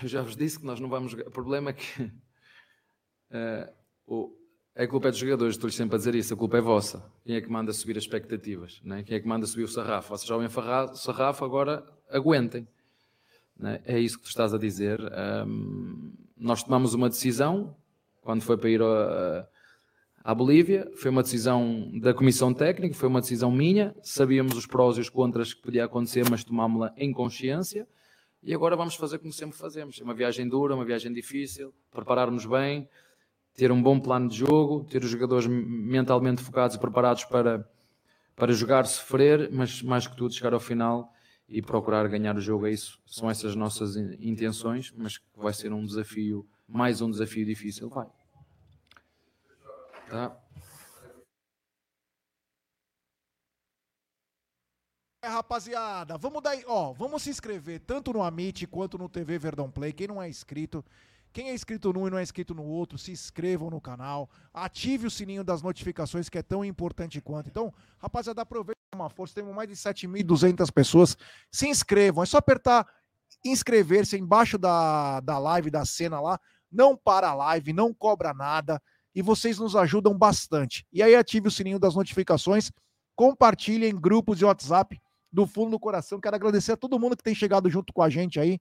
Eu 0.00 0.08
já 0.08 0.22
vos 0.22 0.36
disse 0.36 0.60
que 0.60 0.64
nós 0.64 0.78
não 0.78 0.88
vamos. 0.88 1.12
O 1.12 1.30
problema 1.32 1.70
é 1.70 1.72
que 1.72 2.12
o, 4.06 4.32
a 4.74 4.86
culpa 4.86 5.08
é 5.08 5.10
dos 5.10 5.18
jogadores, 5.18 5.54
estou-lhes 5.54 5.74
sempre 5.74 5.94
a 5.94 5.98
dizer 5.98 6.14
isso, 6.14 6.34
a 6.34 6.36
culpa 6.36 6.58
é 6.58 6.60
vossa. 6.60 7.02
Quem 7.24 7.36
é 7.36 7.40
que 7.40 7.50
manda 7.50 7.72
subir 7.72 7.96
as 7.96 8.04
expectativas? 8.04 8.80
Né? 8.84 9.02
Quem 9.02 9.16
é 9.16 9.20
que 9.20 9.26
manda 9.26 9.46
subir 9.46 9.64
o 9.64 9.68
sarrafo? 9.68 10.10
Vocês 10.10 10.28
já 10.28 10.34
ouvem 10.34 10.50
sarrafo, 10.94 11.44
agora 11.44 11.84
aguentem. 12.10 12.68
Né? 13.58 13.80
É 13.84 13.98
isso 13.98 14.18
que 14.18 14.24
tu 14.24 14.28
estás 14.28 14.52
a 14.52 14.58
dizer. 14.58 15.00
Um, 15.46 16.12
nós 16.36 16.62
tomamos 16.62 16.92
uma 16.92 17.08
decisão 17.08 17.74
quando 18.20 18.42
foi 18.42 18.58
para 18.58 18.68
ir 18.68 18.82
a, 18.82 19.48
à 20.24 20.34
Bolívia, 20.34 20.90
foi 20.96 21.10
uma 21.10 21.22
decisão 21.22 21.90
da 22.00 22.12
comissão 22.12 22.52
técnica, 22.52 22.94
foi 22.94 23.08
uma 23.08 23.20
decisão 23.20 23.50
minha. 23.50 23.94
Sabíamos 24.02 24.56
os 24.56 24.66
prós 24.66 24.98
e 24.98 25.00
os 25.00 25.08
contras 25.08 25.54
que 25.54 25.62
podia 25.62 25.84
acontecer, 25.84 26.28
mas 26.28 26.42
tomámos-la 26.42 26.92
em 26.96 27.12
consciência. 27.12 27.88
E 28.42 28.52
agora 28.52 28.76
vamos 28.76 28.96
fazer 28.96 29.20
como 29.20 29.32
sempre 29.32 29.56
fazemos: 29.56 30.00
é 30.00 30.04
uma 30.04 30.12
viagem 30.12 30.48
dura, 30.48 30.74
uma 30.74 30.84
viagem 30.84 31.12
difícil, 31.12 31.72
prepararmos 31.90 32.44
bem, 32.44 32.88
ter 33.56 33.72
um 33.72 33.82
bom 33.82 33.98
plano 33.98 34.28
de 34.28 34.36
jogo, 34.36 34.84
ter 34.84 35.02
os 35.02 35.10
jogadores 35.10 35.46
mentalmente 35.46 36.42
focados 36.42 36.76
e 36.76 36.78
preparados 36.78 37.24
para, 37.24 37.68
para 38.36 38.52
jogar, 38.52 38.86
sofrer, 38.86 39.50
mas 39.50 39.82
mais 39.82 40.06
que 40.06 40.14
tudo 40.14 40.34
chegar 40.34 40.52
ao 40.52 40.60
final 40.60 41.12
e 41.48 41.62
procurar 41.62 42.06
ganhar 42.08 42.36
o 42.36 42.40
jogo. 42.40 42.66
É 42.66 42.70
isso, 42.70 43.00
são 43.06 43.30
essas 43.30 43.56
nossas 43.56 43.96
intenções, 43.96 44.92
mas 44.96 45.18
vai 45.34 45.54
ser 45.54 45.72
um 45.72 45.84
desafio, 45.84 46.46
mais 46.68 47.00
um 47.00 47.10
desafio 47.10 47.46
difícil. 47.46 47.88
Vai. 47.88 48.06
Tá? 50.10 50.36
É, 55.22 55.28
rapaziada, 55.28 56.16
vamos 56.18 56.40
dar, 56.42 56.56
ó, 56.66 56.92
vamos 56.92 57.22
se 57.22 57.30
inscrever 57.30 57.80
tanto 57.80 58.12
no 58.12 58.22
Amit 58.22 58.66
quanto 58.66 58.96
no 58.96 59.08
TV 59.08 59.38
Verdão 59.38 59.68
Play. 59.68 59.92
Quem 59.92 60.06
não 60.06 60.22
é 60.22 60.28
inscrito, 60.28 60.84
quem 61.36 61.50
é 61.50 61.54
inscrito 61.54 61.92
num 61.92 62.06
e 62.06 62.10
não 62.10 62.16
é 62.16 62.22
inscrito 62.22 62.54
no 62.54 62.64
outro, 62.64 62.96
se 62.96 63.12
inscrevam 63.12 63.68
no 63.68 63.78
canal, 63.78 64.26
ative 64.54 65.06
o 65.06 65.10
sininho 65.10 65.44
das 65.44 65.60
notificações 65.60 66.30
que 66.30 66.38
é 66.38 66.42
tão 66.42 66.64
importante 66.64 67.20
quanto. 67.20 67.50
Então, 67.50 67.74
rapaziada, 67.98 68.40
aproveita 68.40 68.80
uma 68.94 69.10
força, 69.10 69.34
temos 69.34 69.54
mais 69.54 69.68
de 69.68 69.74
7.200 69.76 70.72
pessoas. 70.72 71.14
Se 71.52 71.68
inscrevam, 71.68 72.22
é 72.22 72.26
só 72.26 72.38
apertar 72.38 72.86
inscrever-se 73.44 74.16
embaixo 74.16 74.56
da, 74.56 75.20
da 75.20 75.38
live, 75.38 75.70
da 75.70 75.84
cena 75.84 76.18
lá. 76.22 76.40
Não 76.72 76.96
para 76.96 77.28
a 77.28 77.34
live, 77.34 77.70
não 77.74 77.92
cobra 77.92 78.32
nada 78.32 78.80
e 79.14 79.20
vocês 79.20 79.58
nos 79.58 79.76
ajudam 79.76 80.16
bastante. 80.16 80.86
E 80.90 81.02
aí 81.02 81.14
ative 81.14 81.48
o 81.48 81.50
sininho 81.50 81.78
das 81.78 81.94
notificações, 81.94 82.72
compartilhe 83.14 83.86
em 83.86 83.94
grupos 83.94 84.38
de 84.38 84.46
WhatsApp 84.46 84.98
do 85.30 85.46
fundo 85.46 85.72
do 85.72 85.78
coração. 85.78 86.18
Quero 86.18 86.36
agradecer 86.36 86.72
a 86.72 86.76
todo 86.78 86.98
mundo 86.98 87.14
que 87.14 87.22
tem 87.22 87.34
chegado 87.34 87.68
junto 87.68 87.92
com 87.92 88.02
a 88.02 88.08
gente 88.08 88.40
aí. 88.40 88.58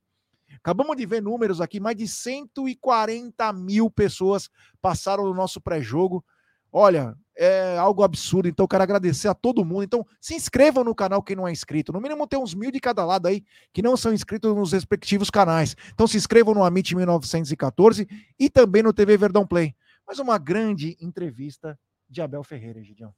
Acabamos 0.58 0.96
de 0.96 1.06
ver 1.06 1.22
números 1.22 1.62
aqui, 1.62 1.80
mais 1.80 1.96
de 1.96 2.08
140 2.08 3.54
mil 3.54 3.90
pessoas 3.90 4.50
passaram 4.82 5.26
no 5.26 5.34
nosso 5.34 5.60
pré-jogo. 5.62 6.24
Olha, 6.72 7.16
é 7.38 7.78
algo 7.78 8.04
absurdo. 8.04 8.48
Então, 8.48 8.68
quero 8.68 8.84
agradecer 8.84 9.28
a 9.28 9.34
todo 9.34 9.64
mundo. 9.64 9.84
Então, 9.84 10.06
se 10.20 10.36
inscrevam 10.36 10.84
no 10.84 10.96
canal 10.96 11.22
quem 11.22 11.36
não 11.36 11.48
é 11.48 11.52
inscrito. 11.52 11.92
No 11.92 12.02
mínimo, 12.02 12.28
tem 12.28 12.40
uns 12.40 12.54
mil 12.54 12.72
de 12.72 12.80
cada 12.80 13.06
lado 13.06 13.28
aí 13.28 13.44
que 13.74 13.82
não 13.82 13.96
são 13.96 14.14
inscritos 14.14 14.54
nos 14.56 14.72
respectivos 14.72 15.30
canais. 15.30 15.76
Então, 15.94 16.08
se 16.08 16.18
inscrevam 16.18 16.54
no 16.54 16.64
Amit 16.64 16.96
1914 16.96 18.08
e 18.40 18.50
também 18.50 18.84
no 18.84 18.94
TV 18.94 19.18
Verdão 19.18 19.46
Play. 19.46 19.76
Mais 20.08 20.20
uma 20.20 20.38
grande 20.38 20.98
entrevista 21.00 21.80
de 22.10 22.22
Abel 22.22 22.44
Ferreira, 22.44 22.84
Gidião. 22.84 23.14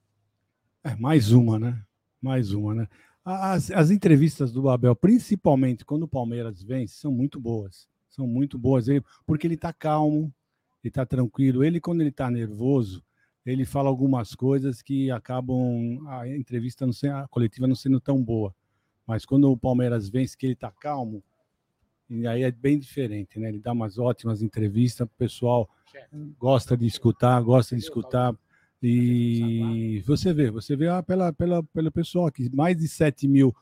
É, 0.83 0.95
mais 0.95 1.31
uma, 1.31 1.59
né? 1.59 1.81
Mais 2.21 2.51
uma, 2.51 2.73
né? 2.73 2.87
As, 3.29 3.69
as 3.71 3.91
entrevistas 3.91 4.53
do 4.53 4.69
Abel, 4.69 4.95
principalmente 4.95 5.83
quando 5.83 6.03
o 6.03 6.07
Palmeiras 6.07 6.63
vence, 6.63 6.95
são 6.95 7.11
muito 7.11 7.39
boas. 7.41 7.87
São 8.09 8.25
muito 8.25 8.57
boas, 8.57 8.87
ele- 8.87 9.03
porque 9.25 9.45
ele 9.45 9.57
tá 9.57 9.73
calmo, 9.73 10.33
ele 10.81 10.91
tá 10.91 11.05
tranquilo. 11.05 11.61
Ele, 11.63 11.81
quando 11.81 11.99
ele 12.01 12.11
tá 12.11 12.31
nervoso, 12.31 13.03
ele 13.45 13.65
fala 13.65 13.89
algumas 13.89 14.33
coisas 14.33 14.81
que 14.81 15.11
acabam 15.11 15.99
a 16.07 16.25
entrevista, 16.27 16.85
não 16.85 16.93
sendo, 16.93 17.15
a 17.17 17.27
coletiva 17.27 17.67
não 17.67 17.75
sendo 17.75 17.99
tão 17.99 18.23
boa. 18.23 18.55
Mas 19.05 19.25
quando 19.25 19.51
o 19.51 19.57
Palmeiras 19.57 20.07
vence, 20.07 20.37
que 20.37 20.45
ele 20.45 20.55
tá 20.55 20.71
calmo, 20.71 21.21
e 22.09 22.25
aí 22.25 22.43
é 22.43 22.51
bem 22.51 22.79
diferente, 22.79 23.37
né? 23.39 23.49
Ele 23.49 23.59
dá 23.59 23.73
umas 23.73 23.97
ótimas 23.97 24.41
entrevistas, 24.41 25.05
o 25.05 25.09
pessoal 25.17 25.69
gosta 26.39 26.77
de 26.77 26.85
escutar, 26.87 27.41
gosta 27.41 27.75
de 27.75 27.81
escutar. 27.81 28.33
E 28.81 30.03
você 30.05 30.33
vê, 30.33 30.51
você 30.51 30.75
vê 30.75 30.87
ah, 30.87 31.01
pela, 31.01 31.33
pela, 31.33 31.63
pelo 31.63 31.91
pessoal 31.91 32.31
que 32.31 32.49
mais 32.55 32.77
de 32.77 32.87
7 32.87 33.27
mil 33.27 33.55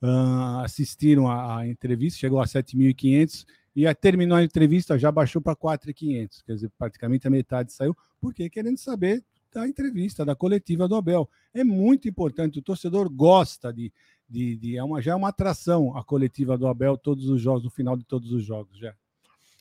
ah, 0.00 0.62
assistiram 0.64 1.28
a, 1.28 1.58
a 1.58 1.68
entrevista, 1.68 2.20
chegou 2.20 2.40
a 2.40 2.44
7.500 2.44 3.44
e 3.74 3.86
a, 3.86 3.94
terminou 3.94 4.38
a 4.38 4.44
entrevista, 4.44 4.98
já 4.98 5.10
baixou 5.10 5.42
para 5.42 5.56
4.500, 5.56 6.44
quer 6.44 6.54
dizer, 6.54 6.70
praticamente 6.78 7.26
a 7.26 7.30
metade 7.30 7.72
saiu, 7.72 7.96
porque 8.20 8.48
querendo 8.48 8.78
saber 8.78 9.24
da 9.52 9.66
entrevista, 9.66 10.24
da 10.24 10.34
coletiva 10.34 10.86
do 10.86 10.94
Abel. 10.94 11.28
É 11.52 11.64
muito 11.64 12.08
importante, 12.08 12.58
o 12.58 12.62
torcedor 12.62 13.08
gosta 13.10 13.72
de. 13.72 13.92
de, 14.28 14.56
de 14.56 14.76
é 14.76 14.84
uma, 14.84 15.02
já 15.02 15.12
é 15.12 15.14
uma 15.14 15.28
atração 15.28 15.96
a 15.96 16.04
coletiva 16.04 16.56
do 16.56 16.66
Abel, 16.66 16.96
todos 16.96 17.28
os 17.28 17.40
jogos, 17.40 17.64
no 17.64 17.70
final 17.70 17.96
de 17.96 18.04
todos 18.04 18.32
os 18.32 18.44
jogos, 18.44 18.78
já. 18.78 18.94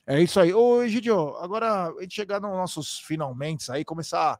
É 0.05 0.21
isso 0.21 0.39
aí. 0.39 0.53
Ô, 0.53 0.81
Egidio, 0.81 1.35
agora 1.37 1.87
a 1.87 2.01
gente 2.01 2.15
chegar 2.15 2.39
nos 2.39 2.51
nossos 2.51 2.99
finalmente 2.99 3.71
aí, 3.71 3.85
começar. 3.85 4.39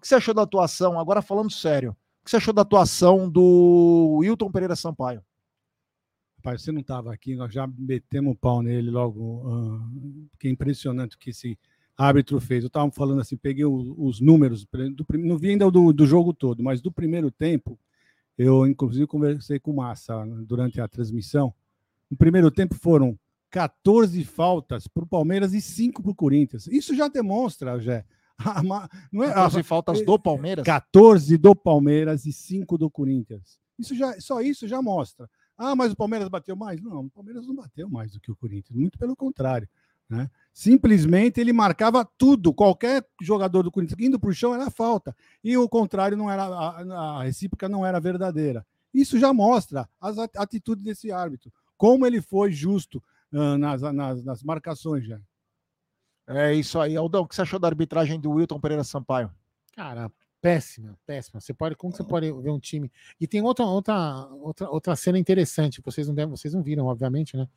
O 0.00 0.02
que 0.02 0.08
você 0.08 0.14
achou 0.14 0.32
da 0.32 0.40
atuação? 0.42 0.98
Agora 0.98 1.20
falando 1.20 1.52
sério, 1.52 1.90
o 1.90 2.24
que 2.24 2.30
você 2.30 2.38
achou 2.38 2.54
da 2.54 2.62
atuação 2.62 3.28
do 3.30 4.16
Wilton 4.22 4.50
Pereira 4.50 4.74
Sampaio? 4.74 5.22
Rapaz, 6.38 6.62
você 6.62 6.72
não 6.72 6.80
estava 6.80 7.12
aqui, 7.12 7.36
nós 7.36 7.52
já 7.52 7.66
metemos 7.66 8.32
o 8.32 8.34
pau 8.34 8.62
nele 8.62 8.90
logo. 8.90 9.42
ah, 9.46 9.90
que 10.38 10.48
é 10.48 10.50
impressionante 10.50 11.16
o 11.16 11.18
que 11.18 11.28
esse 11.30 11.58
árbitro 11.94 12.40
fez. 12.40 12.64
Eu 12.64 12.68
estava 12.68 12.90
falando 12.90 13.20
assim, 13.20 13.36
peguei 13.36 13.66
o- 13.66 13.94
os 13.98 14.20
números, 14.22 14.64
do 14.64 15.04
não 15.18 15.36
vi 15.36 15.50
ainda 15.50 15.70
do, 15.70 15.92
do 15.92 16.06
jogo 16.06 16.32
todo, 16.32 16.62
mas 16.62 16.80
do 16.80 16.90
primeiro 16.90 17.30
tempo, 17.30 17.78
eu 18.38 18.66
inclusive 18.66 19.06
conversei 19.06 19.58
com 19.58 19.70
o 19.72 19.76
Massa 19.76 20.24
durante 20.46 20.80
a 20.80 20.88
transmissão. 20.88 21.52
No 22.10 22.16
primeiro 22.16 22.50
tempo 22.50 22.74
foram 22.74 23.18
14 23.50 24.24
faltas 24.24 24.86
para 24.86 25.04
o 25.04 25.06
Palmeiras 25.06 25.52
e 25.52 25.60
5 25.60 26.02
para 26.02 26.12
o 26.12 26.14
Corinthians. 26.14 26.66
Isso 26.68 26.94
já 26.96 27.06
demonstra, 27.06 27.78
Jé. 27.78 28.06
Não 29.12 29.22
é, 29.24 29.28
14 29.28 29.62
faltas 29.62 30.04
do 30.04 30.18
Palmeiras? 30.18 30.64
14 30.64 31.36
do 31.36 31.54
Palmeiras 31.54 32.26
e 32.26 32.32
5 32.32 32.78
do 32.78 32.90
Corinthians. 32.90 33.58
Isso 33.78 33.94
já, 33.94 34.18
só 34.20 34.40
isso 34.40 34.66
já 34.68 34.82
mostra. 34.82 35.28
Ah, 35.56 35.76
mas 35.76 35.92
o 35.92 35.96
Palmeiras 35.96 36.28
bateu 36.28 36.56
mais? 36.56 36.80
Não, 36.80 37.06
o 37.06 37.10
Palmeiras 37.10 37.46
não 37.46 37.54
bateu 37.54 37.88
mais 37.88 38.12
do 38.12 38.20
que 38.20 38.30
o 38.30 38.36
Corinthians, 38.36 38.78
muito 38.78 38.98
pelo 38.98 39.14
contrário. 39.14 39.68
Né? 40.08 40.28
Simplesmente 40.52 41.40
ele 41.40 41.52
marcava 41.52 42.04
tudo, 42.18 42.52
qualquer 42.52 43.06
jogador 43.20 43.62
do 43.62 43.70
Corinthians 43.70 44.00
indo 44.00 44.18
para 44.18 44.30
o 44.30 44.34
chão 44.34 44.54
era 44.54 44.70
falta, 44.70 45.14
e 45.44 45.56
o 45.56 45.68
contrário 45.68 46.16
não 46.16 46.30
era, 46.30 46.44
a, 46.44 47.18
a 47.18 47.22
recíproca 47.22 47.68
não 47.68 47.86
era 47.86 48.00
verdadeira. 48.00 48.66
Isso 48.92 49.18
já 49.18 49.32
mostra 49.32 49.88
as 50.00 50.18
at- 50.18 50.36
atitudes 50.36 50.82
desse 50.82 51.12
árbitro, 51.12 51.52
como 51.76 52.04
ele 52.04 52.20
foi 52.20 52.50
justo 52.50 53.02
ah, 53.32 53.56
nas, 53.56 53.82
nas, 53.82 54.24
nas 54.24 54.42
marcações 54.42 55.06
já. 55.06 55.20
É 56.30 56.54
isso 56.54 56.78
aí. 56.78 56.96
Aldão, 56.96 57.22
o 57.22 57.26
que 57.26 57.34
você 57.34 57.42
achou 57.42 57.58
da 57.58 57.66
arbitragem 57.66 58.20
do 58.20 58.30
Wilton 58.30 58.60
Pereira 58.60 58.84
Sampaio? 58.84 59.30
Cara, 59.74 60.10
péssima, 60.40 60.96
péssima. 61.04 61.40
Você 61.40 61.52
pode, 61.52 61.74
como 61.74 61.92
você 61.92 62.04
pode 62.04 62.30
ver 62.32 62.50
um 62.50 62.58
time. 62.58 62.90
E 63.20 63.26
tem 63.26 63.42
outra, 63.42 63.64
outra, 63.64 64.26
outra, 64.40 64.70
outra 64.70 64.96
cena 64.96 65.18
interessante, 65.18 65.82
vocês 65.84 66.06
não, 66.06 66.14
devem, 66.14 66.30
vocês 66.30 66.54
não 66.54 66.62
viram, 66.62 66.86
obviamente, 66.86 67.36
né? 67.36 67.48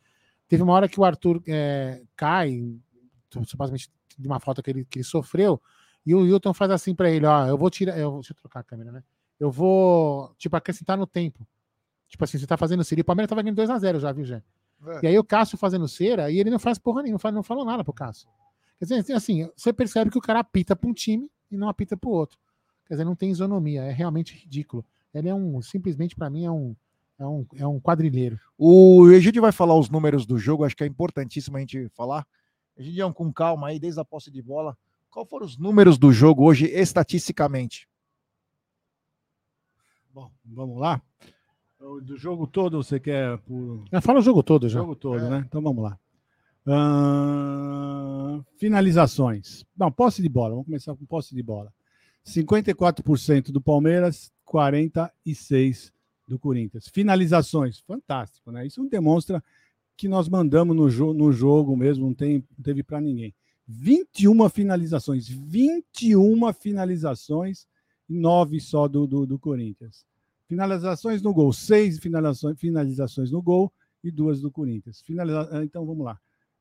Teve 0.48 0.62
uma 0.62 0.72
hora 0.72 0.88
que 0.88 0.98
o 0.98 1.04
Arthur 1.04 1.42
é, 1.46 2.02
cai, 2.16 2.76
supostamente 3.46 3.90
de 4.18 4.26
uma 4.26 4.40
falta 4.40 4.62
que 4.62 4.70
ele, 4.70 4.84
que 4.84 4.98
ele 4.98 5.04
sofreu, 5.04 5.60
e 6.04 6.14
o 6.14 6.20
Wilton 6.20 6.52
faz 6.52 6.70
assim 6.70 6.94
pra 6.94 7.08
ele: 7.10 7.26
ó, 7.26 7.46
eu 7.46 7.56
vou 7.56 7.70
tirar. 7.70 7.98
Eu, 7.98 8.14
deixa 8.14 8.32
eu 8.32 8.36
trocar 8.36 8.60
a 8.60 8.64
câmera, 8.64 8.92
né? 8.92 9.02
Eu 9.38 9.50
vou, 9.50 10.34
tipo, 10.36 10.56
acrescentar 10.56 10.96
no 10.96 11.06
tempo. 11.06 11.46
Tipo 12.08 12.24
assim, 12.24 12.38
você 12.38 12.46
tá 12.46 12.56
fazendo 12.56 12.84
cera. 12.84 13.00
E 13.00 13.02
o 13.02 13.04
Palmeiras 13.04 13.28
tava 13.28 13.42
ganhando 13.42 13.60
2x0 13.60 13.98
já, 13.98 14.12
viu, 14.12 14.24
Jé? 14.24 14.42
É. 14.86 15.00
E 15.04 15.06
aí 15.08 15.18
o 15.18 15.24
Cássio 15.24 15.56
fazendo 15.56 15.88
cera, 15.88 16.30
e 16.30 16.38
ele 16.38 16.50
não 16.50 16.58
faz 16.58 16.78
porra 16.78 17.02
nenhuma, 17.02 17.14
não, 17.14 17.18
faz, 17.18 17.34
não 17.34 17.42
falou 17.42 17.64
nada 17.64 17.82
pro 17.82 17.92
Cássio. 17.92 18.28
Quer 18.78 18.84
dizer, 18.84 19.12
assim, 19.14 19.48
você 19.56 19.72
percebe 19.72 20.10
que 20.10 20.18
o 20.18 20.22
cara 20.22 20.40
apita 20.40 20.74
para 20.74 20.88
um 20.88 20.92
time 20.92 21.30
e 21.50 21.56
não 21.56 21.68
apita 21.68 21.96
para 21.96 22.08
o 22.08 22.12
outro. 22.12 22.38
Quer 22.86 22.94
dizer, 22.94 23.04
não 23.04 23.16
tem 23.16 23.30
isonomia, 23.30 23.82
é 23.82 23.92
realmente 23.92 24.36
ridículo. 24.36 24.84
Ele 25.12 25.28
é 25.28 25.34
um, 25.34 25.62
simplesmente 25.62 26.16
para 26.16 26.28
mim, 26.28 26.44
é 26.44 26.50
um, 26.50 26.76
é 27.18 27.26
um, 27.26 27.46
é 27.56 27.66
um 27.66 27.80
quadrilheiro. 27.80 28.38
O 28.58 29.08
Egídio 29.10 29.40
vai 29.40 29.52
falar 29.52 29.78
os 29.78 29.88
números 29.88 30.26
do 30.26 30.38
jogo, 30.38 30.64
acho 30.64 30.76
que 30.76 30.84
é 30.84 30.86
importantíssimo 30.86 31.56
a 31.56 31.60
gente 31.60 31.88
falar. 31.90 32.26
Egidião, 32.76 33.12
com 33.12 33.32
calma 33.32 33.68
aí, 33.68 33.78
desde 33.78 34.00
a 34.00 34.04
posse 34.04 34.30
de 34.30 34.42
bola. 34.42 34.76
Qual 35.08 35.24
foram 35.24 35.46
os 35.46 35.56
números 35.56 35.96
do 35.96 36.12
jogo 36.12 36.44
hoje, 36.44 36.66
estatisticamente? 36.66 37.88
Bom, 40.12 40.30
vamos 40.44 40.78
lá. 40.78 41.00
O 41.80 42.00
Do 42.00 42.16
jogo 42.16 42.46
todo 42.46 42.82
você 42.82 42.98
quer 42.98 43.38
por. 43.38 43.84
Fala 44.02 44.18
o 44.18 44.22
jogo 44.22 44.42
todo 44.42 44.68
já. 44.68 44.80
jogo 44.80 44.96
todo, 44.96 45.28
né? 45.28 45.44
Então 45.46 45.62
vamos 45.62 45.82
lá. 45.82 45.98
Finalizações. 48.56 49.64
Não, 49.76 49.92
posse 49.92 50.22
de 50.22 50.28
bola. 50.28 50.50
Vamos 50.50 50.66
começar 50.66 50.94
com 50.94 51.04
posse 51.04 51.34
de 51.34 51.42
bola. 51.42 51.72
54% 52.24 53.50
do 53.50 53.60
Palmeiras, 53.60 54.32
46% 54.46 55.92
do 56.26 56.38
Corinthians. 56.38 56.88
Finalizações, 56.88 57.80
fantástico, 57.80 58.50
né? 58.50 58.66
Isso 58.66 58.82
demonstra 58.88 59.44
que 59.96 60.08
nós 60.08 60.28
mandamos 60.28 60.74
no, 60.74 60.88
jo 60.88 61.12
no 61.12 61.32
jogo 61.32 61.76
mesmo, 61.76 62.06
não, 62.06 62.14
tem, 62.14 62.42
não 62.56 62.64
teve 62.64 62.82
para 62.82 63.00
ninguém. 63.00 63.34
21 63.66 64.48
finalizações, 64.48 65.28
21 65.28 66.52
finalizações 66.52 67.66
e 68.08 68.14
9 68.14 68.60
só 68.60 68.88
do, 68.88 69.06
do, 69.06 69.26
do 69.26 69.38
Corinthians. 69.38 70.04
Finalizações 70.48 71.22
no 71.22 71.32
gol, 71.32 71.52
6 71.52 71.98
finalizações, 71.98 72.58
finalizações 72.58 73.30
no 73.30 73.40
gol 73.40 73.72
e 74.02 74.10
duas 74.10 74.40
do 74.40 74.50
Corinthians. 74.50 75.00
Finaliza... 75.02 75.48
Então 75.62 75.86
vamos 75.86 76.04
lá. 76.04 76.18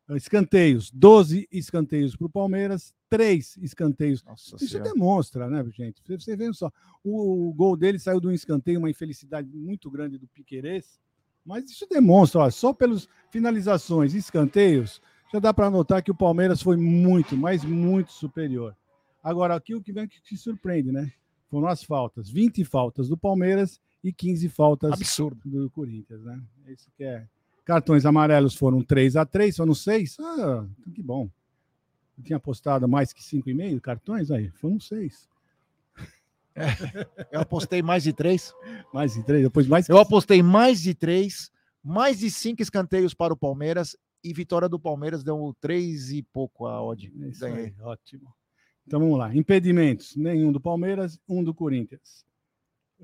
Escanteios, 0.10 0.92
12 0.92 1.48
escanteios 1.52 2.16
para 2.16 2.28
o 2.28 2.30
Palmeiras, 2.30 2.94
3 3.10 3.58
escanteios. 3.62 4.24
Isso 4.36 4.58
Senhora. 4.58 4.92
demonstra, 4.92 5.50
né, 5.50 5.64
gente? 5.72 6.02
Você, 6.04 6.20
você 6.20 6.36
vê 6.36 6.52
só, 6.54 6.70
o, 7.04 7.50
o 7.50 7.54
gol 7.54 7.78
dele 7.78 7.98
saiu 7.98 8.20
de 8.20 8.28
um 8.28 8.32
escanteio, 8.32 8.80
uma 8.80 8.90
infelicidade 8.90 9.50
muito 9.54 9.90
grande 9.90 10.18
do 10.18 10.28
Piquerez, 10.28 11.00
mas 11.46 11.70
isso 11.70 11.88
demonstra, 11.90 12.42
ó, 12.42 12.50
só 12.50 12.74
pelas 12.74 13.08
finalizações 13.32 14.14
e 14.14 14.18
escanteios, 14.18 15.02
já 15.32 15.40
dá 15.40 15.54
para 15.54 15.70
notar 15.70 16.04
que 16.04 16.12
o 16.12 16.16
Palmeiras 16.16 16.62
foi 16.62 16.78
muito, 16.78 17.36
mas 17.36 17.64
muito 17.64 18.12
superior. 18.12 18.76
Agora, 19.24 19.56
aqui 19.56 19.74
o 19.74 19.82
que 19.82 19.92
vem 19.92 20.08
que 20.08 20.22
te 20.22 20.38
surpreende, 20.38 20.92
né? 20.92 21.12
Foram 21.50 21.68
as 21.68 21.84
faltas. 21.84 22.30
20 22.30 22.64
faltas 22.66 23.08
do 23.08 23.18
Palmeiras 23.18 23.80
e 24.04 24.12
15 24.12 24.50
faltas 24.50 24.94
Absurdo. 24.94 25.40
do 25.46 25.70
Corinthians, 25.70 26.22
né? 26.24 26.42
Isso 26.68 26.92
que 26.96 27.04
é. 27.04 27.28
Cartões 27.66 28.06
amarelos 28.06 28.56
foram 28.56 28.82
3 28.82 29.16
a 29.16 29.26
3 29.26 29.56
foram 29.56 29.74
6. 29.74 30.18
Ah, 30.20 30.66
que 30.94 31.02
bom. 31.02 31.30
Eu 32.18 32.24
tinha 32.24 32.38
apostado 32.38 32.88
mais 32.88 33.14
que 33.14 33.24
5,5 33.24 33.80
cartões 33.80 34.30
aí, 34.30 34.50
foram 34.52 34.80
6. 34.80 35.30
Eu 37.32 37.42
apostei 37.42 37.82
mais 37.82 38.04
de 38.04 38.14
três. 38.14 38.54
Mais 38.94 39.14
de 39.14 39.24
três, 39.24 39.42
depois 39.42 39.68
mais. 39.68 39.90
Eu 39.90 39.98
apostei 39.98 40.44
mais 40.44 40.80
de 40.80 40.94
três, 40.94 41.52
mais 41.84 42.20
de 42.20 42.30
cinco 42.30 42.62
escanteios 42.62 43.16
para 43.16 43.34
o 43.34 43.38
Palmeiras 43.38 43.98
e 44.24 44.32
vitória 44.32 44.70
do 44.70 44.80
Palmeiras 44.80 45.24
deu 45.24 45.56
três 45.60 46.12
e 46.12 46.22
pouco 46.22 46.68
a 46.68 46.82
odd. 46.82 47.12
Isso 47.28 47.42
Ganhei. 47.42 47.66
aí, 47.66 47.74
ótimo. 47.82 48.32
Então 48.86 49.00
vamos 49.00 49.18
lá. 49.18 49.36
Impedimentos: 49.36 50.16
nenhum 50.16 50.52
do 50.52 50.60
Palmeiras, 50.62 51.20
um 51.28 51.44
do 51.44 51.54
Corinthians. 51.56 52.24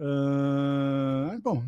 Ah, 0.02 1.38
bom, 1.44 1.62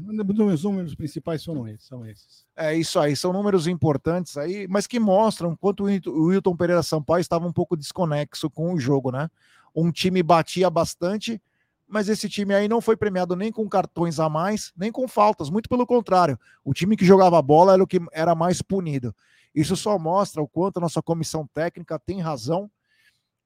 os 0.54 0.64
números 0.64 0.96
principais 0.96 1.44
foram 1.44 1.68
esses, 1.68 1.86
são 1.86 2.06
esses. 2.06 2.46
É 2.56 2.74
isso 2.74 2.98
aí, 2.98 3.14
são 3.16 3.34
números 3.34 3.68
importantes 3.68 4.38
aí, 4.38 4.68
mas 4.70 4.88
que 4.88 5.00
mostram 5.00 5.56
quanto 5.56 5.84
o 5.84 6.26
Wilton 6.28 6.56
Pereira 6.56 6.82
Sampaio 6.82 7.20
estava 7.20 7.46
um 7.46 7.52
pouco 7.52 7.76
desconexo 7.76 8.50
com 8.50 8.74
o 8.74 8.80
jogo, 8.80 9.12
né? 9.12 9.30
Um 9.76 9.92
time 9.92 10.24
batia 10.24 10.70
bastante, 10.70 11.42
mas 11.88 12.08
esse 12.08 12.30
time 12.30 12.54
aí 12.54 12.70
não 12.70 12.80
foi 12.80 12.96
premiado 12.96 13.36
nem 13.36 13.52
com 13.52 13.68
cartões 13.68 14.18
a 14.18 14.30
mais, 14.30 14.72
nem 14.78 14.92
com 14.92 15.08
faltas, 15.10 15.50
muito 15.50 15.68
pelo 15.68 15.86
contrário. 15.86 16.40
O 16.64 16.74
time 16.74 16.96
que 16.96 17.06
jogava 17.06 17.42
bola 17.42 17.74
era 17.74 17.84
o 17.84 17.88
que 17.88 18.00
era 18.14 18.34
mais 18.34 18.62
punido. 18.62 19.14
Isso 19.54 19.76
só 19.76 20.00
mostra 20.00 20.42
o 20.42 20.48
quanto 20.48 20.78
a 20.78 20.82
nossa 20.82 21.02
comissão 21.02 21.46
técnica 21.54 22.00
tem 22.00 22.22
razão 22.22 22.72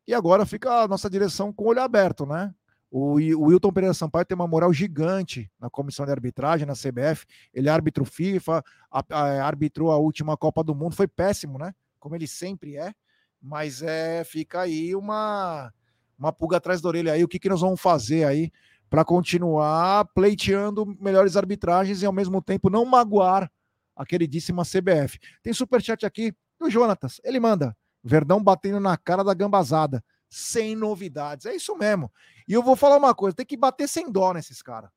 E 0.07 0.13
agora 0.13 0.45
fica 0.45 0.83
a 0.83 0.87
nossa 0.87 1.09
direção 1.09 1.51
com 1.51 1.65
o 1.65 1.67
olho 1.69 1.81
aberto, 1.81 2.25
né? 2.25 2.53
O, 2.97 3.15
o 3.15 3.47
Wilton 3.47 3.73
Pereira 3.73 3.93
Sampaio 3.93 4.23
tem 4.25 4.35
uma 4.35 4.47
moral 4.47 4.71
gigante 4.71 5.51
na 5.59 5.69
comissão 5.69 6.05
de 6.05 6.13
arbitragem, 6.13 6.65
na 6.65 6.75
CBF. 6.75 7.25
Ele 7.53 7.67
é 7.67 7.71
árbitro 7.71 8.05
FIFA, 8.05 8.63
a- 8.89 9.03
a- 9.09 9.43
arbitrou 9.45 9.91
a 9.91 9.97
última 9.97 10.37
Copa 10.37 10.63
do 10.63 10.73
Mundo, 10.73 10.95
foi 10.95 11.05
péssimo, 11.05 11.57
né? 11.57 11.75
Como 11.99 12.15
ele 12.15 12.25
sempre 12.25 12.77
é. 12.77 12.93
Mas 13.41 13.81
é, 13.81 14.23
fica 14.23 14.61
aí 14.61 14.95
uma, 14.95 15.73
uma 16.17 16.31
pulga 16.31 16.55
atrás 16.55 16.79
da 16.79 16.87
orelha 16.87 17.11
aí. 17.11 17.21
O 17.21 17.27
que, 17.27 17.37
que 17.37 17.49
nós 17.49 17.59
vamos 17.59 17.81
fazer 17.81 18.23
aí 18.23 18.49
para 18.89 19.03
continuar 19.03 20.05
pleiteando 20.13 20.85
melhores 20.97 21.35
arbitragens 21.35 22.01
e 22.01 22.05
ao 22.05 22.13
mesmo 22.13 22.41
tempo 22.41 22.69
não 22.69 22.85
magoar 22.85 23.51
a 23.93 24.05
queridíssima 24.05 24.63
CBF. 24.63 25.19
Tem 25.43 25.51
superchat 25.51 26.05
aqui 26.05 26.33
do 26.57 26.69
Jonatas. 26.69 27.19
Ele 27.25 27.41
manda. 27.41 27.75
Verdão 28.01 28.41
batendo 28.41 28.79
na 28.79 28.95
cara 28.95 29.21
da 29.21 29.33
gambazada. 29.33 30.01
Sem 30.29 30.75
novidades. 30.77 31.45
É 31.45 31.53
isso 31.55 31.75
mesmo. 31.77 32.09
E 32.47 32.53
eu 32.53 32.61
vou 32.61 32.75
falar 32.75 32.97
uma 32.97 33.13
coisa: 33.13 33.35
tem 33.35 33.45
que 33.45 33.57
bater 33.57 33.87
sem 33.87 34.11
dó 34.11 34.33
nesses 34.33 34.61
caras. 34.61 34.89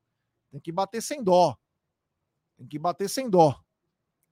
Tem 0.51 0.61
que 0.61 0.73
bater 0.73 1.03
sem 1.03 1.23
dó. 1.23 1.57
Tem 2.57 2.67
que 2.67 2.79
bater 2.79 3.09
sem 3.09 3.29
dó. 3.29 3.59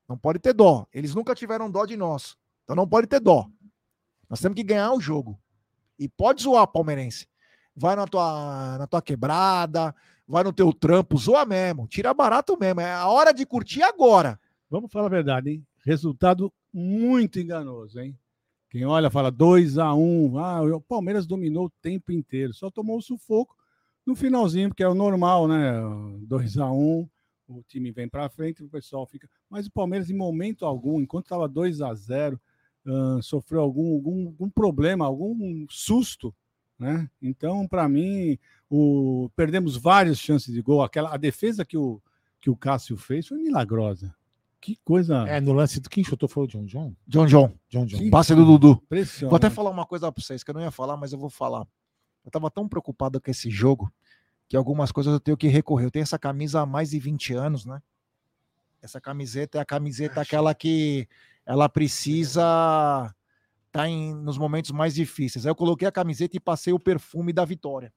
Não 0.08 0.16
pode 0.16 0.38
ter 0.38 0.52
dó. 0.52 0.86
Eles 0.92 1.14
nunca 1.14 1.34
tiveram 1.34 1.70
dó 1.70 1.84
de 1.84 1.96
nós. 1.96 2.36
Então 2.64 2.76
não 2.76 2.88
pode 2.88 3.06
ter 3.06 3.20
dó. 3.20 3.48
Nós 4.28 4.40
temos 4.40 4.56
que 4.56 4.62
ganhar 4.62 4.92
o 4.92 5.00
jogo. 5.00 5.38
E 5.98 6.08
pode 6.08 6.42
zoar, 6.42 6.66
palmeirense. 6.66 7.28
Vai 7.74 7.94
na 7.96 8.06
tua, 8.06 8.78
na 8.78 8.86
tua 8.86 9.02
quebrada, 9.02 9.94
vai 10.26 10.42
no 10.42 10.52
teu 10.52 10.72
trampo, 10.72 11.16
zoa 11.16 11.44
mesmo. 11.44 11.86
Tira 11.86 12.12
barato 12.12 12.58
mesmo. 12.58 12.80
É 12.80 12.92
a 12.92 13.06
hora 13.06 13.32
de 13.32 13.44
curtir 13.46 13.82
agora. 13.82 14.40
Vamos 14.68 14.90
falar 14.90 15.06
a 15.06 15.10
verdade, 15.10 15.50
hein? 15.50 15.66
Resultado 15.84 16.52
muito 16.72 17.38
enganoso, 17.38 18.00
hein? 18.00 18.18
Quem 18.76 18.84
olha 18.84 19.08
fala 19.08 19.30
2 19.30 19.78
a 19.78 19.94
1 19.94 19.98
um. 19.98 20.38
Ah, 20.38 20.60
o 20.60 20.82
Palmeiras 20.82 21.26
dominou 21.26 21.64
o 21.64 21.72
tempo 21.80 22.12
inteiro, 22.12 22.52
só 22.52 22.70
tomou 22.70 22.98
o 22.98 23.02
sufoco 23.02 23.56
no 24.04 24.14
finalzinho, 24.14 24.68
porque 24.68 24.82
é 24.82 24.88
o 24.88 24.94
normal, 24.94 25.48
né? 25.48 25.72
2 26.26 26.58
a 26.58 26.70
1 26.70 26.76
um, 26.78 27.08
o 27.48 27.62
time 27.62 27.90
vem 27.90 28.06
para 28.06 28.28
frente, 28.28 28.62
o 28.62 28.68
pessoal 28.68 29.06
fica. 29.06 29.30
Mas 29.48 29.66
o 29.66 29.72
Palmeiras, 29.72 30.10
em 30.10 30.14
momento 30.14 30.66
algum, 30.66 31.00
enquanto 31.00 31.24
estava 31.24 31.48
2 31.48 31.80
a 31.80 31.94
0 31.94 32.38
ah, 32.86 33.18
sofreu 33.22 33.62
algum, 33.62 33.94
algum, 33.94 34.26
algum 34.26 34.50
problema, 34.50 35.06
algum 35.06 35.64
susto, 35.70 36.34
né? 36.78 37.08
Então, 37.22 37.66
para 37.66 37.88
mim, 37.88 38.38
o... 38.68 39.30
perdemos 39.34 39.78
várias 39.78 40.18
chances 40.18 40.52
de 40.52 40.60
gol. 40.60 40.82
Aquela, 40.82 41.14
a 41.14 41.16
defesa 41.16 41.64
que 41.64 41.78
o, 41.78 41.98
que 42.38 42.50
o 42.50 42.56
Cássio 42.56 42.98
fez 42.98 43.26
foi 43.26 43.38
milagrosa. 43.38 44.14
Que 44.60 44.78
coisa. 44.84 45.26
É, 45.28 45.40
no 45.40 45.52
lance 45.52 45.80
do 45.80 45.88
quem 45.88 46.02
chutou 46.02 46.28
foi 46.28 46.44
o 46.44 46.46
John 46.46 46.64
John? 46.64 46.94
John 47.06 47.26
John. 47.26 47.54
John 47.68 47.86
John. 47.86 48.10
Passe 48.10 48.34
do 48.34 48.44
Dudu. 48.44 48.80
Impressionante. 48.84 49.30
Vou 49.30 49.36
até 49.36 49.50
falar 49.50 49.70
uma 49.70 49.86
coisa 49.86 50.10
pra 50.10 50.22
vocês 50.22 50.42
que 50.42 50.50
eu 50.50 50.54
não 50.54 50.62
ia 50.62 50.70
falar, 50.70 50.96
mas 50.96 51.12
eu 51.12 51.18
vou 51.18 51.30
falar. 51.30 51.66
Eu 52.24 52.30
tava 52.30 52.50
tão 52.50 52.68
preocupado 52.68 53.20
com 53.20 53.30
esse 53.30 53.50
jogo 53.50 53.92
que 54.48 54.56
algumas 54.56 54.90
coisas 54.90 55.12
eu 55.12 55.20
tenho 55.20 55.36
que 55.36 55.48
recorrer. 55.48 55.86
Eu 55.86 55.90
tenho 55.90 56.02
essa 56.02 56.18
camisa 56.18 56.60
há 56.60 56.66
mais 56.66 56.90
de 56.90 56.98
20 56.98 57.34
anos, 57.34 57.64
né? 57.64 57.80
Essa 58.82 59.00
camiseta 59.00 59.58
é 59.58 59.60
a 59.60 59.64
camiseta 59.64 60.20
aquela 60.20 60.54
que 60.54 61.08
ela 61.44 61.68
precisa 61.68 63.14
estar 63.66 63.88
em, 63.88 64.14
nos 64.14 64.38
momentos 64.38 64.70
mais 64.70 64.94
difíceis. 64.94 65.46
Aí 65.46 65.50
eu 65.50 65.56
coloquei 65.56 65.86
a 65.86 65.92
camiseta 65.92 66.36
e 66.36 66.40
passei 66.40 66.72
o 66.72 66.78
perfume 66.78 67.32
da 67.32 67.44
vitória. 67.44 67.92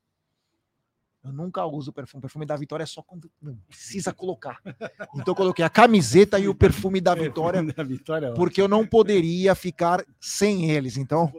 Eu 1.24 1.34
nunca 1.34 1.66
uso 1.66 1.92
perfume. 1.92 2.20
O 2.20 2.22
perfume 2.22 2.46
da 2.46 2.56
vitória 2.56 2.84
é 2.84 2.88
só 2.88 3.02
quando 3.02 3.30
não 3.42 3.56
precisa 3.68 4.14
colocar. 4.14 4.60
Então 5.14 5.24
eu 5.28 5.36
coloquei 5.36 5.66
a 5.66 5.70
camiseta 5.70 6.40
e 6.40 6.48
o 6.48 6.56
perfume 6.56 7.02
da 7.02 7.14
vitória, 7.14 7.62
da 7.62 7.84
vitória, 7.84 8.32
ó. 8.32 8.34
porque 8.34 8.62
eu 8.62 8.68
não 8.68 8.86
poderia 8.88 9.54
ficar 9.54 10.06
sem 10.20 10.72
eles. 10.72 10.96
Então, 10.96 11.32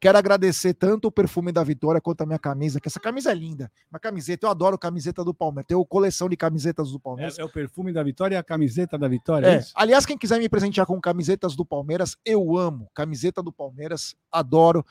quero 0.00 0.18
agradecer 0.18 0.74
tanto 0.74 1.06
o 1.06 1.12
perfume 1.12 1.52
da 1.52 1.62
vitória 1.62 2.00
quanto 2.00 2.22
a 2.22 2.26
minha 2.26 2.38
camisa, 2.38 2.80
que 2.80 2.88
essa 2.88 2.98
camisa 2.98 3.30
é 3.30 3.34
linda. 3.34 3.70
Uma 3.88 4.00
camiseta, 4.00 4.46
eu 4.46 4.50
adoro 4.50 4.76
camiseta 4.76 5.22
do 5.24 5.32
Palmeiras. 5.32 5.68
Tenho 5.68 5.86
coleção 5.86 6.28
de 6.28 6.36
camisetas 6.36 6.90
do 6.90 6.98
Palmeiras. 6.98 7.38
É, 7.38 7.42
é 7.42 7.44
o 7.44 7.48
perfume 7.48 7.92
da 7.92 8.02
vitória 8.02 8.34
e 8.34 8.38
a 8.38 8.42
camiseta 8.42 8.98
da 8.98 9.06
vitória, 9.06 9.46
É. 9.46 9.54
é? 9.58 9.64
Aliás, 9.76 10.04
quem 10.04 10.18
quiser 10.18 10.40
me 10.40 10.48
presentear 10.48 10.84
com 10.84 11.00
camisetas 11.00 11.54
do 11.54 11.64
Palmeiras, 11.64 12.16
eu 12.24 12.56
amo. 12.58 12.90
Camiseta 12.92 13.40
do 13.40 13.52
Palmeiras, 13.52 14.16
adoro. 14.32 14.84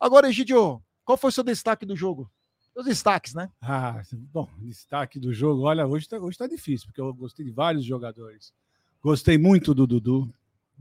Agora, 0.00 0.28
Egidio, 0.28 0.82
qual 1.04 1.16
foi 1.16 1.28
o 1.28 1.32
seu 1.32 1.44
destaque 1.44 1.86
do 1.86 1.94
jogo? 1.94 2.28
Os 2.76 2.84
destaques, 2.84 3.32
né? 3.32 3.50
Ah, 3.62 4.02
bom, 4.12 4.46
destaque 4.58 5.18
do 5.18 5.32
jogo. 5.32 5.62
Olha, 5.62 5.86
hoje 5.86 6.06
tá, 6.06 6.18
hoje 6.18 6.36
tá 6.36 6.46
difícil, 6.46 6.86
porque 6.86 7.00
eu 7.00 7.12
gostei 7.14 7.42
de 7.42 7.50
vários 7.50 7.82
jogadores. 7.82 8.52
Gostei 9.02 9.38
muito 9.38 9.72
do 9.72 9.86
Dudu, 9.86 10.30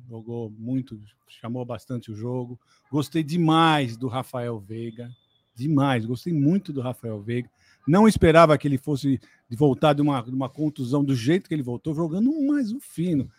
jogou 0.10 0.50
muito, 0.50 1.02
chamou 1.30 1.64
bastante 1.64 2.12
o 2.12 2.16
jogo. 2.16 2.60
Gostei 2.92 3.24
demais 3.24 3.96
do 3.96 4.10
Rafael 4.10 4.60
Veiga, 4.60 5.10
demais. 5.56 6.06
Gostei 6.06 6.34
muito 6.34 6.74
do 6.74 6.82
Rafael 6.82 7.22
Veiga. 7.22 7.50
Não 7.88 8.10
esperava 8.10 8.58
que 8.58 8.68
ele 8.68 8.78
fosse 8.78 9.18
voltar 9.52 9.94
de 9.94 10.02
uma, 10.02 10.22
de 10.22 10.32
uma 10.32 10.50
contusão 10.50 11.02
do 11.02 11.16
jeito 11.16 11.48
que 11.48 11.56
ele 11.56 11.64
voltou, 11.64 11.96
jogando 11.96 12.30
mais 12.46 12.74
um 12.74 12.80
fino. 12.82 13.32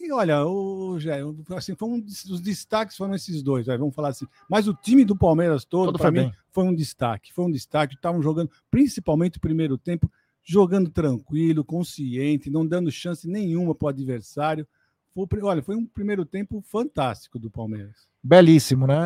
E 0.00 0.10
olha, 0.10 0.46
o, 0.46 0.98
Jé, 0.98 1.20
assim, 1.54 1.76
foi 1.76 1.88
um, 1.90 2.02
os 2.06 2.40
destaques 2.40 2.96
foram 2.96 3.14
esses 3.14 3.42
dois, 3.42 3.66
vai, 3.66 3.76
vamos 3.76 3.94
falar 3.94 4.08
assim. 4.08 4.26
Mas 4.48 4.66
o 4.66 4.72
time 4.72 5.04
do 5.04 5.14
Palmeiras 5.14 5.62
todo, 5.66 5.86
Todo 5.86 5.98
para 5.98 6.10
foi 6.10 6.10
mim, 6.10 6.30
bem. 6.30 6.34
foi 6.50 6.64
um 6.64 6.74
destaque. 6.74 7.34
Foi 7.34 7.44
um 7.44 7.50
destaque. 7.50 7.96
Estavam 7.96 8.22
jogando, 8.22 8.50
principalmente 8.70 9.36
o 9.36 9.40
primeiro 9.40 9.76
tempo, 9.76 10.10
jogando 10.42 10.88
tranquilo, 10.88 11.62
consciente, 11.62 12.48
não 12.48 12.66
dando 12.66 12.90
chance 12.90 13.28
nenhuma 13.28 13.74
para 13.74 13.86
o 13.86 13.88
adversário. 13.90 14.66
Foi, 15.12 15.26
olha, 15.42 15.62
foi 15.62 15.76
um 15.76 15.84
primeiro 15.84 16.24
tempo 16.24 16.62
fantástico 16.62 17.38
do 17.38 17.50
Palmeiras. 17.50 18.08
Belíssimo, 18.22 18.86
né? 18.86 18.96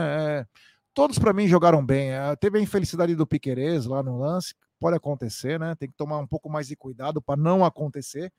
É, 0.41 0.47
todos 0.95 1.19
para 1.19 1.33
mim 1.33 1.49
jogaram 1.49 1.85
bem. 1.85 2.13
É, 2.13 2.37
teve 2.37 2.59
a 2.59 2.63
infelicidade 2.63 3.17
do 3.17 3.27
Piquerez 3.27 3.85
lá 3.85 4.01
no 4.01 4.21
lance, 4.21 4.55
pode 4.79 4.97
acontecer, 4.97 5.59
né? 5.59 5.75
Tem 5.75 5.89
que 5.89 5.97
tomar 5.97 6.19
um 6.19 6.27
pouco 6.27 6.49
mais 6.49 6.69
de 6.69 6.77
cuidado 6.77 7.21
para 7.21 7.41
não 7.41 7.65
acontecer. 7.65 8.33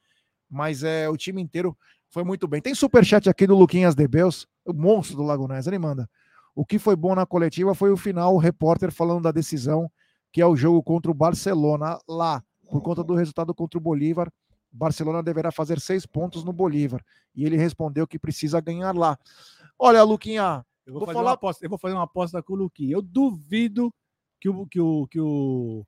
Mas 0.49 0.83
é, 0.83 1.09
o 1.09 1.17
time 1.17 1.41
inteiro 1.41 1.77
foi 2.09 2.23
muito 2.23 2.47
bem. 2.47 2.61
Tem 2.61 2.73
superchat 2.73 3.29
aqui 3.29 3.45
do 3.45 3.55
Luquinhas 3.55 3.95
Debeus, 3.95 4.47
o 4.65 4.73
monstro 4.73 5.17
do 5.17 5.23
Lagunés, 5.23 5.67
ele 5.67 5.79
manda. 5.79 6.09
O 6.55 6.65
que 6.65 6.79
foi 6.79 6.95
bom 6.95 7.13
na 7.13 7.25
coletiva 7.25 7.75
foi 7.75 7.91
o 7.91 7.97
final, 7.97 8.33
o 8.33 8.37
repórter 8.37 8.91
falando 8.91 9.23
da 9.23 9.31
decisão, 9.31 9.91
que 10.31 10.41
é 10.41 10.45
o 10.45 10.55
jogo 10.55 10.81
contra 10.81 11.11
o 11.11 11.13
Barcelona 11.13 11.99
lá, 12.07 12.41
por 12.69 12.81
conta 12.81 13.03
do 13.03 13.13
resultado 13.13 13.53
contra 13.53 13.77
o 13.77 13.81
Bolívar. 13.81 14.31
Barcelona 14.71 15.23
deverá 15.23 15.51
fazer 15.51 15.79
seis 15.79 16.05
pontos 16.05 16.43
no 16.43 16.53
Bolívar. 16.53 17.03
E 17.35 17.45
ele 17.45 17.57
respondeu 17.57 18.07
que 18.07 18.19
precisa 18.19 18.59
ganhar 18.61 18.95
lá. 18.95 19.17
Olha, 19.77 20.03
Luquinha, 20.03 20.65
Eu 20.85 20.93
vou, 20.93 20.99
vou 20.99 21.07
fazer 21.07 21.17
falar 21.17 21.29
uma 21.31 21.35
aposta, 21.35 21.65
eu 21.65 21.69
vou 21.69 21.79
fazer 21.79 21.93
uma 21.93 22.03
aposta 22.03 22.43
com 22.43 22.53
o 22.53 22.57
Luquinha. 22.57 22.93
Eu 22.93 23.01
duvido 23.01 23.93
que 24.39 24.49
o, 24.49 24.65
que 24.67 24.79
o, 24.79 25.07
que 25.07 25.19
o, 25.19 25.85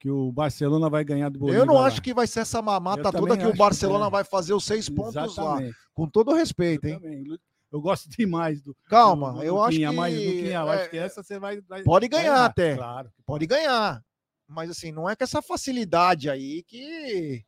que 0.00 0.10
o 0.10 0.32
Barcelona 0.32 0.88
vai 0.90 1.04
ganhar 1.04 1.28
do 1.28 1.38
Bolívar. 1.38 1.60
Eu 1.60 1.66
não 1.66 1.78
acho 1.78 2.00
que 2.00 2.12
vai 2.14 2.26
ser 2.26 2.40
essa 2.40 2.60
mamata 2.62 3.08
Eu 3.08 3.12
toda 3.12 3.36
que 3.36 3.44
o 3.46 3.52
que 3.52 3.58
Barcelona 3.58 4.06
é. 4.06 4.10
vai 4.10 4.24
fazer 4.24 4.54
os 4.54 4.64
seis 4.64 4.88
pontos 4.88 5.36
lá. 5.36 5.58
Com 5.94 6.08
todo 6.08 6.32
respeito, 6.34 6.86
hein? 6.86 6.98
Também. 6.98 7.38
Eu 7.70 7.80
gosto 7.80 8.08
demais 8.18 8.62
do. 8.62 8.74
Calma, 8.86 9.30
do- 9.32 9.38
do 9.38 9.44
eu 9.44 9.62
acho 9.62 9.78
que- 9.78 9.86
Mas, 9.90 10.14
eu 10.14 10.50
é, 10.50 10.56
acho 10.56 10.90
que 10.90 10.96
essa 10.98 11.22
você 11.22 11.38
vai. 11.38 11.60
vai- 11.60 11.82
Pode 11.84 12.08
ganhar 12.08 12.44
até. 12.46 12.74
Claro. 12.76 13.12
Pode 13.26 13.46
ganhar. 13.46 14.02
Mas 14.48 14.70
assim, 14.70 14.90
não 14.90 15.08
é 15.08 15.14
com 15.14 15.22
essa 15.22 15.42
facilidade 15.42 16.28
aí 16.30 16.62
que. 16.64 17.44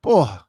Porra, 0.00 0.46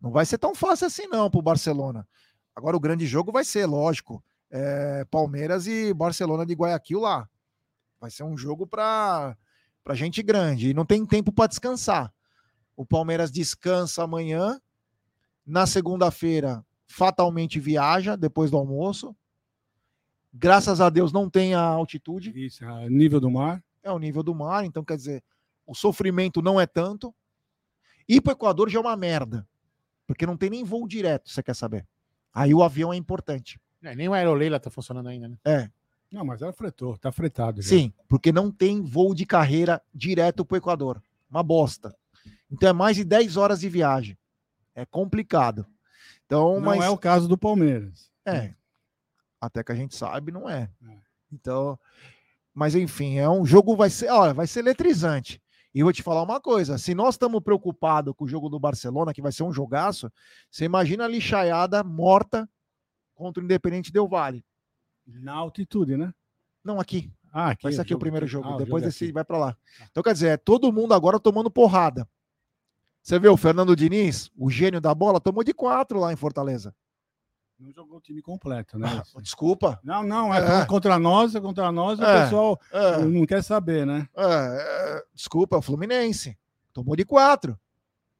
não 0.00 0.10
vai 0.10 0.24
ser 0.26 0.38
tão 0.38 0.54
fácil 0.54 0.86
assim 0.86 1.06
não 1.08 1.30
pro 1.30 1.42
Barcelona. 1.42 2.06
Agora 2.54 2.76
o 2.76 2.80
grande 2.80 3.06
jogo 3.06 3.32
vai 3.32 3.44
ser, 3.44 3.64
lógico. 3.66 4.22
é, 4.52 5.04
Palmeiras 5.10 5.66
e 5.66 5.94
Barcelona 5.94 6.44
de 6.44 6.54
Guayaquil 6.54 7.00
lá. 7.00 7.28
Vai 8.00 8.10
ser 8.10 8.24
um 8.24 8.36
jogo 8.36 8.66
para 8.66 9.36
para 9.82 9.94
gente 9.94 10.22
grande 10.22 10.70
e 10.70 10.74
não 10.74 10.84
tem 10.84 11.04
tempo 11.04 11.32
para 11.32 11.48
descansar. 11.48 12.12
O 12.76 12.84
Palmeiras 12.84 13.30
descansa 13.30 14.02
amanhã. 14.02 14.60
Na 15.46 15.66
segunda-feira, 15.66 16.64
fatalmente 16.86 17.58
viaja 17.58 18.16
depois 18.16 18.50
do 18.50 18.56
almoço. 18.56 19.14
Graças 20.32 20.80
a 20.80 20.88
Deus 20.88 21.12
não 21.12 21.28
tem 21.28 21.54
a 21.54 21.60
altitude. 21.60 22.32
Isso, 22.34 22.64
a 22.64 22.88
nível 22.88 23.20
do 23.20 23.30
mar. 23.30 23.62
É 23.82 23.90
o 23.90 23.98
nível 23.98 24.22
do 24.22 24.34
mar, 24.34 24.64
então 24.64 24.84
quer 24.84 24.96
dizer, 24.96 25.24
o 25.66 25.74
sofrimento 25.74 26.40
não 26.42 26.60
é 26.60 26.66
tanto. 26.66 27.14
Ir 28.08 28.20
para 28.20 28.30
o 28.30 28.34
Equador 28.34 28.68
já 28.68 28.78
é 28.78 28.82
uma 28.82 28.96
merda, 28.96 29.46
porque 30.06 30.26
não 30.26 30.36
tem 30.36 30.50
nem 30.50 30.64
voo 30.64 30.86
direto, 30.86 31.30
você 31.30 31.42
quer 31.42 31.54
saber. 31.54 31.86
Aí 32.32 32.54
o 32.54 32.62
avião 32.62 32.92
é 32.92 32.96
importante. 32.96 33.60
É, 33.82 33.94
nem 33.94 34.08
o 34.08 34.12
Aeroleila 34.12 34.60
tá 34.60 34.70
funcionando 34.70 35.08
ainda, 35.08 35.28
né? 35.28 35.36
É. 35.44 35.70
Não, 36.10 36.24
mas 36.24 36.42
ela 36.42 36.52
fretou, 36.52 36.98
tá 36.98 37.12
fretado. 37.12 37.62
já. 37.62 37.68
Sim, 37.68 37.92
porque 38.08 38.32
não 38.32 38.50
tem 38.50 38.82
voo 38.82 39.14
de 39.14 39.24
carreira 39.24 39.80
direto 39.94 40.44
para 40.44 40.56
o 40.56 40.58
Equador. 40.58 41.00
Uma 41.30 41.42
bosta. 41.42 41.94
Então 42.50 42.68
é 42.68 42.72
mais 42.72 42.96
de 42.96 43.04
10 43.04 43.36
horas 43.36 43.60
de 43.60 43.68
viagem. 43.68 44.18
É 44.74 44.84
complicado. 44.84 45.64
Então, 46.26 46.54
Não 46.54 46.60
mas 46.60 46.82
é 46.82 46.88
o 46.88 46.98
caso 46.98 47.28
do 47.28 47.38
Palmeiras. 47.38 48.10
É. 48.24 48.54
Até 49.40 49.62
que 49.62 49.72
a 49.72 49.74
gente 49.74 49.96
sabe, 49.96 50.30
não 50.32 50.48
é. 50.48 50.70
Então, 51.32 51.78
mas 52.52 52.74
enfim, 52.74 53.18
é 53.18 53.28
um 53.28 53.44
jogo 53.44 53.76
vai 53.76 53.90
ser, 53.90 54.10
olha, 54.10 54.34
vai 54.34 54.46
ser 54.46 54.60
eletrizante. 54.60 55.40
E 55.72 55.82
vou 55.82 55.92
te 55.92 56.02
falar 56.02 56.22
uma 56.22 56.40
coisa, 56.40 56.76
se 56.78 56.94
nós 56.94 57.14
estamos 57.14 57.40
preocupados 57.42 58.12
com 58.16 58.24
o 58.24 58.28
jogo 58.28 58.48
do 58.48 58.58
Barcelona, 58.58 59.14
que 59.14 59.22
vai 59.22 59.30
ser 59.30 59.44
um 59.44 59.52
jogaço, 59.52 60.10
você 60.50 60.64
imagina 60.64 61.04
a 61.04 61.08
lixaiada 61.08 61.84
morta 61.84 62.48
contra 63.14 63.40
o 63.40 63.44
Independente 63.44 63.92
Del 63.92 64.08
Vale. 64.08 64.44
Na 65.20 65.32
altitude, 65.34 65.96
né? 65.96 66.12
Não 66.64 66.78
aqui, 66.80 67.10
Ah, 67.32 67.50
aqui, 67.50 67.62
Vai 67.64 67.72
ser 67.72 67.78
o 67.78 67.82
aqui 67.82 67.90
o 67.90 67.94
jogo 67.94 68.00
primeiro 68.00 68.26
jogo. 68.26 68.48
Ah, 68.48 68.54
o 68.54 68.58
Depois 68.58 68.82
jogo 68.82 68.88
esse 68.88 69.04
aqui. 69.04 69.12
vai 69.12 69.24
pra 69.24 69.38
lá. 69.38 69.56
Então, 69.90 70.02
quer 70.02 70.12
dizer, 70.12 70.28
é 70.28 70.36
todo 70.36 70.72
mundo 70.72 70.94
agora 70.94 71.18
tomando 71.20 71.50
porrada. 71.50 72.06
Você 73.02 73.18
vê 73.18 73.28
o 73.28 73.36
Fernando 73.36 73.74
Diniz, 73.74 74.30
o 74.36 74.50
gênio 74.50 74.80
da 74.80 74.94
bola, 74.94 75.20
tomou 75.20 75.42
de 75.42 75.54
quatro 75.54 75.98
lá 75.98 76.12
em 76.12 76.16
Fortaleza. 76.16 76.74
Não 77.58 77.70
jogou 77.72 77.98
o 77.98 78.00
time 78.00 78.20
completo, 78.22 78.78
né? 78.78 79.02
Desculpa. 79.20 79.78
Não, 79.82 80.02
não, 80.02 80.34
é, 80.34 80.62
É. 80.62 80.66
contra 80.66 80.98
nós, 80.98 81.34
é 81.34 81.40
contra 81.40 81.70
nós, 81.70 81.98
o 81.98 82.04
É, 82.04 82.22
pessoal 82.24 82.58
é. 82.72 82.98
não 83.04 83.26
quer 83.26 83.42
saber, 83.44 83.86
né? 83.86 84.08
É, 84.16 84.24
é, 84.24 85.04
desculpa, 85.14 85.56
é 85.56 85.58
o 85.58 85.62
Fluminense. 85.62 86.36
Tomou 86.72 86.96
de 86.96 87.04
quatro. 87.04 87.58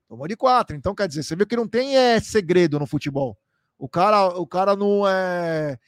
Tomou 0.09 0.27
de 0.29 0.37
quatro. 0.37 0.77
Então, 0.77 0.95
quer 0.95 1.09
dizer, 1.09 1.23
você 1.23 1.35
viu 1.37 1.47
que 1.47 1.57
não 1.57 1.67
tem 1.69 1.97
é, 1.97 2.21
segredo 2.21 2.79
no 2.79 2.87
futebol. 2.87 3.37
O 3.79 3.89
cara, 3.89 4.29
o 4.39 4.47
cara 4.47 4.77
não 4.77 5.07
é. 5.09 5.79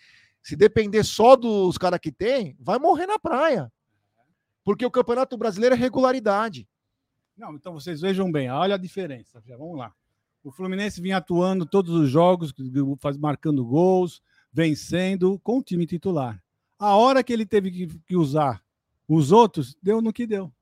Se 0.43 0.57
depender 0.57 1.05
só 1.05 1.37
dos 1.37 1.79
caras 1.79 2.01
que 2.01 2.11
tem, 2.11 2.57
vai 2.61 2.79
morrer 2.79 3.07
na 3.07 3.19
praia. 3.19 3.73
Porque 4.65 4.85
o 4.85 4.91
Campeonato 4.91 5.37
Brasileiro 5.37 5.75
é 5.75 5.79
regularidade. 5.79 6.69
Não, 7.37 7.55
então 7.55 7.73
vocês 7.73 8.01
vejam 8.01 8.31
bem, 8.31 8.51
olha 8.51 8.75
a 8.75 8.79
diferença. 8.79 9.43
Já, 9.47 9.57
vamos 9.57 9.79
lá. 9.79 9.93
O 10.45 10.51
Fluminense 10.51 11.01
vinha 11.01 11.19
atuando 11.19 11.65
todos 11.65 11.95
os 11.95 12.11
jogos, 12.11 12.53
faz- 13.01 13.17
marcando 13.17 13.65
gols, 13.65 14.21
vencendo 14.53 15.39
com 15.41 15.59
o 15.59 15.63
time 15.63 15.87
titular. 15.87 16.43
A 16.79 16.97
hora 16.97 17.23
que 17.23 17.33
ele 17.33 17.47
teve 17.47 17.71
que, 17.71 17.87
que 18.01 18.17
usar 18.17 18.63
os 19.09 19.31
outros, 19.31 19.77
deu 19.81 20.03
no 20.03 20.13
que 20.13 20.27
deu. 20.27 20.53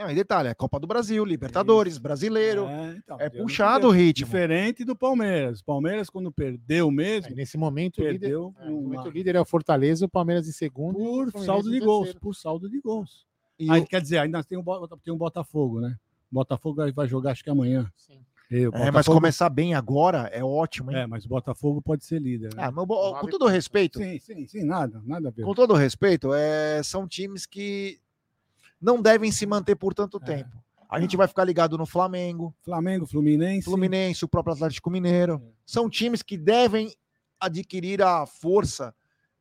É, 0.00 0.12
e 0.12 0.14
detalhe, 0.14 0.48
é 0.48 0.54
Copa 0.54 0.80
do 0.80 0.86
Brasil, 0.86 1.24
Libertadores, 1.24 1.98
Brasileiro. 1.98 2.64
É, 2.66 2.94
então, 2.96 3.16
É 3.20 3.28
puxado 3.28 3.88
o 3.88 3.90
ritmo. 3.90 4.24
Diferente 4.24 4.84
do 4.84 4.96
Palmeiras. 4.96 5.60
Palmeiras, 5.60 6.08
quando 6.08 6.32
perdeu 6.32 6.90
mesmo. 6.90 7.34
Nesse 7.36 7.58
momento, 7.58 7.98
o 7.98 8.00
líder, 8.04 8.18
perdeu 8.20 8.54
é, 8.60 8.64
no 8.64 8.80
momento, 8.82 9.06
o 9.08 9.10
líder 9.10 9.34
é 9.36 9.40
o 9.40 9.44
Fortaleza, 9.44 10.06
o 10.06 10.08
Palmeiras 10.08 10.48
em 10.48 10.52
segundo. 10.52 10.98
o 10.98 11.30
por 11.30 11.44
saldo 11.44 11.70
de 11.70 11.80
gols. 11.80 12.12
Por 12.14 12.34
saldo 12.34 12.70
de 12.70 12.80
gols. 12.80 13.26
E 13.58 13.70
Aí, 13.70 13.82
o- 13.82 13.86
Quer 13.86 14.00
dizer, 14.00 14.18
ainda 14.18 14.42
tem 14.42 14.56
um, 14.56 14.64
tem 15.04 15.12
um 15.12 15.18
Botafogo, 15.18 15.80
né? 15.80 15.94
Botafogo 16.32 16.82
vai- 16.94 17.06
jogar, 17.08 17.32
acho 17.32 17.44
que 17.44 17.50
amanhã. 17.50 17.90
O 18.50 18.54
É, 18.54 18.60
mas 18.66 18.72
Botafogo- 18.92 19.16
começar 19.18 19.48
bem 19.48 19.74
agora 19.74 20.28
é 20.32 20.42
ótimo, 20.42 20.90
hein? 20.90 20.96
É, 20.98 21.06
mas 21.06 21.24
o 21.24 21.28
Botafogo 21.28 21.80
pode 21.82 22.04
ser 22.04 22.20
líder. 22.20 22.54
Né? 22.54 22.62
Ah, 22.64 22.70
mas 22.72 22.86
com 23.20 23.26
todo 23.28 23.46
respeito. 23.46 23.98
Sim, 23.98 24.18
sim, 24.18 24.46
sim, 24.46 24.64
nada, 24.64 25.00
nada 25.04 25.28
a 25.28 25.30
ver. 25.30 25.44
Com 25.44 25.54
todo 25.54 25.74
respeito, 25.74 26.32
é, 26.34 26.82
são 26.82 27.06
times 27.06 27.46
que 27.46 28.00
não 28.80 29.00
devem 29.00 29.30
se 29.30 29.44
manter 29.46 29.76
por 29.76 29.94
tanto 29.94 30.18
tempo. 30.18 30.56
A 30.88 31.00
gente 31.00 31.16
vai 31.16 31.28
ficar 31.28 31.44
ligado 31.44 31.78
no 31.78 31.86
Flamengo. 31.86 32.54
Flamengo, 32.62 33.06
Fluminense. 33.06 33.64
Fluminense, 33.64 34.24
o 34.24 34.28
próprio 34.28 34.54
Atlético 34.54 34.90
Mineiro. 34.90 35.40
São 35.64 35.88
times 35.88 36.20
que 36.20 36.36
devem 36.36 36.92
adquirir 37.38 38.02
a 38.02 38.26
força 38.26 38.92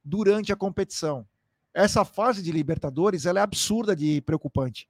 durante 0.04 0.54
a 0.54 0.56
competição. 0.56 1.28
Essa 1.74 2.06
fase 2.06 2.44
de 2.44 2.52
Libertadores 2.52 3.26
ela 3.26 3.40
é 3.40 3.42
absurda 3.42 3.96
de 3.96 4.22
preocupante. 4.22 4.88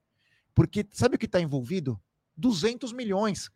Porque 0.53 0.85
sabe 0.91 1.15
o 1.15 1.19
que 1.19 1.25
está 1.25 1.39
envolvido? 1.39 1.97
200 2.35 2.91
milhões. 2.91 3.49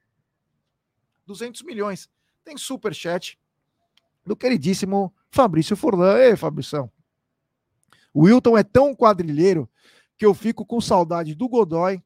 200 1.26 1.62
milhões. 1.64 2.10
Tem 2.44 2.58
superchat 2.58 3.38
do 4.26 4.36
queridíssimo 4.36 5.14
Fabrício 5.30 5.76
Forlan. 5.76 6.18
Ei, 6.20 6.38
Fabrição. 6.38 6.90
O 8.14 8.24
Wilton 8.26 8.58
é 8.58 8.64
tão 8.64 8.96
quadrilheiro 8.96 9.70
que 10.24 10.26
eu 10.26 10.34
fico 10.34 10.66
com 10.66 10.80
saudade 10.80 11.36
do 11.36 11.50
Godoy 11.50 12.02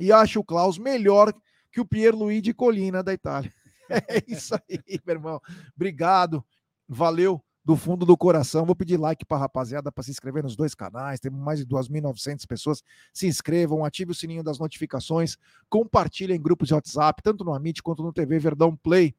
e 0.00 0.10
acho 0.10 0.40
o 0.40 0.44
Klaus 0.44 0.78
melhor 0.78 1.32
que 1.70 1.80
o 1.80 1.86
Pierluigi 1.86 2.52
Colina 2.52 3.04
da 3.04 3.12
Itália. 3.14 3.52
É 3.88 4.22
isso 4.28 4.54
aí, 4.54 5.00
meu 5.04 5.16
irmão. 5.16 5.40
Obrigado. 5.74 6.44
Valeu 6.88 7.40
do 7.64 7.76
fundo 7.76 8.04
do 8.06 8.16
coração. 8.16 8.64
Vou 8.64 8.74
pedir 8.74 8.96
like 8.96 9.24
para 9.24 9.38
rapaziada 9.38 9.90
para 9.90 10.02
se 10.04 10.12
inscrever 10.12 10.44
nos 10.44 10.54
dois 10.56 10.76
canais. 10.76 11.18
Temos 11.18 11.40
mais 11.40 11.58
de 11.58 11.66
2.900 11.66 12.46
pessoas. 12.46 12.82
Se 13.12 13.26
inscrevam, 13.26 13.84
ative 13.84 14.12
o 14.12 14.14
sininho 14.14 14.44
das 14.44 14.60
notificações, 14.60 15.36
compartilhem 15.68 16.36
em 16.36 16.40
grupos 16.40 16.68
de 16.68 16.74
WhatsApp, 16.74 17.20
tanto 17.20 17.44
no 17.44 17.52
Amit 17.52 17.82
quanto 17.82 18.02
no 18.02 18.12
TV 18.12 18.38
Verdão 18.38 18.76
Play. 18.76 19.12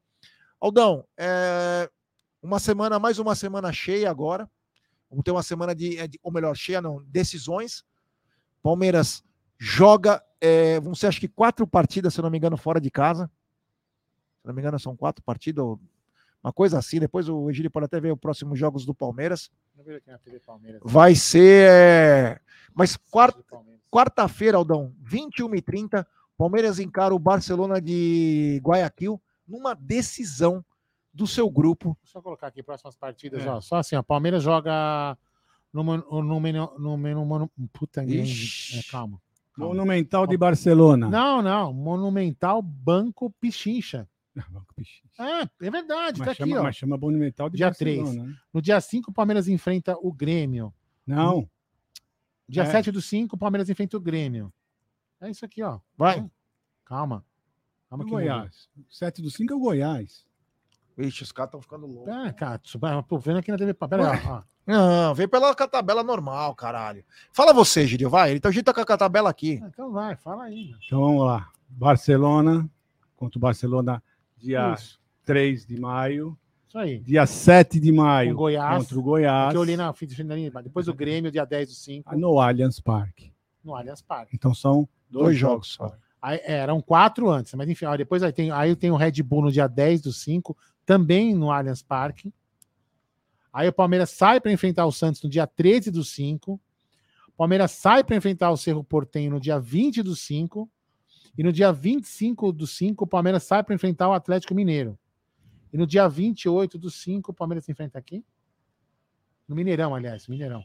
Aldão, 0.58 1.06
é 1.18 1.90
uma 2.42 2.58
semana, 2.58 2.98
mais 2.98 3.18
uma 3.18 3.34
semana 3.34 3.70
cheia 3.72 4.10
agora. 4.10 4.50
Vamos 5.10 5.22
ter 5.24 5.30
uma 5.32 5.42
semana 5.42 5.74
de, 5.74 5.98
é 5.98 6.06
de- 6.08 6.20
ou 6.22 6.32
melhor, 6.32 6.56
cheia 6.56 6.80
não, 6.80 7.02
decisões. 7.04 7.84
Palmeiras 8.62 9.22
joga, 9.58 10.22
é, 10.40 10.78
vão 10.80 10.94
ser 10.94 11.08
acho 11.08 11.20
que 11.20 11.28
quatro 11.28 11.66
partidas, 11.66 12.14
se 12.14 12.20
eu 12.20 12.22
não 12.22 12.30
me 12.30 12.38
engano, 12.38 12.56
fora 12.56 12.80
de 12.80 12.90
casa. 12.90 13.30
Se 14.40 14.46
não 14.46 14.54
me 14.54 14.60
engano, 14.60 14.78
são 14.78 14.96
quatro 14.96 15.22
partidas, 15.22 15.64
uma 16.42 16.52
coisa 16.52 16.78
assim. 16.78 16.98
Depois 16.98 17.28
o 17.28 17.48
Egílio 17.50 17.70
pode 17.70 17.86
até 17.86 18.00
ver 18.00 18.12
os 18.12 18.18
próximos 18.18 18.58
jogos 18.58 18.84
do 18.84 18.94
Palmeiras. 18.94 19.50
Vai 20.84 21.14
ser. 21.14 21.68
é, 21.70 22.40
Mas 22.74 22.96
quarta- 22.96 23.42
quarta-feira, 23.90 24.56
Aldão, 24.56 24.94
21h30, 25.04 26.06
Palmeiras 26.36 26.78
encara 26.78 27.14
o 27.14 27.18
Barcelona 27.18 27.80
de 27.80 28.60
Guayaquil 28.64 29.20
numa 29.46 29.74
decisão 29.74 30.64
do 31.12 31.26
seu 31.26 31.48
grupo. 31.50 31.96
Deixa 32.02 32.18
eu 32.18 32.22
colocar 32.22 32.46
aqui 32.46 32.62
próximas 32.62 32.96
partidas. 32.96 33.44
É. 33.44 33.48
Ó, 33.50 33.60
só 33.60 33.76
assim, 33.76 33.94
ó, 33.96 34.02
Palmeiras 34.02 34.42
joga 34.42 35.16
puta, 37.72 38.02
é, 38.02 38.82
calma. 38.90 39.20
Monumental 39.56 40.26
de 40.26 40.36
Barcelona. 40.36 41.08
Não, 41.08 41.42
não, 41.42 41.72
Monumental 41.72 42.60
Banco 42.62 43.30
Pichincha. 43.40 44.08
É, 45.18 45.66
é 45.66 45.70
verdade, 45.70 46.18
Mas 46.20 46.28
tá 46.28 46.34
chama, 46.34 46.52
aqui, 46.52 46.58
ó. 46.58 46.62
mas 46.62 46.76
chama 46.76 46.96
Monumental 46.96 47.50
de 47.50 47.56
Dia 47.58 47.66
Barcelona. 47.66 48.10
3. 48.12 48.16
né? 48.16 48.34
No 48.52 48.62
dia 48.62 48.80
5, 48.80 49.10
o 49.10 49.14
Palmeiras 49.14 49.46
enfrenta 49.48 49.96
o 50.00 50.10
Grêmio. 50.12 50.72
Não. 51.06 51.48
Dia 52.48 52.62
É. 52.62 52.66
7 52.66 52.90
do 52.90 53.02
5, 53.02 53.36
o 53.36 53.38
Palmeiras 53.38 53.68
enfrenta 53.68 53.96
o 53.96 54.00
Grêmio. 54.00 54.52
É 55.20 55.30
isso 55.30 55.44
aqui, 55.44 55.62
ó. 55.62 55.78
Vai. 55.96 56.28
Calma. 56.84 57.24
Calma 57.88 58.04
O 58.04 58.06
que. 58.06 58.12
Goiás. 58.12 58.68
7 58.88 59.20
do 59.22 59.30
5 59.30 59.52
é 59.52 59.56
o 59.56 59.60
Goiás. 59.60 60.26
Vixe, 60.96 61.22
os 61.22 61.32
caras 61.32 61.48
estão 61.48 61.60
ficando 61.62 61.86
loucos. 61.86 62.12
É, 62.14 62.32
cara, 62.32 62.60
isso 62.62 62.78
vai- 62.78 63.02
tô 63.04 63.18
vendo 63.18 63.38
aqui 63.38 63.50
na 63.50 63.56
TV. 63.58 63.72
Pera 63.74 64.12
aí, 64.12 64.20
ó. 64.26 64.42
Não, 64.66 65.14
vem 65.14 65.26
pela 65.26 65.54
tabela 65.54 66.02
normal, 66.04 66.54
caralho. 66.54 67.04
Fala 67.32 67.52
você, 67.52 67.86
Gidio, 67.86 68.08
vai. 68.10 68.30
Ele 68.30 68.40
tá 68.40 68.48
a 68.48 68.52
gente 68.52 68.64
tá 68.64 68.72
com 68.74 68.80
a 68.80 68.96
tabela 68.96 69.28
aqui. 69.30 69.60
Então 69.64 69.90
vai, 69.90 70.14
fala 70.16 70.44
aí. 70.44 70.68
meu. 70.70 70.78
Então 70.86 71.00
vamos 71.00 71.24
lá. 71.26 71.48
Barcelona 71.68 72.68
contra 73.16 73.38
o 73.38 73.40
Barcelona 73.40 74.02
dia 74.36 74.74
Isso. 74.74 75.00
3 75.24 75.66
de 75.66 75.80
maio. 75.80 76.36
Isso 76.68 76.78
aí. 76.78 77.00
Dia 77.00 77.26
7 77.26 77.78
de 77.80 77.90
maio 77.92 78.34
Goiás. 78.34 78.78
contra 78.82 78.98
o 78.98 79.02
Goiás. 79.02 79.50
Que 79.52 79.56
eu 79.58 79.64
li 79.64 79.76
na 79.76 79.92
fita 79.92 80.14
Depois 80.62 80.88
o 80.88 80.94
Grêmio, 80.94 81.30
dia 81.30 81.44
10 81.44 81.68
do 81.68 81.74
5, 81.74 82.16
no 82.16 82.38
Allianz 82.40 82.80
Parque. 82.80 83.32
no 83.64 83.74
Allianz 83.74 84.00
Parque. 84.02 84.34
Então 84.34 84.54
são 84.54 84.88
dois, 85.10 85.24
Dois 85.26 85.36
jogos. 85.38 85.68
jogos 85.78 85.92
só. 85.94 86.02
Aí, 86.20 86.38
é, 86.44 86.54
eram 86.58 86.80
quatro 86.80 87.28
antes, 87.28 87.52
mas 87.54 87.68
enfim, 87.68 87.84
ó, 87.84 87.96
depois 87.96 88.22
aí 88.22 88.32
tem, 88.32 88.50
aí 88.52 88.76
tem 88.76 88.92
o 88.92 88.96
Red 88.96 89.20
Bull 89.24 89.42
no 89.42 89.50
dia 89.52 89.66
10 89.66 90.00
do 90.02 90.12
5, 90.12 90.56
também 90.84 91.34
no 91.34 91.50
Allianz 91.50 91.82
Parque. 91.82 92.32
Aí 93.52 93.68
o 93.68 93.72
Palmeiras 93.72 94.10
sai 94.10 94.40
para 94.40 94.52
enfrentar 94.52 94.86
o 94.86 94.92
Santos 94.92 95.22
no 95.22 95.28
dia 95.28 95.46
13 95.46 95.90
do 95.90 96.02
5. 96.02 96.54
O 97.28 97.32
Palmeiras 97.36 97.72
sai 97.72 98.02
para 98.02 98.16
enfrentar 98.16 98.50
o 98.50 98.56
Cerro 98.56 98.82
Portenho 98.82 99.32
no 99.32 99.40
dia 99.40 99.58
20 99.58 100.02
do 100.02 100.16
5. 100.16 100.70
E 101.36 101.42
no 101.42 101.52
dia 101.52 101.72
25 101.72 102.52
do 102.52 102.66
5, 102.66 103.04
o 103.04 103.06
Palmeiras 103.06 103.42
sai 103.44 103.62
para 103.62 103.74
enfrentar 103.74 104.08
o 104.08 104.12
Atlético 104.12 104.54
Mineiro. 104.54 104.98
E 105.72 105.78
no 105.78 105.86
dia 105.86 106.06
28 106.06 106.78
do 106.78 106.90
5, 106.90 107.30
o 107.30 107.34
Palmeiras 107.34 107.64
se 107.64 107.72
enfrenta 107.72 107.98
aqui? 107.98 108.24
No 109.48 109.56
Mineirão, 109.56 109.94
aliás, 109.94 110.28
Mineirão. 110.28 110.64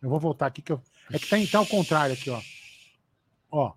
Eu 0.00 0.08
vou 0.08 0.20
voltar 0.20 0.46
aqui 0.46 0.62
que 0.62 0.72
eu. 0.72 0.80
É 1.10 1.18
que 1.18 1.28
tá, 1.28 1.36
tá 1.50 1.58
ao 1.58 1.66
contrário 1.66 2.14
aqui, 2.14 2.30
ó. 2.30 2.40
Ó. 3.50 3.72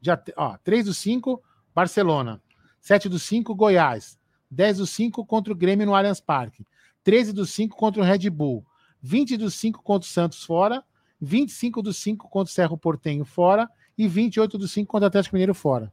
Dia, 0.00 0.22
ó 0.36 0.56
3 0.58 0.86
do 0.86 0.94
5, 0.94 1.42
Barcelona. 1.74 2.42
7 2.80 3.08
do 3.08 3.18
5, 3.18 3.54
Goiás. 3.54 4.18
10 4.54 4.78
do 4.78 4.86
5 4.86 5.26
contra 5.26 5.52
o 5.52 5.56
Grêmio 5.56 5.86
no 5.86 5.94
Allianz 5.94 6.20
Parque. 6.20 6.66
13 7.02 7.32
do 7.32 7.44
5 7.44 7.76
contra 7.76 8.00
o 8.00 8.04
Red 8.04 8.30
Bull. 8.30 8.64
20 9.02 9.36
do 9.36 9.50
5 9.50 9.82
contra 9.82 10.06
o 10.06 10.10
Santos 10.10 10.42
fora. 10.44 10.82
25 11.20 11.82
do 11.82 11.92
5 11.92 12.28
contra 12.28 12.50
o 12.50 12.54
Cerro 12.54 12.78
Portenho 12.78 13.24
fora. 13.24 13.68
E 13.96 14.08
28 14.08 14.56
do 14.56 14.66
5 14.66 14.90
contra 14.90 15.06
o 15.06 15.08
Atlético 15.08 15.34
Mineiro 15.34 15.54
fora. 15.54 15.92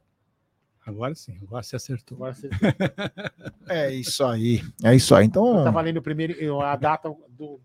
Agora 0.84 1.14
sim, 1.14 1.38
agora 1.42 1.62
você 1.62 1.76
acertou. 1.76 2.16
Agora 2.16 2.34
você... 2.34 2.48
É 3.68 3.92
isso 3.92 4.24
aí. 4.24 4.62
É 4.82 4.94
isso 4.94 5.14
aí. 5.14 5.26
Então. 5.26 5.62
Tá 5.62 5.70
valendo 5.70 5.98
o 5.98 6.02
primeiro, 6.02 6.60
a 6.60 6.74
data 6.74 7.14
do. 7.30 7.60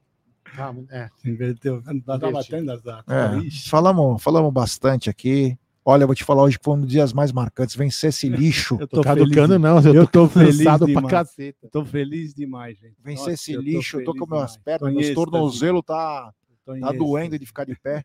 Ah, 0.55 0.73
é. 0.91 1.09
Inverteu. 1.25 1.81
Tá 1.81 1.93
Inverti. 1.93 2.31
batendo 2.31 2.71
as 2.71 2.81
datas. 2.81 3.15
É, 3.15 3.69
falamos, 3.69 4.21
falamos 4.21 4.53
bastante 4.53 5.09
aqui. 5.09 5.57
Olha, 5.89 6.03
eu 6.03 6.07
vou 6.07 6.15
te 6.15 6.25
falar 6.25 6.43
hoje 6.43 6.59
que 6.59 6.65
foi 6.65 6.73
um 6.73 6.81
dos 6.81 6.89
dias 6.89 7.13
mais 7.13 7.31
marcantes. 7.31 7.73
Vencer 7.73 8.09
esse 8.09 8.27
lixo. 8.27 8.77
Eu 8.77 8.89
tô 8.89 9.01
caducando, 9.01 9.57
não. 9.57 9.79
Eu, 9.79 10.05
tô, 10.05 10.27
feliz 10.27 10.57
demais. 10.57 11.37
Eu 11.63 11.69
tô 11.71 11.85
feliz 11.85 12.33
demais, 12.33 12.77
gente. 12.77 12.97
Vencer 13.01 13.19
Nossa, 13.19 13.31
esse 13.31 13.53
eu 13.53 13.61
tô 13.61 13.65
lixo, 13.65 13.99
eu 14.01 14.03
tô 14.03 14.13
com 14.13 14.25
minhas 14.25 14.51
demais. 14.51 14.57
pernas, 14.57 14.93
Tô 14.93 14.99
meus 14.99 15.15
tornozelos 15.15 15.81
tá, 15.85 16.33
Tô 16.65 16.77
tá 16.77 16.91
doendo 16.91 17.39
de 17.39 17.45
ficar 17.45 17.63
de 17.63 17.73
pé. 17.79 18.03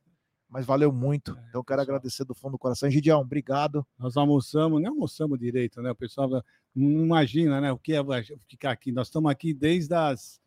Mas 0.48 0.64
valeu 0.64 0.92
muito. 0.92 1.32
Então 1.48 1.60
eu 1.60 1.64
quero 1.64 1.82
agradecer 1.82 2.24
do 2.24 2.36
fundo 2.36 2.52
do 2.52 2.58
coração. 2.58 2.88
Gidião, 2.88 3.20
obrigado. 3.20 3.84
Nós 3.98 4.16
almoçamos, 4.16 4.80
nem 4.80 4.88
almoçamos 4.88 5.36
direito, 5.36 5.82
né? 5.82 5.90
O 5.90 5.96
pessoal 5.96 6.28
não 6.72 7.04
imagina, 7.04 7.60
né? 7.60 7.72
O 7.72 7.78
que 7.78 7.94
é 7.94 8.04
ficar 8.48 8.70
aqui. 8.70 8.92
Nós 8.92 9.08
estamos 9.08 9.28
aqui 9.28 9.52
desde 9.52 9.92
as 9.92 10.40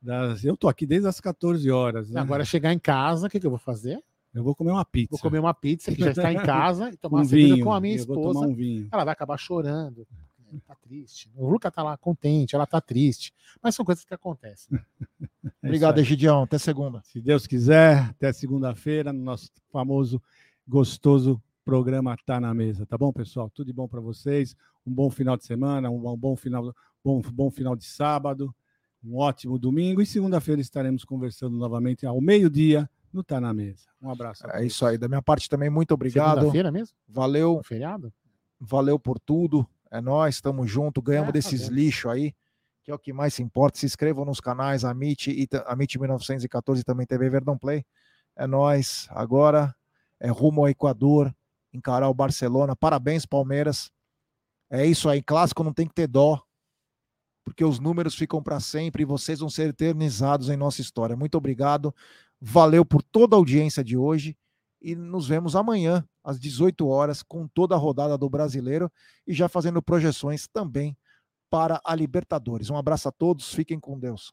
Das- 0.00 0.44
Eu 0.44 0.56
tô 0.56 0.68
aqui 0.68 0.86
desde 0.86 1.08
as 1.08 1.20
14 1.20 1.68
horas. 1.68 2.10
né? 2.10 2.20
Agora 2.20 2.44
chegar 2.44 2.72
em 2.72 2.78
casa, 2.78 3.26
o 3.26 3.30
que, 3.30 3.40
que 3.40 3.46
eu 3.46 3.50
vou 3.50 3.58
fazer? 3.58 4.00
Eu 4.32 4.44
vou 4.44 4.54
comer 4.54 4.70
uma 4.70 4.84
pizza. 4.84 5.10
Vou 5.10 5.18
comer 5.18 5.38
uma 5.40 5.52
pizza 5.54 5.92
que 5.92 6.00
já 6.00 6.10
está 6.10 6.32
em 6.32 6.36
casa 6.42 6.90
e 6.90 6.96
tomar 6.96 7.18
Um 7.18 7.22
uma 7.22 7.28
vinho. 7.28 7.64
com 7.64 7.72
a 7.72 7.80
minha 7.80 7.96
esposa. 7.96 8.40
um. 8.40 8.88
Ela 8.92 9.04
vai 9.04 9.12
acabar 9.12 9.36
chorando. 9.38 10.06
Tá 10.66 10.74
triste. 10.74 11.30
O 11.36 11.48
Luca 11.48 11.70
tá 11.70 11.80
lá 11.82 11.96
contente, 11.96 12.56
ela 12.56 12.66
tá 12.66 12.80
triste. 12.80 13.32
Mas 13.62 13.74
são 13.74 13.84
coisas 13.84 14.04
que 14.04 14.14
acontecem. 14.14 14.78
É 15.62 15.66
Obrigado. 15.66 15.98
Egidião. 15.98 16.42
Até 16.44 16.56
segunda. 16.58 17.02
Se 17.04 17.20
Deus 17.20 17.46
quiser, 17.46 17.98
até 18.10 18.32
segunda-feira, 18.32 19.12
no 19.12 19.22
nosso 19.22 19.50
famoso, 19.70 20.20
gostoso 20.66 21.40
programa 21.64 22.16
Tá 22.24 22.40
na 22.40 22.52
Mesa. 22.54 22.86
Tá 22.86 22.96
bom, 22.96 23.12
pessoal? 23.12 23.50
Tudo 23.50 23.66
de 23.66 23.72
bom 23.72 23.86
para 23.86 24.00
vocês. 24.00 24.56
Um 24.86 24.92
bom 24.92 25.10
final 25.10 25.36
de 25.36 25.44
semana, 25.44 25.90
um 25.90 26.16
bom 26.16 26.34
final, 26.34 26.74
bom, 27.04 27.20
bom 27.20 27.50
final 27.50 27.76
de 27.76 27.84
sábado, 27.84 28.54
um 29.04 29.16
ótimo 29.18 29.58
domingo. 29.58 30.00
E 30.00 30.06
segunda-feira 30.06 30.60
estaremos 30.62 31.04
conversando 31.04 31.56
novamente 31.56 32.06
ao 32.06 32.20
meio-dia 32.20 32.88
no 33.12 33.22
Tá 33.24 33.40
na 33.40 33.52
Mesa. 33.52 33.88
Um 34.00 34.10
abraço. 34.10 34.46
É 34.52 34.64
isso 34.64 34.84
aí. 34.86 34.96
Da 34.96 35.08
minha 35.08 35.22
parte 35.22 35.48
também, 35.48 35.68
muito 35.68 35.92
obrigado. 35.92 36.36
Segunda-feira 36.36 36.70
mesmo? 36.70 36.94
Valeu. 37.08 37.60
feriado? 37.64 38.12
Valeu 38.58 38.98
por 38.98 39.18
tudo. 39.18 39.66
É 39.90 40.00
nós, 40.00 40.36
estamos 40.36 40.70
junto, 40.70 41.02
ganhamos 41.02 41.30
a 41.30 41.32
desses 41.32 41.62
Deus. 41.62 41.72
lixos 41.72 42.12
aí, 42.12 42.34
que 42.84 42.90
é 42.90 42.94
o 42.94 42.98
que 42.98 43.12
mais 43.12 43.34
se 43.34 43.42
importa. 43.42 43.78
Se 43.78 43.86
inscrevam 43.86 44.24
nos 44.24 44.40
canais 44.40 44.84
Amit 44.84 45.30
e 45.30 45.48
Amit 45.66 45.98
1914 45.98 46.80
e 46.80 46.84
também 46.84 47.06
TV 47.06 47.28
Verdão 47.28 47.58
Play. 47.58 47.84
É 48.36 48.46
nós. 48.46 49.08
Agora 49.10 49.74
é 50.20 50.28
rumo 50.30 50.60
ao 50.60 50.68
Equador, 50.68 51.34
encarar 51.72 52.08
o 52.08 52.14
Barcelona. 52.14 52.76
Parabéns, 52.76 53.26
Palmeiras. 53.26 53.90
É 54.70 54.86
isso 54.86 55.08
aí. 55.08 55.22
Clássico 55.22 55.64
não 55.64 55.72
tem 55.72 55.88
que 55.88 55.94
ter 55.94 56.06
dó, 56.06 56.40
porque 57.44 57.64
os 57.64 57.80
números 57.80 58.14
ficam 58.14 58.40
para 58.40 58.60
sempre 58.60 59.02
e 59.02 59.06
vocês 59.06 59.40
vão 59.40 59.50
ser 59.50 59.70
eternizados 59.70 60.48
em 60.48 60.56
nossa 60.56 60.80
história. 60.80 61.16
Muito 61.16 61.36
obrigado. 61.36 61.92
Valeu 62.40 62.84
por 62.84 63.02
toda 63.02 63.36
a 63.36 63.38
audiência 63.38 63.84
de 63.84 63.96
hoje 63.96 64.36
e 64.80 64.94
nos 64.94 65.28
vemos 65.28 65.54
amanhã 65.54 66.04
às 66.24 66.40
18 66.40 66.86
horas 66.88 67.22
com 67.22 67.46
toda 67.46 67.74
a 67.74 67.78
rodada 67.78 68.16
do 68.16 68.30
Brasileiro 68.30 68.90
e 69.26 69.34
já 69.34 69.48
fazendo 69.48 69.82
projeções 69.82 70.48
também 70.48 70.96
para 71.50 71.80
a 71.84 71.94
Libertadores. 71.94 72.70
Um 72.70 72.76
abraço 72.76 73.08
a 73.08 73.12
todos, 73.12 73.52
fiquem 73.52 73.78
com 73.78 73.98
Deus. 73.98 74.32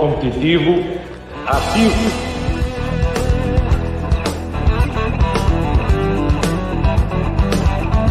Competitivo, 0.00 0.82
ativo. 1.46 2.29